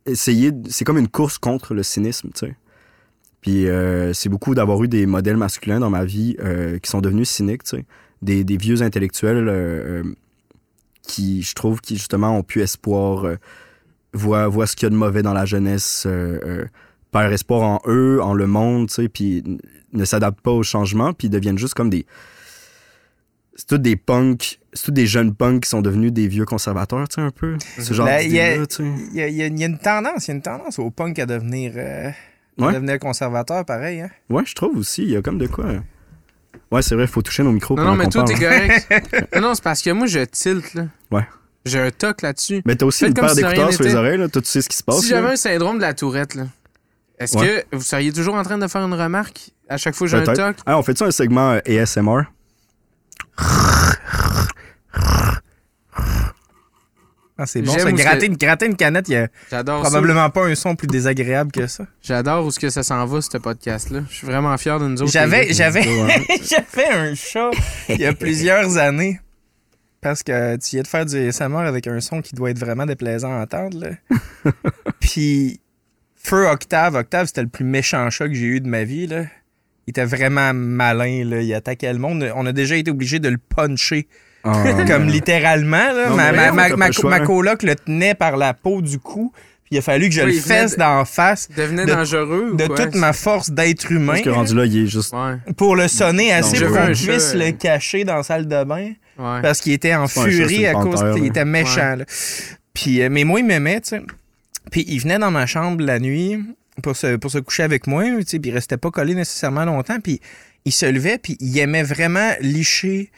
essayer 0.05 0.51
de- 0.51 0.69
c'est 0.69 0.83
comme 0.85 0.97
une 0.97 1.07
course 1.07 1.37
contre 1.37 1.73
le 1.73 1.83
cynisme 1.83 2.29
tu 2.33 2.47
sais. 2.47 2.55
Puis 3.41 3.67
euh, 3.67 4.13
c'est 4.13 4.29
beaucoup 4.29 4.55
d'avoir 4.55 4.81
eu 4.83 4.87
des 4.87 5.05
modèles 5.05 5.37
masculins 5.37 5.79
dans 5.79 5.89
ma 5.89 6.05
vie 6.05 6.35
euh, 6.39 6.79
qui 6.79 6.89
sont 6.89 7.01
devenus 7.01 7.29
cyniques 7.29 7.63
tu 7.63 7.77
sais. 7.77 7.85
Des, 8.21 8.43
vieux 8.57 8.81
intellectuels 8.81 9.49
euh, 9.49 10.03
euh, 10.03 10.15
qui 11.01 11.41
je 11.41 11.53
trouve 11.55 11.81
qui 11.81 11.97
justement 11.97 12.37
ont 12.37 12.43
pu 12.43 12.61
espoir 12.61 13.25
euh, 13.25 13.35
voient, 14.13 14.47
voient 14.47 14.67
ce 14.67 14.75
qu'il 14.75 14.85
y 14.85 14.87
a 14.87 14.89
de 14.89 14.95
mauvais 14.95 15.21
dans 15.23 15.33
la 15.33 15.45
jeunesse 15.45 16.05
euh, 16.07 16.39
euh, 16.45 16.65
perd 17.11 17.31
espoir 17.33 17.61
en 17.61 17.79
eux 17.87 18.21
en 18.21 18.33
le 18.33 18.47
monde 18.47 18.87
tu 18.89 18.95
sais 18.95 19.09
puis 19.09 19.43
ne 19.93 20.05
s'adaptent 20.05 20.41
pas 20.41 20.51
au 20.51 20.63
changement 20.63 21.13
puis 21.13 21.29
deviennent 21.29 21.57
juste 21.57 21.73
comme 21.73 21.89
des 21.89 22.05
c'est 23.55 23.67
tous 23.67 23.77
des 23.77 23.95
punks 23.95 24.59
c'est 24.73 24.85
tous 24.85 24.91
des 24.91 25.05
jeunes 25.05 25.35
punks 25.35 25.61
qui 25.63 25.69
sont 25.69 25.81
devenus 25.81 26.11
des 26.11 26.27
vieux 26.27 26.45
conservateurs 26.45 27.07
tu 27.07 27.15
sais 27.15 27.21
un 27.21 27.29
peu 27.31 27.57
ce 27.79 27.93
genre 27.93 28.07
Là, 28.07 28.23
il 28.23 28.31
y 28.31 28.39
a- 28.39 28.49
d'idée-là, 28.49 28.65
tu 28.67 28.75
sais. 28.77 28.83
Il 29.11 29.15
y, 29.17 29.21
a, 29.21 29.27
il 29.27 29.35
y 29.35 29.43
a- 29.43 29.47
il 29.47 29.59
y 29.59 29.63
a 29.63 29.67
une 29.67 29.77
tendance, 29.77 30.27
il 30.27 30.31
y 30.31 30.31
a 30.31 30.35
une 30.35 30.41
tendance 30.41 30.79
au 30.79 30.89
punk 30.89 31.19
à 31.19 31.25
devenir, 31.25 31.73
euh, 31.75 32.09
On 32.59 32.67
Ouais. 32.67 32.73
devenait 32.73 32.99
conservateur, 32.99 33.65
pareil. 33.65 34.01
Hein? 34.01 34.09
Ouais, 34.29 34.43
je 34.45 34.53
trouve 34.53 34.77
aussi. 34.77 35.01
Il 35.01 35.09
y 35.09 35.15
a 35.15 35.23
comme 35.23 35.39
de 35.39 35.47
quoi. 35.47 35.65
euh. 35.65 35.79
Ouais, 36.71 36.83
c'est 36.83 36.93
vrai, 36.93 37.05
il 37.05 37.09
faut 37.09 37.23
toucher 37.23 37.41
nos 37.41 37.51
micros. 37.51 37.75
Non, 37.75 37.83
non, 37.85 37.95
mais 37.95 38.07
tout 38.07 38.19
est 38.19 38.39
correct. 38.39 38.87
non, 39.35 39.41
non, 39.41 39.55
c'est 39.55 39.63
parce 39.63 39.81
que 39.81 39.89
moi, 39.89 40.05
je 40.05 40.19
tilte, 40.19 40.75
là. 40.75 40.85
Ouais. 41.09 41.25
J'ai 41.65 41.79
un 41.79 41.91
toc 41.91 42.21
là-dessus. 42.21 42.61
Mais 42.65 42.75
t'as 42.75 42.85
aussi 42.85 42.99
Faites 43.05 43.09
une 43.09 43.13
paire 43.15 43.29
si 43.29 43.35
d'écouteurs 43.37 43.71
sur 43.73 43.83
les 43.83 43.95
oreilles, 43.95 44.17
là. 44.17 44.27
Toi, 44.27 44.41
tu 44.41 44.49
sais 44.49 44.61
ce 44.61 44.69
qui 44.69 44.75
se 44.77 44.83
passe. 44.83 44.99
Si 45.01 45.07
j'avais 45.07 45.29
un 45.29 45.35
syndrome 45.35 45.77
de 45.77 45.81
la 45.83 45.93
tourette, 45.93 46.35
là, 46.35 46.43
est-ce 47.19 47.37
Ouais. 47.37 47.65
que 47.71 47.75
vous 47.77 47.83
seriez 47.83 48.11
toujours 48.11 48.35
en 48.35 48.43
train 48.43 48.57
de 48.57 48.67
faire 48.67 48.81
une 48.85 48.93
remarque 48.93 49.51
à 49.69 49.77
chaque 49.77 49.95
fois 49.95 50.07
que 50.07 50.11
j'ai 50.11 50.17
un 50.17 50.33
toc? 50.33 50.57
Ah, 50.65 50.77
on 50.77 50.83
fait 50.83 50.97
ça 50.97 51.05
un 51.05 51.11
segment 51.11 51.53
euh, 51.53 51.81
ASMR? 51.81 52.23
Ah, 57.35 57.47
c'est 57.47 57.63
bon, 57.63 57.71
ça. 57.77 57.91
Gratter, 57.91 58.19
que- 58.27 58.31
une, 58.31 58.37
gratter 58.37 58.65
une 58.67 58.75
canette, 58.75 59.09
il 59.09 59.13
y 59.13 59.17
a 59.17 59.27
ça. 59.49 59.63
probablement 59.63 60.29
pas 60.29 60.45
un 60.45 60.53
son 60.53 60.75
plus 60.75 60.85
désagréable 60.87 61.51
que 61.51 61.65
ça. 61.65 61.87
J'adore 62.01 62.45
où 62.45 62.51
ce 62.51 62.59
que 62.59 62.69
ça 62.69 62.83
s'en 62.83 63.03
va, 63.07 63.21
ce 63.21 63.37
podcast-là. 63.37 64.01
Je 64.07 64.13
suis 64.13 64.27
vraiment 64.27 64.55
fier 64.57 64.79
de 64.79 64.87
nous 64.87 65.01
autres. 65.01 65.11
J'avais, 65.11 65.51
j'avais, 65.51 65.81
j'avais 66.43 66.89
un 66.91 67.15
chat 67.15 67.49
il 67.89 67.99
y 68.01 68.05
a 68.05 68.13
plusieurs 68.13 68.77
années. 68.77 69.19
Parce 70.03 70.21
que 70.23 70.57
tu 70.57 70.75
y 70.75 70.79
es 70.79 70.83
de 70.83 70.87
faire 70.87 71.05
du 71.05 71.15
ASMR 71.27 71.57
avec 71.65 71.87
un 71.87 71.99
son 72.01 72.21
qui 72.21 72.35
doit 72.35 72.49
être 72.51 72.59
vraiment 72.59 72.85
déplaisant 72.85 73.31
à 73.33 73.41
entendre. 73.43 73.79
Là. 73.79 74.51
Puis, 74.99 75.59
Feu 76.15 76.47
Octave, 76.47 76.95
Octave, 76.95 77.27
c'était 77.27 77.41
le 77.41 77.47
plus 77.47 77.65
méchant 77.65 78.09
chat 78.09 78.27
que 78.27 78.33
j'ai 78.33 78.45
eu 78.47 78.59
de 78.61 78.67
ma 78.67 78.83
vie. 78.83 79.07
Là. 79.07 79.23
Il 79.87 79.91
était 79.91 80.05
vraiment 80.05 80.53
malin. 80.53 81.23
Là. 81.25 81.41
Il 81.41 81.53
attaquait 81.53 81.91
le 81.93 81.99
monde. 81.99 82.29
On 82.35 82.45
a 82.45 82.51
déjà 82.51 82.75
été 82.75 82.91
obligé 82.91 83.19
de 83.19 83.29
le 83.29 83.37
puncher. 83.37 84.07
Ah, 84.43 84.61
Comme 84.87 85.07
littéralement. 85.07 85.77
Là. 85.93 86.09
Non, 86.09 86.15
ma, 86.15 86.75
ma, 86.75 86.91
choix, 86.91 87.15
hein. 87.15 87.25
coloc 87.25 87.63
le 87.63 87.75
tenait 87.75 88.13
par 88.15 88.37
la 88.37 88.53
peau 88.53 88.81
du 88.81 88.99
cou. 88.99 89.31
Puis 89.63 89.75
il 89.75 89.77
a 89.77 89.81
fallu 89.81 90.09
que 90.09 90.15
je 90.15 90.21
Oui, 90.21 90.35
le 90.35 90.41
fesse 90.41 90.73
de- 90.73 90.79
d'en 90.79 91.05
face 91.05 91.47
Devenait 91.55 91.85
de- 91.85 91.91
dangereux 91.93 92.49
ou 92.51 92.55
de 92.57 92.67
quoi? 92.67 92.75
toute 92.75 92.95
ma 92.95 93.13
force 93.13 93.49
d'être 93.49 93.89
humain. 93.89 94.13
Parce 94.13 94.21
que 94.23 94.29
rendu 94.29 94.53
là, 94.55 94.65
il 94.65 94.83
est 94.83 94.87
juste. 94.87 95.13
Ouais, 95.13 95.37
pour 95.55 95.77
le 95.77 95.87
sonner 95.87 96.33
assez 96.33 96.59
pour 96.65 96.75
qu'on 96.77 96.87
puisse 96.87 97.33
le 97.33 97.51
cacher 97.51 98.03
dans 98.03 98.17
la 98.17 98.23
salle 98.23 98.45
de 98.49 98.63
bain. 98.65 98.91
Ouais. 99.17 99.41
Parce 99.41 99.61
qu'il 99.61 99.73
était 99.73 99.95
en 99.95 100.07
furie 100.07 100.65
à 100.65 100.73
cause 100.73 101.03
qu'il 101.15 101.25
était 101.25 101.45
méchant. 101.45 101.95
là. 101.97 102.05
Puis, 102.73 103.01
euh, 103.01 103.09
mais 103.11 103.23
moi, 103.23 103.39
il 103.39 103.45
m'aimait, 103.45 103.81
tu 103.81 103.89
sais. 103.89 104.01
Puis 104.71 104.85
il 104.87 104.99
venait 104.99 105.19
dans 105.19 105.31
ma 105.31 105.45
chambre 105.45 105.83
la 105.83 105.99
nuit 105.99 106.39
pour 106.81 106.95
se, 106.95 107.17
pour 107.17 107.29
se 107.29 107.37
coucher 107.37 107.63
avec 107.63 107.85
moi, 107.85 108.03
tu 108.05 108.23
sais, 108.25 108.39
puis 108.39 108.49
il 108.49 108.53
restait 108.53 108.77
pas 108.77 108.89
collé 108.91 109.13
nécessairement 109.13 109.65
longtemps. 109.65 109.99
Puis 109.99 110.19
il 110.65 110.71
se 110.71 110.85
levait, 110.85 111.17
puis 111.17 111.37
il 111.39 111.57
aimait 111.59 111.83
vraiment 111.83 112.31
licher 112.41 113.11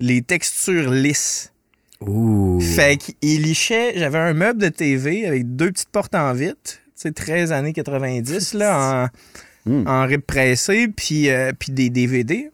les 0.00 0.22
textures 0.22 0.90
lisses. 0.90 1.52
Ouh. 2.00 2.60
Fait 2.60 2.96
qu'il 2.96 3.42
lichait, 3.42 3.92
j'avais 3.96 4.18
un 4.18 4.32
meuble 4.32 4.60
de 4.60 4.68
TV 4.68 5.26
avec 5.26 5.54
deux 5.54 5.70
petites 5.70 5.90
portes 5.90 6.14
en 6.14 6.32
vitre, 6.32 6.56
tu 6.64 6.80
sais, 6.96 7.12
13 7.12 7.52
années 7.52 7.72
90, 7.72 8.54
là, 8.54 9.04
en, 9.04 9.08
Hmm. 9.64 9.86
en 9.86 10.06
rip 10.06 10.26
pressé, 10.26 10.88
puis, 10.88 11.30
euh, 11.30 11.52
puis 11.56 11.70
des 11.70 11.88
DVD. 11.88 12.50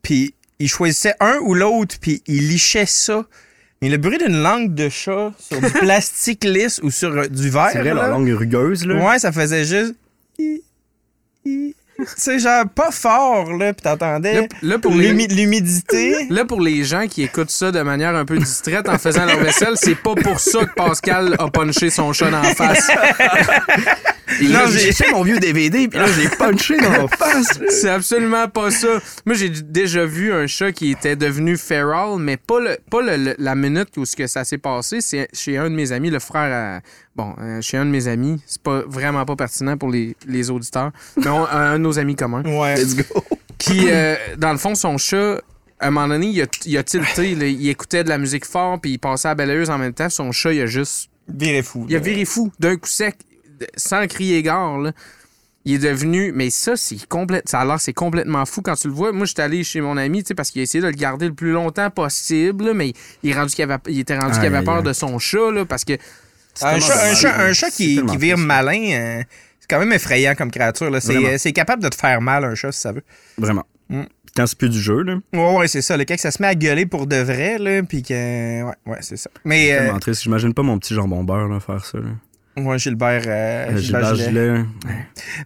Puis 0.00 0.34
il 0.58 0.68
choisissait 0.68 1.14
un 1.20 1.38
ou 1.38 1.54
l'autre, 1.54 1.96
puis 2.00 2.22
il 2.26 2.48
lichait 2.48 2.86
ça. 2.86 3.24
Mais 3.82 3.88
le 3.90 3.96
bruit 3.98 4.18
d'une 4.18 4.42
langue 4.42 4.74
de 4.74 4.88
chat 4.88 5.32
sur 5.38 5.60
du 5.60 5.70
plastique 5.80 6.44
lisse 6.44 6.80
ou 6.82 6.90
sur 6.90 7.10
euh, 7.10 7.26
du 7.26 7.50
verre, 7.50 7.70
C'est 7.72 7.80
vrai, 7.80 7.94
là, 7.94 8.02
la 8.02 8.08
langue 8.08 8.28
rugueuse, 8.30 8.86
là. 8.86 8.94
ouais, 9.04 9.18
ça 9.18 9.30
faisait 9.32 9.64
juste... 9.64 9.94
hi, 10.38 10.62
hi. 11.44 11.74
Sais, 12.16 12.38
genre, 12.38 12.64
pas 12.74 12.90
fort, 12.90 13.52
là, 13.52 13.72
puis 13.72 13.82
t'entendais 13.82 14.48
Là, 14.62 14.78
les... 14.92 15.08
l'humidité. 15.28 16.26
Là, 16.30 16.44
pour 16.44 16.60
les 16.60 16.82
gens 16.84 17.06
qui 17.06 17.22
écoutent 17.22 17.50
ça 17.50 17.70
de 17.70 17.80
manière 17.82 18.14
un 18.16 18.24
peu 18.24 18.36
distraite 18.38 18.88
en 18.88 18.98
faisant 18.98 19.24
leur 19.26 19.38
vaisselle, 19.38 19.74
c'est 19.76 19.94
pas 19.94 20.14
pour 20.14 20.40
ça 20.40 20.64
que 20.64 20.74
Pascal 20.74 21.36
a 21.38 21.48
punché 21.48 21.90
son 21.90 22.12
chat 22.12 22.30
dans 22.30 22.40
la 22.42 22.54
face. 22.54 22.88
Non, 24.40 24.48
là, 24.50 24.66
j'ai- 24.70 24.78
j'ai 24.80 24.92
fait 24.92 25.10
mon 25.12 25.22
vieux 25.22 25.38
DVD, 25.38 25.86
puis 25.86 25.98
là, 25.98 26.06
je 26.06 26.20
l'ai 26.22 26.28
punché 26.28 26.76
dans 26.78 26.90
la 26.90 27.06
face. 27.08 27.60
C'est 27.70 27.90
absolument 27.90 28.48
pas 28.48 28.70
ça. 28.70 28.88
Moi, 29.26 29.36
j'ai 29.36 29.48
déjà 29.50 30.04
vu 30.06 30.32
un 30.32 30.46
chat 30.46 30.72
qui 30.72 30.90
était 30.90 31.14
devenu 31.14 31.56
feral, 31.56 32.18
mais 32.18 32.36
pas, 32.36 32.58
le, 32.58 32.76
pas 32.90 33.02
le- 33.02 33.16
le- 33.16 33.34
la 33.38 33.54
minute 33.54 33.90
où 33.96 34.04
ce 34.04 34.16
que 34.16 34.26
ça 34.26 34.42
s'est 34.44 34.58
passé. 34.58 35.00
C'est 35.00 35.28
chez 35.32 35.56
un 35.58 35.70
de 35.70 35.74
mes 35.74 35.92
amis, 35.92 36.10
le 36.10 36.18
frère 36.18 36.52
à... 36.52 36.80
Bon, 37.16 37.34
euh, 37.40 37.60
chez 37.60 37.76
un 37.76 37.84
de 37.86 37.90
mes 37.90 38.08
amis. 38.08 38.42
C'est 38.46 38.62
pas 38.62 38.82
vraiment 38.86 39.24
pas 39.24 39.36
pertinent 39.36 39.76
pour 39.76 39.90
les, 39.90 40.16
les 40.26 40.50
auditeurs. 40.50 40.90
Mais 41.16 41.28
on- 41.28 41.46
un 41.46 41.74
de 41.74 41.78
nos 41.78 41.98
amis 41.98 42.16
communs. 42.16 42.42
Ouais. 42.44 42.74
Let's 42.76 42.96
go. 42.96 43.04
Qui, 43.58 43.88
euh, 43.88 44.16
dans 44.36 44.50
le 44.50 44.58
fond, 44.58 44.74
son 44.74 44.98
chat, 44.98 45.40
à 45.78 45.88
un 45.88 45.90
moment 45.90 46.08
donné, 46.08 46.26
il 46.26 46.42
a, 46.42 46.46
il 46.66 46.76
a 46.76 46.82
tilté. 46.82 47.34
là. 47.36 47.46
il 47.46 47.68
écoutait 47.68 48.02
de 48.02 48.08
la 48.08 48.18
musique 48.18 48.44
fort, 48.44 48.80
puis 48.80 48.92
il 48.92 48.98
passait 48.98 49.28
à 49.28 49.34
Belleuse 49.36 49.70
en 49.70 49.78
même 49.78 49.92
temps. 49.94 50.10
Son 50.10 50.32
chat, 50.32 50.52
il 50.52 50.62
a 50.62 50.66
juste 50.66 51.08
Viré 51.28 51.62
fou. 51.62 51.86
il 51.88 51.96
a 51.96 52.00
viré 52.00 52.24
fou 52.24 52.52
d'un 52.58 52.76
coup 52.76 52.88
sec, 52.88 53.16
sans 53.76 54.06
crier 54.08 54.42
gare. 54.42 54.78
Là. 54.78 54.92
Il 55.64 55.74
est 55.74 55.78
devenu. 55.78 56.32
Mais 56.34 56.50
ça, 56.50 56.76
c'est 56.76 57.06
complète. 57.08 57.48
Ça 57.48 57.60
a 57.60 57.64
l'air 57.64 57.80
c'est 57.80 57.94
complètement 57.94 58.44
fou 58.44 58.60
quand 58.60 58.74
tu 58.74 58.88
le 58.88 58.92
vois. 58.92 59.12
Moi, 59.12 59.24
j'étais 59.24 59.42
allé 59.42 59.62
chez 59.64 59.80
mon 59.80 59.96
ami, 59.96 60.22
tu 60.24 60.28
sais, 60.28 60.34
parce 60.34 60.50
qu'il 60.50 60.60
a 60.60 60.64
essayé 60.64 60.82
de 60.82 60.88
le 60.88 60.92
garder 60.94 61.28
le 61.28 61.32
plus 61.34 61.52
longtemps 61.52 61.88
possible, 61.90 62.64
là, 62.66 62.74
mais 62.74 62.92
il, 63.22 63.30
est 63.30 63.34
rendu 63.34 63.54
qu'il 63.54 63.62
avait, 63.64 63.78
il 63.88 64.00
était 64.00 64.18
rendu 64.18 64.34
qu'il 64.34 64.44
avait 64.46 64.64
peur 64.64 64.82
de 64.82 64.92
son 64.92 65.18
chat, 65.20 65.52
là, 65.52 65.64
parce 65.64 65.84
que. 65.84 65.94
Un 66.62 66.80
chat, 66.80 67.10
un 67.40 67.52
chat, 67.52 67.66
un 67.66 67.70
qui, 67.70 68.04
qui 68.04 68.16
vire 68.16 68.38
malin, 68.38 68.92
euh, 68.92 69.22
c'est 69.60 69.66
quand 69.68 69.78
même 69.78 69.92
effrayant 69.92 70.34
comme 70.34 70.50
créature. 70.50 70.90
là. 70.90 71.00
C'est, 71.00 71.16
euh, 71.16 71.38
c'est 71.38 71.52
capable 71.52 71.82
de 71.82 71.88
te 71.88 71.96
faire 71.96 72.20
mal, 72.20 72.44
un 72.44 72.54
chat, 72.54 72.72
si 72.72 72.80
ça 72.80 72.92
veut. 72.92 73.04
Vraiment. 73.38 73.64
Mm. 73.88 74.02
Quand 74.36 74.46
c'est 74.46 74.58
plus 74.58 74.68
du 74.68 74.80
jeu, 74.80 75.02
là. 75.02 75.16
Ouais, 75.32 75.56
ouais, 75.58 75.68
c'est 75.68 75.82
ça. 75.82 75.96
Le 75.96 76.04
cas 76.04 76.16
que 76.16 76.20
ça 76.20 76.30
se 76.30 76.42
met 76.42 76.48
à 76.48 76.54
gueuler 76.54 76.86
pour 76.86 77.06
de 77.06 77.16
vrai, 77.16 77.58
là, 77.58 77.82
puis 77.82 78.02
que... 78.02 78.62
Ouais, 78.64 78.74
ouais, 78.86 78.98
c'est 79.00 79.16
ça. 79.16 79.30
Mais, 79.44 79.72
euh, 79.72 79.96
triste. 79.98 80.22
J'imagine 80.24 80.52
pas 80.52 80.62
mon 80.62 80.78
petit 80.78 80.94
jambon 80.94 81.22
beurre, 81.22 81.48
là, 81.48 81.60
faire 81.60 81.84
ça, 81.84 81.98
là. 81.98 82.10
Ouais, 82.56 82.78
Gilbert... 82.78 83.22
euh, 83.26 83.70
Euh, 83.70 83.76
Gilbert 83.78 84.14
Gilbert. 84.14 84.64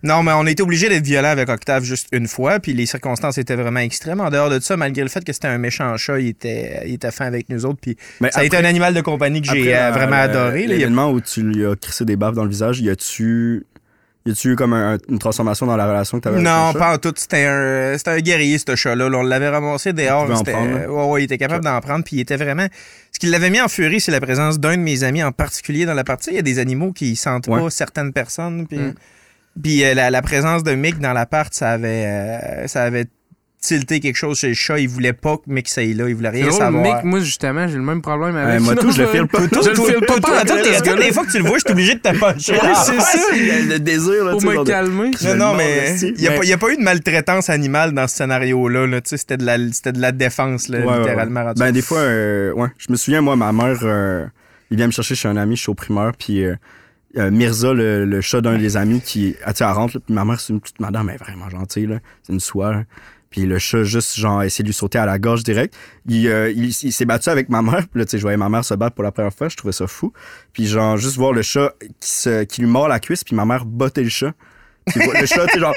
Non, 0.03 0.23
mais 0.23 0.33
on 0.33 0.47
a 0.47 0.51
été 0.51 0.63
obligé 0.63 0.89
d'être 0.89 1.05
violent 1.05 1.29
avec 1.31 1.49
Octave 1.49 1.85
juste 1.85 2.09
une 2.13 2.27
fois, 2.27 2.59
puis 2.61 2.73
les 2.73 2.87
circonstances 2.87 3.39
étaient 3.39 3.57
vraiment 3.57 3.81
extrêmes. 3.81 4.21
En 4.21 4.31
dehors 4.31 4.51
de 4.51 4.61
ça, 4.61 4.77
malgré 4.77 5.03
le 5.03 5.09
fait 5.09 5.25
que 5.25 5.33
c'était 5.33 5.49
un 5.49 5.59
méchant 5.59 5.97
chat, 5.97 6.19
il 6.21 6.29
était, 6.29 6.83
il 6.87 6.95
était 6.95 7.11
fin 7.11 7.27
avec 7.27 7.49
nous 7.49 7.65
autres, 7.67 7.79
puis 7.81 7.97
Mais 8.21 8.31
ça 8.31 8.41
a 8.41 8.45
été 8.45 8.57
un 8.57 8.65
animal 8.65 8.95
de 8.95 9.01
compagnie 9.01 9.41
que 9.43 9.49
j'ai 9.53 9.77
euh, 9.77 9.91
vraiment 9.91 10.11
la- 10.17 10.23
adoré. 10.23 10.67
L'événement 10.67 11.11
où 11.11 11.21
tu 11.21 11.43
lui 11.43 11.65
as 11.67 11.75
crissé 11.77 12.05
des 12.05 12.17
baffes 12.17 12.35
dans 12.35 12.45
le 12.45 12.51
visage, 12.51 12.81
y 12.81 12.91
a-tu. 12.91 13.65
Y 14.29 14.33
a-tu 14.33 14.53
eu 14.53 14.57
comme 14.57 14.75
un- 14.75 14.99
une 15.09 15.19
transformation 15.19 15.65
dans 15.65 15.77
la 15.77 15.87
relation 15.87 16.19
que 16.19 16.25
t'avais 16.25 16.37
avec 16.37 16.47
Non, 16.47 16.73
pas 16.79 16.93
en 16.95 16.99
tout. 16.99 17.15
C'était 17.17 17.47
un, 17.47 17.97
c'était 17.97 18.11
un 18.11 18.19
guerrier, 18.19 18.59
ce 18.59 18.77
chat-là. 18.77 19.09
là. 19.09 19.19
On 19.19 19.23
l'avait 19.23 19.49
ramassé 19.49 19.93
dehors. 19.93 20.27
prendre, 20.27 20.87
ouais, 20.87 21.05
ouais, 21.13 21.21
il 21.23 21.25
était 21.25 21.39
capable 21.39 21.65
d'en 21.65 21.81
prendre. 21.81 22.05
Puis 22.05 22.17
il 22.17 22.21
était 22.21 22.37
vraiment. 22.37 22.67
Ce 23.13 23.19
qui 23.19 23.27
l'avait 23.27 23.49
mis 23.51 23.61
en 23.61 23.69
furie, 23.69 24.01
c'est 24.01 24.13
la 24.13 24.21
présence 24.21 24.59
d'un 24.61 24.77
de 24.77 24.83
mes 24.83 25.03
amis 25.03 25.23
en 25.23 25.33
particulier 25.33 25.87
dans 25.87 25.95
la 25.95 26.05
partie. 26.05 26.31
Il 26.31 26.37
y 26.37 26.39
a 26.39 26.43
des 26.43 26.59
animaux 26.59 26.93
qui 26.93 27.17
sentent 27.17 27.49
Ouais. 27.49 27.61
pas 27.61 27.71
certaines 27.71 28.13
personnes. 28.13 28.67
Puis, 28.67 28.79
Mm. 28.79 28.95
puis, 29.63 29.85
euh, 29.85 29.95
la, 29.95 30.11
la 30.11 30.21
présence 30.23 30.63
de 30.63 30.73
Mick 30.75 30.99
dans 30.99 31.13
l'appart, 31.15 31.53
ça 31.55 31.71
avait, 31.71 32.05
euh, 32.07 32.67
ça 32.67 32.83
avait 32.83 33.07
tilté 33.61 34.01
quelque 34.01 34.17
chose 34.17 34.39
chez 34.39 34.49
le 34.49 34.55
chat. 34.55 34.79
Il 34.79 34.89
voulait 34.89 35.13
pas 35.13 35.37
que 35.37 35.43
Mick 35.49 35.69
s'aille 35.69 35.95
là. 35.95 36.09
Il 36.09 36.15
voulait 36.15 36.31
C'est 36.31 36.37
rien 36.39 36.47
drôle, 36.49 36.59
savoir. 36.61 36.83
Mick, 36.97 37.05
moi, 37.05 37.21
justement, 37.21 37.67
j'ai 37.67 37.77
le 37.77 37.83
même 37.83 38.01
problème 38.03 38.37
avec 38.37 38.61
Ouais, 38.61 38.65
moi, 38.65 38.77
tout, 38.77 38.91
je 38.93 39.03
le 39.03 39.09
file 39.09 39.27
pas. 39.27 39.41
Je 39.43 39.47
Toi, 39.49 39.63
le 39.69 39.75
file 39.75 40.07
pas 40.07 40.15
toutes 40.45 40.99
les 41.01 41.13
fois 41.13 41.27
que 41.27 41.31
tu 41.33 41.39
le 41.39 41.45
vois, 41.45 41.59
je 41.59 41.63
suis 41.65 41.73
obligé 41.73 41.95
de 41.95 42.01
puncher. 42.01 42.53
Ouais, 42.53 42.59
Ah, 42.63 42.85
c'est 42.87 43.01
ça. 43.01 43.19
Le, 43.35 43.79
désir, 43.79 44.25
là, 44.25 44.31
Pour 44.33 44.43
me 44.45 44.65
calmer. 44.65 45.11
Je 45.21 45.29
Non, 45.29 45.53
non, 45.53 45.55
mais 45.57 45.97
il 46.01 46.15
n'y 46.15 46.27
a, 46.27 46.31
Mais- 46.31 46.39
pas- 46.39 46.45
y 46.45 46.53
a 46.53 46.59
pas 46.59 46.71
eu 46.73 46.77
de 46.77 46.83
maltraitance 46.83 47.51
animale 47.51 47.93
dans 47.93 48.07
ce 48.07 48.17
scénario-là. 48.17 48.87
Là. 48.87 49.01
Tu 49.01 49.11
sais, 49.11 49.17
C'était 49.17 49.37
de, 49.37 49.45
la- 49.45 49.73
c'était 49.73 49.93
de 49.93 50.01
la 50.01 50.13
défense, 50.13 50.69
là, 50.69 50.79
Ouais, 50.81 50.99
littéralement. 50.99 51.53
Ben, 51.57 51.73
des 51.73 51.83
fois, 51.83 51.99
euh, 51.99 52.53
ouais. 52.53 52.69
Je 52.79 52.87
me 52.91 52.97
souviens, 52.97 53.21
moi, 53.21 53.35
ma 53.37 53.53
mère, 53.53 53.79
euh, 53.83 54.25
il 54.71 54.77
vient 54.77 54.87
me 54.87 54.93
chercher 54.93 55.15
chez 55.15 55.29
un 55.29 55.37
ami, 55.37 55.57
je 55.57 55.63
suis 55.63 55.71
au 55.71 55.75
primaire, 55.75 56.13
puis 56.19 56.45
euh, 56.45 56.55
euh, 57.17 57.31
Mirza, 57.31 57.73
le, 57.73 58.05
le 58.05 58.21
chat 58.21 58.41
d'un 58.41 58.57
des 58.59 58.77
amis, 58.77 59.01
qui, 59.01 59.35
ah, 59.45 59.53
tu 59.53 59.59
sais, 59.59 59.65
elle 59.65 59.71
rentre, 59.73 59.97
là, 59.97 60.03
puis 60.05 60.15
ma 60.15 60.25
mère, 60.25 60.39
c'est 60.41 60.53
une 60.53 60.61
petite 60.61 60.79
madame, 60.81 61.09
elle 61.09 61.17
est 61.17 61.19
vraiment 61.19 61.49
gentille, 61.51 61.87
là. 61.87 61.97
C'est 62.23 62.33
une 62.33 62.41
soie, 62.41 62.73
là. 62.73 62.83
Puis 63.31 63.43
le 63.47 63.59
chat, 63.59 63.83
juste, 63.85 64.17
genre, 64.17 64.43
essaie 64.43 64.63
de 64.63 64.69
lui 64.69 64.75
sauter 64.75 64.99
à 64.99 65.05
la 65.07 65.19
gorge 65.19 65.43
direct. 65.43 65.75
Il, 66.07 66.29
euh, 66.29 66.51
il, 66.51 66.67
il 66.69 66.93
s'est 66.93 67.05
battu 67.05 67.29
avec 67.29 67.49
ma 67.51 67.61
mère. 67.63 67.87
Puis 67.89 67.99
là, 68.01 68.05
tu 68.07 68.13
sais, 68.13 68.19
je 68.19 68.23
voyais 68.23 68.37
ma 68.39 68.49
mère 68.49 68.65
se 68.65 68.73
battre 68.75 68.95
pour 68.95 69.05
la 69.05 69.13
première 69.13 69.35
fois. 69.35 69.49
Je 69.49 69.57
trouvais 69.57 69.73
ça 69.73 69.87
fou. 69.87 70.13
Puis 70.53 70.67
genre, 70.67 70.97
juste 70.97 71.17
voir 71.17 71.33
le 71.33 71.43
chat 71.43 71.73
qui, 72.01 72.11
se, 72.11 72.45
qui 72.45 72.63
lui 72.63 72.69
mord 72.69 72.89
la 72.89 73.01
cuisse, 73.01 73.25
puis 73.25 73.37
ma 73.37 73.45
mère 73.45 73.65
bottait 73.67 74.03
le 74.03 74.09
chat. 74.09 74.33
Puis 74.87 75.01
le 75.21 75.27
chat, 75.27 75.47
tu 75.49 75.55
sais, 75.55 75.61
genre... 75.61 75.75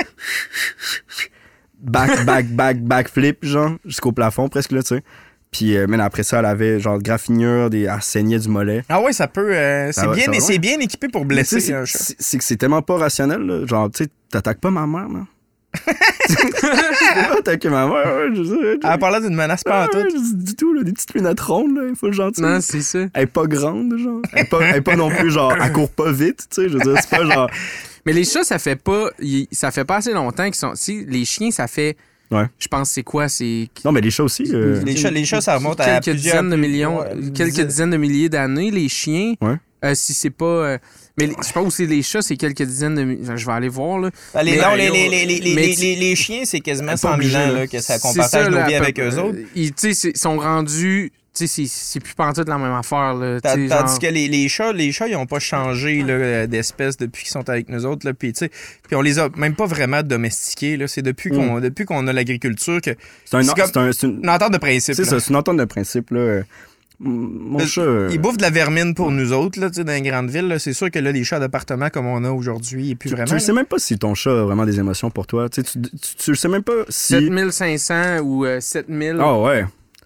Back, 1.83 2.25
back, 2.25 2.45
back, 2.49 2.79
back 2.83 3.09
flip, 3.09 3.43
genre, 3.43 3.71
jusqu'au 3.85 4.11
plafond, 4.11 4.47
presque, 4.49 4.71
là, 4.71 4.83
tu 4.83 4.95
sais. 4.95 5.03
Puis 5.49 5.75
euh, 5.75 5.87
même 5.87 5.99
après 5.99 6.23
ça, 6.23 6.39
elle 6.39 6.45
avait, 6.45 6.79
genre, 6.79 6.99
graffinure, 6.99 7.69
des, 7.71 7.81
elle 7.81 8.01
saignait 8.01 8.37
du 8.39 8.47
mollet. 8.47 8.83
Ah 8.87 9.01
ouais, 9.01 9.11
ça 9.13 9.27
peut. 9.27 9.53
euh, 9.53 9.91
c'est 9.91 10.01
Ah 10.01 10.13
bien, 10.13 10.25
c'est 10.39 10.53
loin. 10.53 10.59
bien 10.59 10.79
équipé 10.79 11.07
pour 11.09 11.25
blesser 11.25 11.73
un 11.73 11.85
c'est- 11.85 11.91
chat. 11.91 11.97
c'est 12.03 12.15
c'est 12.21 12.37
que 12.37 12.43
c'est 12.43 12.55
tellement 12.55 12.81
pas 12.83 12.97
rationnel, 12.97 13.41
là. 13.41 13.65
Genre, 13.65 13.89
tu 13.91 14.03
sais, 14.05 14.09
t'attaques 14.29 14.61
pas 14.61 14.69
ma 14.71 14.85
mère, 14.87 15.09
là. 15.09 15.25
Attaquer 17.38 17.69
ma 17.69 17.88
mère, 17.88 17.95
ouais, 18.15 18.36
je 18.36 18.43
sais. 18.43 18.80
Elle 18.84 18.99
parlait 18.99 19.22
d'une 19.22 19.36
menace 19.36 19.63
pas 19.63 19.84
en 19.84 19.86
Ah, 19.86 19.88
tout. 19.91 19.99
je 20.09 20.36
du 20.36 20.55
tout, 20.55 20.74
là, 20.74 20.84
des 20.84 20.91
petites 20.91 21.13
lunettes 21.13 21.39
rondes, 21.39 21.76
là, 21.76 21.84
il 21.89 21.95
faut 21.95 22.07
le 22.07 22.13
gentil. 22.13 22.41
Non, 22.41 22.59
c'est 22.61 22.82
ça. 22.82 22.99
Elle 23.13 23.24
est 23.24 23.26
pas 23.28 23.45
grande, 23.45 23.97
genre. 23.97 24.22
Elle 24.34 24.41
est 24.43 24.49
pas, 24.49 24.59
elle 24.61 24.76
est 24.78 24.82
pas 24.82 24.95
non 24.95 25.09
plus, 25.09 25.32
genre, 25.32 25.53
elle 25.61 25.72
court 25.72 25.89
pas 25.91 26.11
vite, 26.11 26.47
tu 26.49 26.63
sais. 26.63 26.69
Je 26.69 26.78
veux 26.78 26.84
dire, 26.84 26.95
c'est 27.01 27.09
pas 27.09 27.26
genre. 27.26 27.49
Mais 28.05 28.13
les 28.13 28.24
chats, 28.24 28.43
ça 28.43 28.57
fait 28.59 28.76
pas. 28.76 29.09
Ça 29.51 29.72
fait 29.72 29.86
pas 29.86 29.97
assez 29.97 30.13
longtemps 30.13 30.45
qu'ils 30.45 30.55
sont. 30.55 30.72
Si, 30.76 31.05
les 31.07 31.24
chiens, 31.26 31.51
ça 31.51 31.67
fait. 31.67 31.95
Ouais. 32.32 32.45
Je 32.57 32.67
pense 32.67 32.89
c'est 32.89 33.03
quoi? 33.03 33.28
C'est. 33.28 33.67
Non, 33.84 33.91
mais 33.91 33.99
les 34.01 34.09
chats 34.09 34.24
aussi. 34.24 34.45
euh, 34.53 34.82
Les 34.86 34.95
chats, 34.95 35.11
les 35.11 35.26
chats, 35.26 35.41
ça 35.41 35.55
remonte 35.57 35.82
à 35.82 35.99
quelques 35.99 36.17
dizaines 36.17 36.49
de 36.49 36.55
millions, 36.55 36.99
ouais, 37.01 37.09
quelques 37.36 37.49
dizaines. 37.51 37.67
dizaines 37.67 37.89
de 37.91 37.97
milliers 37.97 38.30
d'années. 38.30 38.72
Les 38.72 38.88
chiens, 38.88 39.34
Ouais. 39.41 39.55
Euh, 39.84 39.93
si 39.95 40.13
c'est 40.13 40.30
pas. 40.30 40.45
euh, 40.45 40.78
mais 41.18 41.28
les- 41.28 41.36
je 41.45 41.51
pense 41.51 41.68
aussi 41.68 41.86
les 41.88 42.01
chats, 42.01 42.22
c'est 42.22 42.38
quelques 42.38 42.64
dizaines 42.64 42.95
de. 42.95 43.36
Je 43.36 43.45
vais 43.45 43.51
aller 43.51 43.70
voir, 43.70 43.99
là. 43.99 44.09
Ben, 44.34 44.43
les, 44.43 44.51
Mais- 44.57 44.62
non, 44.62 44.76
les, 44.76 44.89
les, 44.89 45.09
les, 45.09 45.26
les, 45.26 45.39
les, 45.39 45.55
mais 45.55 45.68
les, 45.68 45.76
tu- 45.76 45.82
les- 45.82 45.95
les 45.95 46.16
chiens, 46.16 46.41
c'est 46.45 46.59
quasiment 46.62 46.91
Pas 46.91 46.97
100 46.97 47.07
000 47.09 47.16
obligé, 47.20 47.38
ans 47.38 47.51
là. 47.51 47.68
que 47.68 47.80
ça, 47.82 47.99
qu'on 47.99 48.14
partage 48.14 48.43
ça, 48.45 48.49
nos 48.49 48.66
vies 48.68 48.76
avec 48.76 48.99
eux 48.99 49.18
autres. 49.20 49.38
euh, 49.38 49.45
Ils, 49.55 49.74
tu 49.74 49.93
sais, 49.93 49.93
c'est- 49.93 50.18
sont 50.18 50.38
rendus. 50.38 51.12
Tu 51.34 51.47
sais, 51.47 51.66
c'est- 51.66 51.72
c'est 51.74 51.99
plus 52.01 52.14
pantoute 52.14 52.49
la 52.49 52.57
même 52.57 52.74
affaire, 52.74 53.14
là. 53.14 53.39
Tandis 53.39 53.70
genre- 53.70 53.99
que 53.99 54.07
les, 54.07 54.28
les 54.28 54.49
chats, 54.49 54.74
les 54.74 54.91
chats, 54.91 55.07
ils 55.07 55.14
n'ont 55.14 55.26
pas 55.26 55.39
changé 55.39 56.03
euh, 56.05 56.45
d'espèce 56.45 56.97
depuis 56.97 57.24
qu'ils 57.24 57.32
sont 57.32 57.49
avec 57.49 57.70
nous 57.70 57.86
autres. 57.86 58.05
Là, 58.05 58.14
puis, 58.14 58.34
tu 58.34 58.39
sais, 58.39 58.49
puis 58.86 58.97
on 58.97 59.01
les 59.01 59.18
a 59.18 59.30
même 59.38 59.55
pas 59.55 59.66
vraiment 59.66 60.03
domestiqués. 60.03 60.76
là. 60.76 60.89
C'est 60.89 61.01
depuis 61.01 61.30
qu'on 61.30 61.62
depuis 61.62 61.86
qu'on 61.86 62.05
a 62.07 62.12
l'agriculture 62.12 62.82
que. 62.82 62.91
C'est 63.24 63.38
un, 63.38 63.43
C'est 63.43 63.53
comme- 63.72 63.84
un- 63.88 63.91
c'est 63.93 64.07
une, 64.07 64.20
Une 64.24 64.30
entente 64.30 64.51
de 64.51 64.57
principe. 64.57 64.93
c'est 64.95 65.05
ça, 65.05 65.22
c'est 65.22 65.30
une 65.30 65.38
entente 65.38 65.55
de 65.55 65.64
principe, 65.64 66.12
là. 66.12 66.41
Euh, 67.03 67.09
Mon 67.09 67.59
chat. 67.59 67.81
euh, 67.81 68.09
Ils 68.11 68.19
bouffent 68.19 68.37
de 68.37 68.41
la 68.43 68.49
vermine 68.51 68.93
pour 68.93 69.09
nous 69.11 69.33
autres, 69.33 69.59
là, 69.59 69.69
tu 69.69 69.77
sais, 69.77 69.83
dans 69.83 69.91
les 69.93 70.01
grandes 70.01 70.29
villes. 70.29 70.47
là. 70.47 70.59
C'est 70.59 70.73
sûr 70.73 70.91
que 70.91 70.99
là, 70.99 71.11
les 71.11 71.23
chats 71.23 71.39
d'appartement 71.39 71.89
comme 71.89 72.05
on 72.05 72.23
a 72.23 72.29
aujourd'hui, 72.31 72.91
et 72.91 72.95
plus 72.95 73.09
tu, 73.09 73.15
vraiment. 73.15 73.25
tu 73.27 73.33
le 73.33 73.39
là. 73.39 73.45
sais 73.45 73.53
même 73.53 73.65
pas 73.65 73.79
si 73.79 73.97
ton 73.97 74.13
chat 74.13 74.31
a 74.31 74.43
vraiment 74.43 74.65
des 74.65 74.79
émotions 74.79 75.09
pour 75.09 75.25
toi. 75.27 75.49
Tu, 75.49 75.61
sais, 75.63 75.79
tu, 76.17 76.35
sais 76.35 76.47
même 76.47 76.63
pas 76.63 76.73
si. 76.89 77.13
7500 77.27 78.19
ou 78.19 78.45
euh, 78.45 78.59
7000 78.59 79.17
Ah 79.19 79.39
ouais. 79.39 79.65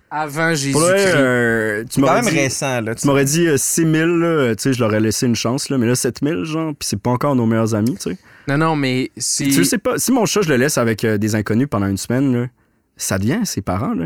avant 0.09 0.49
Jésus-Christ. 0.51 0.83
euh, 1.15 1.83
tu 1.83 1.87
C'est 1.89 2.01
quand 2.01 2.07
m'aurais 2.07 2.21
même 2.21 2.33
dit, 2.33 2.39
récent, 2.39 2.81
là. 2.81 2.95
tu 2.95 3.07
m'aurais 3.07 3.25
dit 3.25 3.47
euh, 3.47 3.57
6000, 3.57 3.99
là, 4.05 4.55
tu 4.55 4.63
sais, 4.63 4.73
je 4.73 4.79
leur 4.79 4.89
aurais 4.89 4.99
laissé 5.01 5.25
une 5.25 5.35
chance, 5.35 5.69
là, 5.69 5.77
mais 5.77 5.87
là, 5.87 5.95
7000, 5.95 6.43
genre, 6.45 6.73
puis 6.79 6.87
c'est 6.87 6.99
pas 7.01 7.09
encore 7.11 7.35
nos 7.35 7.45
meilleurs 7.45 7.75
amis, 7.75 7.95
tu 7.95 8.11
sais. 8.11 8.17
Non, 8.47 8.57
non, 8.57 8.75
mais 8.75 9.11
c'est. 9.17 9.45
Tu 9.45 9.65
sais 9.65 9.79
pas. 9.79 9.97
Si 9.97 10.11
mon 10.11 10.25
chat, 10.25 10.41
je 10.43 10.49
le 10.49 10.55
laisse 10.57 10.77
avec 10.77 11.03
euh, 11.03 11.17
des 11.17 11.33
inconnus 11.35 11.67
pendant 11.69 11.87
une 11.87 11.97
semaine, 11.97 12.31
là, 12.33 12.47
ça 12.95 13.17
devient 13.17 13.39
ses 13.43 13.61
parents, 13.61 13.93
là. 13.95 14.05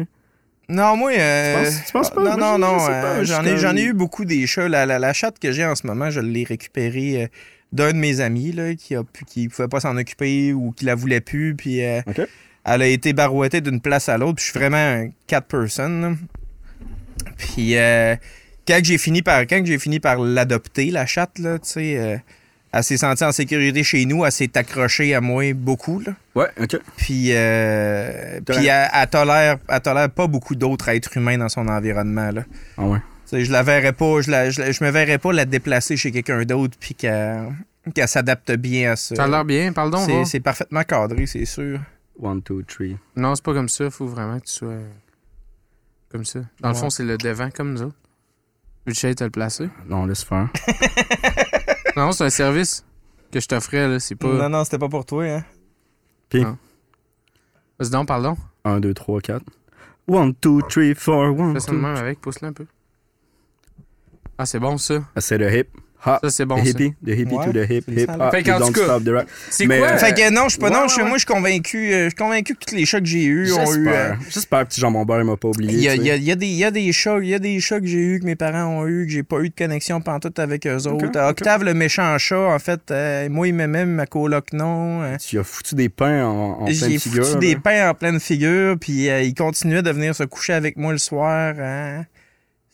Non, 0.70 0.96
moi. 0.96 1.12
euh, 1.18 1.64
Tu 1.66 1.72
penses- 1.72 1.86
tu 1.86 1.92
penses 1.92 2.10
pas? 2.12 2.22
Non, 2.24 2.38
Moi, 2.38 2.58
non, 2.58 2.58
non. 2.60 2.78
euh, 2.90 3.20
je 3.24 3.58
J'en 3.58 3.76
ai, 3.76 3.82
ai 3.82 3.86
eu 3.86 3.94
beaucoup 3.94 4.24
des 4.24 4.46
chats. 4.48 4.70
La, 4.70 4.86
la, 4.86 5.00
la 5.00 5.14
chatte 5.14 5.40
que 5.40 5.52
j'ai 5.52 5.66
en 5.66 5.76
ce 5.76 5.86
moment, 5.88 6.10
je 6.12 6.20
l'ai 6.20 6.44
récupérée 6.44 7.24
euh, 7.24 7.28
d'un 7.74 7.92
de 7.92 7.98
mes 7.98 8.20
amis 8.22 8.52
là, 8.52 8.76
qui 8.76 8.96
a 8.96 9.04
pu- 9.04 9.26
qui 9.26 9.48
pouvait 9.50 9.68
pas 9.68 9.80
s'en 9.80 9.98
occuper 9.98 10.54
ou 10.54 10.72
qui 10.72 10.86
la 10.86 10.96
voulait 10.96 11.22
plus. 11.22 11.56
Puis 11.56 11.80
elle 11.80 12.04
a 12.66 12.86
été 12.88 13.14
barouettée 13.14 13.62
d'une 13.62 13.82
place 13.82 14.10
à 14.10 14.18
l'autre. 14.18 14.36
Puis 14.36 14.46
je 14.46 14.52
suis 14.52 14.60
vraiment 14.60 14.78
un 14.78 15.10
cat 15.28 15.42
person. 15.42 15.90
là. 16.02 16.14
Puis 17.38 17.76
euh, 17.76 18.16
quand 18.68 18.80
j'ai 18.84 18.98
fini 18.98 19.22
par 19.22 19.42
quand 19.42 19.62
j'ai 19.66 19.80
fini 19.80 20.00
par 20.00 20.20
l'adopter, 20.20 20.92
la 20.92 21.06
chatte, 21.06 21.40
là, 21.40 21.58
tu 21.60 21.70
sais, 21.70 22.22
elle 22.72 22.84
s'est 22.84 22.98
sentie 22.98 23.24
en 23.24 23.32
sécurité 23.32 23.84
chez 23.84 24.06
nous. 24.06 24.26
Elle 24.26 24.32
s'est 24.32 24.56
accrochée 24.58 25.14
à 25.16 25.22
moi 25.22 25.54
beaucoup. 25.54 26.00
Là. 26.00 26.14
Ouais, 26.36 26.48
OK. 26.62 26.78
Puis, 26.98 27.30
euh, 27.34 28.40
puis 28.46 28.68
elle, 28.68 28.90
elle 28.94 29.10
tolère, 29.10 29.58
elle 29.68 29.82
tolère 29.82 30.10
pas 30.10 30.28
beaucoup 30.28 30.56
d'autres 30.56 30.90
êtres 30.90 31.18
humains 31.18 31.38
dans 31.38 31.50
son 31.50 31.68
environnement. 31.68 32.32
Là. 32.32 32.44
Ah 32.78 32.86
ouais. 32.88 33.00
Tu 33.00 33.38
sais, 33.38 33.46
je 33.46 33.52
la 33.52 33.64
verrais 33.64 33.94
pas, 33.94 34.22
je, 34.22 34.32
la, 34.32 34.50
je, 34.50 34.60
la- 34.62 34.72
je 34.72 34.84
me 34.84 34.90
verrais 34.92 35.18
pas 35.20 35.32
la 35.34 35.46
déplacer 35.46 35.98
chez 35.98 36.12
quelqu'un 36.12 36.44
d'autre 36.44 36.76
puis 36.80 36.96
qu'elle 36.96 37.50
qu'elle 37.94 38.08
s'adapte 38.08 38.52
bien 38.54 38.92
à 38.92 38.96
ça. 38.96 39.16
Ça 39.16 39.24
a 39.24 39.28
l'air 39.28 39.46
bien, 39.46 39.72
parle 39.74 39.92
donc. 39.92 40.10
C'est- 40.28 40.40
parfaitement 40.40 40.84
cadré, 40.84 41.26
c'est 41.26 41.46
sûr. 41.46 41.80
One, 42.22 42.42
two, 42.42 42.62
three. 42.64 42.98
Non, 43.16 43.34
c'est 43.36 43.44
pas 43.46 43.54
comme 43.54 43.70
ça. 43.70 43.90
Faut 43.90 44.08
vraiment 44.08 44.40
que 44.40 44.46
tu 44.46 44.52
sois 44.54 44.74
comme 46.12 46.26
ça. 46.26 46.40
Dans 46.60 46.70
le 46.70 46.76
fond, 46.76 46.90
c'est 46.90 47.04
le 47.06 47.18
devant 47.18 47.50
comme 47.50 47.74
nous 47.74 47.82
autres. 47.84 47.96
Veux-tu 48.86 49.14
te 49.16 49.24
le 49.24 49.30
placer? 49.30 49.70
Non, 49.88 50.06
laisse 50.06 50.24
faire. 50.24 50.50
non, 52.00 52.12
c'est 52.12 52.24
un 52.26 52.30
service 52.30 52.86
que 53.32 53.40
je 53.40 53.48
t'offrais, 53.48 53.88
là. 53.88 54.00
C'est 54.00 54.16
pas. 54.16 54.28
Non, 54.28 54.50
non, 54.50 54.64
c'était 54.64 54.80
pas 54.80 54.90
pour 54.90 55.06
toi. 55.06 55.26
Hein. 55.26 55.44
Vas-y 57.78 57.90
donc, 57.90 58.08
parle 58.08 58.24
donc. 58.24 58.38
1, 58.66 58.80
2, 58.80 58.94
3, 58.94 59.22
4. 59.22 59.44
1, 60.12 60.28
2, 60.28 60.34
3, 60.42 60.62
4, 60.70 61.10
1, 61.10 61.54
Fais 61.54 61.60
ça 61.60 61.72
de 61.72 61.78
2. 61.78 61.82
même 61.82 61.96
avec, 61.96 62.20
pousse-le 62.22 62.48
un 62.48 62.54
peu. 62.54 62.66
Ah, 64.38 64.46
c'est 64.46 64.60
bon 64.60 64.78
ça. 64.78 65.02
C'est 65.18 65.38
le 65.38 65.54
hip. 65.54 65.68
Ha. 66.06 66.20
Ça, 66.24 66.30
c'est 66.30 66.46
bon 66.46 66.56
the 66.56 66.64
ça. 66.66 66.70
hippie, 66.70 66.94
the 67.06 67.10
hippie 67.10 67.36
Ouais, 67.36 67.46
to 67.46 67.52
the 67.52 67.70
hip, 67.70 67.84
hip, 67.90 68.10
hop, 68.10 68.32
Fait 68.32 68.42
qu'en 68.44 68.58
you 68.60 68.66
tout 68.68 68.72
cas-. 68.72 69.26
C'est 69.50 69.66
quoi? 69.68 69.76
euh, 69.76 69.98
Fait 69.98 70.14
que 70.14 70.32
non, 70.34 70.44
je 70.46 70.50
suis 70.52 70.60
pas 70.60 70.68
ouais, 70.68 70.74
non, 70.74 70.86
ouais, 70.86 71.04
moi 71.04 71.14
je 71.18 71.18
suis 71.18 71.26
convaincu, 71.26 71.92
euh, 71.92 72.04
je 72.06 72.10
suis 72.10 72.16
convaincu 72.16 72.56
que 72.56 72.66
tous 72.66 72.74
les 72.76 72.86
chats 72.86 73.00
que 73.02 73.06
j'ai 73.06 73.26
eus 73.26 73.52
ont 73.52 73.74
eu. 73.76 73.88
euh, 73.90 74.14
J'espère. 74.30 74.62
Que 74.64 74.70
petit 74.70 74.80
Jean 74.80 74.92
Bombard, 74.92 75.20
il 75.20 75.26
m'a 75.26 75.36
pas 75.36 75.50
oublié. 75.50 75.74
Il 75.74 75.80
y, 75.82 75.90
a, 75.90 75.96
y 75.96 76.10
a- 76.10 76.16
y 76.16 76.32
a 76.32 76.36
des, 76.36 76.48
il 76.48 76.54
y 76.56 76.64
a 76.64 76.72
des 76.72 76.92
chats, 76.94 77.18
il 77.22 77.28
y 77.28 77.34
a 77.34 77.40
des 77.40 77.60
chats 77.60 77.82
que 77.82 77.86
j'ai 77.86 77.98
eu, 78.00 78.20
que 78.22 78.26
mes 78.26 78.36
parents 78.38 78.80
ont 78.80 78.88
eu, 78.88 79.06
que 79.08 79.12
j'ai 79.12 79.24
pas 79.24 79.40
eu 79.42 79.50
de 79.50 79.56
connexion 79.56 80.00
pantoute 80.00 80.40
avec 80.40 80.66
eux 80.68 80.88
autres. 80.88 81.06
Octave, 81.30 81.64
le 81.66 81.74
méchant 81.74 82.18
chat, 82.18 82.40
en 82.40 82.60
fait, 82.60 82.80
euh, 82.92 83.28
moi, 83.30 83.48
il 83.50 83.54
m'aimait, 83.54 83.86
ma 83.86 84.06
coloc, 84.06 84.54
non. 84.54 85.02
Euh, 85.04 85.18
Tu 85.18 85.38
as 85.38 85.44
foutu 85.44 85.76
des 85.76 85.90
pains 85.90 86.26
en, 86.26 86.52
en 86.62 86.66
pleine 86.66 86.76
J'ai 86.76 86.98
figure. 86.98 87.26
foutu 87.26 87.40
des 87.40 87.56
pains 87.58 87.90
en 87.90 87.94
pleine 87.94 88.20
figure, 88.22 88.78
puis 88.80 89.10
euh, 89.10 89.22
il 89.22 89.34
continuait 89.34 89.82
de 89.82 89.92
venir 89.92 90.16
se 90.16 90.24
coucher 90.24 90.54
avec 90.54 90.78
moi 90.78 90.94
le 90.94 90.98
soir. 90.98 91.56
hein. 91.60 92.06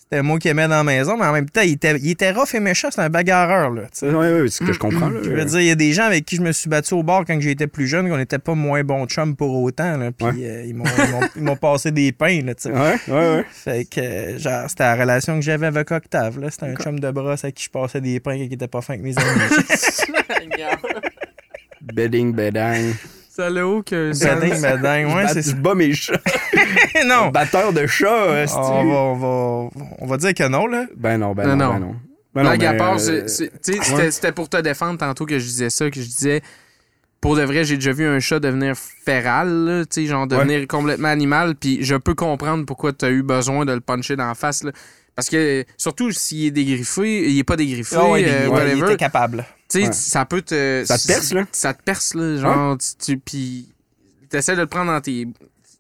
C'était 0.08 0.22
moi 0.22 0.38
qui 0.38 0.48
aimais 0.50 0.68
dans 0.68 0.76
la 0.76 0.84
maison, 0.84 1.18
mais 1.18 1.26
en 1.26 1.34
même 1.34 1.50
temps, 1.50 1.62
il 1.62 1.72
était, 1.74 1.98
il 1.98 2.12
était 2.12 2.32
rough 2.32 2.54
et 2.54 2.60
méchant, 2.60 2.90
c'était 2.92 3.02
un 3.02 3.10
bagarreur. 3.10 3.72
Là, 3.72 3.82
tu 3.84 3.90
sais. 3.94 4.10
Oui, 4.12 4.28
oui, 4.42 4.52
c'est 4.52 4.60
ce 4.64 4.68
que 4.68 4.72
je 4.74 4.78
comprends. 4.78 5.10
Là. 5.10 5.20
Je 5.24 5.32
veux 5.32 5.46
dire, 5.46 5.60
il 5.62 5.66
y 5.66 5.72
a 5.72 5.76
des 5.76 5.94
gens 5.94 6.04
avec 6.04 6.26
qui 6.26 6.36
je 6.36 6.42
me 6.44 6.52
suis 6.52 6.70
battu 6.70 6.94
au 6.94 7.02
bar 7.02 7.24
quand 7.26 7.42
j'étais 7.42 7.66
plus 7.66 7.88
jeune, 7.88 8.08
qu'on 8.08 8.18
n'était 8.18 8.38
pas 8.38 8.54
moins 8.54 8.84
bons 8.84 9.08
chums 9.08 9.36
pour 9.36 9.60
autant. 9.64 9.98
Là, 9.98 10.12
puis 10.12 10.28
Ouais. 10.28 10.34
euh, 10.44 10.64
ils 10.68 10.76
m'ont- 10.76 10.84
ils 10.86 11.12
m'ont- 11.12 11.30
ils 11.38 11.42
m'ont 11.42 11.56
passé 11.56 11.90
des 11.92 12.12
pains. 12.12 12.42
Là, 12.44 12.54
tu 12.54 12.70
sais. 12.70 12.72
Ouais, 12.72 12.96
ouais, 13.08 13.14
ouais. 13.38 13.46
Fait 13.52 13.86
que, 13.90 14.38
genre, 14.38 14.70
c'était 14.70 14.84
la 14.84 14.96
relation 14.96 15.36
que 15.40 15.42
j'avais 15.44 15.66
avec 15.66 15.90
Octave. 15.90 16.40
là. 16.40 16.52
C'était 16.52 16.68
un 16.68 16.76
chum 16.76 17.00
de 17.00 17.10
brosse 17.10 17.44
à 17.44 17.52
qui 17.52 17.64
je 17.64 17.70
passais 17.72 18.00
des 18.00 18.20
pains 18.20 18.34
et 18.34 18.48
qui 18.48 18.54
était 18.54 18.68
pas 18.68 18.82
fin 18.82 18.94
avec 18.94 19.04
mes 19.06 19.18
amis. 19.18 19.28
Bedding, 21.82 22.32
bedding. 22.34 22.94
Ça 23.36 23.50
l'a 23.50 23.68
aucun 23.68 24.14
sens. 24.14 24.40
Beding, 24.42 25.14
ouais, 25.14 25.28
c'est 25.28 25.42
je 25.42 25.56
bats 25.56 25.76
mes 25.76 25.94
chats. 25.94 26.22
non! 27.06 27.30
Batteur 27.30 27.74
de 27.74 27.86
chat, 27.86 28.44
esti. 28.44 28.58
On 28.58 28.86
va, 28.86 28.96
on, 28.96 29.16
va, 29.16 29.70
on 30.00 30.06
va 30.08 30.18
dire 30.18 30.34
que 30.34 30.48
non, 30.48 30.68
là. 30.68 30.86
Ben 30.96 31.18
non, 31.18 31.34
ben 31.34 31.48
Non, 31.48 31.56
non, 31.56 31.66
non. 31.66 31.74
ben 31.74 31.80
non. 31.80 31.96
Ben 32.34 32.44
non, 32.44 32.50
à 32.52 32.58
ben, 32.58 32.78
part, 32.78 32.98
euh, 33.00 33.28
c'était 33.28 33.80
c'était 34.12 34.32
pour 34.32 34.48
te 34.50 34.58
défendre 34.58 34.98
tantôt 35.00 35.26
que 35.26 35.38
je 35.40 35.46
disais 35.46 35.70
ça, 35.70 35.90
que 35.90 36.00
je 36.02 36.06
disais, 36.06 36.42
pour 37.22 37.36
de 37.36 37.44
vrai, 37.44 37.64
j'ai 37.66 37.76
déjà 37.76 37.92
vu 37.92 38.06
un 38.06 38.20
chat 38.20 38.40
devenir 38.40 38.76
féral, 38.78 39.50
là, 39.50 39.86
tu 39.86 40.02
sais, 40.02 40.06
genre 40.08 40.28
devenir 40.28 40.68
complètement 40.68 41.08
animal, 41.10 41.56
puis 41.56 41.80
je 41.82 41.96
peux 41.96 42.14
comprendre 42.14 42.66
pourquoi 42.66 42.94
tu 42.94 43.04
as 43.06 43.10
eu 43.10 43.22
besoin 43.24 43.66
de 43.66 43.74
le 43.74 43.80
puncher 43.82 44.16
dans 44.16 44.28
la 44.28 44.36
face, 44.36 44.64
là. 44.64 44.72
Parce 45.16 45.30
que, 45.30 45.64
surtout 45.78 46.12
s'il 46.12 46.46
est 46.48 46.52
dégriffé, 46.52 47.30
il 47.30 47.40
est 47.40 47.44
pas 47.46 47.56
dégriffé, 47.56 47.96
Ah 47.98 48.06
ouais, 48.10 48.22
il- 48.24 48.28
euh, 48.28 48.32
ouais, 48.32 48.46
il 48.48 48.50
whatever, 48.50 48.86
était 48.94 48.98
capable. 48.98 49.46
Tu 49.70 49.80
sais, 49.82 49.86
Ouais. 49.88 49.94
ça 49.94 50.26
peut 50.26 50.42
te... 50.42 50.84
Ça 50.86 50.98
te 50.98 51.08
perce, 51.08 51.34
là? 51.34 51.46
Ça 51.52 51.74
te 51.74 51.82
perce, 51.84 52.14
là, 52.14 52.38
genre, 52.38 52.78
tu, 52.78 52.86
tu- 53.14 53.18
puis 53.18 53.70
t'essaies 54.30 54.56
de 54.56 54.62
le 54.62 54.68
prendre 54.68 54.92
dans 54.92 55.02
tes... 55.02 55.26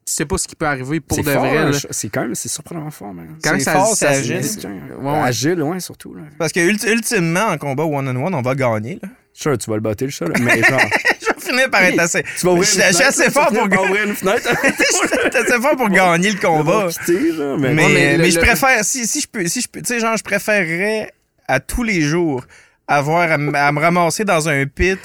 Tu 0.07 0.13
sais 0.13 0.25
pas 0.25 0.37
ce 0.37 0.47
qui 0.47 0.55
peut 0.55 0.67
arriver 0.67 0.99
pour 0.99 1.17
de 1.17 1.23
fort, 1.23 1.45
vrai, 1.45 1.73
chat. 1.73 1.87
C'est 1.89 2.09
quand 2.09 2.21
même, 2.21 2.35
c'est 2.35 2.47
surprenamment 2.47 2.91
fort, 2.91 3.11
man. 3.11 3.37
Quand 3.43 3.53
C'est 3.57 3.63
ça, 3.63 3.71
fort, 3.73 3.87
ça- 3.95 4.13
c'est 4.13 4.35
agile. 4.35 4.43
ça- 4.43 4.67
Ouais, 4.69 4.75
ouais. 5.01 5.19
Agile, 5.19 5.63
ouais, 5.63 5.79
surtout. 5.79 6.13
Là. 6.13 6.21
Parce 6.37 6.51
que 6.51 6.59
ulti- 6.59 6.87
ultimement, 6.91 7.47
en 7.47 7.57
combat 7.57 7.85
one-on-one, 7.85 8.35
on 8.35 8.41
va 8.43 8.53
gagner. 8.53 8.99
Là. 9.01 9.09
Sure, 9.33 9.57
tu 9.57 9.67
vas 9.67 9.77
le 9.77 9.81
battre, 9.81 10.03
le 10.03 10.11
chat, 10.11 10.25
là. 10.27 10.35
Mais 10.39 10.61
genre, 10.61 10.79
Je 11.21 11.25
vais 11.33 11.41
finir 11.41 11.69
par 11.71 11.81
être 11.81 11.99
assez. 11.99 12.21
tu 12.37 12.45
vas 12.45 12.51
ouvrir 12.51 12.69
Je 12.69 12.75
une 12.75 12.81
suis- 12.81 12.91
je 12.91 12.93
suis 12.93 13.03
fenêtre, 13.03 13.19
assez 13.19 13.31
fort 13.31 13.47
tu 13.49 13.55
vas 13.55 13.67
pour 13.67 13.83
ouvrir 13.85 14.03
une 14.07 14.15
fenêtre. 14.15 14.47
Assez 15.35 15.61
fort 15.61 15.75
pour 15.75 15.89
gagner 15.89 16.31
le 16.31 16.39
combat. 16.39 16.87
quitter, 16.89 17.33
genre, 17.33 17.57
mais, 17.57 17.73
Mais, 17.73 17.85
Ouais, 17.85 17.93
mais 17.93 18.17
mais, 18.17 18.17
le- 18.25 18.29
je 18.29 18.35
le- 18.39 18.45
préfère, 18.45 18.85
si, 18.85 19.07
si 19.07 19.21
je 19.21 19.27
peux, 19.27 19.47
si 19.47 19.61
je 19.61 19.67
peux, 19.67 19.81
tu 19.81 19.87
sais, 19.87 19.99
genre, 19.99 20.15
je 20.17 20.23
préférerais 20.23 21.11
à 21.47 21.59
tous 21.59 21.81
les 21.83 22.01
jours 22.01 22.45
avoir 22.87 23.31
à, 23.31 23.37
me 23.37 23.79
ramasser 23.79 24.23
dans 24.25 24.47
un 24.49 24.65
pit 24.65 24.99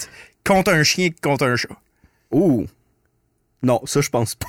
contre 0.46 0.72
un 0.72 0.82
chien 0.82 1.10
que 1.10 1.20
contre 1.22 1.46
un 1.46 1.56
chat. 1.56 1.68
Ouh. 2.30 2.66
Non, 3.62 3.80
ça, 3.84 4.00
je 4.00 4.08
pense 4.08 4.34
pas. 4.34 4.46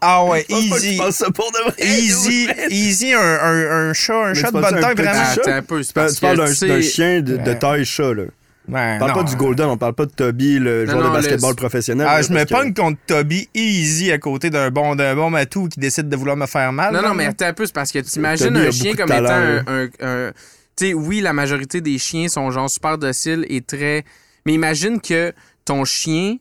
Ah 0.00 0.24
ouais, 0.24 0.44
Je 0.48 0.54
pense 0.54 0.68
pas 0.70 0.76
que 0.78 0.84
easy. 0.84 1.12
ça 1.12 1.26
pour 1.30 1.50
de 1.50 1.58
vrai. 1.70 1.74
Easy, 1.84 2.48
easy, 2.70 3.12
un, 3.14 3.18
un, 3.20 3.88
un 3.88 3.92
chat, 3.92 4.14
un 4.14 4.28
Mais 4.28 4.34
chat 4.36 4.46
de 4.52 4.60
bonne 4.60 4.80
taille, 4.80 4.94
vraiment. 4.94 5.24
chat? 5.34 5.56
Un 5.56 5.62
peu, 5.62 5.82
c'est 5.82 5.92
Tu 6.14 6.20
parles, 6.20 6.36
d'un 6.36 6.46
tu 6.46 6.54
sais- 6.54 6.68
d'un 6.68 6.80
chien 6.80 7.20
de, 7.20 7.52
taille 7.54 7.84
chat, 7.84 8.14
là. 8.14 8.24
Ben, 8.66 8.94
On 8.96 8.98
parle 9.00 9.10
non. 9.10 9.16
pas 9.24 9.30
du 9.30 9.36
Golden, 9.36 9.66
on 9.66 9.76
parle 9.76 9.92
pas 9.94 10.06
de 10.06 10.12
Toby, 10.12 10.58
le 10.58 10.86
Non, 10.86 10.92
joueur 10.92 11.04
non, 11.04 11.10
de 11.10 11.14
basketball 11.16 11.50
le- 11.50 11.56
professionnel. 11.56 12.06
Ah, 12.08 12.14
là, 12.16 12.22
je 12.22 12.32
me 12.32 12.44
que- 12.44 12.48
pogne 12.48 12.72
contre 12.72 12.98
Toby 13.06 13.48
easy 13.54 14.10
à 14.10 14.16
côté 14.18 14.48
d'un 14.48 14.70
bon, 14.70 14.94
d'un 14.94 15.14
bon 15.14 15.28
matou 15.28 15.68
qui 15.68 15.78
décide 15.80 16.08
de 16.08 16.16
vouloir 16.16 16.36
me 16.36 16.46
faire 16.46 16.72
mal. 16.72 16.94
Non, 16.94 17.02
là. 17.02 17.08
non, 17.08 17.14
mais 17.14 17.26
attends 17.26 17.44
un 17.46 17.52
peu, 17.52 17.66
c'est 17.66 17.74
parce 17.74 17.92
que 17.92 17.98
tu 17.98 18.18
imagines 18.18 18.56
un 18.56 18.70
chien 18.70 18.94
comme 18.94 19.12
étant 19.12 19.22
talent, 19.26 19.62
un. 19.66 19.82
un- 19.82 19.88
un- 20.00 20.32
tu 20.76 20.86
sais, 20.86 20.94
oui, 20.94 21.20
la 21.20 21.32
majorité 21.32 21.80
des 21.80 21.98
chiens 21.98 22.28
sont 22.28 22.50
genre 22.50 22.68
super 22.70 22.98
dociles 22.98 23.46
et 23.48 23.60
très. 23.60 24.04
Mais 24.46 24.54
imagine 24.54 25.00
que 25.00 25.32
ton 25.64 25.84
chien, 25.84 26.36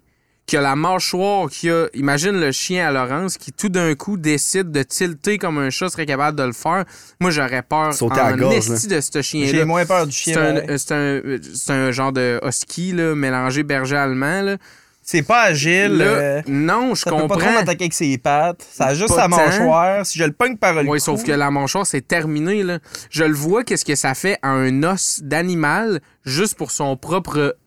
qui 0.46 0.58
a 0.58 0.62
la 0.62 0.76
mâchoire, 0.76 1.50
qui 1.50 1.70
a. 1.70 1.88
Imagine 1.94 2.40
le 2.40 2.52
chien 2.52 2.86
à 2.88 2.92
Laurence 2.92 3.38
qui 3.38 3.54
tout 3.54 3.70
d'un 3.70 3.96
coup 3.96 4.18
décide 4.18 4.72
de 4.72 4.84
tilter 4.84 5.38
comme 5.38 5.58
un 5.58 5.70
chat 5.70 5.88
serait 5.90 6.06
capable 6.06 6.38
de 6.38 6.44
le 6.44 6.52
faire. 6.52 6.84
Moi, 7.22 7.32
j'aurais 7.32 7.62
peur 7.64 7.94
Sauter 7.94 8.20
à 8.20 8.34
gorge, 8.34 8.56
esti 8.56 8.88
de 8.88 9.00
ce 9.00 9.10
J'ai 9.14 9.22
chien-là. 9.24 9.66
moins 9.66 9.86
peur 9.86 10.06
du 10.06 10.12
chien. 10.12 10.34
C'est 10.34 10.40
un, 10.42 10.56
euh, 10.58 10.78
c'est 10.78 10.92
un, 10.94 10.98
euh, 10.98 11.40
c'est 11.54 11.72
un 11.72 11.92
genre 11.92 12.12
de 12.12 12.42
husky 12.44 12.92
là, 12.92 13.16
mélangé 13.16 13.64
berger 13.64 13.96
allemand. 13.96 14.42
Là. 14.42 14.58
C'est 15.06 15.22
pas 15.22 15.44
agile. 15.44 15.98
Là, 15.98 16.06
euh, 16.06 16.42
non, 16.48 16.96
je 16.96 17.02
ça 17.02 17.10
peut 17.12 17.18
pas 17.18 17.28
trop 17.28 17.34
comprends. 17.40 17.54
m'attaquer 17.54 17.84
avec 17.84 17.94
ses 17.94 18.18
pattes. 18.18 18.66
Ça 18.72 18.88
a 18.88 18.94
juste 18.96 19.10
Pas 19.10 19.24
sa 19.24 19.28
mâchoire. 19.28 20.06
Si 20.06 20.18
je 20.18 20.24
le 20.24 20.32
pogne 20.32 20.56
par 20.58 20.74
le 20.82 20.90
Oui, 20.90 21.00
cou, 21.00 21.04
sauf 21.04 21.24
que 21.24 21.32
la 21.34 21.52
mâchoire, 21.52 21.86
c'est 21.86 22.08
terminé. 22.08 22.64
Là. 22.64 22.80
Je 23.10 23.24
le 23.26 23.34
vois, 23.34 23.64
qu'est-ce 23.64 23.86
que 23.86 23.96
ça 23.96 24.14
fait 24.14 24.38
à 24.42 24.50
un 24.50 24.82
os 24.84 25.20
d'animal 25.22 26.00
juste 26.26 26.56
pour 26.56 26.72
son 26.72 26.96
propre. 26.98 27.58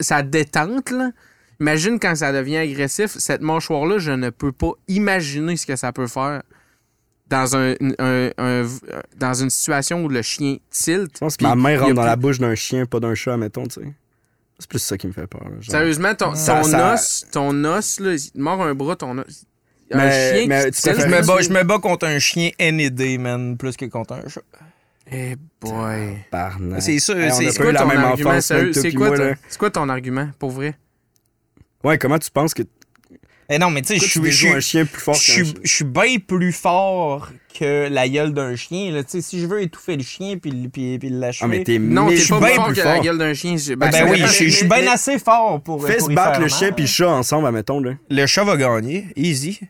sa 0.00 0.22
détente. 0.22 0.90
Là. 0.90 1.10
Imagine 1.60 1.98
quand 1.98 2.14
ça 2.14 2.30
devient 2.32 2.58
agressif, 2.58 3.12
cette 3.18 3.40
mâchoire-là, 3.40 3.98
je 3.98 4.12
ne 4.12 4.28
peux 4.30 4.52
pas 4.52 4.72
imaginer 4.88 5.56
ce 5.56 5.66
que 5.66 5.76
ça 5.76 5.92
peut 5.92 6.06
faire. 6.06 6.42
dans 7.28 7.56
un, 7.56 7.72
un- 7.98 8.30
un- 8.38 8.62
dans 9.18 9.34
une 9.34 9.50
situation 9.50 10.04
où 10.04 10.08
le 10.08 10.22
chien 10.22 10.58
tilt. 10.70 11.10
Je 11.14 11.18
pense 11.18 11.36
que 11.36 11.42
ma 11.42 11.56
main 11.56 11.76
rentre 11.76 11.94
dans 11.94 12.02
plus- 12.02 12.06
la 12.06 12.14
bouche 12.14 12.38
d'un 12.38 12.54
chien, 12.54 12.86
pas 12.86 13.00
d'un 13.00 13.16
chat, 13.16 13.36
mettons, 13.36 13.64
tu 13.66 13.80
sais. 13.80 13.92
C'est 14.58 14.68
plus 14.70 14.78
ça 14.78 14.96
qui 14.96 15.06
me 15.06 15.12
fait 15.12 15.26
peur. 15.26 15.42
là, 15.44 15.56
genre. 15.60 15.70
Sérieusement, 15.70 16.14
ton, 16.14 16.34
Ça- 16.34 16.56
ton 16.62 16.64
ça- 16.64 16.94
os, 16.94 17.26
ton 17.30 17.64
os, 17.64 18.00
là, 18.00 18.12
il 18.14 18.30
te 18.30 18.38
mord 18.38 18.62
un 18.62 18.74
bras, 18.74 18.96
ton 18.96 19.18
os. 19.18 19.44
Un 19.92 19.96
Mais- 19.98 20.34
chien 20.38 20.46
mais 20.48 20.70
qui 20.70 20.82
Je 20.82 21.06
me, 21.06 21.26
bats, 21.26 21.40
je 21.42 21.50
me 21.50 21.62
bats 21.62 21.78
contre 21.78 22.06
un 22.06 22.18
chien 22.18 22.50
NED, 22.58 23.20
man, 23.20 23.56
plus 23.56 23.76
que 23.76 23.84
contre 23.84 24.14
un 24.14 24.28
chat. 24.28 24.40
Eh 25.12 25.36
boy. 25.60 26.16
Barnac. 26.32 26.82
C'est 26.82 26.98
sûr, 26.98 27.16
Hey, 27.16 27.30
c'est- 27.32 27.56
quoi 27.62 27.72
ton 27.72 27.88
argument, 27.90 28.16
quoi, 28.22 28.40
c'est 28.40 29.56
quoi 29.58 29.70
ton 29.70 29.88
argument, 29.88 30.30
pour 30.38 30.50
vrai? 30.50 30.74
Ouais, 31.84 31.98
comment 31.98 32.18
tu 32.18 32.30
penses 32.32 32.52
que 32.54 32.62
Eh 33.48 33.58
non, 33.58 33.70
mais 33.70 33.82
tu 33.82 33.88
sais, 33.88 34.04
je 34.04 34.10
suis- 34.10 34.30
je 34.30 34.36
suis 34.36 34.48
un 34.48 34.60
chien 34.60 34.84
plus 34.84 35.00
fort 35.00 35.14
je 35.14 35.20
suis 35.20 35.44
chien? 35.44 35.54
je 35.62 35.72
suis 35.72 35.84
bien 35.84 36.16
plus 36.26 36.52
fort 36.52 37.30
que 37.58 37.88
la 37.88 38.08
gueule 38.08 38.32
d'un 38.34 38.56
chien. 38.56 38.90
Là. 38.90 39.04
Tu 39.04 39.10
sais, 39.12 39.20
Si 39.20 39.40
je 39.40 39.46
veux 39.46 39.62
étouffer 39.62 39.96
le 39.96 40.02
chien 40.02 40.36
puis, 40.36 40.50
le- 40.50 40.68
puis, 40.68 40.98
puis 40.98 41.08
l'achever. 41.10 41.44
Ah, 41.44 41.46
mais 41.58 41.64
t'es 41.64 41.78
Non, 41.78 42.08
t'es 42.08 42.16
pas 42.16 42.22
fois 42.24 42.38
plus 42.40 42.54
fort 42.54 42.72
que 42.74 42.80
la 42.80 42.98
gueule 43.00 43.18
d'un 43.18 43.34
chien. 43.34 43.56
je- 43.56 43.74
Ben, 43.74 43.92
ça 43.92 44.04
oui, 44.04 44.18
je 44.20 44.26
suis- 44.26 44.66
mais- 44.68 44.82
bien 44.82 44.92
assez 44.92 45.18
fort 45.18 45.60
pour. 45.62 45.86
Fais 45.86 45.96
pour 45.98 46.08
se 46.08 46.12
battre 46.14 46.30
faire 46.32 46.40
le 46.40 46.46
mal. 46.46 46.50
chien 46.58 46.72
puis 46.72 46.82
le 46.84 46.88
chat 46.88 47.08
ensemble, 47.08 47.46
admettons, 47.46 47.80
là. 47.80 47.92
Le 48.10 48.26
chat 48.26 48.44
va 48.44 48.56
gagner, 48.56 49.06
easy. 49.16 49.60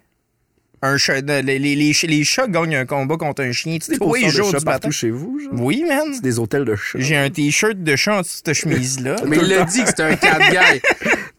Un 0.83 0.99
chat, 0.99 1.21
les, 1.23 1.43
les, 1.43 1.59
les, 1.59 1.93
les 2.03 2.25
chats 2.25 2.47
gagnent 2.49 2.77
un 2.77 2.85
combat 2.87 3.17
contre 3.17 3.43
un 3.43 3.51
chien 3.53 3.79
Tu 3.79 3.93
sais, 3.93 3.99
tous 3.99 4.15
les 4.15 4.29
jours 4.29 4.53
du 4.53 4.65
partout 4.65 4.91
chez 4.91 5.11
vous, 5.11 5.41
genre? 5.41 5.53
Oui, 5.55 5.85
man. 5.89 6.13
C'est 6.13 6.23
des 6.23 6.39
hôtels 6.39 6.65
de 6.65 6.77
chats. 6.77 6.99
J'ai 7.01 7.17
un 7.17 7.31
t-shirt 7.31 7.83
de 7.83 7.97
chat 7.97 8.19
en 8.19 8.21
dessous 8.21 8.43
de 8.45 8.47
cette 8.47 8.55
chemise-là. 8.55 9.17
Mais 9.27 9.39
il 9.39 9.49
l'a 9.49 9.65
dit 9.65 9.81
que 9.83 9.89
c'était 9.89 10.03
un 10.03 10.17
cat 10.17 10.39
guy. 10.51 10.81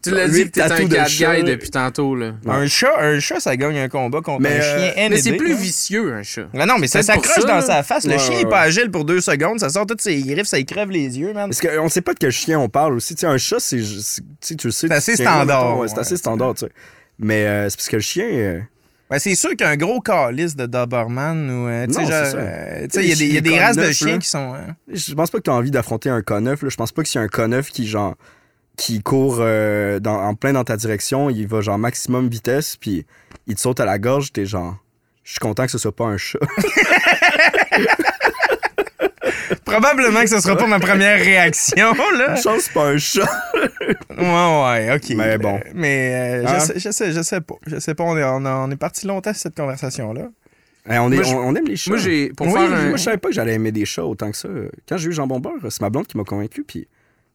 Tu 0.02 0.12
l'as 0.12 0.28
dit 0.28 0.44
que 0.46 0.50
t'étais 0.50 0.62
un 0.62 0.88
cat 0.88 1.06
guy 1.08 1.44
depuis 1.44 1.70
tantôt, 1.70 2.16
là. 2.16 2.34
Un 2.48 2.66
chat, 2.68 2.94
un 3.00 3.20
chat, 3.20 3.40
ça 3.40 3.56
gagne 3.56 3.78
un 3.78 3.90
combat 3.90 4.22
contre 4.22 4.42
Mais, 4.42 4.58
un 4.60 4.62
euh, 4.64 4.92
chien. 4.94 5.10
Mais 5.10 5.18
c'est 5.18 5.34
plus 5.34 5.56
vicieux, 5.56 6.14
un 6.14 6.24
chat. 6.24 6.48
Non, 6.54 6.66
non, 6.66 6.78
mais 6.80 6.88
ça 6.88 7.04
s'accroche 7.04 7.46
dans 7.46 7.56
là. 7.56 7.62
sa 7.62 7.84
face. 7.84 8.06
Le 8.06 8.14
Ouais, 8.14 8.20
chien 8.20 8.36
ouais, 8.36 8.42
est 8.42 8.50
pas 8.50 8.62
agile 8.62 8.90
pour 8.90 9.06
deux 9.06 9.22
secondes. 9.22 9.60
Ça 9.60 9.70
sort 9.70 9.86
toutes 9.86 10.02
ses 10.02 10.20
griffes, 10.24 10.48
ça 10.48 10.58
y 10.58 10.66
crève 10.66 10.90
les 10.90 11.20
yeux, 11.20 11.34
man. 11.34 11.50
Parce 11.50 11.62
qu'on 11.62 11.90
sait 11.90 12.02
pas 12.02 12.14
de 12.14 12.20
quel 12.20 12.32
chien 12.32 12.60
on 12.60 12.70
parle 12.70 12.96
aussi. 12.96 13.14
Tu 13.16 13.22
sais, 13.22 13.28
un 13.28 13.38
chat, 13.38 13.60
c'est. 13.60 13.82
c'est- 13.84 14.22
tu 14.22 14.28
sais, 14.42 14.56
tu 14.56 14.68
le 14.68 14.72
sais. 14.72 14.88
C'est 14.88 14.94
assez 14.94 15.16
standard, 15.16 15.78
C'est 15.88 16.00
assez 16.00 16.18
standard, 16.18 16.56
tu 16.56 16.66
sais. 16.66 16.72
Mais 17.20 17.46
euh, 17.46 17.70
c'est 17.70 17.76
parce 17.78 17.90
que 17.90 17.96
le 17.98 18.02
chien. 18.02 18.68
Ben, 19.10 19.20
c'est 19.20 19.36
sûr 19.36 19.56
qu'un 19.56 19.78
gros 19.78 20.02
calice 20.02 20.56
de 20.56 20.66
Doberman 20.66 21.50
ou. 21.50 21.68
euh, 21.70 21.88
tu 21.88 21.94
sais, 21.94 22.06
c'est 22.06 22.36
euh, 22.36 22.88
il 23.02 23.08
y 23.08 23.12
a 23.14 23.16
des, 23.16 23.26
il 23.26 23.34
y 23.34 23.38
a 23.38 23.42
des 23.42 23.58
races 23.60 23.78
de 23.78 23.92
chiens 23.92 24.14
là. 24.14 24.18
qui 24.18 24.28
sont. 24.28 24.54
hein. 24.54 24.76
Je 24.92 25.14
pense 25.14 25.32
pas 25.32 25.38
que 25.38 25.44
tu 25.44 25.50
as 25.50 25.54
envie 25.54 25.72
d'affronter 25.72 26.10
un 26.10 26.22
conneuf. 26.22 26.66
Je 26.68 26.76
pense 26.76 26.92
pas 26.92 27.04
que 27.04 27.18
a 27.18 27.22
un 27.22 27.28
conneuf 27.30 27.70
qui, 27.70 27.88
genre, 27.88 28.16
qui 28.76 29.02
court 29.02 29.38
euh, 29.40 30.00
dans- 30.00 30.20
en 30.22 30.36
plein 30.36 30.52
dans 30.54 30.66
ta 30.66 30.76
direction, 30.76 31.30
il 31.30 31.48
va, 31.48 31.62
genre, 31.62 31.78
maximum 31.78 32.28
vitesse, 32.28 32.76
puis 32.76 33.06
il 33.48 33.56
te 33.56 33.62
saute 33.62 33.80
à 33.80 33.86
la 33.86 33.98
gorge, 33.98 34.34
t'es 34.34 34.46
genre. 34.46 34.76
Je 35.24 35.32
suis 35.32 35.40
content 35.40 35.66
que 35.66 35.72
ce 35.72 35.78
soit 35.78 35.96
pas 35.96 36.06
un 36.06 36.18
chat. 36.18 36.40
Probablement 39.66 40.22
que 40.22 40.28
ce 40.28 40.40
sera 40.40 40.56
pas 40.58 40.68
ma 40.68 40.80
première 40.80 41.18
réaction, 41.20 41.94
là. 42.18 42.36
Je 42.36 42.42
pense 42.44 42.58
que 42.58 42.62
c'est 42.64 42.74
pas 42.74 42.88
un 42.90 42.98
chat. 42.98 43.30
Ouais, 44.18 44.88
ouais, 44.90 44.96
ok. 44.96 45.16
Mais 45.16 45.38
bon. 45.38 45.60
Mais 45.74 46.44
euh, 46.44 46.48
Hein? 46.48 46.60
je, 46.60 46.66
sais, 46.66 46.80
je 46.80 46.92
sais, 46.92 47.12
je 47.12 47.22
sais 47.22 47.42
pas. 47.42 47.56
Je 47.66 47.80
sais 47.80 47.96
pas, 47.96 48.04
on 48.04 48.18
est, 48.18 48.24
on 48.24 48.46
a- 48.46 48.56
on 48.68 48.72
est 48.72 48.76
parti 48.78 49.08
longtemps 49.08 49.34
sur 49.34 49.42
cette 49.44 49.56
conversation-là. 49.56 50.30
Hey, 50.90 51.00
on, 51.00 51.12
est, 51.12 51.16
Moi, 51.16 51.24
je- 51.24 51.34
on, 51.36 51.40
on 51.50 51.56
aime 51.56 51.66
les 51.68 51.76
chats. 51.76 51.92
Moi, 51.92 52.00
j'ai. 52.00 52.30
Pour 52.30 52.48
Oui, 52.48 52.54
faire 52.54 52.70
moi, 52.70 52.78
un. 52.78 52.88
Moi, 52.90 52.98
je 52.98 53.04
savais 53.04 53.18
pas 53.18 53.28
que 53.30 53.34
j'allais 53.36 53.54
aimer 53.56 53.72
des 53.72 53.86
chats 53.86 54.06
autant 54.06 54.32
que 54.32 54.38
ça. 54.38 54.48
Quand 54.88 54.98
j'ai 54.98 55.10
eu 55.10 55.14
Jambon 55.14 55.40
Beurre, 55.40 55.56
c'est 55.70 55.82
ma 55.82 55.90
blonde 55.90 56.08
qui 56.08 56.18
m'a 56.18 56.24
convaincu, 56.24 56.64
puis 56.64 56.88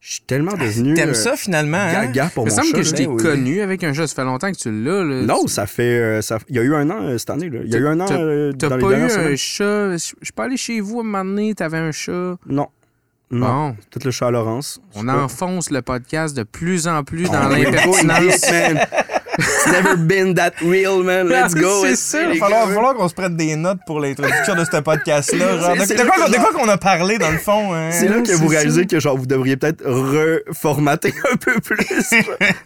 je 0.04 0.14
suis 0.14 0.22
tellement 0.22 0.54
devenu. 0.54 0.94
T'aimes 0.94 1.10
euh, 1.10 1.14
ça 1.14 1.36
finalement, 1.36 1.76
hein? 1.78 2.06
Gaga 2.06 2.30
pour 2.34 2.42
Il 2.44 2.50
me 2.50 2.50
mon 2.50 2.56
semble 2.56 2.68
chat. 2.72 2.76
que 2.78 2.82
je 2.82 2.90
t'ai 2.92 3.06
Ben 3.06 3.12
oui. 3.12 3.22
connu 3.22 3.60
avec 3.60 3.84
un 3.84 3.92
chat. 3.92 4.08
Ça 4.08 4.16
fait 4.16 4.24
longtemps 4.24 4.50
que 4.50 4.56
tu 4.56 4.70
l'as, 4.84 5.04
là. 5.04 5.22
Non, 5.22 5.46
ça 5.46 5.66
fait. 5.68 5.82
euh, 5.84 6.20
ça... 6.22 6.38
Il 6.48 6.56
y 6.56 6.58
a 6.58 6.62
eu 6.62 6.74
un 6.74 6.90
an 6.90 7.02
euh, 7.02 7.18
cette 7.18 7.30
année. 7.30 7.48
Là. 7.48 7.60
Il 7.64 7.70
y 7.70 7.76
a 7.76 7.78
eu 7.78 7.86
un 7.86 8.00
an 8.00 8.06
T'as- 8.06 8.14
euh, 8.20 8.52
T'as 8.52 8.68
dans 8.68 8.76
les 8.78 8.82
pas 8.82 8.98
eu 8.98 9.02
un 9.02 9.08
semaines. 9.08 9.36
chat? 9.36 9.92
Je 9.92 9.98
suis 9.98 10.32
pas 10.34 10.44
allé 10.46 10.56
chez 10.56 10.80
vous 10.80 10.98
à 10.98 11.02
un 11.02 11.04
moment 11.04 11.24
donné, 11.24 11.54
t'avais 11.54 11.78
un 11.78 11.92
chat? 11.92 12.36
Non. 12.48 12.66
Non. 13.30 13.46
Bon, 13.46 13.76
Peut-être 13.90 14.04
le 14.04 14.10
chat 14.10 14.26
à 14.26 14.30
Laurence. 14.32 14.80
On 14.96 15.08
enfonce 15.08 15.70
le 15.70 15.80
podcast 15.82 16.36
de 16.36 16.42
plus 16.42 16.88
en 16.88 17.04
plus 17.04 17.30
dans 17.30 17.46
Oh, 17.46 17.48
going 17.48 17.62
l'impertinence. 17.64 18.44
It's 19.38 19.66
never 19.66 19.96
been 19.96 20.34
that 20.34 20.52
real, 20.60 21.02
man. 21.02 21.26
Let's 21.28 21.54
go. 21.54 21.84
C'est 21.94 22.26
go, 22.26 22.32
Il 22.34 22.40
va 22.40 22.48
falloir, 22.66 22.94
qu'on 22.94 23.08
se 23.08 23.14
prenne 23.14 23.36
des 23.36 23.56
notes 23.56 23.80
pour 23.86 24.00
l'introduction 24.00 24.54
de 24.54 24.64
ce 24.64 24.80
podcast-là. 24.80 25.56
De, 25.76 25.86
de 25.86 25.94
là 25.98 26.04
quoi, 26.04 26.26
genre- 26.28 26.52
qu'on 26.52 26.68
a 26.68 26.76
parlé 26.76 27.18
dans 27.18 27.30
le 27.30 27.38
fond? 27.38 27.72
hein? 27.72 27.90
C'est 27.92 28.08
là 28.08 28.20
que 28.20 28.32
vous 28.32 28.46
réalisez 28.48 28.86
que 28.86 29.00
genre 29.00 29.16
vous 29.16 29.26
devriez 29.26 29.56
peut-être 29.56 29.82
reformater 29.86 31.12
un 31.32 31.36
peu 31.36 31.54
plus. 31.60 31.76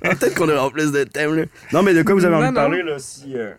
peut-être 0.02 0.34
qu'on 0.34 0.48
aura 0.48 0.70
plus 0.70 0.92
de 0.92 1.04
thèmes 1.04 1.34
là. 1.34 1.44
Non 1.72 1.82
mais 1.82 1.94
de 1.94 2.02
quoi 2.02 2.14
vous 2.14 2.24
avez 2.24 2.34
Non, 2.34 2.40
envie 2.42 2.50
de 2.50 2.54
parler 2.54 2.82
là 2.82 2.96
si 2.98 3.34
euh, 3.36 3.52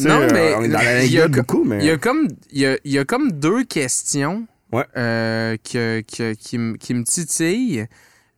Non, 0.00 0.22
euh, 0.22 0.28
mais 0.32 0.54
on 0.56 0.62
est 0.62 0.68
dans 0.68 0.78
il 0.80 1.12
y 1.12 1.18
a 1.18 1.26
l'anecdote 1.26 1.46
co- 1.46 1.58
beaucoup 1.58 1.64
mais 1.64 1.78
Il 1.80 1.84
y 1.86 1.90
a 1.90 1.96
comme, 1.98 2.28
il 2.52 2.60
y 2.60 2.66
a, 2.66 2.76
il 2.84 2.92
y 2.92 2.98
a 2.98 3.04
comme 3.04 3.32
deux 3.32 3.64
questions 3.64 4.46
Ouais. 4.72 4.84
euh, 4.96 5.56
que, 5.70 6.00
que- 6.02 6.32
qui, 6.34 6.58
me- 6.58 6.76
qui 6.76 6.94
me 6.94 7.04
titillent. 7.04 7.86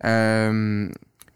Euh, 0.04 0.88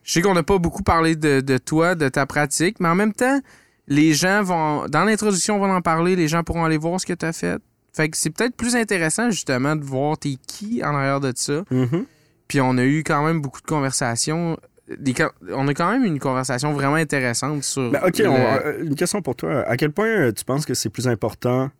je 0.05 0.12
sais 0.12 0.23
qu'on 0.23 0.35
n'a 0.35 0.43
pas 0.43 0.59
beaucoup 0.59 0.83
parlé 0.83 1.16
de, 1.16 1.41
de 1.41 1.59
toi, 1.59 1.95
de 1.95 2.09
ta 2.09 2.27
pratique, 2.27 2.81
mais 2.81 2.89
en 2.89 2.95
même 2.95 3.12
temps, 3.12 3.41
les 3.89 4.15
gens 4.15 4.43
vont. 4.43 4.87
Dans 4.89 5.05
l'introduction, 5.05 5.57
on 5.57 5.66
va 5.66 5.73
en 5.74 5.81
parler, 5.83 6.16
les 6.16 6.29
gens 6.29 6.43
pourront 6.43 6.65
aller 6.65 6.79
voir 6.79 7.01
ce 7.01 7.07
que 7.07 7.12
tu 7.12 7.24
as 7.27 7.33
fait. 7.33 7.61
Fait 7.93 8.09
que 8.09 8.16
c'est 8.16 8.31
peut-être 8.31 8.57
plus 8.57 8.74
intéressant, 8.74 9.31
justement, 9.31 9.77
de 9.77 9.85
voir 9.85 10.16
t'es 10.19 10.37
qui 10.47 10.83
en 10.83 10.95
arrière 10.95 11.20
de 11.20 11.33
ça. 11.37 11.62
Mhm. 11.70 12.07
Puis 12.49 12.61
on 12.61 12.77
a 12.79 12.85
eu 12.85 13.03
quand 13.05 13.24
même 13.24 13.41
beaucoup 13.41 13.61
de 13.61 13.66
conversations. 13.66 14.57
Des 14.99 15.15
on 15.51 15.69
a 15.69 15.74
quand 15.74 15.91
même 15.91 16.05
eu 16.05 16.07
une 16.09 16.19
conversation 16.19 16.73
vraiment 16.73 16.95
intéressante 16.97 17.62
sur. 17.65 17.91
Ben, 17.91 18.01
OK, 18.07 18.19
le- 18.19 18.29
on- 18.29 18.37
euh, 18.37 18.83
une 18.85 18.95
question 18.95 19.23
pour 19.23 19.37
toi. 19.37 19.62
À 19.69 19.77
quel 19.77 19.91
point 19.93 20.07
euh, 20.09 20.33
tu 20.33 20.45
penses 20.45 20.65
que 20.66 20.74
c'est 20.74 20.91
plus 20.91 21.07
important 21.09 21.70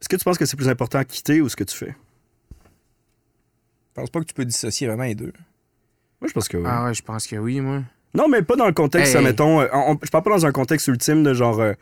Est-ce 0.00 0.08
que 0.08 0.16
tu 0.16 0.24
penses 0.24 0.38
que 0.38 0.44
c'est 0.46 0.56
plus 0.56 0.68
important 0.68 0.98
à 0.98 1.04
quitter 1.04 1.40
ou 1.40 1.48
ce 1.48 1.56
que 1.56 1.64
tu 1.64 1.76
fais? 1.76 1.94
Je 3.96 4.00
pense 4.00 4.10
pas 4.10 4.20
que 4.20 4.26
tu 4.26 4.34
peux 4.34 4.44
dissocier 4.44 4.86
vraiment 4.88 5.04
les 5.04 5.14
deux. 5.14 5.32
Moi 6.20 6.28
je 6.28 6.32
pense 6.32 6.48
que 6.48 6.56
oui. 6.56 6.64
Ah 6.66 6.84
ouais, 6.84 6.94
je 6.94 7.02
pense 7.02 7.26
que 7.26 7.36
oui, 7.36 7.60
moi. 7.60 7.82
Non, 8.14 8.28
mais 8.28 8.42
pas 8.42 8.56
dans 8.56 8.66
le 8.66 8.72
contexte, 8.72 9.14
Hey. 9.14 9.22
mettons. 9.24 9.60
euh, 9.60 9.68
on- 9.72 9.98
je 10.02 10.08
parle 10.10 10.24
pas 10.24 10.30
dans 10.30 10.46
un 10.46 10.52
contexte 10.52 10.86
ultime 10.88 11.22
de 11.22 11.34
genre. 11.34 11.60
euh, 11.60 11.72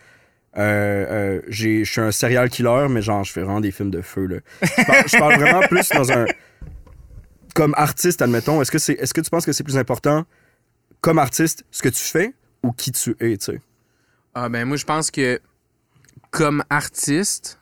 euh, 0.57 1.41
je 1.49 1.85
suis 1.85 2.01
un 2.01 2.11
serial 2.13 2.49
killer, 2.49 2.87
mais 2.91 3.03
genre, 3.03 3.23
je 3.25 3.33
fais 3.33 3.43
vraiment 3.43 3.61
des 3.61 3.71
films 3.73 3.91
de 3.91 4.01
feu. 4.03 4.27
Là. 4.27 4.37
Je, 4.63 4.85
parle, 4.85 5.05
je 5.09 5.19
parle 5.19 5.35
vraiment 5.41 5.61
plus 5.69 5.89
dans 5.91 6.11
un. 6.13 6.27
Comme 7.55 7.75
artiste, 7.77 8.21
admettons, 8.23 8.61
est-ce 8.63 8.71
que, 8.73 8.79
c'est, 8.79 8.95
est-ce 8.95 9.15
que 9.15 9.21
tu 9.21 9.31
penses 9.31 9.47
que 9.47 9.53
c'est 9.53 9.63
plus 9.65 9.77
important, 9.79 10.25
comme 11.01 11.19
artiste, 11.21 11.65
ce 11.71 11.83
que 11.83 11.89
tu 11.89 12.03
fais 12.03 12.35
ou 12.65 12.73
qui 12.73 12.91
tu 12.91 13.15
es, 13.21 13.37
tu 13.37 13.45
sais? 13.45 13.61
Ah 14.35 14.49
ben 14.49 14.65
moi 14.65 14.77
je 14.77 14.85
pense 14.85 15.13
que 15.13 15.41
comme 16.33 16.65
artiste, 16.69 17.61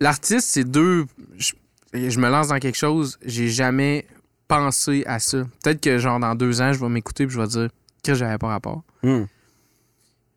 l'artiste 0.00 0.48
c'est 0.50 0.64
deux. 0.64 1.06
Je, 1.38 1.52
je 1.94 2.18
me 2.18 2.28
lance 2.28 2.48
dans 2.48 2.58
quelque 2.58 2.76
chose, 2.76 3.18
j'ai 3.24 3.48
jamais 3.48 4.06
pensé 4.48 5.04
à 5.06 5.18
ça. 5.18 5.44
Peut-être 5.62 5.80
que 5.80 5.98
genre 5.98 6.20
dans 6.20 6.34
deux 6.34 6.60
ans 6.60 6.72
je 6.72 6.80
vais 6.80 6.88
m'écouter 6.88 7.24
et 7.24 7.28
je 7.28 7.40
vais 7.40 7.46
dire 7.46 7.68
que 8.02 8.14
j'avais 8.14 8.38
pas 8.38 8.48
rapport. 8.48 8.82
Hmm. 9.02 9.24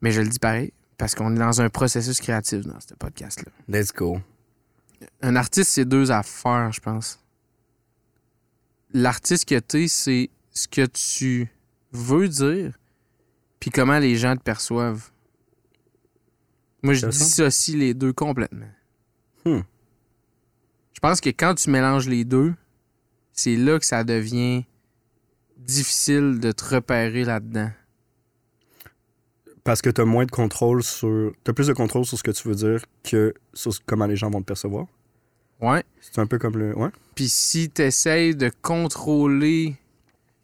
Mais 0.02 0.11
je 0.11 0.22
le 0.22 0.27
dis 0.30 0.40
pareil 0.40 0.73
parce 0.98 1.15
qu'on 1.15 1.36
est 1.36 1.40
dans 1.40 1.61
un 1.61 1.69
processus 1.69 2.19
créatif 2.19 2.65
dans 2.65 2.80
ce 2.80 2.94
podcast 2.95 3.44
là. 3.45 3.52
Let's 3.68 3.94
go. 3.94 4.19
Un 5.22 5.36
artiste 5.36 5.72
c'est 5.72 5.86
deux 5.86 6.11
affaires 6.11 6.72
je 6.72 6.80
pense. 6.80 7.19
L'artiste 8.94 9.48
que 9.48 9.60
t'es 9.60 9.88
c'est 9.88 10.30
ce 10.52 10.68
que 10.68 10.86
tu 10.86 11.52
veux 11.91 12.27
dire 12.27 12.80
puis 13.60 13.72
comment 13.72 13.99
les 13.99 14.15
gens 14.15 14.36
te 14.36 14.41
perçoivent. 14.41 15.11
Moi, 16.81 16.94
je 16.94 17.07
dissocie 17.07 17.76
les 17.76 17.94
deux 17.94 18.14
complètement. 18.14 18.69
Hmm. 19.45 19.61
Je 20.94 20.99
pense 21.02 21.19
que 21.19 21.30
quand 21.30 21.56
tu 21.56 21.69
mélanges 21.69 22.07
les 22.07 22.23
deux, 22.23 22.53
c'est 23.41 23.56
là 23.56 23.80
que 23.80 23.86
ça 23.86 24.03
devient 24.03 24.66
difficile 25.57 26.40
de 26.40 26.52
te 26.52 26.76
repérer 26.76 27.24
là-dedans. 27.24 27.72
Parce 29.64 29.82
que 29.82 29.90
tu 29.90 30.02
as 30.02 30.06
moins 30.06 30.26
de 30.26 30.32
contrôle 30.32 30.84
sur. 30.84 31.32
Tu 31.44 31.52
as 31.52 31.53
plus 31.53 31.68
de 31.68 31.74
contrôle 31.74 32.06
sur 32.06 32.18
ce 32.18 32.24
que 32.24 32.32
tu 32.32 32.48
veux 32.48 32.56
dire 32.56 32.84
que 33.03 33.34
sur 33.53 33.72
comment 33.86 34.07
les 34.07 34.16
gens 34.16 34.30
vont 34.30 34.41
te 34.41 34.45
percevoir. 34.48 34.88
Ouais. 35.61 35.84
C'est 36.02 36.20
un 36.20 36.28
peu 36.28 36.38
comme 36.38 36.57
le. 36.57 36.76
Ouais. 36.78 36.90
Puis 37.16 37.30
si 37.30 37.70
tu 37.70 37.82
essayes 37.82 38.36
de 38.36 38.49
contrôler 38.61 39.76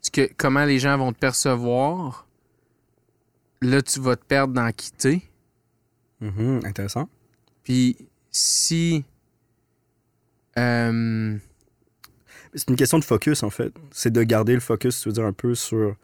ce 0.01 0.11
que, 0.11 0.29
comment 0.37 0.65
les 0.65 0.79
gens 0.79 0.97
vont 0.97 1.11
te 1.11 1.19
percevoir, 1.19 2.27
là, 3.61 3.81
tu 3.81 3.99
vas 3.99 4.15
te 4.15 4.23
perdre 4.25 4.53
dans 4.53 4.71
quitter. 4.71 5.21
Mhm, 6.21 6.61
Intéressant. 6.65 7.09
Puis 7.63 7.97
si. 8.31 9.03
euh, 10.57 11.37
C'est 12.55 12.69
une 12.69 12.75
question 12.75 12.97
de 12.99 13.03
focus, 13.03 13.43
en 13.43 13.49
fait. 13.49 13.73
C'est 13.91 14.11
de 14.11 14.23
garder 14.23 14.53
le 14.53 14.59
focus, 14.59 15.01
tu 15.01 15.09
veux 15.09 15.13
dire, 15.13 15.25
un 15.25 15.33
peu 15.33 15.55
sur, 15.55 15.95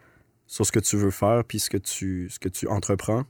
sur 0.48 0.66
ce 0.66 0.72
que 0.72 0.80
tu 0.80 0.98
veux 0.98 1.12
faire 1.12 1.44
puis 1.46 1.60
ce 1.60 1.70
que 1.70 1.78
tu, 1.78 2.30
ce 2.30 2.40
que 2.40 2.50
tu 2.50 2.68
entreprends, 2.68 3.24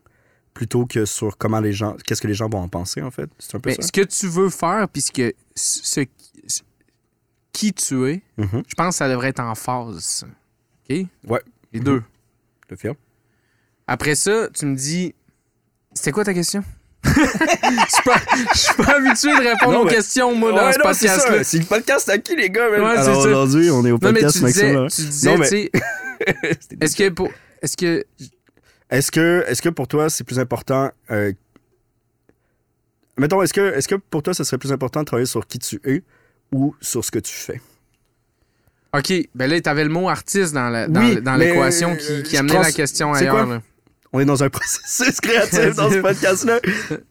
plutôt 0.53 0.85
que 0.85 1.06
sur 1.06 1.38
comment 1.38 1.60
les 1.60 1.72
gens. 1.73 1.95
Qu'est-ce 2.06 2.22
que 2.22 2.27
les 2.27 2.34
gens 2.34 2.49
vont 2.49 2.60
en 2.60 2.68
penser, 2.69 3.02
en 3.02 3.11
fait. 3.11 3.30
C'est 3.39 3.56
un 3.56 3.60
peu 3.60 3.69
mais 3.69 3.76
ça. 3.76 3.84
ce 3.84 3.91
que 3.91 4.02
tu 4.02 4.27
veux 4.27 4.49
faire, 4.49 4.88
puis 4.89 5.02
ce 5.02 5.11
que- 5.11 5.34
ce- 5.56 6.03
ce- 6.48 6.61
qui 7.53 7.73
tu 7.73 8.07
es, 8.10 8.22
Mhm. 8.38 8.64
je 8.68 8.73
pense 8.76 8.95
que 8.95 8.98
ça 8.98 9.10
devrait 9.10 9.27
être 9.30 9.41
en 9.41 9.53
phase. 9.56 10.26
OK? 10.89 11.06
Ouais. 11.27 11.41
Les 11.73 11.80
deux. 11.81 12.02
Je 12.69 12.76
te 12.76 12.80
file. 12.80 12.95
Après 13.88 14.15
ça, 14.15 14.48
tu 14.53 14.65
me 14.65 14.76
dis. 14.76 15.14
C'était 15.93 16.11
quoi 16.14 16.23
ta 16.23 16.34
question? 16.34 16.64
Je 17.03 17.11
suis 17.94 18.03
pas, 18.06 18.15
je 18.53 18.57
suis 18.57 18.73
pas 18.76 18.95
habitué 18.98 19.32
de 19.32 19.49
répondre 19.49 19.73
Non, 19.73 19.80
aux 19.82 19.86
mais- 19.86 19.91
questions, 19.95 20.36
moi, 20.36 20.52
dans 20.52 20.65
Ouais, 20.68 20.73
ce 20.73 20.78
non, 20.80 20.94
c'est 20.94 21.07
podcast-là. 21.07 21.38
ça. 21.40 21.44
C'est 21.44 21.57
le 21.60 21.65
podcast 21.65 22.10
à 22.10 22.18
qui, 22.19 22.36
les 22.36 22.49
gars? 22.49 22.69
Ouais, 22.69 22.78
Alors 22.78 23.18
aujourd'hui, 23.19 23.69
on 23.72 23.86
est 23.86 23.91
au 23.91 23.98
Non, 23.98 24.11
mais 24.11 24.19
tu 24.19 24.26
podcast 24.26 24.44
disais, 24.45 24.73
Maxime. 24.73 25.06
tu 25.06 25.10
disais, 25.11 25.32
Non, 25.32 25.38
mais- 25.40 25.49
tu 25.49 25.49
sais, 25.49 25.72
est-ce 26.82 26.95
que 26.95 27.10
pour. 27.10 27.30
Est-ce 27.61 27.78
que. 27.78 28.06
Est-ce 28.90 29.11
que, 29.11 29.44
est 29.48 29.61
que 29.61 29.69
pour 29.69 29.88
toi, 29.88 30.10
c'est 30.10 30.23
plus 30.23 30.40
important. 30.40 30.91
euh, 31.11 31.32
Mettons, 33.18 33.41
est-ce 33.41 33.53
que, 33.53 33.73
est 33.78 33.88
que 33.88 33.95
pour 33.95 34.23
toi, 34.23 34.34
ça 34.34 34.44
serait 34.44 34.57
plus 34.57 34.72
important 34.72 35.02
de 35.02 35.06
travailler 35.06 35.26
sur 35.28 35.45
qui 35.48 35.60
tu 35.60 35.80
es 35.86 36.03
ou 36.52 36.76
sur 36.82 37.03
ce 37.03 37.11
que 37.11 37.19
tu 37.19 37.34
fais? 37.34 37.61
OK, 38.94 39.14
ben 39.34 39.49
là, 39.49 39.61
t'avais 39.61 39.84
le 39.86 39.90
mot 39.90 40.10
artiste 40.10 40.53
dans 40.53 40.69
la- 40.69 40.88
dans, 40.88 41.02
Oui, 41.02 41.22
dans 41.22 41.38
mais, 41.38 41.53
l'équation 41.53 41.91
euh, 41.91 41.95
qui, 41.95 42.23
qui 42.23 42.36
je 42.36 42.40
amenait 42.40 42.60
la 42.61 42.72
question 42.72 43.14
ailleurs. 43.14 43.45
quoi? 43.45 43.56
là. 43.56 43.61
On 44.13 44.19
est 44.19 44.25
dans 44.25 44.43
un 44.43 44.49
processus 44.51 45.21
créatif 45.21 45.75
dans 45.75 45.89
ce 45.89 45.99
podcast-là. 45.99 46.59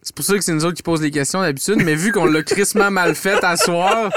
C'est 0.02 0.14
pour 0.14 0.24
ça 0.24 0.34
que 0.36 0.44
c'est 0.44 0.52
nous 0.52 0.64
autres 0.66 0.76
qui 0.76 0.82
posent 0.82 1.00
les 1.00 1.10
questions 1.10 1.40
d'habitude, 1.40 1.76
mais 1.82 1.94
vu 1.94 2.12
qu'on 2.12 2.26
l'a 2.26 2.42
crissement 2.42 2.90
mal 2.90 3.14
fait 3.14 3.42
à 3.42 3.56
soir, 3.56 4.10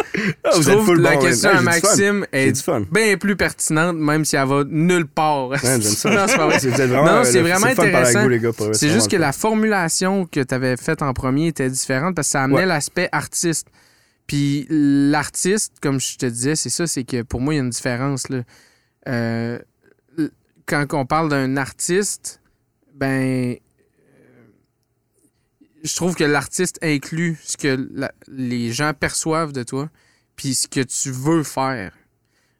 Ah, 0.43 0.49
je 0.59 0.69
trouve 0.69 0.95
la 0.95 1.13
bon, 1.13 1.21
question 1.21 1.49
à. 1.51 1.61
Maxime 1.61 2.25
est 2.33 2.51
bien 2.91 3.15
plus 3.17 3.37
pertinente, 3.37 3.95
même 3.95 4.25
si 4.25 4.35
elle 4.35 4.47
va 4.47 4.63
nulle 4.67 5.07
part. 5.07 5.47
Ouais, 5.47 5.57
j'aime 5.61 5.81
ça. 5.81 6.09
Non, 6.13 6.25
c'est 6.27 6.35
pas 6.37 6.47
vrai. 6.47 6.57
Vraiment, 6.57 7.05
Non, 7.05 7.11
euh, 7.19 7.23
c'est 7.23 7.41
vraiment 7.41 7.67
intéressant. 7.67 8.27
C'est 8.73 8.89
juste 8.89 9.09
que 9.09 9.15
la 9.17 9.31
formulation 9.31 10.25
que 10.25 10.41
tu 10.41 10.53
avais 10.53 10.75
faite 10.75 11.01
en 11.01 11.13
premier 11.13 11.47
était 11.47 11.69
différente 11.69 12.15
parce 12.15 12.27
que 12.27 12.31
ça 12.33 12.43
amenait 12.43 12.59
Ouais. 12.59 12.65
l'aspect 12.65 13.07
artiste. 13.13 13.67
Puis 14.27 14.67
l'artiste, 14.69 15.73
comme 15.81 15.99
je 16.01 16.17
te 16.17 16.25
disais, 16.25 16.55
c'est 16.55 16.69
ça, 16.69 16.85
c'est 16.87 17.03
que 17.05 17.21
pour 17.21 17.39
moi, 17.41 17.53
il 17.53 17.57
y 17.57 17.59
a 17.59 17.63
une 17.63 17.69
différence. 17.69 18.27
Là. 18.29 18.41
Euh, 19.07 19.59
quand 20.65 20.85
on 20.93 21.05
parle 21.05 21.29
d'un 21.29 21.57
artiste, 21.57 22.39
ben. 22.93 23.55
euh, 23.55 23.55
Je 25.83 25.95
trouve 25.95 26.15
que 26.15 26.23
l'artiste 26.23 26.79
inclut 26.81 27.37
ce 27.43 27.57
que 27.57 27.89
la- 27.93 28.13
les 28.29 28.71
gens 28.71 28.93
perçoivent 28.93 29.51
de 29.51 29.63
toi, 29.63 29.89
puis 30.35 30.55
ce 30.55 30.67
que 30.67 30.79
tu 30.81 31.11
veux 31.11 31.43
faire. 31.43 31.93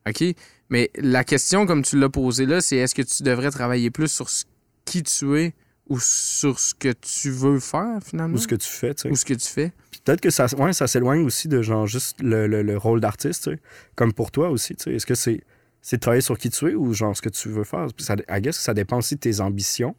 OK? 0.08 0.24
Mais 0.70 0.92
la 0.98 1.24
question, 1.24 1.66
comme 1.66 1.84
tu 1.84 1.98
l'as 1.98 2.10
posée 2.10 2.46
là, 2.46 2.60
c'est 2.60 2.78
est-ce 2.78 2.94
que 2.96 3.02
tu 3.02 3.24
devrais 3.24 3.52
travailler 3.52 3.92
plus 3.92 4.10
sur 4.10 4.30
ce- 4.30 4.44
qui 4.86 5.04
tu 5.04 5.38
es 5.40 5.54
ou 5.88 6.00
sur 6.00 6.60
ce 6.60 6.74
que 6.74 6.92
tu 6.92 7.30
veux 7.30 7.60
faire, 7.60 8.00
finalement? 8.04 8.36
Ou 8.36 8.40
ce 8.40 8.48
que 8.48 8.56
tu 8.56 8.68
fais, 8.68 8.94
tu 8.94 9.04
sais. 9.04 9.10
Ou 9.10 9.16
ce 9.16 9.24
que 9.26 9.34
tu 9.34 9.48
fais. 9.48 9.72
Puis 9.92 10.02
Peut-être 10.04 10.20
que 10.22 10.30
ça, 10.30 10.48
ouais, 10.58 10.74
ça 10.74 10.88
s'éloigne 10.88 11.24
aussi 11.24 11.48
de 11.48 11.62
genre 11.62 11.88
juste 11.88 12.22
le, 12.22 12.48
le- 12.48 12.64
le 12.64 12.78
rôle 12.78 13.00
d'artiste, 13.00 13.46
tu 13.46 13.52
sais. 13.52 13.60
Comme 13.96 14.12
pour 14.12 14.32
toi 14.32 14.50
aussi, 14.50 14.76
tu 14.76 14.84
sais. 14.84 14.94
Est-ce 14.96 15.06
que 15.06 15.16
c'est 15.16 15.42
c'est 15.82 15.98
de 15.98 16.02
travailler 16.02 16.22
sur 16.22 16.38
qui 16.38 16.50
tu 16.50 16.70
es 16.70 16.76
ou 16.76 16.94
genre 16.94 17.16
ce 17.16 17.22
que 17.22 17.30
tu 17.30 17.50
veux 17.50 17.64
faire? 17.66 17.88
Puis 17.96 18.06
ça, 18.06 18.16
I 18.30 18.42
guess 18.42 18.58
que 18.58 18.64
ça 18.64 18.74
dépend 18.74 18.98
aussi 18.98 19.16
de 19.16 19.20
tes 19.20 19.40
ambitions. 19.42 19.96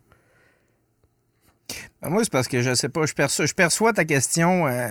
Ben, 2.03 2.11
moi, 2.11 2.23
c'est 2.25 2.33
parce 2.33 2.49
que 2.49 2.61
je 2.63 2.75
sais 2.75 2.89
pas, 2.89 3.07
je 3.07 3.15
perçois, 3.15 3.47
je 3.47 3.55
perçois 3.55 3.93
ta 3.93 4.05
question 4.05 4.67
euh, 4.67 4.89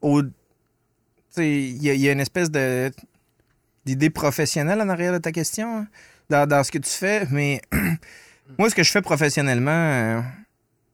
au. 0.00 0.22
Tu 0.22 0.28
sais, 1.30 1.48
il 1.50 1.82
y, 1.82 1.90
a- 1.90 1.94
il 1.94 2.00
y 2.00 2.08
a 2.08 2.12
une 2.12 2.20
espèce 2.20 2.50
de 2.50 2.90
d'idée 3.84 4.10
professionnelle 4.10 4.80
en 4.80 4.88
arrière 4.88 5.12
de 5.12 5.18
ta 5.18 5.30
question, 5.32 5.78
hein, 5.78 5.86
dans, 6.28 6.46
dans 6.48 6.64
ce 6.64 6.72
que 6.72 6.78
tu 6.78 6.90
fais, 6.90 7.26
mais 7.30 7.60
moi, 8.58 8.68
ce 8.68 8.74
que 8.74 8.82
je 8.82 8.90
fais 8.90 9.02
professionnellement, 9.02 9.70
euh, 9.70 10.20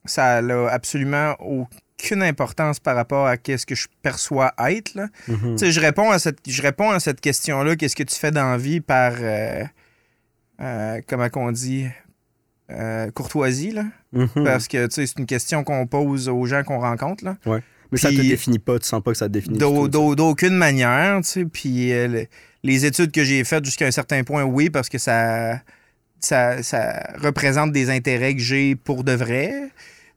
ça 0.04 0.42
n'a 0.42 0.68
absolument 0.68 1.34
aucune 1.40 2.22
importance 2.22 2.80
par 2.80 2.94
rapport 2.96 3.26
à 3.26 3.36
ce 3.36 3.64
que 3.64 3.74
je 3.74 3.86
perçois 4.02 4.52
être. 4.68 4.94
Là. 4.94 5.06
Mhm. 5.28 5.56
Sais, 5.56 5.72
je 5.72 5.80
réponds 5.80 6.10
à 6.10 6.18
cette, 6.18 6.38
je 6.46 6.60
réponds 6.60 6.90
à 6.90 7.00
cette 7.00 7.20
question-là, 7.20 7.76
qu'est-ce 7.76 7.96
que 7.96 8.02
tu 8.02 8.14
fais 8.18 8.30
dans 8.30 8.50
la 8.50 8.58
vie 8.58 8.80
par, 8.80 9.12
euh, 9.20 9.64
euh, 10.60 11.00
comment 11.08 11.30
qu'on 11.30 11.50
dit, 11.52 11.86
euh, 12.70 13.10
courtoisie, 13.10 13.72
là. 13.72 13.84
Mhm. 14.12 14.44
Parce 14.44 14.68
que, 14.68 14.86
c'est 14.90 15.18
une 15.18 15.26
question 15.26 15.64
qu'on 15.64 15.86
pose 15.86 16.28
aux 16.28 16.46
gens 16.46 16.62
qu'on 16.62 16.78
rencontre, 16.80 17.24
là. 17.24 17.36
Mais 17.90 17.98
ça 17.98 18.08
te 18.10 18.14
puis- 18.14 18.28
définit 18.28 18.58
pas, 18.58 18.78
tu 18.78 18.86
sens 18.86 19.02
pas 19.02 19.10
que 19.12 19.18
ça 19.18 19.26
te 19.26 19.32
définit. 19.32 19.58
D'aucune 19.58 20.54
manière, 20.56 21.18
tu 21.22 21.28
sais. 21.28 21.44
Puis 21.44 21.92
euh, 21.92 22.08
le- 22.08 22.26
les 22.62 22.86
études 22.86 23.12
que 23.12 23.22
j'ai 23.24 23.44
faites 23.44 23.64
jusqu'à 23.64 23.86
un 23.86 23.90
certain 23.90 24.22
point, 24.24 24.44
oui, 24.44 24.70
parce 24.70 24.88
que 24.88 24.96
ça, 24.98 25.60
ça, 26.20 26.62
ça 26.62 27.12
représente 27.18 27.72
des 27.72 27.90
intérêts 27.90 28.34
que 28.34 28.40
j'ai 28.40 28.76
pour 28.76 29.04
de 29.04 29.12
vrai. 29.12 29.68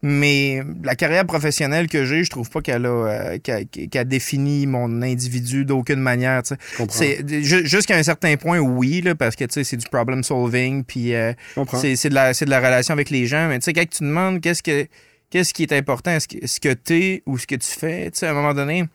Mais 0.01 0.61
la 0.83 0.95
carrière 0.95 1.25
professionnelle 1.25 1.87
que 1.87 2.05
j'ai, 2.05 2.23
je 2.23 2.29
trouve 2.29 2.49
pas 2.49 2.61
qu'elle 2.61 2.85
a, 2.85 2.89
euh, 2.89 3.37
qu'elle- 3.41 3.65
qu'elle 3.67 4.07
définit 4.07 4.67
mon 4.67 5.01
individu 5.01 5.65
d'aucune 5.65 5.99
manière. 5.99 6.43
tu. 6.43 6.53
C'est 6.89 7.43
ju- 7.43 7.65
jusqu'à 7.65 7.95
un 7.97 8.03
certain 8.03 8.35
point, 8.37 8.59
oui, 8.59 9.01
là, 9.01 9.15
parce 9.15 9.35
que 9.35 9.45
tu 9.45 9.53
sais, 9.53 9.63
c'est 9.63 9.77
du 9.77 9.87
problem 9.89 10.23
solving, 10.23 10.83
puis 10.83 11.15
euh, 11.15 11.33
c'est 11.79 11.95
c'est 11.95 12.09
de, 12.09 12.15
la- 12.15 12.33
c'est 12.33 12.45
de 12.45 12.49
la 12.51 12.59
relation 12.59 12.93
avec 12.93 13.09
les 13.09 13.25
gens. 13.25 13.47
Mais 13.47 13.57
tu 13.59 13.65
sais, 13.65 13.73
quand 13.73 13.89
tu 13.89 14.03
demandes 14.03 14.41
qu'est-ce 14.41 14.61
que 14.63 14.87
qu'est-ce 15.31 15.53
qui 15.53 15.63
est 15.63 15.73
important, 15.73 16.17
que, 16.27 16.45
ce 16.45 16.59
que 16.59 16.73
t'es 16.73 17.23
ou 17.25 17.37
ce 17.37 17.47
que 17.47 17.55
tu 17.55 17.67
fais, 17.67 18.11
tu 18.11 18.19
sais, 18.19 18.27
à 18.27 18.31
un 18.31 18.33
moment 18.33 18.53
donné, 18.53 18.85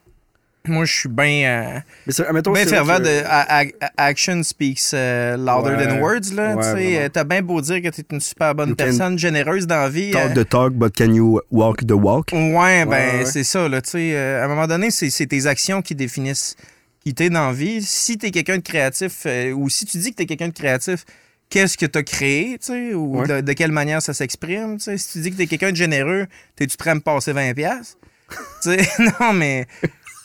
moi, 0.67 0.85
je 0.85 0.93
suis 0.93 1.09
bien 1.09 1.49
euh, 1.49 1.81
ben 2.07 2.69
fervent 2.69 2.99
que- 2.99 3.03
de 3.03 3.23
a- 3.27 3.61
a- 3.63 3.65
action 3.97 4.43
speaks 4.43 4.93
euh, 4.95 5.37
louder 5.37 5.71
Ouais. 5.71 5.87
than 5.87 5.99
words. 6.01 6.35
Là, 6.35 6.55
Ouais, 6.57 7.05
tu 7.07 7.11
T'as 7.13 7.25
bien 7.25 7.43
beau 7.43 7.61
dire 7.61 7.81
que 7.83 7.89
t'es 7.89 8.05
une 8.13 8.21
super 8.21 8.55
bonne 8.55 8.71
You 8.71 8.77
personne, 8.77 9.19
généreuse 9.19 9.67
dans 9.67 9.77
la 9.81 9.89
vie. 9.89 10.11
Talk 10.11 10.37
euh, 10.37 10.45
the 10.45 10.49
talk, 10.49 10.73
but 10.75 10.95
can 10.95 11.13
you 11.15 11.41
walk 11.51 11.87
the 11.87 11.93
walk? 11.93 12.31
Ouais, 12.33 12.85
ben 12.85 13.25
c'est 13.25 13.45
ça, 13.45 13.69
là, 13.69 13.81
tu 13.81 13.91
sais. 13.91 14.13
euh, 14.15 14.43
à 14.43 14.45
un 14.45 14.49
moment 14.49 14.67
donné, 14.67 14.91
c'est 14.91 15.27
tes 15.27 15.47
actions 15.47 15.83
qui 15.83 15.95
définissent 15.95 16.57
qui 17.05 17.15
t'es 17.15 17.31
dans 17.31 17.47
la 17.47 17.53
vie. 17.55 17.83
Si 17.83 18.19
t'es 18.19 18.31
quelqu'un 18.31 18.59
de 18.59 18.63
créatif, 18.63 19.23
euh, 19.25 19.53
ou 19.53 19.71
si 19.71 19.87
tu 19.87 19.97
dis 19.99 20.11
que 20.11 20.17
t'es 20.17 20.27
quelqu'un 20.27 20.49
de 20.49 20.53
créatif, 20.53 21.07
qu'est-ce 21.49 21.79
que 21.79 21.87
t'as 21.87 22.03
créé, 22.03 22.59
tu 22.59 22.67
sais, 22.67 22.95
ou 22.95 23.27
de, 23.27 23.41
de 23.41 23.53
quelle 23.55 23.73
manière 23.73 24.03
ça 24.03 24.13
s'exprime, 24.13 24.77
tu 24.77 24.85
sais? 24.85 24.99
Si 24.99 25.13
tu 25.13 25.19
dis 25.21 25.31
que 25.31 25.37
t'es 25.39 25.47
quelqu'un 25.47 25.71
de 25.71 25.77
généreux, 25.77 26.27
t'es-tu 26.57 26.77
prêt 26.77 26.91
à 26.91 26.95
me 26.95 27.01
passer 27.01 27.33
20$? 27.33 27.55
piastres? 27.55 27.97
tu 28.63 28.71
sais, 28.71 28.87
non, 29.21 29.33
mais... 29.33 29.67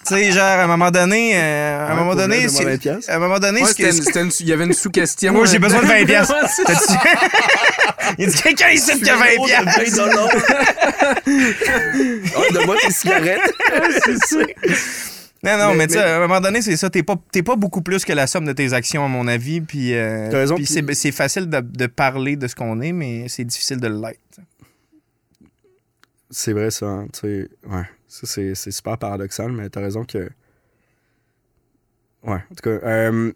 Tu 0.07 0.13
sais, 0.13 0.31
genre, 0.31 0.43
à 0.43 0.63
un 0.63 0.67
moment 0.67 0.91
donné, 0.91 1.31
euh, 1.35 1.79
à 1.79 1.85
un 1.85 1.89
Ouais, 1.89 1.95
moment 1.99 2.15
donné, 2.15 2.47
c'est- 2.47 3.09
à 3.09 3.15
un 3.15 3.19
moment 3.19 3.39
donné, 3.39 3.61
Ouais, 3.61 3.67
ce 3.67 3.73
que- 3.73 3.83
c'était 3.91 3.97
une- 3.97 4.03
c'était 4.03 4.21
une- 4.21 4.31
il 4.41 4.47
y 4.49 4.53
avait 4.53 4.65
une 4.65 4.73
sous-question. 4.73 5.33
Moi, 5.33 5.45
j'ai 5.47 5.57
besoin 5.59 5.81
de 5.81 5.87
20 5.87 6.05
piastres. 6.05 6.33
Ouais, 6.35 6.47
c'est 6.55 6.63
ça. 6.63 6.73
T'as-tu- 6.73 8.15
Il 8.19 8.27
dit 8.27 8.41
quelqu'un 8.41 8.69
ici 8.69 9.01
qui 9.01 9.09
a 9.09 9.15
20 9.15 9.25
piastres. 9.45 9.79
Ah, 12.35 12.41
donne-moi 12.53 12.75
tes 12.81 12.91
cigarettes. 12.91 13.39
Non, 15.43 15.57
non, 15.59 15.69
mais, 15.71 15.75
Mais- 15.77 15.87
tu 15.87 15.93
sais, 15.93 15.99
à 15.99 16.15
un 16.15 16.19
moment 16.19 16.41
donné, 16.41 16.61
c'est 16.63 16.75
ça. 16.75 16.89
T'es 16.89 17.03
pas, 17.03 17.15
t'es 17.31 17.43
pas 17.43 17.55
beaucoup 17.55 17.81
plus 17.81 18.03
que 18.03 18.13
la 18.13 18.25
somme 18.25 18.45
de 18.45 18.51
tes 18.53 18.73
actions, 18.73 19.05
à 19.05 19.07
mon 19.07 19.27
avis. 19.27 19.61
Puis, 19.61 19.93
euh, 19.93 20.29
puis 20.55 20.65
puis- 20.65 20.65
c'est, 20.73 20.93
c'est 20.95 21.11
facile 21.11 21.47
de, 21.49 21.59
de 21.61 21.85
parler 21.85 22.35
de 22.35 22.47
ce 22.47 22.55
qu'on 22.55 22.81
est, 22.81 22.91
mais 22.91 23.25
c'est 23.27 23.43
difficile 23.43 23.79
de 23.79 23.87
l'être. 23.87 24.19
C'est 26.37 26.51
vrai, 26.51 26.69
ça. 26.69 26.85
hein, 26.85 27.07
tu 27.13 27.19
sais, 27.21 27.49
ouais. 27.65 27.85
Ça, 28.09 28.27
c'est, 28.27 28.55
super 28.69 28.97
paradoxal, 28.97 29.53
mais 29.53 29.69
t'as 29.69 29.79
raison 29.79 30.03
que. 30.03 30.29
Ouais, 32.23 32.33
en 32.51 32.55
tout 32.55 32.61
cas, 32.61 32.71
euh, 32.71 33.31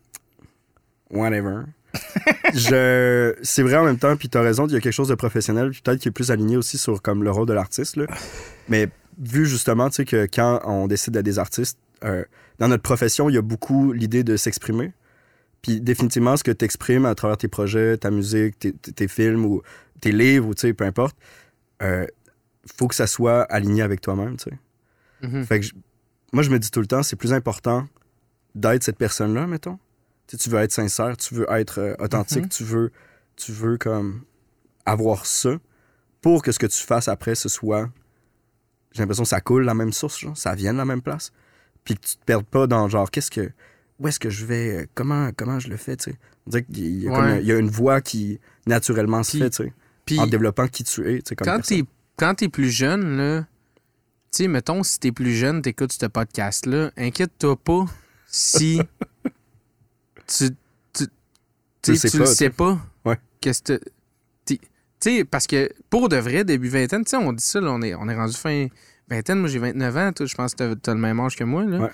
whatever. 1.10 1.62
je, 2.54 3.34
c'est 3.42 3.64
vrai 3.64 3.78
en 3.78 3.86
même 3.86 3.98
temps, 3.98 4.18
puis 4.18 4.28
t'as 4.28 4.42
raison, 4.42 4.68
il 4.68 4.74
y 4.74 4.76
a 4.76 4.82
quelque 4.82 4.92
chose 4.92 5.08
de 5.08 5.16
professionnel, 5.16 5.70
puis 5.72 5.82
peut-être 5.82 6.02
qui 6.02 6.10
est 6.10 6.12
plus 6.12 6.30
aligné 6.30 6.58
aussi 6.58 6.78
sur 6.78 7.02
comme 7.02 7.24
le 7.24 7.32
rôle 7.32 7.48
de 7.48 7.54
l'artiste. 7.54 7.96
Là. 7.96 8.06
Mais 8.68 8.90
vu 9.18 9.46
justement, 9.46 9.90
tu 9.90 9.96
sais, 9.96 10.06
que 10.06 10.26
quand 10.26 10.60
on 10.66 10.88
décide 10.88 11.14
d'être 11.14 11.24
des 11.24 11.40
artistes, 11.40 11.80
euh, 12.04 12.26
dans 12.60 12.68
notre 12.68 12.84
profession, 12.84 13.30
il 13.30 13.36
y 13.36 13.38
a 13.38 13.42
beaucoup 13.42 13.94
l'idée 13.94 14.26
de 14.26 14.36
s'exprimer. 14.36 14.92
Puis 15.62 15.80
définitivement, 15.80 16.36
ce 16.36 16.44
que 16.44 16.52
tu 16.52 16.66
exprimes 16.66 17.06
à 17.06 17.16
travers 17.16 17.38
tes 17.38 17.48
projets, 17.48 17.96
ta 17.96 18.12
musique, 18.12 18.60
tes 18.60 19.08
films 19.08 19.46
ou 19.46 19.62
tes 20.02 20.12
livres, 20.12 20.48
ou 20.50 20.54
tu 20.54 20.68
sais, 20.68 20.74
peu 20.74 20.84
importe, 20.84 21.16
euh, 21.82 22.06
faut 22.78 22.88
que 22.88 22.96
ça 22.96 23.08
soit 23.08 23.42
aligné 23.44 23.82
avec 23.82 24.02
toi-même, 24.02 24.38
tu 24.38 24.50
sais. 24.50 25.28
Mhm. 25.28 25.46
Fait 25.46 25.60
que 25.60 25.66
je- 25.66 25.74
moi, 26.34 26.44
je 26.44 26.50
me 26.50 26.60
dis 26.60 26.72
tout 26.72 26.80
le 26.82 26.88
temps, 26.88 27.04
c'est 27.04 27.16
plus 27.16 27.34
important 27.34 27.88
d'être 28.56 28.84
cette 28.84 28.98
personne-là, 28.98 29.48
mettons. 29.48 29.78
Tu 30.28 30.38
sais, 30.38 30.44
tu 30.44 30.50
veux 30.50 30.60
être 30.60 30.72
sincère, 30.72 31.18
tu 31.18 31.34
veux 31.36 31.46
être 31.52 31.80
euh, 31.80 31.96
authentique, 32.00 32.44
Mhm. 32.44 32.50
tu 32.50 32.64
veux 32.64 32.92
tu 33.36 33.52
veux 33.54 33.78
comme 33.78 34.24
avoir 34.86 35.26
ça 35.26 35.52
pour 36.22 36.42
que 36.44 36.52
ce 36.52 36.60
que 36.60 36.66
tu 36.68 36.82
fasses 36.84 37.08
après, 37.08 37.36
ce 37.36 37.48
soit... 37.48 37.90
J'ai 38.92 39.02
l'impression 39.04 39.24
que 39.24 39.30
ça 39.30 39.40
coule 39.40 39.64
la 39.64 39.74
même 39.74 39.94
source, 39.94 40.20
genre, 40.20 40.36
ça 40.36 40.56
vient 40.56 40.74
de 40.74 40.78
la 40.78 40.84
même 40.86 41.02
place. 41.02 41.32
Puis 41.86 41.96
que 41.96 42.02
tu 42.06 42.18
te 42.18 42.24
perdes 42.26 42.46
pas 42.46 42.68
dans 42.68 42.90
genre, 42.90 43.10
qu'est-ce 43.12 43.32
que... 43.32 43.50
Où 44.00 44.08
est-ce 44.10 44.20
que 44.20 44.30
je 44.30 44.46
vais? 44.46 44.78
euh, 44.82 44.86
Comment, 44.94 45.30
comment 45.38 45.58
je 45.60 45.70
le 45.70 45.78
fais, 45.78 45.96
tu 45.96 46.12
sais? 46.12 46.18
On 46.48 46.50
dirait 46.50 46.64
qu'il 46.64 47.04
y 47.04 47.08
a, 47.08 47.12
Ouais. 47.12 47.44
y 47.44 47.52
une 47.52 47.70
voie 47.70 48.02
qui 48.02 48.40
naturellement 48.66 49.24
se 49.24 49.32
Puis- 49.32 49.40
fait, 49.40 49.50
tu 49.52 49.64
sais, 49.64 49.74
Puis 50.06 50.20
en 50.20 50.28
développant 50.28 50.68
qui 50.68 50.84
tu 50.84 51.02
es, 51.10 51.22
tu 51.22 51.30
sais, 51.30 51.36
comme 51.38 51.46
quand 51.48 51.62
t'es 51.62 51.84
quand 52.20 52.36
t'es 52.36 52.50
plus 52.50 52.70
jeune, 52.70 53.18
là, 53.18 53.42
tu 54.32 54.44
sais, 54.44 54.48
mettons, 54.48 54.84
si 54.84 55.00
t'es 55.00 55.12
plus 55.12 55.34
jeune, 55.36 55.62
t'écoutes 55.62 55.94
ce 55.94 56.06
podcast-là, 56.06 56.92
inquiète-toi 56.98 57.56
pas 57.58 57.86
si 58.28 58.80
tu, 60.28 60.50
tu, 60.94 61.06
tu, 61.82 61.96
sais, 61.96 62.10
tu 62.10 62.18
pas, 62.18 62.26
le 62.26 62.30
sais 62.36 62.50
pas. 62.50 62.78
Ouais. 63.06 63.18
Qu'est-ce 63.42 63.64
que 63.64 63.80
Tu 64.46 64.60
sais, 65.00 65.24
parce 65.24 65.48
que 65.48 65.70
pour 65.90 66.10
de 66.10 66.18
vrai, 66.18 66.44
début 66.44 66.68
vingtaine, 66.70 67.06
tu 67.06 67.12
sais, 67.12 67.18
on 67.18 67.32
dit 67.34 67.44
ça, 67.44 67.62
là, 67.62 67.72
on 67.72 67.82
est, 67.82 67.96
on 67.96 68.08
est 68.10 68.16
rendu 68.16 68.36
fin 68.36 68.68
vingtaine, 69.10 69.40
moi 69.40 69.48
j'ai 69.48 69.60
29 69.60 69.98
ans, 69.98 70.12
toi, 70.14 70.26
je 70.26 70.36
pense 70.36 70.54
que 70.54 70.58
t'as- 70.58 70.76
t'as 70.76 70.94
le 70.94 71.00
même 71.00 71.20
âge 71.22 71.36
que 71.38 71.44
moi, 71.46 71.64
là. 71.64 71.80
Ouais. 71.80 71.92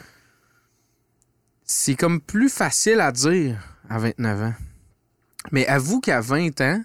C'est 1.63 1.95
comme 1.95 2.19
plus 2.19 2.49
facile 2.49 2.99
à 2.99 3.11
dire 3.11 3.57
à 3.89 3.99
29 3.99 4.41
ans. 4.41 4.53
Mais 5.51 5.65
avoue 5.67 5.99
qu'à 6.01 6.19
20 6.21 6.59
ans, 6.61 6.83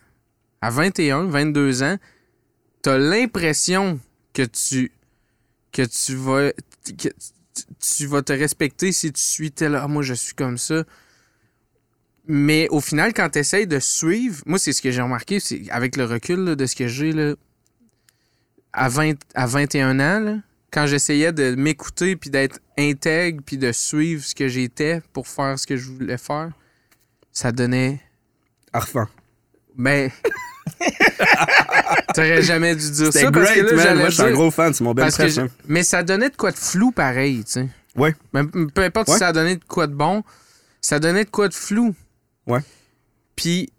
à 0.61 0.71
21, 0.71 1.25
22 1.25 1.83
ans, 1.83 1.97
t'as 2.83 2.99
l'impression 2.99 3.99
que 4.33 4.43
tu 4.43 4.93
que 5.73 5.83
tu 5.83 6.15
vas 6.17 6.53
que 6.99 7.09
tu- 7.81 8.07
vas 8.07 8.23
te 8.23 8.33
respecter 8.33 8.93
si 8.93 9.13
tu 9.13 9.21
suis 9.21 9.53
tel 9.53 9.75
ah 9.75 9.87
moi 9.89 10.03
je 10.03 10.15
suis 10.15 10.35
comme 10.35 10.59
ça. 10.59 10.85
Mais 12.27 12.69
au 12.71 12.81
final 12.81 13.13
quand 13.13 13.31
tu 13.31 13.39
essaies 13.41 13.67
de 13.67 13.79
suivre, 13.81 14.43
moi 14.47 14.59
c'est 14.59 14.73
ce 14.73 14.81
que 14.83 14.91
j'ai 14.91 15.03
remarqué 15.03 15.41
c'est 15.41 15.69
avec 15.71 15.97
le 15.97 16.05
recul 16.05 16.41
là, 16.45 16.55
de 16.55 16.67
ce 16.67 16.77
que 16.77 16.87
j'ai 16.89 17.13
là 17.13 17.35
à 18.73 18.89
20 18.89 19.15
à 19.35 19.47
21 19.47 19.99
ans 20.01 20.21
là, 20.21 20.37
quand 20.71 20.87
j'essayais 20.87 21.33
de 21.33 21.55
m'écouter 21.57 22.15
puis 22.17 22.31
d'être 22.31 22.61
intègre 22.79 23.43
puis 23.45 23.59
de 23.59 23.73
suivre 23.73 24.25
ce 24.25 24.35
que 24.35 24.47
j'étais 24.49 25.03
pour 25.13 25.27
faire 25.29 25.59
ce 25.59 25.67
que 25.67 25.77
je 25.77 25.91
voulais 25.91 26.19
faire, 26.19 26.51
ça 27.33 27.51
donnait 27.53 28.01
Arfan. 28.73 29.07
ben. 29.77 30.11
T'aurais 32.15 32.43
jamais 32.43 32.75
dû 32.75 32.91
dire 32.91 33.13
ça 33.13 33.31
parce 33.31 33.51
que 33.53 33.61
great, 33.61 33.71
là, 33.73 33.85
man. 33.85 33.99
Moi, 33.99 34.09
je 34.11 34.15
suis 34.15 34.23
un 34.23 34.33
gros 34.33 34.51
fan. 34.51 34.73
C'est 34.75 34.85
mon 34.85 34.95
bel 34.95 35.11
j'ai- 35.17 35.41
hein. 35.41 35.49
Mais 35.69 35.83
ça 35.83 36.03
donnait 36.03 36.31
de 36.31 36.37
quoi 36.37 36.51
de 36.51 36.57
flou 36.59 36.91
pareil, 36.93 37.45
tu 37.45 37.53
sais. 37.53 37.69
Ouais. 37.97 38.15
Même- 38.33 38.71
peu 38.71 38.83
importe 38.83 39.09
Ouais. 39.09 39.15
si 39.15 39.19
ça 39.21 39.29
a 39.29 39.33
donné 39.33 39.57
de 39.57 39.65
quoi 39.65 39.87
de 39.87 39.95
bon, 39.95 40.23
ça 40.81 40.99
donnait 40.99 41.25
de 41.25 41.31
quoi 41.31 41.49
de 41.49 41.55
flou. 41.55 41.95
Ouais. 42.47 42.61
Puis 43.37 43.73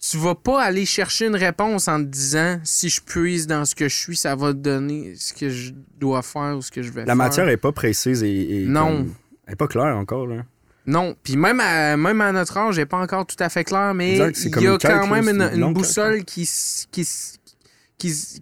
tu 0.00 0.16
vas 0.16 0.34
pas 0.34 0.62
aller 0.62 0.86
chercher 0.86 1.26
une 1.26 1.36
réponse 1.36 1.86
en 1.88 1.98
te 1.98 2.04
disant 2.08 2.58
si 2.64 2.88
je 2.88 3.00
puise 3.02 3.46
dans 3.46 3.64
ce 3.66 3.74
que 3.74 3.88
je 3.88 3.96
suis, 3.96 4.16
ça 4.16 4.34
va 4.34 4.52
te 4.52 4.58
donner 4.58 5.14
ce 5.16 5.34
que 5.34 5.50
je 5.50 5.72
dois 5.98 6.22
faire 6.22 6.56
ou 6.56 6.62
ce 6.62 6.70
que 6.70 6.82
je 6.82 6.90
vais 6.90 7.00
La 7.02 7.06
faire. 7.08 7.16
matière 7.16 7.48
est 7.48 7.56
pas 7.58 7.72
précise 7.72 8.22
et. 8.22 8.62
et 8.62 8.66
Non. 8.66 8.86
comme- 8.86 9.14
elle 9.46 9.52
est 9.52 9.56
pas 9.56 9.68
claire 9.68 9.96
encore, 9.96 10.26
là. 10.26 10.44
Non, 10.86 11.14
puis 11.22 11.36
même 11.36 11.60
à, 11.60 11.96
même 11.96 12.20
à 12.20 12.32
notre 12.32 12.56
âge, 12.56 12.78
n'est 12.78 12.86
pas 12.86 12.96
encore 12.98 13.26
tout 13.26 13.36
à 13.38 13.48
fait 13.48 13.64
clair, 13.64 13.94
mais 13.94 14.16
il 14.16 14.62
y 14.62 14.66
a 14.66 14.78
quand 14.78 15.06
même 15.06 15.28
une, 15.28 15.72
boussole 15.72 16.24
qui, 16.24 16.48
qui, 16.90 17.04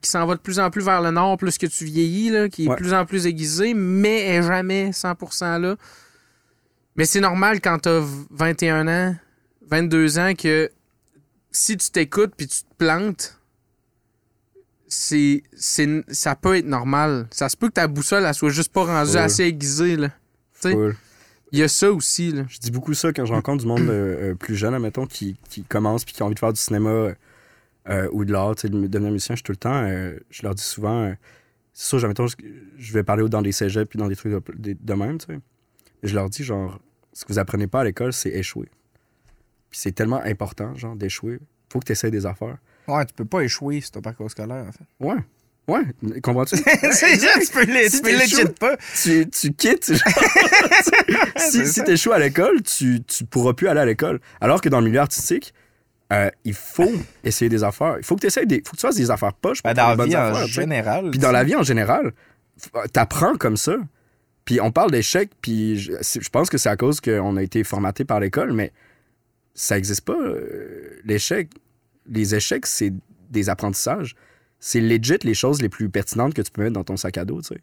s'en 0.02 0.27
va 0.27 0.35
de 0.35 0.40
plus 0.40 0.59
en 0.60 0.70
plus 0.70 0.82
vers 0.82 1.02
le 1.02 1.10
nord, 1.10 1.36
plus 1.36 1.59
que 1.59 1.66
tu 1.66 1.85
vieillis, 1.85 2.31
là, 2.31 2.48
qui 2.48 2.66
est 2.66 2.69
Ouais. 2.69 2.77
plus 2.77 2.94
en 2.94 3.05
plus 3.05 3.27
aiguisée, 3.27 3.74
mais 3.74 4.20
elle 4.20 4.44
est 4.44 4.47
jamais 4.47 4.90
100% 4.90 5.59
là. 5.60 5.77
Mais 6.97 7.05
c'est 7.05 7.20
normal 7.20 7.60
quand 7.60 7.81
tu 7.81 7.89
as 7.89 8.02
21 8.31 8.89
ans, 8.89 9.16
22 9.70 10.19
ans, 10.19 10.32
que 10.35 10.70
si 11.51 11.77
tu 11.77 11.90
t'écoutes 11.90 12.35
puis 12.36 12.47
tu 12.47 12.62
te 12.62 12.74
plantes, 12.77 13.39
c'est, 14.89 15.43
ça 16.09 16.35
peut 16.35 16.56
être 16.56 16.66
normal. 16.66 17.27
Ça 17.31 17.48
se 17.48 17.56
peut 17.56 17.69
que 17.69 17.74
ta 17.74 17.86
boussole, 17.86 18.24
elle 18.24 18.35
soit 18.35 18.51
juste 18.51 18.73
pas 18.73 18.85
rendue 18.85 19.16
assez 19.16 19.44
aiguisée. 19.44 19.97
Là. 19.97 20.09
Il 21.52 21.58
y 21.58 21.62
a 21.62 21.68
ça 21.68 21.90
aussi. 21.92 22.32
Là. 22.32 22.44
Je 22.48 22.58
dis 22.58 22.70
beaucoup 22.70 22.94
ça 22.94 23.12
quand 23.12 23.24
je 23.24 23.32
rencontre 23.32 23.62
du 23.62 23.66
monde 23.68 23.80
euh, 23.88 24.30
euh, 24.30 24.34
plus 24.34 24.54
jeune, 24.56 24.74
admettons, 24.74 25.06
qui, 25.06 25.36
qui 25.48 25.62
commence 25.64 26.04
puis 26.04 26.14
qui 26.14 26.22
a 26.22 26.26
envie 26.26 26.34
de 26.34 26.38
faire 26.40 26.52
du 26.52 26.60
cinéma 26.60 27.14
euh, 27.88 28.08
ou 28.12 28.24
de 28.24 28.32
l'art, 28.32 28.54
tu 28.54 28.62
sais, 28.62 28.68
de 28.68 28.86
devenir 28.86 29.10
musicien, 29.12 29.34
je 29.34 29.38
suis 29.38 29.44
tout 29.44 29.52
le 29.52 29.56
temps, 29.56 29.82
euh, 29.82 30.18
je 30.30 30.42
leur 30.42 30.54
dis 30.54 30.62
souvent, 30.62 31.04
euh, 31.04 31.14
c'est 31.72 31.86
sûr, 31.88 31.98
admettons, 32.04 32.26
je, 32.26 32.92
vais 32.92 33.02
parler 33.02 33.26
dans 33.28 33.40
des 33.40 33.52
cégeps 33.52 33.88
puis 33.88 33.98
dans 33.98 34.08
des 34.08 34.16
trucs 34.16 34.32
de, 34.32 34.42
de- 34.72 34.76
de 34.78 34.94
même, 34.94 35.18
tu 35.18 35.26
sais. 35.26 35.40
Je 36.02 36.14
leur 36.14 36.28
dis, 36.28 36.44
genre, 36.44 36.78
ce 37.12 37.24
que 37.24 37.32
vous 37.32 37.38
apprenez 37.38 37.66
pas 37.66 37.80
à 37.80 37.84
l'école, 37.84 38.12
c'est 38.12 38.30
échouer. 38.30 38.68
Puis 39.70 39.80
c'est 39.80 39.92
tellement 39.92 40.22
important, 40.22 40.74
genre, 40.74 40.96
d'échouer. 40.96 41.38
Faut 41.72 41.80
que 41.80 41.86
tu 41.86 41.92
essaies 41.92 42.10
des 42.10 42.26
affaires. 42.26 42.58
Ouais, 42.86 43.04
tu 43.06 43.14
peux 43.14 43.24
pas 43.24 43.40
échouer 43.42 43.80
sur 43.80 43.92
ton 43.92 44.00
parcours 44.02 44.30
scolaire, 44.30 44.66
en 44.66 44.72
fait. 44.72 44.84
Ouais. 45.00 45.18
Ouais. 45.68 46.20
Comprends-tu? 46.22 46.56
c'est 46.92 47.16
ça, 47.18 47.28
tu 47.40 47.46
peux, 47.52 47.64
le- 47.64 47.88
Si 47.88 47.96
tu 47.98 48.02
peux 48.02 48.08
t'échoues- 48.18 48.36
legit 48.42 48.52
pas. 48.58 48.76
tu, 49.02 49.28
tu 49.28 49.52
quittes. 49.52 49.92
genre. 49.92 50.14
si 51.36 51.66
si 51.66 51.84
t'échoues 51.84 52.12
à 52.12 52.18
l'école, 52.18 52.62
tu, 52.62 53.02
tu 53.04 53.24
pourras 53.24 53.52
plus 53.52 53.68
aller 53.68 53.80
à 53.80 53.84
l'école. 53.86 54.20
Alors 54.40 54.60
que 54.60 54.68
dans 54.68 54.80
le 54.80 54.86
milieu 54.86 55.00
artistique, 55.00 55.52
euh, 56.12 56.30
il 56.44 56.54
faut 56.54 56.90
essayer 57.22 57.48
des 57.50 57.62
affaires. 57.64 57.96
Il 57.98 58.04
faut 58.04 58.16
que 58.16 58.22
des. 58.46 58.62
faut 58.64 58.72
que 58.72 58.76
tu 58.76 58.80
fasses 58.80 58.96
des 58.96 59.10
affaires 59.10 59.34
poches 59.34 59.62
pour 59.62 59.70
Ben, 59.70 59.74
dans 59.74 59.94
la 59.94 60.04
vie 60.06 60.16
en 60.16 60.20
affaires, 60.20 60.46
général. 60.46 61.10
Puis 61.10 61.18
dans 61.20 61.32
la 61.32 61.44
vie 61.44 61.54
en 61.54 61.62
général, 61.62 62.12
f- 62.60 62.88
t'apprends 62.90 63.36
comme 63.36 63.56
ça. 63.58 63.76
Puis 64.46 64.62
on 64.62 64.72
parle 64.72 64.90
d'échecs, 64.90 65.30
puis 65.42 65.78
je, 65.78 65.92
je 66.00 66.28
pense 66.30 66.48
que 66.48 66.56
c'est 66.56 66.70
à 66.70 66.76
cause 66.78 67.02
qu'on 67.02 67.36
a 67.36 67.42
été 67.42 67.62
formaté 67.64 68.06
par 68.06 68.20
l'école, 68.20 68.54
mais 68.54 68.72
ça 69.54 69.74
n'existe 69.74 70.00
pas. 70.00 70.16
euh, 70.18 70.98
L'échec, 71.04 71.50
les 72.10 72.34
échecs, 72.34 72.64
c'est 72.64 72.94
des 73.28 73.50
apprentissages. 73.50 74.16
C'est 74.60 74.80
legit 74.80 75.18
les 75.22 75.35
choses 75.35 75.62
les 75.62 75.68
plus 75.68 75.89
pertinentes 75.89 76.35
que 76.35 76.43
tu 76.43 76.51
peux 76.51 76.62
mettre 76.62 76.74
dans 76.74 76.85
ton 76.85 76.97
sac 76.97 77.16
à 77.18 77.24
dos, 77.24 77.40
tu 77.43 77.48
sais. 77.55 77.60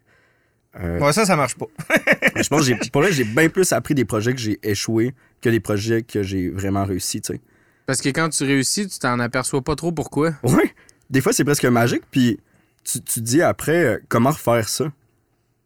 Euh, 0.80 0.98
Ouais, 0.98 1.12
ça, 1.12 1.24
ça 1.24 1.36
marche 1.36 1.54
pas. 1.56 1.66
je 2.36 2.48
pense 2.48 2.60
que 2.60 2.66
j'ai- 2.66 2.90
pour 2.90 3.02
là, 3.02 3.10
j'ai 3.10 3.24
bien 3.24 3.48
plus 3.48 3.72
appris 3.72 3.94
des 3.94 4.04
projets 4.04 4.32
que 4.34 4.40
j'ai 4.40 4.58
échoué 4.62 5.14
que 5.40 5.48
des 5.48 5.60
projets 5.60 6.02
que 6.02 6.22
j'ai 6.22 6.50
vraiment 6.50 6.84
réussi, 6.84 7.20
tu 7.20 7.34
sais. 7.34 7.40
Parce 7.86 8.00
que 8.00 8.08
quand 8.08 8.28
tu 8.30 8.44
réussis, 8.44 8.86
tu 8.88 8.98
t'en 8.98 9.18
aperçois 9.20 9.62
pas 9.62 9.76
trop 9.76 9.92
pourquoi. 9.92 10.32
Ouais. 10.42 10.74
Des 11.08 11.20
fois, 11.20 11.32
c'est 11.32 11.44
presque 11.44 11.64
magique, 11.66 12.02
puis 12.10 12.40
tu, 12.84 13.00
tu 13.00 13.20
te 13.20 13.20
dis 13.20 13.42
après 13.42 13.84
euh, 13.84 13.98
comment 14.08 14.30
refaire 14.30 14.68
ça? 14.68 14.92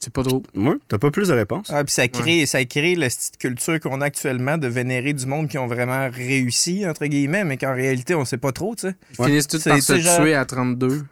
C'est 0.02 0.12
pas 0.12 0.22
trop. 0.22 0.42
Moi, 0.54 0.76
t'as 0.88 0.96
pas 0.96 1.10
plus 1.10 1.28
de 1.28 1.34
réponses. 1.34 1.66
Ah, 1.70 1.84
puis 1.84 1.92
ça 1.92 2.08
crée, 2.08 2.46
ça 2.46 2.64
crée 2.64 2.94
le 2.94 3.06
style 3.10 3.32
de 3.32 3.36
culture 3.36 3.78
qu'on 3.80 4.00
a 4.00 4.06
actuellement 4.06 4.56
de 4.56 4.66
vénérer 4.66 5.12
du 5.12 5.26
monde 5.26 5.46
qui 5.48 5.58
ont 5.58 5.66
vraiment 5.66 6.08
réussi, 6.10 6.86
entre 6.88 7.04
guillemets, 7.04 7.44
mais 7.44 7.58
qu'en 7.58 7.74
réalité, 7.74 8.14
on 8.14 8.24
sait 8.24 8.38
pas 8.38 8.50
trop, 8.52 8.74
tu 8.74 8.88
sais. 8.88 8.94
Ils 9.12 9.20
Ouais. 9.20 9.26
finissent 9.28 9.48
tous 9.48 9.62
par 9.62 9.78
se 9.82 9.98
genre- 9.98 10.20
tuer 10.22 10.34
à 10.34 10.46
32. 10.46 11.04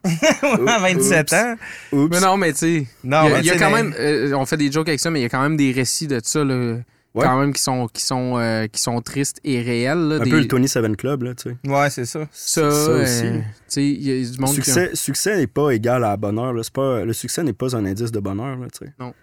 à 0.66 0.78
27 0.80 1.20
Oups. 1.20 1.32
ans. 1.34 1.54
Oups. 1.92 2.10
Mais 2.14 2.20
non, 2.20 2.36
mais 2.38 2.52
tu 2.52 2.58
sais. 2.60 2.86
Non, 3.04 3.24
il 3.24 3.30
y 3.30 3.32
a, 3.32 3.34
mais 3.34 3.40
il 3.40 3.46
y 3.46 3.50
a 3.50 3.52
tu 3.52 3.58
sais, 3.58 3.64
quand 3.64 3.70
même. 3.70 3.94
euh, 3.98 4.32
on 4.32 4.46
fait 4.46 4.56
des 4.56 4.72
jokes 4.72 4.88
avec 4.88 5.00
ça, 5.00 5.10
mais 5.10 5.20
il 5.20 5.24
y 5.24 5.26
a 5.26 5.28
quand 5.28 5.42
même 5.42 5.58
des 5.58 5.70
récits 5.72 6.06
de 6.06 6.20
ça, 6.24 6.42
là. 6.42 6.76
Ouais. 7.14 7.24
Quand 7.24 7.40
même 7.40 7.52
qui 7.52 7.62
sont, 7.62 7.88
qui, 7.88 8.02
sont, 8.02 8.38
euh, 8.38 8.66
qui 8.66 8.80
sont 8.80 9.00
tristes 9.00 9.40
et 9.42 9.60
réels. 9.62 9.98
Là, 10.08 10.16
Un 10.16 10.20
des- 10.20 10.30
peu 10.30 10.38
le 10.40 10.46
Tony 10.46 10.68
Seven 10.68 10.94
Club, 10.94 11.22
là, 11.22 11.34
tu 11.34 11.50
sais. 11.50 11.56
Ouais, 11.68 11.90
c'est 11.90 12.04
ça. 12.04 12.28
Ça, 12.30 12.70
Ça 12.70 12.90
aussi. 12.92 13.24
euh, 13.26 13.38
tu 13.40 13.44
sais, 13.68 13.84
il 13.86 14.02
y 14.02 14.12
a 14.26 14.30
du 14.30 14.38
monde 14.38 14.50
qui. 14.50 14.56
Succès, 14.56 14.90
succès 14.94 15.36
n'est 15.36 15.46
pas 15.46 15.70
égal 15.70 16.04
à 16.04 16.16
bonheur. 16.16 16.52
Là. 16.52 16.62
C'est 16.62 16.72
Pas, 16.72 17.04
le 17.04 17.12
succès 17.14 17.42
n'est 17.42 17.54
pas 17.54 17.74
un 17.74 17.84
indice 17.86 18.12
de 18.12 18.20
bonheur. 18.20 18.56
Là, 18.56 18.66
tu 18.70 18.84
sais. 18.86 18.92
Non. 19.00 19.14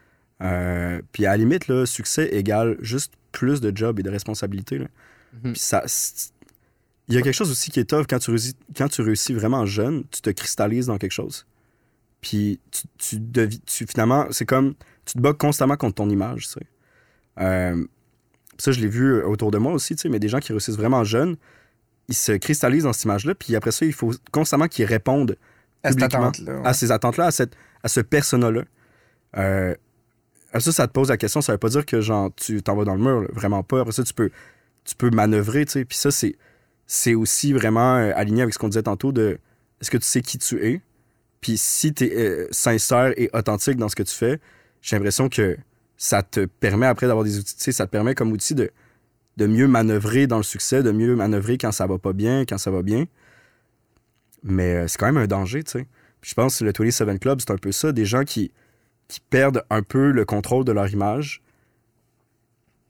Euh, 0.42 1.02
puis 1.12 1.26
à 1.26 1.30
la 1.32 1.38
limite, 1.38 1.68
là, 1.68 1.86
succès 1.86 2.28
égale 2.34 2.76
juste 2.82 3.14
plus 3.32 3.62
de 3.62 3.72
job 3.76 4.00
et 4.00 4.04
de 4.04 4.10
responsabilité. 4.10 4.80
là. 4.80 4.88
Mhm. 5.44 5.52
Puis 5.54 5.62
ça, 5.62 5.84
il 7.08 7.16
y 7.16 7.18
a 7.18 7.22
quelque 7.22 7.36
chose 7.36 7.52
aussi 7.52 7.70
qui 7.72 7.80
est 7.80 7.86
tough. 7.90 8.06
Quand 8.10 8.20
tu, 8.20 8.32
réussis, 8.32 8.56
quand 8.76 8.90
tu 8.90 9.02
réussis 9.04 9.34
vraiment 9.34 9.66
jeune, 9.66 10.04
tu 10.12 10.22
te 10.22 10.32
cristallises 10.32 10.88
dans 10.88 10.98
quelque 10.98 11.12
chose. 11.12 11.46
Puis 12.20 12.60
tu, 12.72 12.82
tu, 12.98 13.20
tu- 13.66 13.86
finalement, 13.86 14.26
c'est 14.32 14.46
comme 14.46 14.74
tu 15.06 15.14
te 15.14 15.20
bats 15.20 15.34
constamment 15.34 15.78
contre 15.78 15.96
ton 15.96 16.10
image. 16.10 16.48
tu 16.48 16.54
sais. 16.54 16.62
Euh, 17.40 17.86
ça, 18.58 18.72
je 18.72 18.80
l'ai 18.80 18.88
vu 18.88 19.22
autour 19.24 19.52
de 19.52 19.58
moi 19.58 19.74
aussi, 19.74 19.96
tu 19.96 20.04
sais, 20.04 20.10
mais 20.10 20.20
des 20.20 20.30
gens 20.30 20.40
qui 20.40 20.52
réussissent 20.52 20.78
vraiment 20.78 21.04
jeunes, 21.04 21.36
ils 22.08 22.16
se 22.16 22.32
cristallisent 22.34 22.84
dans 22.84 22.94
cette 22.94 23.06
image-là, 23.06 23.36
puis 23.36 23.56
après 23.56 23.72
ça, 23.72 23.86
il 23.86 23.94
faut 23.94 24.12
constamment 24.32 24.68
qu'ils 24.68 24.86
répondent 24.86 25.38
À 25.84 25.92
ouais. 25.92 26.62
à 26.64 26.74
ces 26.74 26.92
attentes-là, 26.92 27.26
à, 27.26 27.32
cette, 27.32 27.56
à 27.84 27.88
ce 27.88 28.00
persona-là. 28.00 28.64
Euh, 29.38 29.76
après 30.50 30.62
ça, 30.62 30.72
ça 30.72 30.88
te 30.88 30.94
pose 30.94 31.10
la 31.10 31.18
question, 31.18 31.42
ça 31.42 31.52
veut 31.52 31.58
pas 31.58 31.70
dire 31.70 31.86
que 31.86 32.00
genre 32.00 32.32
tu 32.36 32.62
t'en 32.62 32.76
vas 32.76 32.86
dans 32.86 32.96
le 32.96 33.02
mur, 33.02 33.22
là, 33.22 33.28
vraiment 33.34 33.64
pas. 33.64 33.82
Après 33.82 33.92
ça, 33.92 34.04
tu 34.04 34.14
peux, 34.14 34.30
tu 34.86 34.96
peux 34.96 35.10
manœuvrer, 35.10 35.66
tu 35.66 35.74
sais. 35.74 35.86
Puis 35.86 35.98
ça, 35.98 36.12
c'est, 36.12 36.38
c'est 36.88 37.14
aussi 37.14 37.52
vraiment 37.52 37.96
euh, 37.96 38.14
aligné 38.16 38.44
avec 38.44 38.54
ce 38.54 38.60
qu'on 38.60 38.70
disait 38.70 38.84
tantôt 38.84 39.12
de 39.12 39.40
est-ce 39.82 39.92
que 39.92 39.98
tu 39.98 40.06
sais 40.06 40.22
qui 40.22 40.38
tu 40.38 40.66
es? 40.66 40.82
Puis 41.42 41.58
si 41.58 41.94
tu 41.94 42.06
es 42.06 42.48
sincère 42.52 43.14
et 43.18 43.30
authentique 43.34 43.78
dans 43.78 43.90
ce 43.90 43.96
que 43.96 44.04
tu 44.04 44.16
fais, 44.16 44.40
j'ai 44.82 44.96
l'impression 44.96 45.28
que 45.28 45.58
ça 45.98 46.24
te 46.24 46.46
permet 46.46 46.86
après 46.86 47.08
d'avoir 47.08 47.24
des 47.24 47.40
outils, 47.40 47.56
tu 47.56 47.64
sais, 47.64 47.72
ça 47.72 47.86
te 47.86 47.92
permet 47.92 48.16
comme 48.16 48.32
outil 48.32 48.56
de, 48.56 48.72
de 49.38 49.48
mieux 49.48 49.68
manœuvrer 49.68 50.28
dans 50.28 50.38
le 50.38 50.44
succès, 50.44 50.84
de 50.84 50.92
mieux 50.92 51.16
manœuvrer 51.16 51.58
quand 51.58 51.72
ça 51.72 51.88
va 51.88 51.98
pas 51.98 52.14
bien, 52.14 52.46
quand 52.46 52.58
ça 52.58 52.72
va 52.72 52.82
bien. 52.82 53.06
Mais 54.44 54.76
euh, 54.76 54.88
c'est 54.88 54.98
quand 54.98 55.08
même 55.08 55.18
un 55.18 55.28
danger, 55.28 55.64
tu 55.64 55.72
sais. 55.72 55.88
Je 56.22 56.34
pense 56.34 56.60
que 56.60 56.66
le 56.66 56.74
27 56.78 57.20
Club, 57.20 57.40
c'est 57.40 57.52
un 57.52 57.58
peu 57.58 57.72
ça, 57.72 57.92
des 57.92 58.06
gens 58.06 58.24
qui, 58.24 58.52
qui 59.08 59.20
perdent 59.20 59.64
un 59.70 59.84
peu 59.84 60.12
le 60.12 60.26
contrôle 60.26 60.66
de 60.66 60.72
leur 60.72 60.88
image, 60.88 61.42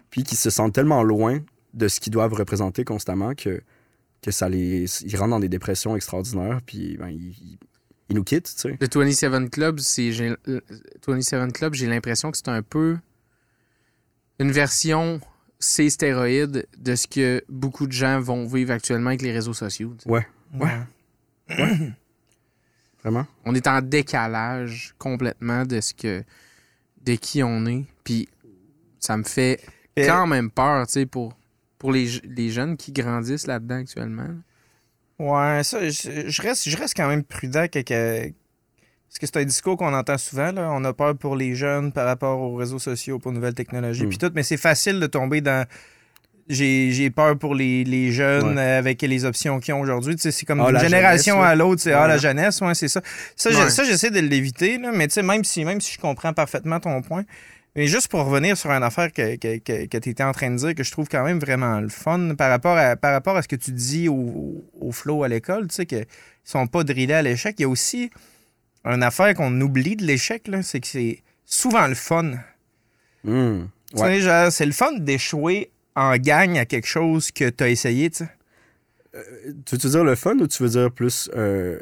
puis 0.09 0.23
qui 0.23 0.35
se 0.35 0.49
sentent 0.49 0.73
tellement 0.73 1.03
loin 1.03 1.39
de 1.73 1.87
ce 1.87 1.99
qu'ils 1.99 2.13
doivent 2.13 2.33
représenter 2.33 2.85
constamment 2.85 3.35
que, 3.35 3.61
que 4.21 4.31
ça 4.31 4.47
les. 4.47 4.85
Ils 5.03 5.17
rentrent 5.17 5.31
dans 5.31 5.39
des 5.39 5.49
dépressions 5.49 5.95
extraordinaires, 5.95 6.61
puis 6.65 6.95
ben, 6.97 7.09
ils, 7.09 7.57
ils- 8.09 8.13
ils 8.13 8.15
nous 8.15 8.23
quittent, 8.23 8.53
tu 8.55 8.61
sais. 8.61 8.77
Le 8.79 8.87
27 8.87 9.49
Club, 9.49 9.79
c'est. 9.79 10.11
j'ai- 10.11 10.35
le 10.45 10.61
27 11.07 11.51
Club, 11.53 11.73
j'ai 11.73 11.87
l'impression 11.87 12.31
que 12.31 12.37
c'est 12.37 12.49
un 12.49 12.61
peu 12.61 12.97
une 14.39 14.51
version 14.51 15.19
C 15.59 15.89
stéroïde 15.89 16.67
de 16.77 16.95
ce 16.95 17.07
que 17.07 17.43
beaucoup 17.49 17.87
de 17.87 17.91
gens 17.93 18.19
vont 18.19 18.45
vivre 18.45 18.71
actuellement 18.71 19.09
avec 19.09 19.21
les 19.21 19.31
réseaux 19.31 19.53
sociaux. 19.53 19.93
tu 19.97 20.03
sais. 20.03 20.09
Ouais. 20.53 20.77
Vraiment? 23.03 23.25
On 23.45 23.53
est 23.53 23.67
en 23.67 23.81
décalage 23.81 24.95
complètement 24.97 25.65
de 25.65 25.79
ce 25.81 25.93
que. 25.93 26.23
de 27.03 27.15
qui 27.15 27.43
on 27.43 27.65
est. 27.67 27.85
Puis 28.03 28.27
ça 28.99 29.15
me 29.17 29.23
fait 29.23 29.61
quand 30.07 30.25
même 30.27 30.49
peur, 30.49 30.87
tu 30.87 30.93
sais, 30.93 31.05
pour, 31.05 31.33
pour 31.77 31.91
les, 31.91 32.19
les 32.23 32.49
jeunes 32.49 32.75
qui 32.77 32.91
grandissent 32.91 33.45
là-dedans 33.47 33.75
actuellement. 33.77 34.29
Ouais, 35.19 35.61
ça, 35.63 35.79
je, 35.89 36.27
je 36.27 36.41
reste, 36.41 36.67
je 36.69 36.75
reste 36.77 36.93
quand 36.95 37.07
même 37.07 37.23
prudent 37.23 37.67
que, 37.71 37.79
que- 37.79 38.23
parce 38.23 39.19
que 39.19 39.25
c'est 39.27 39.37
un 39.37 39.45
discours 39.45 39.77
qu'on 39.77 39.93
entend 39.93 40.17
souvent, 40.17 40.51
là. 40.51 40.69
On 40.73 40.83
a 40.83 40.91
peur 40.93 41.15
pour 41.15 41.35
les 41.37 41.55
jeunes 41.55 41.91
par 41.93 42.05
rapport 42.05 42.39
aux 42.41 42.55
réseaux 42.55 42.79
sociaux, 42.79 43.17
pour 43.17 43.31
nouvelles 43.31 43.53
technologies, 43.53 44.05
Mm. 44.05 44.09
puis 44.09 44.17
tout, 44.17 44.31
mais 44.35 44.43
c'est 44.43 44.57
facile 44.57 44.99
de 44.99 45.07
tomber 45.07 45.39
dans 45.41 45.65
j'ai 46.47 46.91
j'ai 46.91 47.09
peur 47.09 47.37
pour 47.39 47.55
les, 47.55 47.83
les 47.83 48.11
jeunes 48.11 48.57
Ouais. 48.57 48.61
avec 48.73 49.01
les 49.01 49.25
options 49.25 49.59
qu'ils 49.59 49.73
ont 49.73 49.79
aujourd'hui. 49.79 50.15
C'est 50.19 50.45
comme 50.45 50.59
Ah, 50.59 50.77
génération 50.79 51.35
jeunesse, 51.37 51.49
à 51.49 51.55
l'autre, 51.55 51.81
c'est 51.81 51.93
ah, 51.93 52.07
la 52.07 52.17
jeunesse, 52.17 52.61
ouais, 52.61 52.75
c'est 52.75 52.87
ça. 52.89 53.01
Ça, 53.35 53.49
Ouais. 53.49 53.69
ça, 53.71 53.83
j'essaie 53.83 54.11
de 54.11 54.19
l'éviter, 54.19 54.77
mais 54.77 55.07
tu 55.07 55.13
sais, 55.15 55.23
même 55.23 55.43
si, 55.43 55.63
même 55.65 55.81
si 55.81 55.93
je 55.93 55.99
comprends 55.99 56.33
parfaitement 56.33 56.79
ton 56.79 57.01
point. 57.01 57.23
Mais 57.75 57.87
juste 57.87 58.07
pour 58.07 58.23
revenir 58.23 58.55
sur 58.55 58.71
une 58.71 58.83
affaire 58.83 59.11
que, 59.11 59.35
que, 59.35 59.57
que, 59.57 59.85
que 59.87 59.97
tu 59.97 60.09
étais 60.09 60.23
en 60.23 60.31
train 60.31 60.49
de 60.51 60.55
dire, 60.55 60.73
que 60.75 60.83
je 60.83 60.91
trouve 60.91 61.09
quand 61.09 61.23
même 61.25 61.39
vraiment 61.39 61.79
le 61.81 61.89
fun 61.89 62.35
par 62.35 62.49
rapport 62.49 62.77
à, 62.77 62.95
par 62.95 63.11
rapport 63.11 63.35
à 63.35 63.41
ce 63.41 63.47
que 63.49 63.55
tu 63.57 63.71
dis 63.71 64.07
au, 64.07 64.63
au 64.79 64.91
flow 64.93 65.23
à 65.23 65.27
l'école, 65.27 65.67
tu 65.67 65.75
sais, 65.75 65.85
qu'ils 65.85 66.05
sont 66.43 66.67
pas 66.67 66.83
drillés 66.85 67.13
à 67.13 67.21
l'échec. 67.21 67.55
Il 67.59 67.63
y 67.63 67.65
a 67.65 67.69
aussi 67.69 68.11
une 68.85 69.03
affaire 69.03 69.33
qu'on 69.33 69.59
oublie 69.61 69.95
de 69.97 70.05
l'échec, 70.05 70.47
là, 70.47 70.61
c'est 70.63 70.79
que 70.79 70.87
c'est 70.87 71.21
souvent 71.45 71.87
le 71.87 71.95
fun. 71.95 72.31
Tu 73.91 73.97
sais, 73.97 74.19
genre, 74.21 74.51
c'est 74.51 74.65
le 74.65 74.71
fun 74.71 74.93
d'échouer 74.99 75.71
en 75.95 76.15
gang 76.17 76.57
à 76.57 76.65
quelque 76.65 76.87
chose 76.87 77.31
que 77.31 77.49
tu 77.49 77.63
as 77.63 77.69
essayé, 77.69 78.09
tu 78.09 78.17
sais. 78.25 78.29
Tu 79.65 79.75
veux 79.77 79.89
dire 79.89 80.03
le 80.03 80.15
fun 80.15 80.37
ou 80.39 80.47
tu 80.47 80.61
veux 80.63 80.69
dire 80.69 80.91
plus. 80.91 81.29
euh, 81.35 81.79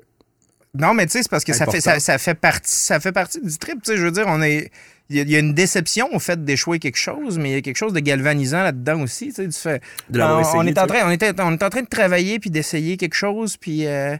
Non, 0.77 0.93
mais 0.93 1.05
tu 1.05 1.11
sais, 1.13 1.23
c'est 1.23 1.29
parce 1.29 1.43
que 1.43 1.53
ça 1.53 1.65
fait, 1.67 1.81
ça, 1.81 2.17
fait 2.17 2.33
partie, 2.33 2.71
ça 2.75 2.99
fait 2.99 3.11
partie 3.11 3.39
du 3.41 3.57
trip. 3.57 3.81
Tu 3.83 3.91
sais, 3.91 3.97
je 3.97 4.03
veux 4.03 4.11
dire, 4.11 4.25
on 4.27 4.41
est. 4.41 4.71
Il 5.09 5.29
y, 5.29 5.35
a- 5.35 5.39
une 5.39 5.53
déception 5.53 6.07
au 6.13 6.19
fait 6.19 6.43
d'échouer 6.43 6.79
quelque 6.79 6.95
chose, 6.97 7.37
mais 7.37 7.49
il 7.51 7.53
y 7.53 7.57
a 7.57 7.61
quelque 7.61 7.77
chose 7.77 7.93
de 7.93 7.99
galvanisant 7.99 8.63
là-dedans 8.63 9.01
aussi. 9.01 9.27
Tu 9.27 9.33
sais, 9.33 9.47
tu 9.47 9.59
fais. 9.59 9.81
de 10.09 10.17
l'avoir 10.17 10.37
on, 10.37 10.41
essayé, 10.41 10.57
on 10.57 10.65
est 10.65 10.79
en 10.79 10.87
train, 10.87 11.05
on, 11.05 11.11
était, 11.11 11.31
on 11.39 11.51
est 11.51 11.61
en 11.61 11.69
train 11.69 11.81
de 11.81 11.87
travailler 11.87 12.39
puis 12.39 12.49
d'essayer 12.49 12.97
quelque 12.97 13.13
chose, 13.15 13.57
puis. 13.57 13.85
euh, 13.85 14.17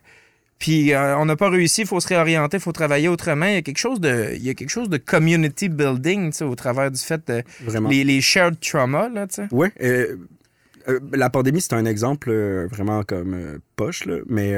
puis 0.59 0.93
euh, 0.93 1.17
on 1.17 1.25
n'a 1.25 1.35
pas 1.35 1.49
réussi, 1.49 1.81
il 1.81 1.87
faut 1.87 1.99
se 1.99 2.07
réorienter, 2.07 2.57
il 2.57 2.59
faut 2.59 2.71
travailler 2.71 3.07
autrement. 3.07 3.47
Il 3.47 3.53
y 3.55 3.57
a 3.57 3.61
quelque 3.61 3.79
chose 3.79 3.99
de, 3.99 4.31
il 4.35 4.43
y 4.43 4.49
a 4.49 4.53
quelque 4.53 4.69
chose 4.69 4.87
de 4.89 4.97
community 4.97 5.67
building, 5.67 6.31
tu 6.31 6.37
sais, 6.37 6.43
au 6.45 6.55
travers 6.55 6.91
du 6.91 6.99
fait 6.99 7.25
de 7.27 7.43
Vraiment. 7.61 7.89
les, 7.89 8.03
les 8.03 8.21
shared 8.21 8.59
trauma, 8.59 9.09
là, 9.09 9.25
tu 9.27 9.35
sais. 9.35 9.47
Ouais. 9.51 9.71
euh, 9.81 10.15
la 11.13 11.29
pandémie, 11.29 11.59
c'est 11.61 11.73
un 11.73 11.85
exemple 11.85 12.31
vraiment 12.71 13.03
comme 13.03 13.59
poche, 13.75 14.05
là, 14.05 14.17
mais, 14.27 14.53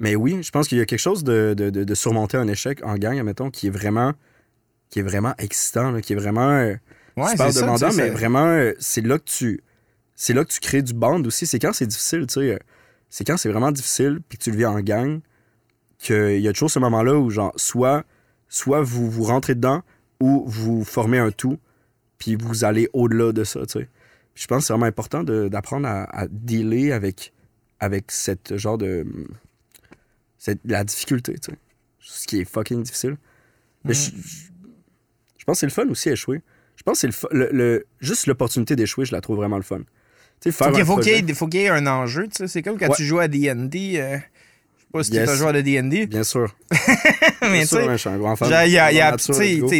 mais 0.00 0.16
oui, 0.16 0.42
je 0.42 0.50
pense 0.50 0.66
qu'il 0.66 0.78
y 0.78 0.80
a 0.80 0.86
quelque 0.86 0.98
chose 0.98 1.22
de, 1.22 1.54
de, 1.56 1.70
de- 1.70 1.94
surmonter 1.94 2.36
un 2.36 2.48
échec 2.48 2.80
en 2.84 2.96
gang, 2.96 3.18
admettons, 3.18 3.50
qui 3.50 3.68
est 3.68 3.70
vraiment, 3.70 4.12
qui 4.88 4.98
est 4.98 5.02
vraiment 5.02 5.34
excitant, 5.38 5.92
là, 5.92 6.00
qui 6.00 6.14
est 6.14 6.16
vraiment 6.16 6.50
euh, 6.50 6.74
Ouais, 7.16 7.28
super 7.30 7.52
ça, 7.52 7.60
demandant, 7.62 7.90
sais, 7.90 7.96
mais 7.96 8.08
c'est- 8.08 8.10
vraiment, 8.10 8.46
euh, 8.46 8.72
c'est 8.80 9.04
là 9.06 9.18
que 9.18 9.24
tu 9.24 9.62
c'est 10.16 10.32
là 10.34 10.44
que 10.44 10.50
tu 10.50 10.60
crées 10.60 10.82
du 10.82 10.92
band 10.92 11.22
aussi. 11.24 11.46
C'est 11.46 11.58
quand 11.58 11.72
c'est 11.72 11.86
difficile, 11.86 12.26
tu 12.26 12.34
sais. 12.34 12.52
euh, 12.54 12.58
C'est 13.08 13.24
quand 13.24 13.36
c'est 13.36 13.48
vraiment 13.50 13.72
difficile, 13.72 14.20
puis 14.28 14.36
que 14.38 14.44
tu 14.44 14.50
le 14.50 14.56
vis 14.58 14.66
en 14.66 14.80
gang, 14.80 15.20
qu'il 15.98 16.40
y 16.40 16.48
a 16.48 16.52
toujours 16.52 16.70
ce 16.70 16.78
moment-là 16.78 17.14
où, 17.14 17.30
genre, 17.30 17.52
soit, 17.56 18.04
soit 18.48 18.82
vous 18.82 19.10
vous 19.10 19.24
rentrez 19.24 19.54
dedans, 19.54 19.82
ou 20.20 20.44
vous 20.46 20.84
formez 20.84 21.18
un 21.18 21.30
tout, 21.30 21.58
puis 22.18 22.36
vous 22.36 22.64
allez 22.64 22.88
au-delà 22.92 23.32
de 23.32 23.44
ça, 23.44 23.60
tu 23.66 23.80
sais. 23.80 23.88
Je 24.34 24.46
pense 24.46 24.58
que 24.62 24.66
c'est 24.66 24.72
vraiment 24.74 24.86
important 24.86 25.24
d'apprendre 25.24 25.88
à, 25.88 26.04
à 26.16 26.26
dealer 26.28 26.92
avec, 26.92 27.32
avec 27.80 28.10
cette 28.12 28.56
genre 28.56 28.78
de... 28.78 29.06
cette- 30.40 30.58
la 30.64 30.82
difficulté, 30.82 31.34
tu 31.34 31.52
sais. 31.52 31.58
Ce 32.00 32.26
qui 32.26 32.40
est 32.40 32.44
fucking 32.44 32.82
difficile. 32.82 33.16
Mais 33.84 33.94
je, 33.94 34.10
je- 34.10 34.48
je 35.38 35.44
pense 35.44 35.56
que 35.56 35.60
c'est 35.60 35.66
le 35.66 35.72
fun 35.72 35.86
aussi, 35.88 36.08
échouer. 36.08 36.40
Je 36.76 36.82
pense 36.82 37.00
que 37.00 37.10
c'est 37.12 37.28
le, 37.32 37.38
le, 37.44 37.48
le- 37.52 37.86
Juste 38.00 38.26
l'opportunité 38.26 38.74
d'échouer, 38.74 39.04
je 39.04 39.12
la 39.12 39.20
trouve 39.20 39.36
vraiment 39.36 39.56
le 39.58 39.62
fun. 39.62 39.78
Tu 40.40 40.50
sais, 40.50 40.52
faire 40.52 40.68
Faut 40.68 40.72
qu'il 40.72 40.82
un 40.82 40.84
faut 40.86 40.96
qu'il 40.96 41.12
y, 41.12 41.30
ait- 41.30 41.34
faut 41.34 41.46
qu'il 41.46 41.60
y 41.60 41.64
ait 41.64 41.68
un 41.68 41.86
enjeu, 41.86 42.24
tu 42.26 42.32
sais. 42.38 42.48
C'est 42.48 42.62
comme 42.62 42.78
quand 42.78 42.88
Ouais. 42.88 42.96
tu 42.96 43.04
joues 43.04 43.18
à 43.18 43.28
D&D. 43.28 43.94
euh, 43.98 44.16
je 44.16 44.20
sais 44.20 44.86
pas 44.92 45.04
si 45.04 45.10
tu 45.10 45.16
es 45.18 45.20
Yes. 45.20 45.28
un 45.30 45.36
joueur 45.36 45.52
de 45.52 45.60
D&D, 45.60 46.06
Bien 46.06 46.22
sûr. 46.24 46.56
Bien 47.42 47.60
tu 47.60 47.66
sûr, 47.66 47.78
hein, 47.80 47.92
je 47.92 47.96
suis 47.98 48.08
un 48.08 48.16
grand 48.18 48.34
fan. 48.36 48.48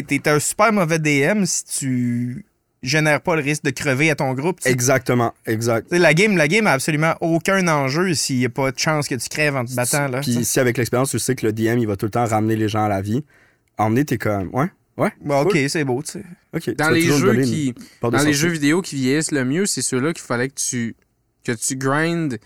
tu 0.06 0.20
t'es 0.20 0.28
un 0.28 0.38
super 0.38 0.72
mauvais 0.74 0.98
DM 0.98 1.44
si 1.46 1.64
tu 1.64 2.44
génères 2.82 3.20
pas 3.20 3.36
le 3.36 3.42
risque 3.42 3.62
de 3.64 3.70
crever 3.70 4.10
à 4.10 4.14
ton 4.14 4.32
groupe. 4.34 4.58
Exactement, 4.64 5.34
exact. 5.46 5.92
La 5.92 6.14
game, 6.14 6.36
la 6.36 6.48
game 6.48 6.66
a 6.66 6.72
absolument 6.72 7.14
aucun 7.20 7.66
enjeu 7.68 8.14
s'il 8.14 8.38
n'y 8.38 8.46
a 8.46 8.48
pas 8.48 8.72
de 8.72 8.78
chance 8.78 9.08
que 9.08 9.14
tu 9.14 9.28
crèves 9.28 9.56
en 9.56 9.64
te 9.64 9.74
battant. 9.74 10.08
Là, 10.08 10.20
Puis 10.20 10.44
si 10.44 10.60
avec 10.60 10.78
l'expérience, 10.78 11.10
tu 11.10 11.18
sais 11.18 11.34
que 11.34 11.46
le 11.46 11.52
DM, 11.52 11.78
il 11.78 11.86
va 11.86 11.96
tout 11.96 12.06
le 12.06 12.10
temps 12.10 12.24
ramener 12.26 12.56
les 12.56 12.68
gens 12.68 12.84
à 12.84 12.88
la 12.88 13.02
vie, 13.02 13.24
emmener, 13.78 14.04
t'es 14.04 14.18
comme, 14.18 14.48
ouais, 14.54 14.66
ouais, 14.96 15.12
Bon, 15.22 15.42
ok, 15.42 15.58
c'est 15.68 15.84
beau. 15.84 16.02
tu 16.02 16.22
sais. 16.62 16.74
Dans 16.74 16.90
les 16.90 17.02
jeux 17.02 17.42
qui. 17.42 17.74
Dans 18.02 18.22
les 18.22 18.32
jeux 18.32 18.48
vidéo 18.50 18.82
qui 18.82 18.96
vieillissent 18.96 19.32
le 19.32 19.44
mieux, 19.44 19.66
c'est 19.66 19.82
ceux-là 19.82 20.12
qu'il 20.12 20.24
fallait 20.24 20.48
que 20.48 20.54
tu 20.54 20.96
que 21.44 21.52
tu 21.52 21.76
grindes 21.76 22.38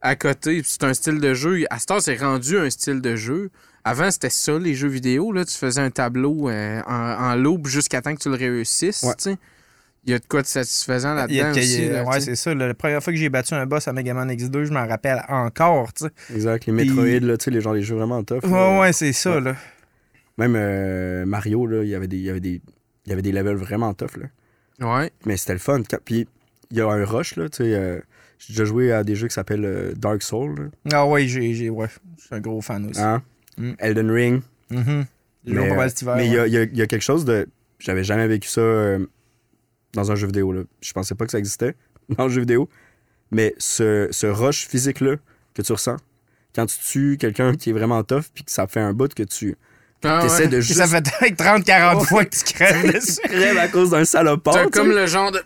à 0.00 0.14
côté. 0.16 0.62
C'est 0.64 0.84
un 0.84 0.94
style 0.94 1.20
de 1.20 1.34
jeu. 1.34 1.64
À 1.70 1.78
heure, 1.90 2.02
c'est 2.02 2.16
rendu 2.16 2.56
un 2.58 2.70
style 2.70 3.00
de 3.00 3.16
jeu. 3.16 3.50
Avant, 3.84 4.10
c'était 4.10 4.30
ça, 4.30 4.58
les 4.58 4.74
jeux 4.74 4.88
vidéo. 4.88 5.32
Là. 5.32 5.44
Tu 5.44 5.56
faisais 5.56 5.80
un 5.80 5.90
tableau 5.90 6.48
euh, 6.48 6.80
en, 6.86 6.92
en 6.92 7.34
loop 7.36 7.66
jusqu'à 7.66 8.02
temps 8.02 8.14
que 8.14 8.20
tu 8.20 8.28
le 8.28 8.34
réussisses. 8.36 9.02
Ouais. 9.02 9.34
Il 10.04 10.12
y 10.12 10.14
a 10.14 10.18
de 10.18 10.24
quoi 10.26 10.40
de 10.42 10.46
satisfaisant 10.46 11.12
là-dedans 11.14 11.32
il 11.34 11.36
y 11.36 11.40
a- 11.42 11.50
aussi. 11.50 11.88
là, 11.88 12.04
ouais, 12.04 12.20
c'est 12.20 12.34
ça. 12.36 12.54
là, 12.54 12.66
La 12.68 12.74
première 12.74 13.02
fois 13.02 13.12
que 13.12 13.18
j'ai 13.18 13.28
battu 13.28 13.52
un 13.54 13.66
boss 13.66 13.88
à 13.88 13.92
Mega 13.92 14.14
Man 14.14 14.30
X2, 14.30 14.64
je 14.64 14.72
m'en 14.72 14.86
rappelle 14.86 15.22
encore. 15.28 15.92
tu 15.92 16.04
sais. 16.06 16.34
Exact, 16.34 16.66
les 16.66 16.72
Puis- 16.72 16.88
Metroid, 16.90 17.20
là, 17.28 17.36
tu 17.36 17.44
sais, 17.44 17.50
les 17.50 17.60
gens, 17.60 17.72
les 17.72 17.82
jeux 17.82 17.96
vraiment 17.96 18.22
tough. 18.24 18.42
Ouais, 18.44 18.50
là. 18.50 18.80
ouais, 18.80 18.92
c'est 18.92 19.12
ça. 19.12 19.34
ouais. 19.34 19.40
Là. 19.40 19.56
Même 20.38 20.54
euh, 20.56 21.26
Mario, 21.26 21.66
là, 21.66 21.82
il 21.82 21.88
y 21.88 21.94
avait 21.94 22.06
des, 22.08 22.16
il 22.16 22.22
y 22.24 22.30
avait 22.30 22.40
des, 22.40 22.62
il 23.06 23.10
y 23.10 23.12
avait 23.12 23.22
des 23.22 23.32
levels 23.32 23.56
vraiment 23.56 23.92
tough, 23.92 24.16
là. 24.16 24.26
Ouais. 25.00 25.10
Mais 25.26 25.36
c'était 25.36 25.54
le 25.54 25.58
fun. 25.58 25.82
Puis 26.04 26.26
il 26.70 26.76
y 26.76 26.80
a 26.80 26.86
un 26.88 27.04
rush, 27.04 27.36
là, 27.36 27.48
tu 27.48 27.56
sais. 27.64 27.74
euh, 27.74 28.00
j'ai 28.38 28.52
déjà 28.52 28.64
joué 28.64 28.92
à 28.92 29.02
des 29.02 29.16
jeux 29.16 29.26
qui 29.26 29.34
s'appellent 29.34 29.64
euh, 29.64 29.92
Dark 29.96 30.22
Souls. 30.22 30.70
Ah 30.92 31.04
ouais, 31.06 31.26
j'ai, 31.26 31.52
j'ai- 31.54 31.70
ouais, 31.70 31.88
je 32.16 32.22
suis 32.26 32.34
un 32.34 32.40
gros 32.40 32.60
fan 32.60 32.86
aussi. 32.88 33.00
Hein? 33.00 33.20
Mm. 33.56 33.72
Elden 33.80 34.10
Ring. 34.12 34.42
J'ai 34.70 35.54
joué 35.54 35.62
Mais, 35.66 36.12
euh, 36.12 36.24
il 36.24 36.32
y, 36.32 36.38
a, 36.38 36.46
il 36.46 36.52
y 36.52 36.56
a- 36.58 36.62
il 36.62 36.76
y 36.76 36.82
a 36.82 36.86
quelque 36.86 37.02
chose 37.02 37.24
de. 37.24 37.48
J'avais 37.80 38.04
jamais 38.04 38.26
vécu 38.28 38.48
ça 38.48 38.60
euh, 38.60 39.06
dans 39.94 40.10
un 40.12 40.14
jeu 40.14 40.26
vidéo. 40.26 40.52
Là. 40.52 40.62
Je 40.80 40.92
pensais 40.92 41.14
pas 41.14 41.24
que 41.26 41.32
ça 41.32 41.38
existait 41.38 41.74
dans 42.16 42.24
le 42.24 42.30
jeu 42.30 42.40
vidéo. 42.40 42.68
Mais 43.30 43.54
ce, 43.58 44.08
ce 44.10 44.26
rush 44.26 44.66
physique-là 44.68 45.16
que 45.54 45.62
tu 45.62 45.72
ressens, 45.72 45.96
quand 46.54 46.66
tu 46.66 46.78
tues 46.78 47.16
quelqu'un 47.20 47.54
qui 47.54 47.70
est 47.70 47.72
vraiment 47.72 48.02
tough, 48.02 48.24
puis 48.34 48.44
que 48.44 48.50
ça 48.50 48.66
fait 48.66 48.80
un 48.80 48.92
bout 48.94 49.12
que 49.12 49.22
tu 49.22 49.54
Ah, 50.02 50.22
essaies 50.24 50.44
ouais. 50.44 50.48
de 50.48 50.60
juste 50.62 50.78
Ça 50.80 50.86
fait 50.86 51.02
peut-être 51.02 51.38
30-40 51.38 51.96
Ouais. 52.00 52.04
fois 52.06 52.24
que 52.24 52.34
tu 52.36 52.44
crèves 52.54 52.92
dessus. 52.92 53.20
crèves 53.24 53.58
à 53.58 53.68
cause 53.68 53.90
d'un 53.90 54.04
salopard. 54.04 54.54
T'as 54.54 54.64
tu 54.64 54.70
comme 54.70 54.88
le 54.90 55.06
genre 55.06 55.30
de. 55.30 55.42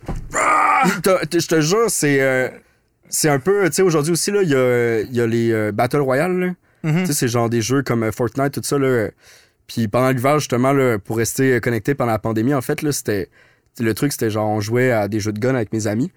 T'as- 1.02 1.26
t'as- 1.26 1.38
Je 1.38 1.46
te 1.48 1.60
jure, 1.60 1.90
c'est. 1.90 2.20
euh, 2.20 2.48
c'est 3.08 3.28
un 3.28 3.38
peu. 3.40 3.68
Tu 3.68 3.74
sais, 3.76 3.82
aujourd'hui 3.82 4.12
aussi, 4.12 4.30
là, 4.30 4.42
il 4.42 4.48
y 4.48 4.54
a, 4.54 5.00
y 5.02 5.20
a 5.20 5.26
les 5.26 5.52
euh, 5.52 5.72
Battle 5.72 5.98
Royale. 6.00 6.54
Mhm. 6.84 7.00
Tu 7.00 7.06
sais, 7.06 7.12
c'est 7.12 7.28
genre 7.28 7.48
des 7.50 7.60
jeux 7.62 7.82
comme 7.82 8.02
euh, 8.04 8.12
Fortnite, 8.12 8.52
tout 8.54 8.62
ça. 8.62 8.78
Là. 8.78 9.08
Puis 9.66 9.88
pendant 9.88 10.10
l'hiver, 10.10 10.38
justement, 10.38 10.72
là, 10.72 10.98
pour 10.98 11.16
rester 11.18 11.60
connecté 11.60 11.94
pendant 11.94 12.12
la 12.12 12.18
pandémie, 12.18 12.54
en 12.54 12.60
fait, 12.62 12.82
là, 12.82 12.92
Le 13.80 13.94
truc, 13.94 14.12
c'était 14.12 14.30
genre, 14.30 14.48
on 14.48 14.60
jouait 14.60 14.90
à 14.92 15.08
des 15.08 15.20
jeux 15.20 15.32
de 15.32 15.38
gun 15.40 15.54
avec 15.54 15.72
mes 15.72 15.86
amis. 15.86 16.10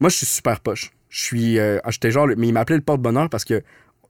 Moi, 0.00 0.10
je 0.10 0.16
suis 0.16 0.26
super 0.26 0.60
poche. 0.60 0.90
Je 1.08 1.20
suis. 1.22 1.58
euh, 1.58 1.78
ah, 1.84 1.90
J'étais 1.90 2.10
genre. 2.10 2.26
Mais 2.36 2.48
il 2.48 2.52
m'appelait 2.52 2.76
le 2.76 2.82
porte-bonheur 2.82 3.30
parce 3.30 3.44
que 3.44 3.62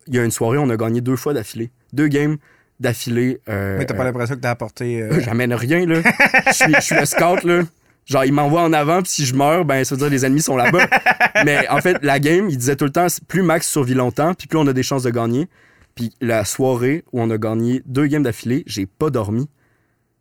il 0.08 0.14
y 0.14 0.18
a 0.18 0.24
une 0.24 0.30
soirée, 0.30 0.58
on 0.58 0.70
a 0.70 0.76
gagné 0.76 1.00
deux 1.00 1.16
fois 1.16 1.34
d'affilée. 1.34 1.70
Deux 1.92 2.08
games 2.08 2.36
d'affilée. 2.80 3.40
euh, 3.48 3.76
Mais 3.78 3.84
t'as 3.86 3.94
pas 3.94 4.02
euh, 4.02 4.04
l'impression 4.04 4.34
que 4.36 4.40
t'as 4.40 4.50
apporté. 4.50 5.02
euh, 5.02 5.20
J'amène 5.24 5.52
rien, 5.54 5.84
là. 5.86 6.00
Je 6.48 6.52
suis, 6.52 6.74
je 6.74 6.80
suis 6.80 6.94
le 6.96 7.04
scout, 7.06 7.42
là. 7.44 7.62
Genre, 8.06 8.24
il 8.24 8.32
m'envoie 8.32 8.62
en 8.62 8.72
avant, 8.72 9.02
puis 9.02 9.10
si 9.10 9.26
je 9.26 9.34
meurs, 9.34 9.64
ben, 9.64 9.82
ça 9.84 9.94
veut 9.94 9.98
dire 9.98 10.06
que 10.08 10.12
les 10.12 10.24
ennemis 10.24 10.42
sont 10.42 10.56
là-bas. 10.56 10.86
Mais 11.44 11.66
en 11.68 11.80
fait, 11.80 11.98
la 12.02 12.20
game, 12.20 12.48
il 12.48 12.56
disait 12.56 12.76
tout 12.76 12.84
le 12.84 12.92
temps, 12.92 13.08
plus 13.26 13.42
Max 13.42 13.68
survit 13.68 13.94
longtemps, 13.94 14.32
puis 14.34 14.46
plus 14.46 14.58
on 14.58 14.66
a 14.68 14.72
des 14.72 14.84
chances 14.84 15.02
de 15.02 15.10
gagner. 15.10 15.48
Puis 15.96 16.12
la 16.20 16.44
soirée 16.44 17.02
où 17.12 17.20
on 17.20 17.28
a 17.30 17.38
gagné 17.38 17.82
deux 17.84 18.06
games 18.06 18.22
d'affilée, 18.22 18.62
j'ai 18.66 18.86
pas 18.86 19.10
dormi. 19.10 19.48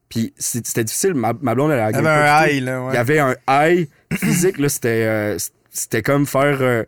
Puis 0.10 0.34
c'était 0.38 0.84
difficile. 0.84 1.14
Ma, 1.16 1.34
ma 1.42 1.56
blonde, 1.56 1.72
elle 1.72 1.80
a 1.80 1.86
la 1.88 1.92
T'avais 1.92 2.04
game 2.04 2.14
un 2.14 2.46
high, 2.48 2.64
là. 2.64 2.80
Il 2.80 2.86
y 2.86 2.92
Ouais. 2.92 2.98
avait 2.98 3.20
un 3.20 3.36
high 3.50 3.88
physique, 4.14 4.58
là. 4.60 4.70
C'était 4.70 5.04
euh, 5.06 5.38
c'était 5.72 6.02
comme 6.02 6.26
faire. 6.26 6.58
euh, 6.62 6.84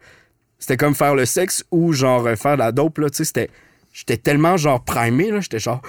c'était 0.59 0.77
comme 0.77 0.95
faire 0.95 1.15
le 1.15 1.25
sexe 1.25 1.63
ou 1.71 1.93
genre 1.93 2.25
euh, 2.27 2.35
faire 2.35 2.57
la 2.57 2.71
dope, 2.71 2.97
là. 2.99 3.09
Tu 3.09 3.17
sais, 3.17 3.25
c'était. 3.25 3.49
J'étais 3.91 4.17
tellement 4.17 4.55
genre 4.57 4.83
primé, 4.83 5.31
là. 5.31 5.39
J'étais 5.39 5.59
genre. 5.59 5.81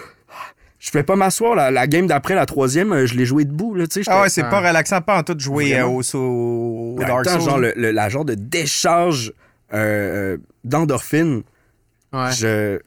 Je 0.78 0.90
pouvais 0.90 1.02
pas 1.02 1.16
m'asseoir. 1.16 1.54
La, 1.56 1.70
la 1.72 1.86
game 1.86 2.06
d'après, 2.06 2.34
la 2.36 2.46
troisième, 2.46 3.04
je 3.04 3.14
l'ai 3.16 3.26
joué 3.26 3.44
debout, 3.44 3.74
là. 3.74 3.86
Tu 3.88 3.94
sais, 3.94 4.00
j'étais- 4.02 4.12
Ah 4.12 4.22
ouais, 4.22 4.28
c'est 4.28 4.42
Ah. 4.44 4.48
pas 4.48 4.60
relaxant, 4.60 5.00
pas 5.02 5.18
en 5.18 5.22
tout 5.24 5.34
de 5.34 5.40
jouer 5.40 5.76
euh, 5.76 5.84
au, 5.86 6.02
au, 6.14 6.96
au 6.96 7.04
Dark 7.04 7.24
temps, 7.24 7.40
genre, 7.40 7.58
le, 7.58 7.72
le- 7.76 7.90
la 7.90 8.08
genre 8.08 8.24
de 8.24 8.34
décharge 8.34 9.32
d'endorphine, 10.64 11.42
Ouais. 12.12 12.30
je. 12.32 12.78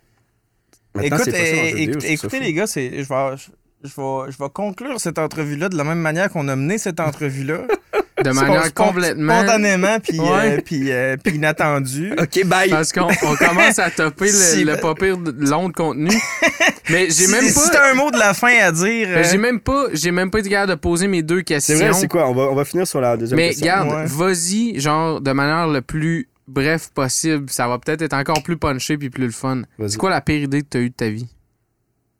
Maintenant, 0.95 1.17
Écoute, 1.17 1.33
vidéo, 1.33 1.99
écoutez 2.03 2.37
fou. 2.37 2.43
les 2.43 2.53
gars, 2.53 2.67
c'est, 2.67 3.03
je, 3.03 3.07
vais, 3.07 3.35
je, 3.83 3.89
vais, 3.89 4.31
je 4.31 4.37
vais 4.37 4.49
conclure 4.53 4.99
cette 4.99 5.19
entrevue-là 5.19 5.69
de 5.69 5.77
la 5.77 5.83
même 5.83 5.99
manière 5.99 6.29
qu'on 6.29 6.47
a 6.47 6.55
mené 6.55 6.77
cette 6.77 6.99
entrevue-là. 6.99 7.59
De 8.23 8.29
manière 8.31 8.71
complètement. 8.75 9.39
Spontanément, 9.39 9.99
puis 9.99 10.19
Ouais. 10.19 10.27
euh, 10.57 10.61
puis, 10.63 10.91
euh, 10.91 11.17
puis 11.23 11.35
inattendue. 11.35 12.13
Ok, 12.21 12.45
bye! 12.45 12.69
Parce 12.69 12.91
qu'on 12.93 13.07
on 13.23 13.35
commence 13.35 13.79
à 13.79 13.89
topper 13.89 14.25
le, 14.25 14.31
Si- 14.31 14.63
le 14.63 14.77
pas 14.77 14.93
pire 14.93 15.17
de 15.17 15.31
long 15.49 15.69
de 15.69 15.73
contenu. 15.73 16.11
Mais 16.91 17.05
j'ai 17.05 17.11
Si- 17.25 17.31
même 17.31 17.45
Si 17.45 17.55
pas. 17.55 17.69
t'as 17.71 17.91
un 17.91 17.95
mot 17.95 18.11
de 18.11 18.19
la 18.19 18.35
fin 18.35 18.53
à 18.61 18.71
dire. 18.71 19.07
mais 19.09 19.23
J'ai 19.23 19.37
euh, 19.37 19.41
même 19.41 19.59
pas, 19.59 19.85
j'ai 19.93 20.11
même 20.11 20.29
pas 20.29 20.37
été 20.39 20.49
capable 20.49 20.69
de 20.73 20.75
poser 20.75 21.07
mes 21.07 21.23
deux 21.23 21.41
questions. 21.41 21.75
C'est 21.75 21.83
vrai, 21.83 21.93
c'est 21.93 22.07
quoi? 22.07 22.29
On 22.29 22.35
va, 22.35 22.43
on 22.43 22.53
va 22.55 22.63
finir 22.65 22.85
sur 22.85 23.01
la 23.01 23.17
deuxième 23.17 23.37
Mais 23.37 23.49
question. 23.49 23.65
garde, 23.65 23.89
Ouais. 23.89 24.05
vas-y, 24.05 24.79
genre, 24.79 25.19
de 25.19 25.31
manière 25.31 25.67
le 25.67 25.81
plus 25.81 26.29
bref 26.47 26.89
possible. 26.93 27.49
Ça 27.49 27.67
va 27.67 27.79
peut-être 27.79 28.03
être 28.03 28.13
encore 28.13 28.43
plus 28.43 28.57
punché 28.57 28.97
puis 28.99 29.09
plus 29.09 29.25
le 29.25 29.31
fun. 29.31 29.63
C'est 29.87 29.97
quoi 29.97 30.11
la 30.11 30.21
pire 30.21 30.43
idée 30.43 30.61
que 30.61 30.67
t'as 30.69 30.79
eue 30.79 30.89
de 30.91 30.95
ta 30.95 31.09
vie? 31.09 31.27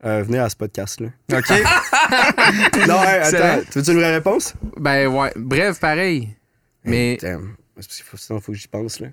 Euh, 0.04 0.24
venez 0.24 0.40
à 0.40 0.50
ce 0.50 0.56
podcast-là. 0.56 1.10
OK. 1.32 1.50
non, 2.88 3.04
hey, 3.04 3.22
attends. 3.22 3.62
Tu 3.72 3.80
veux 3.80 3.92
une 3.92 4.00
vraie 4.00 4.16
réponse? 4.16 4.56
Ben 4.78 5.08
ouais, 5.08 5.32
bref, 5.36 5.80
pareil. 5.80 6.36
Mais 6.84 7.18
Damn. 7.22 7.56
Parce 7.76 8.02
faut, 8.02 8.18
sinon, 8.18 8.40
faut 8.40 8.52
que 8.52 8.58
j'y 8.58 8.68
pense, 8.68 9.00
là. 9.00 9.10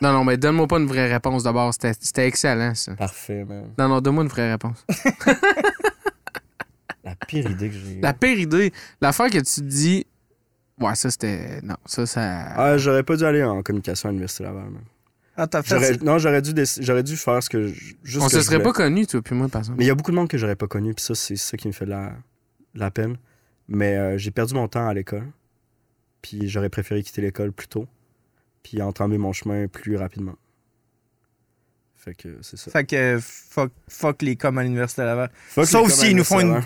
non, 0.00 0.12
non, 0.12 0.24
mais 0.24 0.36
donne-moi 0.36 0.68
pas 0.68 0.78
une 0.78 0.86
vraie 0.86 1.12
réponse 1.12 1.42
d'abord. 1.42 1.72
C'était 1.74 2.26
excellent, 2.26 2.74
ça. 2.74 2.94
Parfait, 2.94 3.44
man. 3.44 3.72
Non, 3.76 3.88
non, 3.88 4.00
donne-moi 4.00 4.24
une 4.24 4.30
vraie 4.30 4.52
réponse. 4.52 4.84
La 7.04 7.14
pire 7.14 7.50
idée 7.50 7.70
que 7.70 7.74
j'ai. 7.74 8.00
La 8.00 8.12
pire 8.12 8.38
idée, 8.38 8.72
l'affaire 9.00 9.30
que 9.30 9.38
tu 9.38 9.42
te 9.42 9.60
dis, 9.60 10.06
ouais, 10.78 10.94
ça 10.94 11.10
c'était. 11.10 11.60
Non, 11.62 11.76
ça, 11.86 12.06
ça. 12.06 12.52
Ah, 12.54 12.76
j'aurais 12.76 13.02
pas 13.02 13.16
dû 13.16 13.24
aller 13.24 13.42
en 13.42 13.62
communication 13.62 14.08
à 14.08 14.12
l'Université 14.12 14.44
Laval, 14.44 14.64
man. 14.64 14.82
Ah, 15.40 15.46
t'as 15.46 15.62
fait 15.62 15.74
J'aurais-? 15.76 15.96
Non, 16.02 16.18
j'aurais 16.18 16.42
dû, 16.42 16.52
déc- 16.52 16.78
j'aurais 16.82 17.04
dû 17.04 17.16
faire 17.16 17.40
ce 17.42 17.48
que. 17.48 17.68
je- 17.68 17.94
Juste 18.02 18.18
On 18.24 18.28
ce 18.28 18.34
se 18.34 18.38
je 18.38 18.42
serait 18.46 18.56
voulais. 18.56 18.64
pas 18.64 18.72
connus, 18.72 19.06
toi, 19.06 19.22
puis 19.22 19.34
moi, 19.36 19.48
par 19.48 19.60
exemple. 19.60 19.78
Mais 19.78 19.84
il 19.84 19.86
y 19.88 19.90
a 19.90 19.94
beaucoup 19.94 20.10
de 20.10 20.16
monde 20.16 20.28
que 20.28 20.36
j'aurais 20.36 20.56
pas 20.56 20.66
connu, 20.66 20.92
puis 20.94 21.04
ça, 21.04 21.14
c'est 21.14 21.36
ça 21.36 21.56
qui 21.56 21.68
me 21.68 21.72
fait 21.72 21.84
de 21.84 21.90
la, 21.90 22.08
de 22.74 22.80
la 22.80 22.90
peine. 22.90 23.16
Mais 23.68 23.96
euh, 23.96 24.18
j'ai 24.18 24.30
perdu 24.32 24.54
mon 24.54 24.66
temps 24.66 24.88
à 24.88 24.92
l'école. 24.94 25.26
Puis 26.22 26.48
j'aurais 26.48 26.70
préféré 26.70 27.02
quitter 27.04 27.22
l'école 27.22 27.52
plus 27.52 27.68
tôt. 27.68 27.86
Puis 28.64 28.82
entamer 28.82 29.16
mon 29.18 29.32
chemin 29.32 29.68
plus 29.68 29.96
rapidement. 29.96 30.34
Fait 31.96 32.14
que 32.14 32.38
c'est 32.42 32.56
ça. 32.56 32.70
Fait 32.70 32.84
que 32.84 33.18
fuck, 33.20 33.70
fuck 33.88 34.22
les 34.22 34.34
coms 34.36 34.56
à 34.58 34.62
l'Université 34.64 35.02
Laval. 35.02 35.30
Fuck 35.48 35.66
Sauf 35.66 35.92
s'ils 35.92 36.16
nous 36.16 36.24
font 36.24 36.40
une, 36.40 36.62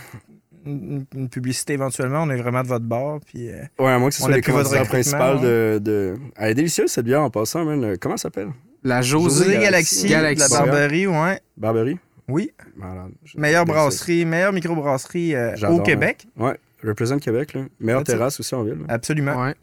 une, 0.65 1.05
une 1.15 1.29
publicité 1.29 1.75
éventuellement, 1.75 2.23
on 2.23 2.31
est 2.31 2.37
vraiment 2.37 2.63
de 2.63 2.69
votre 2.69 2.85
bord. 2.85 3.21
Puis, 3.27 3.49
euh. 3.51 3.63
Ouais, 3.79 3.91
à 3.91 3.99
moins 3.99 4.09
que 4.09 4.15
ce 4.15 4.23
On 4.23 4.27
soit 4.27 4.37
les 4.37 4.43
commanditaires 4.43 4.87
principales 4.87 5.41
de, 5.41 5.79
de. 5.83 6.15
Elle 6.37 6.51
est 6.51 6.55
délicieuse 6.55 6.91
cette 6.91 7.05
bière 7.05 7.23
en 7.23 7.31
passant, 7.31 7.65
man. 7.65 7.83
Euh, 7.85 7.97
Comment 8.01 8.17
ça 8.17 8.25
s'appelle? 8.25 8.49
La 8.85 9.01
Josée, 9.03 9.45
José 9.45 9.59
Galaxy, 9.59 10.09
Galaxy. 10.09 10.45
de 10.45 10.51
la 10.55 10.59
Barberie, 10.65 11.07
ouais. 11.07 11.41
Barberie? 11.57 11.99
Oui. 12.29 12.51
Malade. 12.77 13.13
Meilleure 13.37 13.65
brasserie, 13.65 14.25
meilleure 14.25 14.53
microbrasserie 14.53 15.35
euh, 15.35 15.55
au 15.69 15.81
Québec. 15.81 16.27
Ouais, 16.37 16.57
représente 16.83 17.21
Québec, 17.21 17.55
là. 17.55 17.63
Meilleure 17.79 18.05
terrasse 18.05 18.41
aussi 18.41 18.55
en 18.55 18.63
ville. 18.65 18.79
là. 18.81 18.87
Absolument. 18.89 19.41
Ouais. 19.43 19.55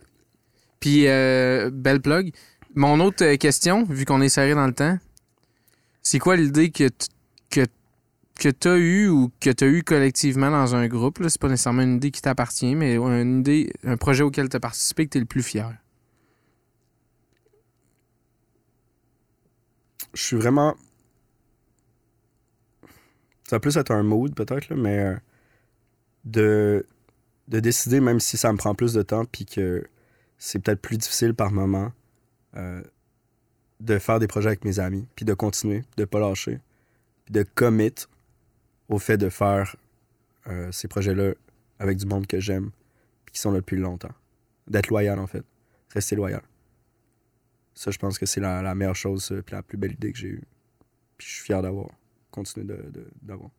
Puis, 0.80 1.08
euh, 1.08 1.70
belle 1.74 2.02
plug. 2.02 2.32
Mon 2.76 3.00
autre 3.00 3.26
euh, 3.26 3.36
question, 3.38 3.84
vu 3.90 4.06
qu'on 4.06 4.22
est 4.22 4.30
serré 4.30 4.54
dans 4.54 4.68
le 4.68 4.74
temps, 4.74 4.98
c'est 6.02 6.20
quoi 6.20 6.36
l'idée 6.36 6.70
que 6.70 6.88
que 7.50 7.66
que 8.40 8.50
tu 8.50 8.68
as 8.68 8.78
eu 8.78 9.08
ou 9.10 9.32
que 9.40 9.50
tu 9.50 9.64
as 9.64 9.68
eu 9.68 9.84
collectivement 9.84 10.50
dans 10.50 10.76
un 10.76 10.88
groupe? 10.88 11.20
C'est 11.28 11.40
pas 11.40 11.50
nécessairement 11.50 11.84
une 11.84 11.98
idée 11.98 12.12
qui 12.12 12.22
t'appartient, 12.22 12.76
mais 12.76 12.96
une 12.96 13.42
idée, 13.42 13.72
un 13.84 13.98
projet 13.98 14.24
auquel 14.24 14.50
tu 14.50 14.58
as 14.58 14.60
participé 14.60 15.06
que 15.06 15.12
tu 15.12 15.18
es 15.18 15.22
le 15.22 15.28
plus 15.28 15.44
fier. 15.44 15.76
je 20.14 20.24
suis 20.24 20.36
vraiment. 20.36 20.76
Ça 23.44 23.56
va 23.56 23.60
plus 23.60 23.78
être 23.78 23.92
un 23.92 24.04
mood, 24.04 24.34
peut-être, 24.36 24.74
mais 24.76 25.00
euh, 25.00 25.16
de, 26.26 26.86
de 27.48 27.60
décider, 27.60 28.00
même 28.00 28.20
si 28.20 28.38
ça 28.38 28.52
me 28.52 28.58
prend 28.58 28.76
plus 28.76 28.94
de 28.94 29.02
temps, 29.02 29.26
puis 29.26 29.46
que 29.46 29.84
c'est 30.38 30.60
peut-être 30.60 30.82
plus 30.82 30.98
difficile 30.98 31.34
par 31.34 31.52
moment, 31.52 31.92
euh, 32.56 32.84
de 33.80 33.98
faire 33.98 34.20
des 34.20 34.28
projets 34.28 34.50
avec 34.50 34.66
mes 34.66 34.80
amis, 34.80 35.08
puis 35.16 35.26
de 35.26 35.34
continuer, 35.34 35.84
de 35.98 36.06
pas 36.06 36.20
lâcher, 36.20 36.60
puis 37.26 37.34
de 37.34 37.44
commit 37.44 37.94
au 38.90 39.00
fait 39.00 39.18
de 39.18 39.30
faire 39.30 39.76
euh, 40.48 40.70
ces 40.72 40.88
projets-là 40.90 41.32
avec 41.80 41.98
du 41.98 42.06
monde 42.06 42.28
que 42.28 42.40
j'aime, 42.42 42.72
puis 43.26 43.34
qui 43.36 43.40
sont 43.40 43.52
là 43.52 43.60
depuis 43.60 43.78
longtemps. 43.78 44.12
D'être 44.68 44.90
loyal, 44.90 45.18
en 45.20 45.28
fait. 45.28 45.44
Rester 45.94 46.16
loyal. 46.16 46.42
Ça, 47.74 47.92
je 47.92 47.98
pense 47.98 48.20
que 48.20 48.26
c'est 48.26 48.42
la, 48.42 48.62
la 48.62 48.76
meilleure 48.76 48.96
chose, 48.96 49.34
puis 49.46 49.56
la 49.56 49.64
plus 49.64 49.78
belle 49.78 49.94
idée 49.94 50.12
que 50.12 50.18
j'ai 50.18 50.28
eue. 50.28 50.44
Puis 51.18 51.28
je 51.28 51.34
suis 51.36 51.44
fier 51.46 51.62
d'avoir 51.62 51.88
continué 52.32 52.66
de- 52.66 52.90
de- 52.92 53.08
d'avoir. 53.22 53.50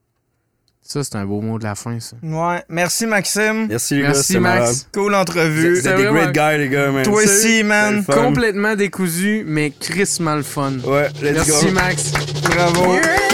Ça, 0.82 1.04
c'est 1.04 1.16
un 1.16 1.26
beau 1.26 1.40
mot 1.42 1.58
de 1.58 1.64
la 1.64 1.74
fin, 1.74 1.98
ça. 2.00 2.16
Ouais. 2.22 2.62
Merci, 2.68 3.06
Maxime. 3.06 3.66
Merci 3.68 3.94
les 3.96 4.00
gars, 4.02 4.06
Merci, 4.08 4.22
c'était 4.24 4.40
malade. 4.40 4.66
Max. 4.68 4.88
Cool 4.92 5.12
Vous 5.12 5.18
entrevue. 5.18 5.76
êtes 5.78 5.84
des 5.84 5.90
vraiment- 5.90 6.12
great 6.12 6.32
guys, 6.34 6.58
les 6.58 6.68
gars, 6.70 6.90
man. 6.90 7.04
Toi 7.04 7.22
aussi, 7.22 7.62
man. 7.64 8.04
Complètement 8.04 8.74
décousu, 8.76 9.44
mais 9.46 9.70
crissement 9.70 10.36
le 10.36 10.42
fun. 10.42 10.78
Ouais, 10.80 11.08
let's 11.22 11.46
Merci, 11.46 11.66
go. 11.66 11.72
Max. 11.72 12.12
Bravo. 12.42 12.94
Yeah! 12.94 13.29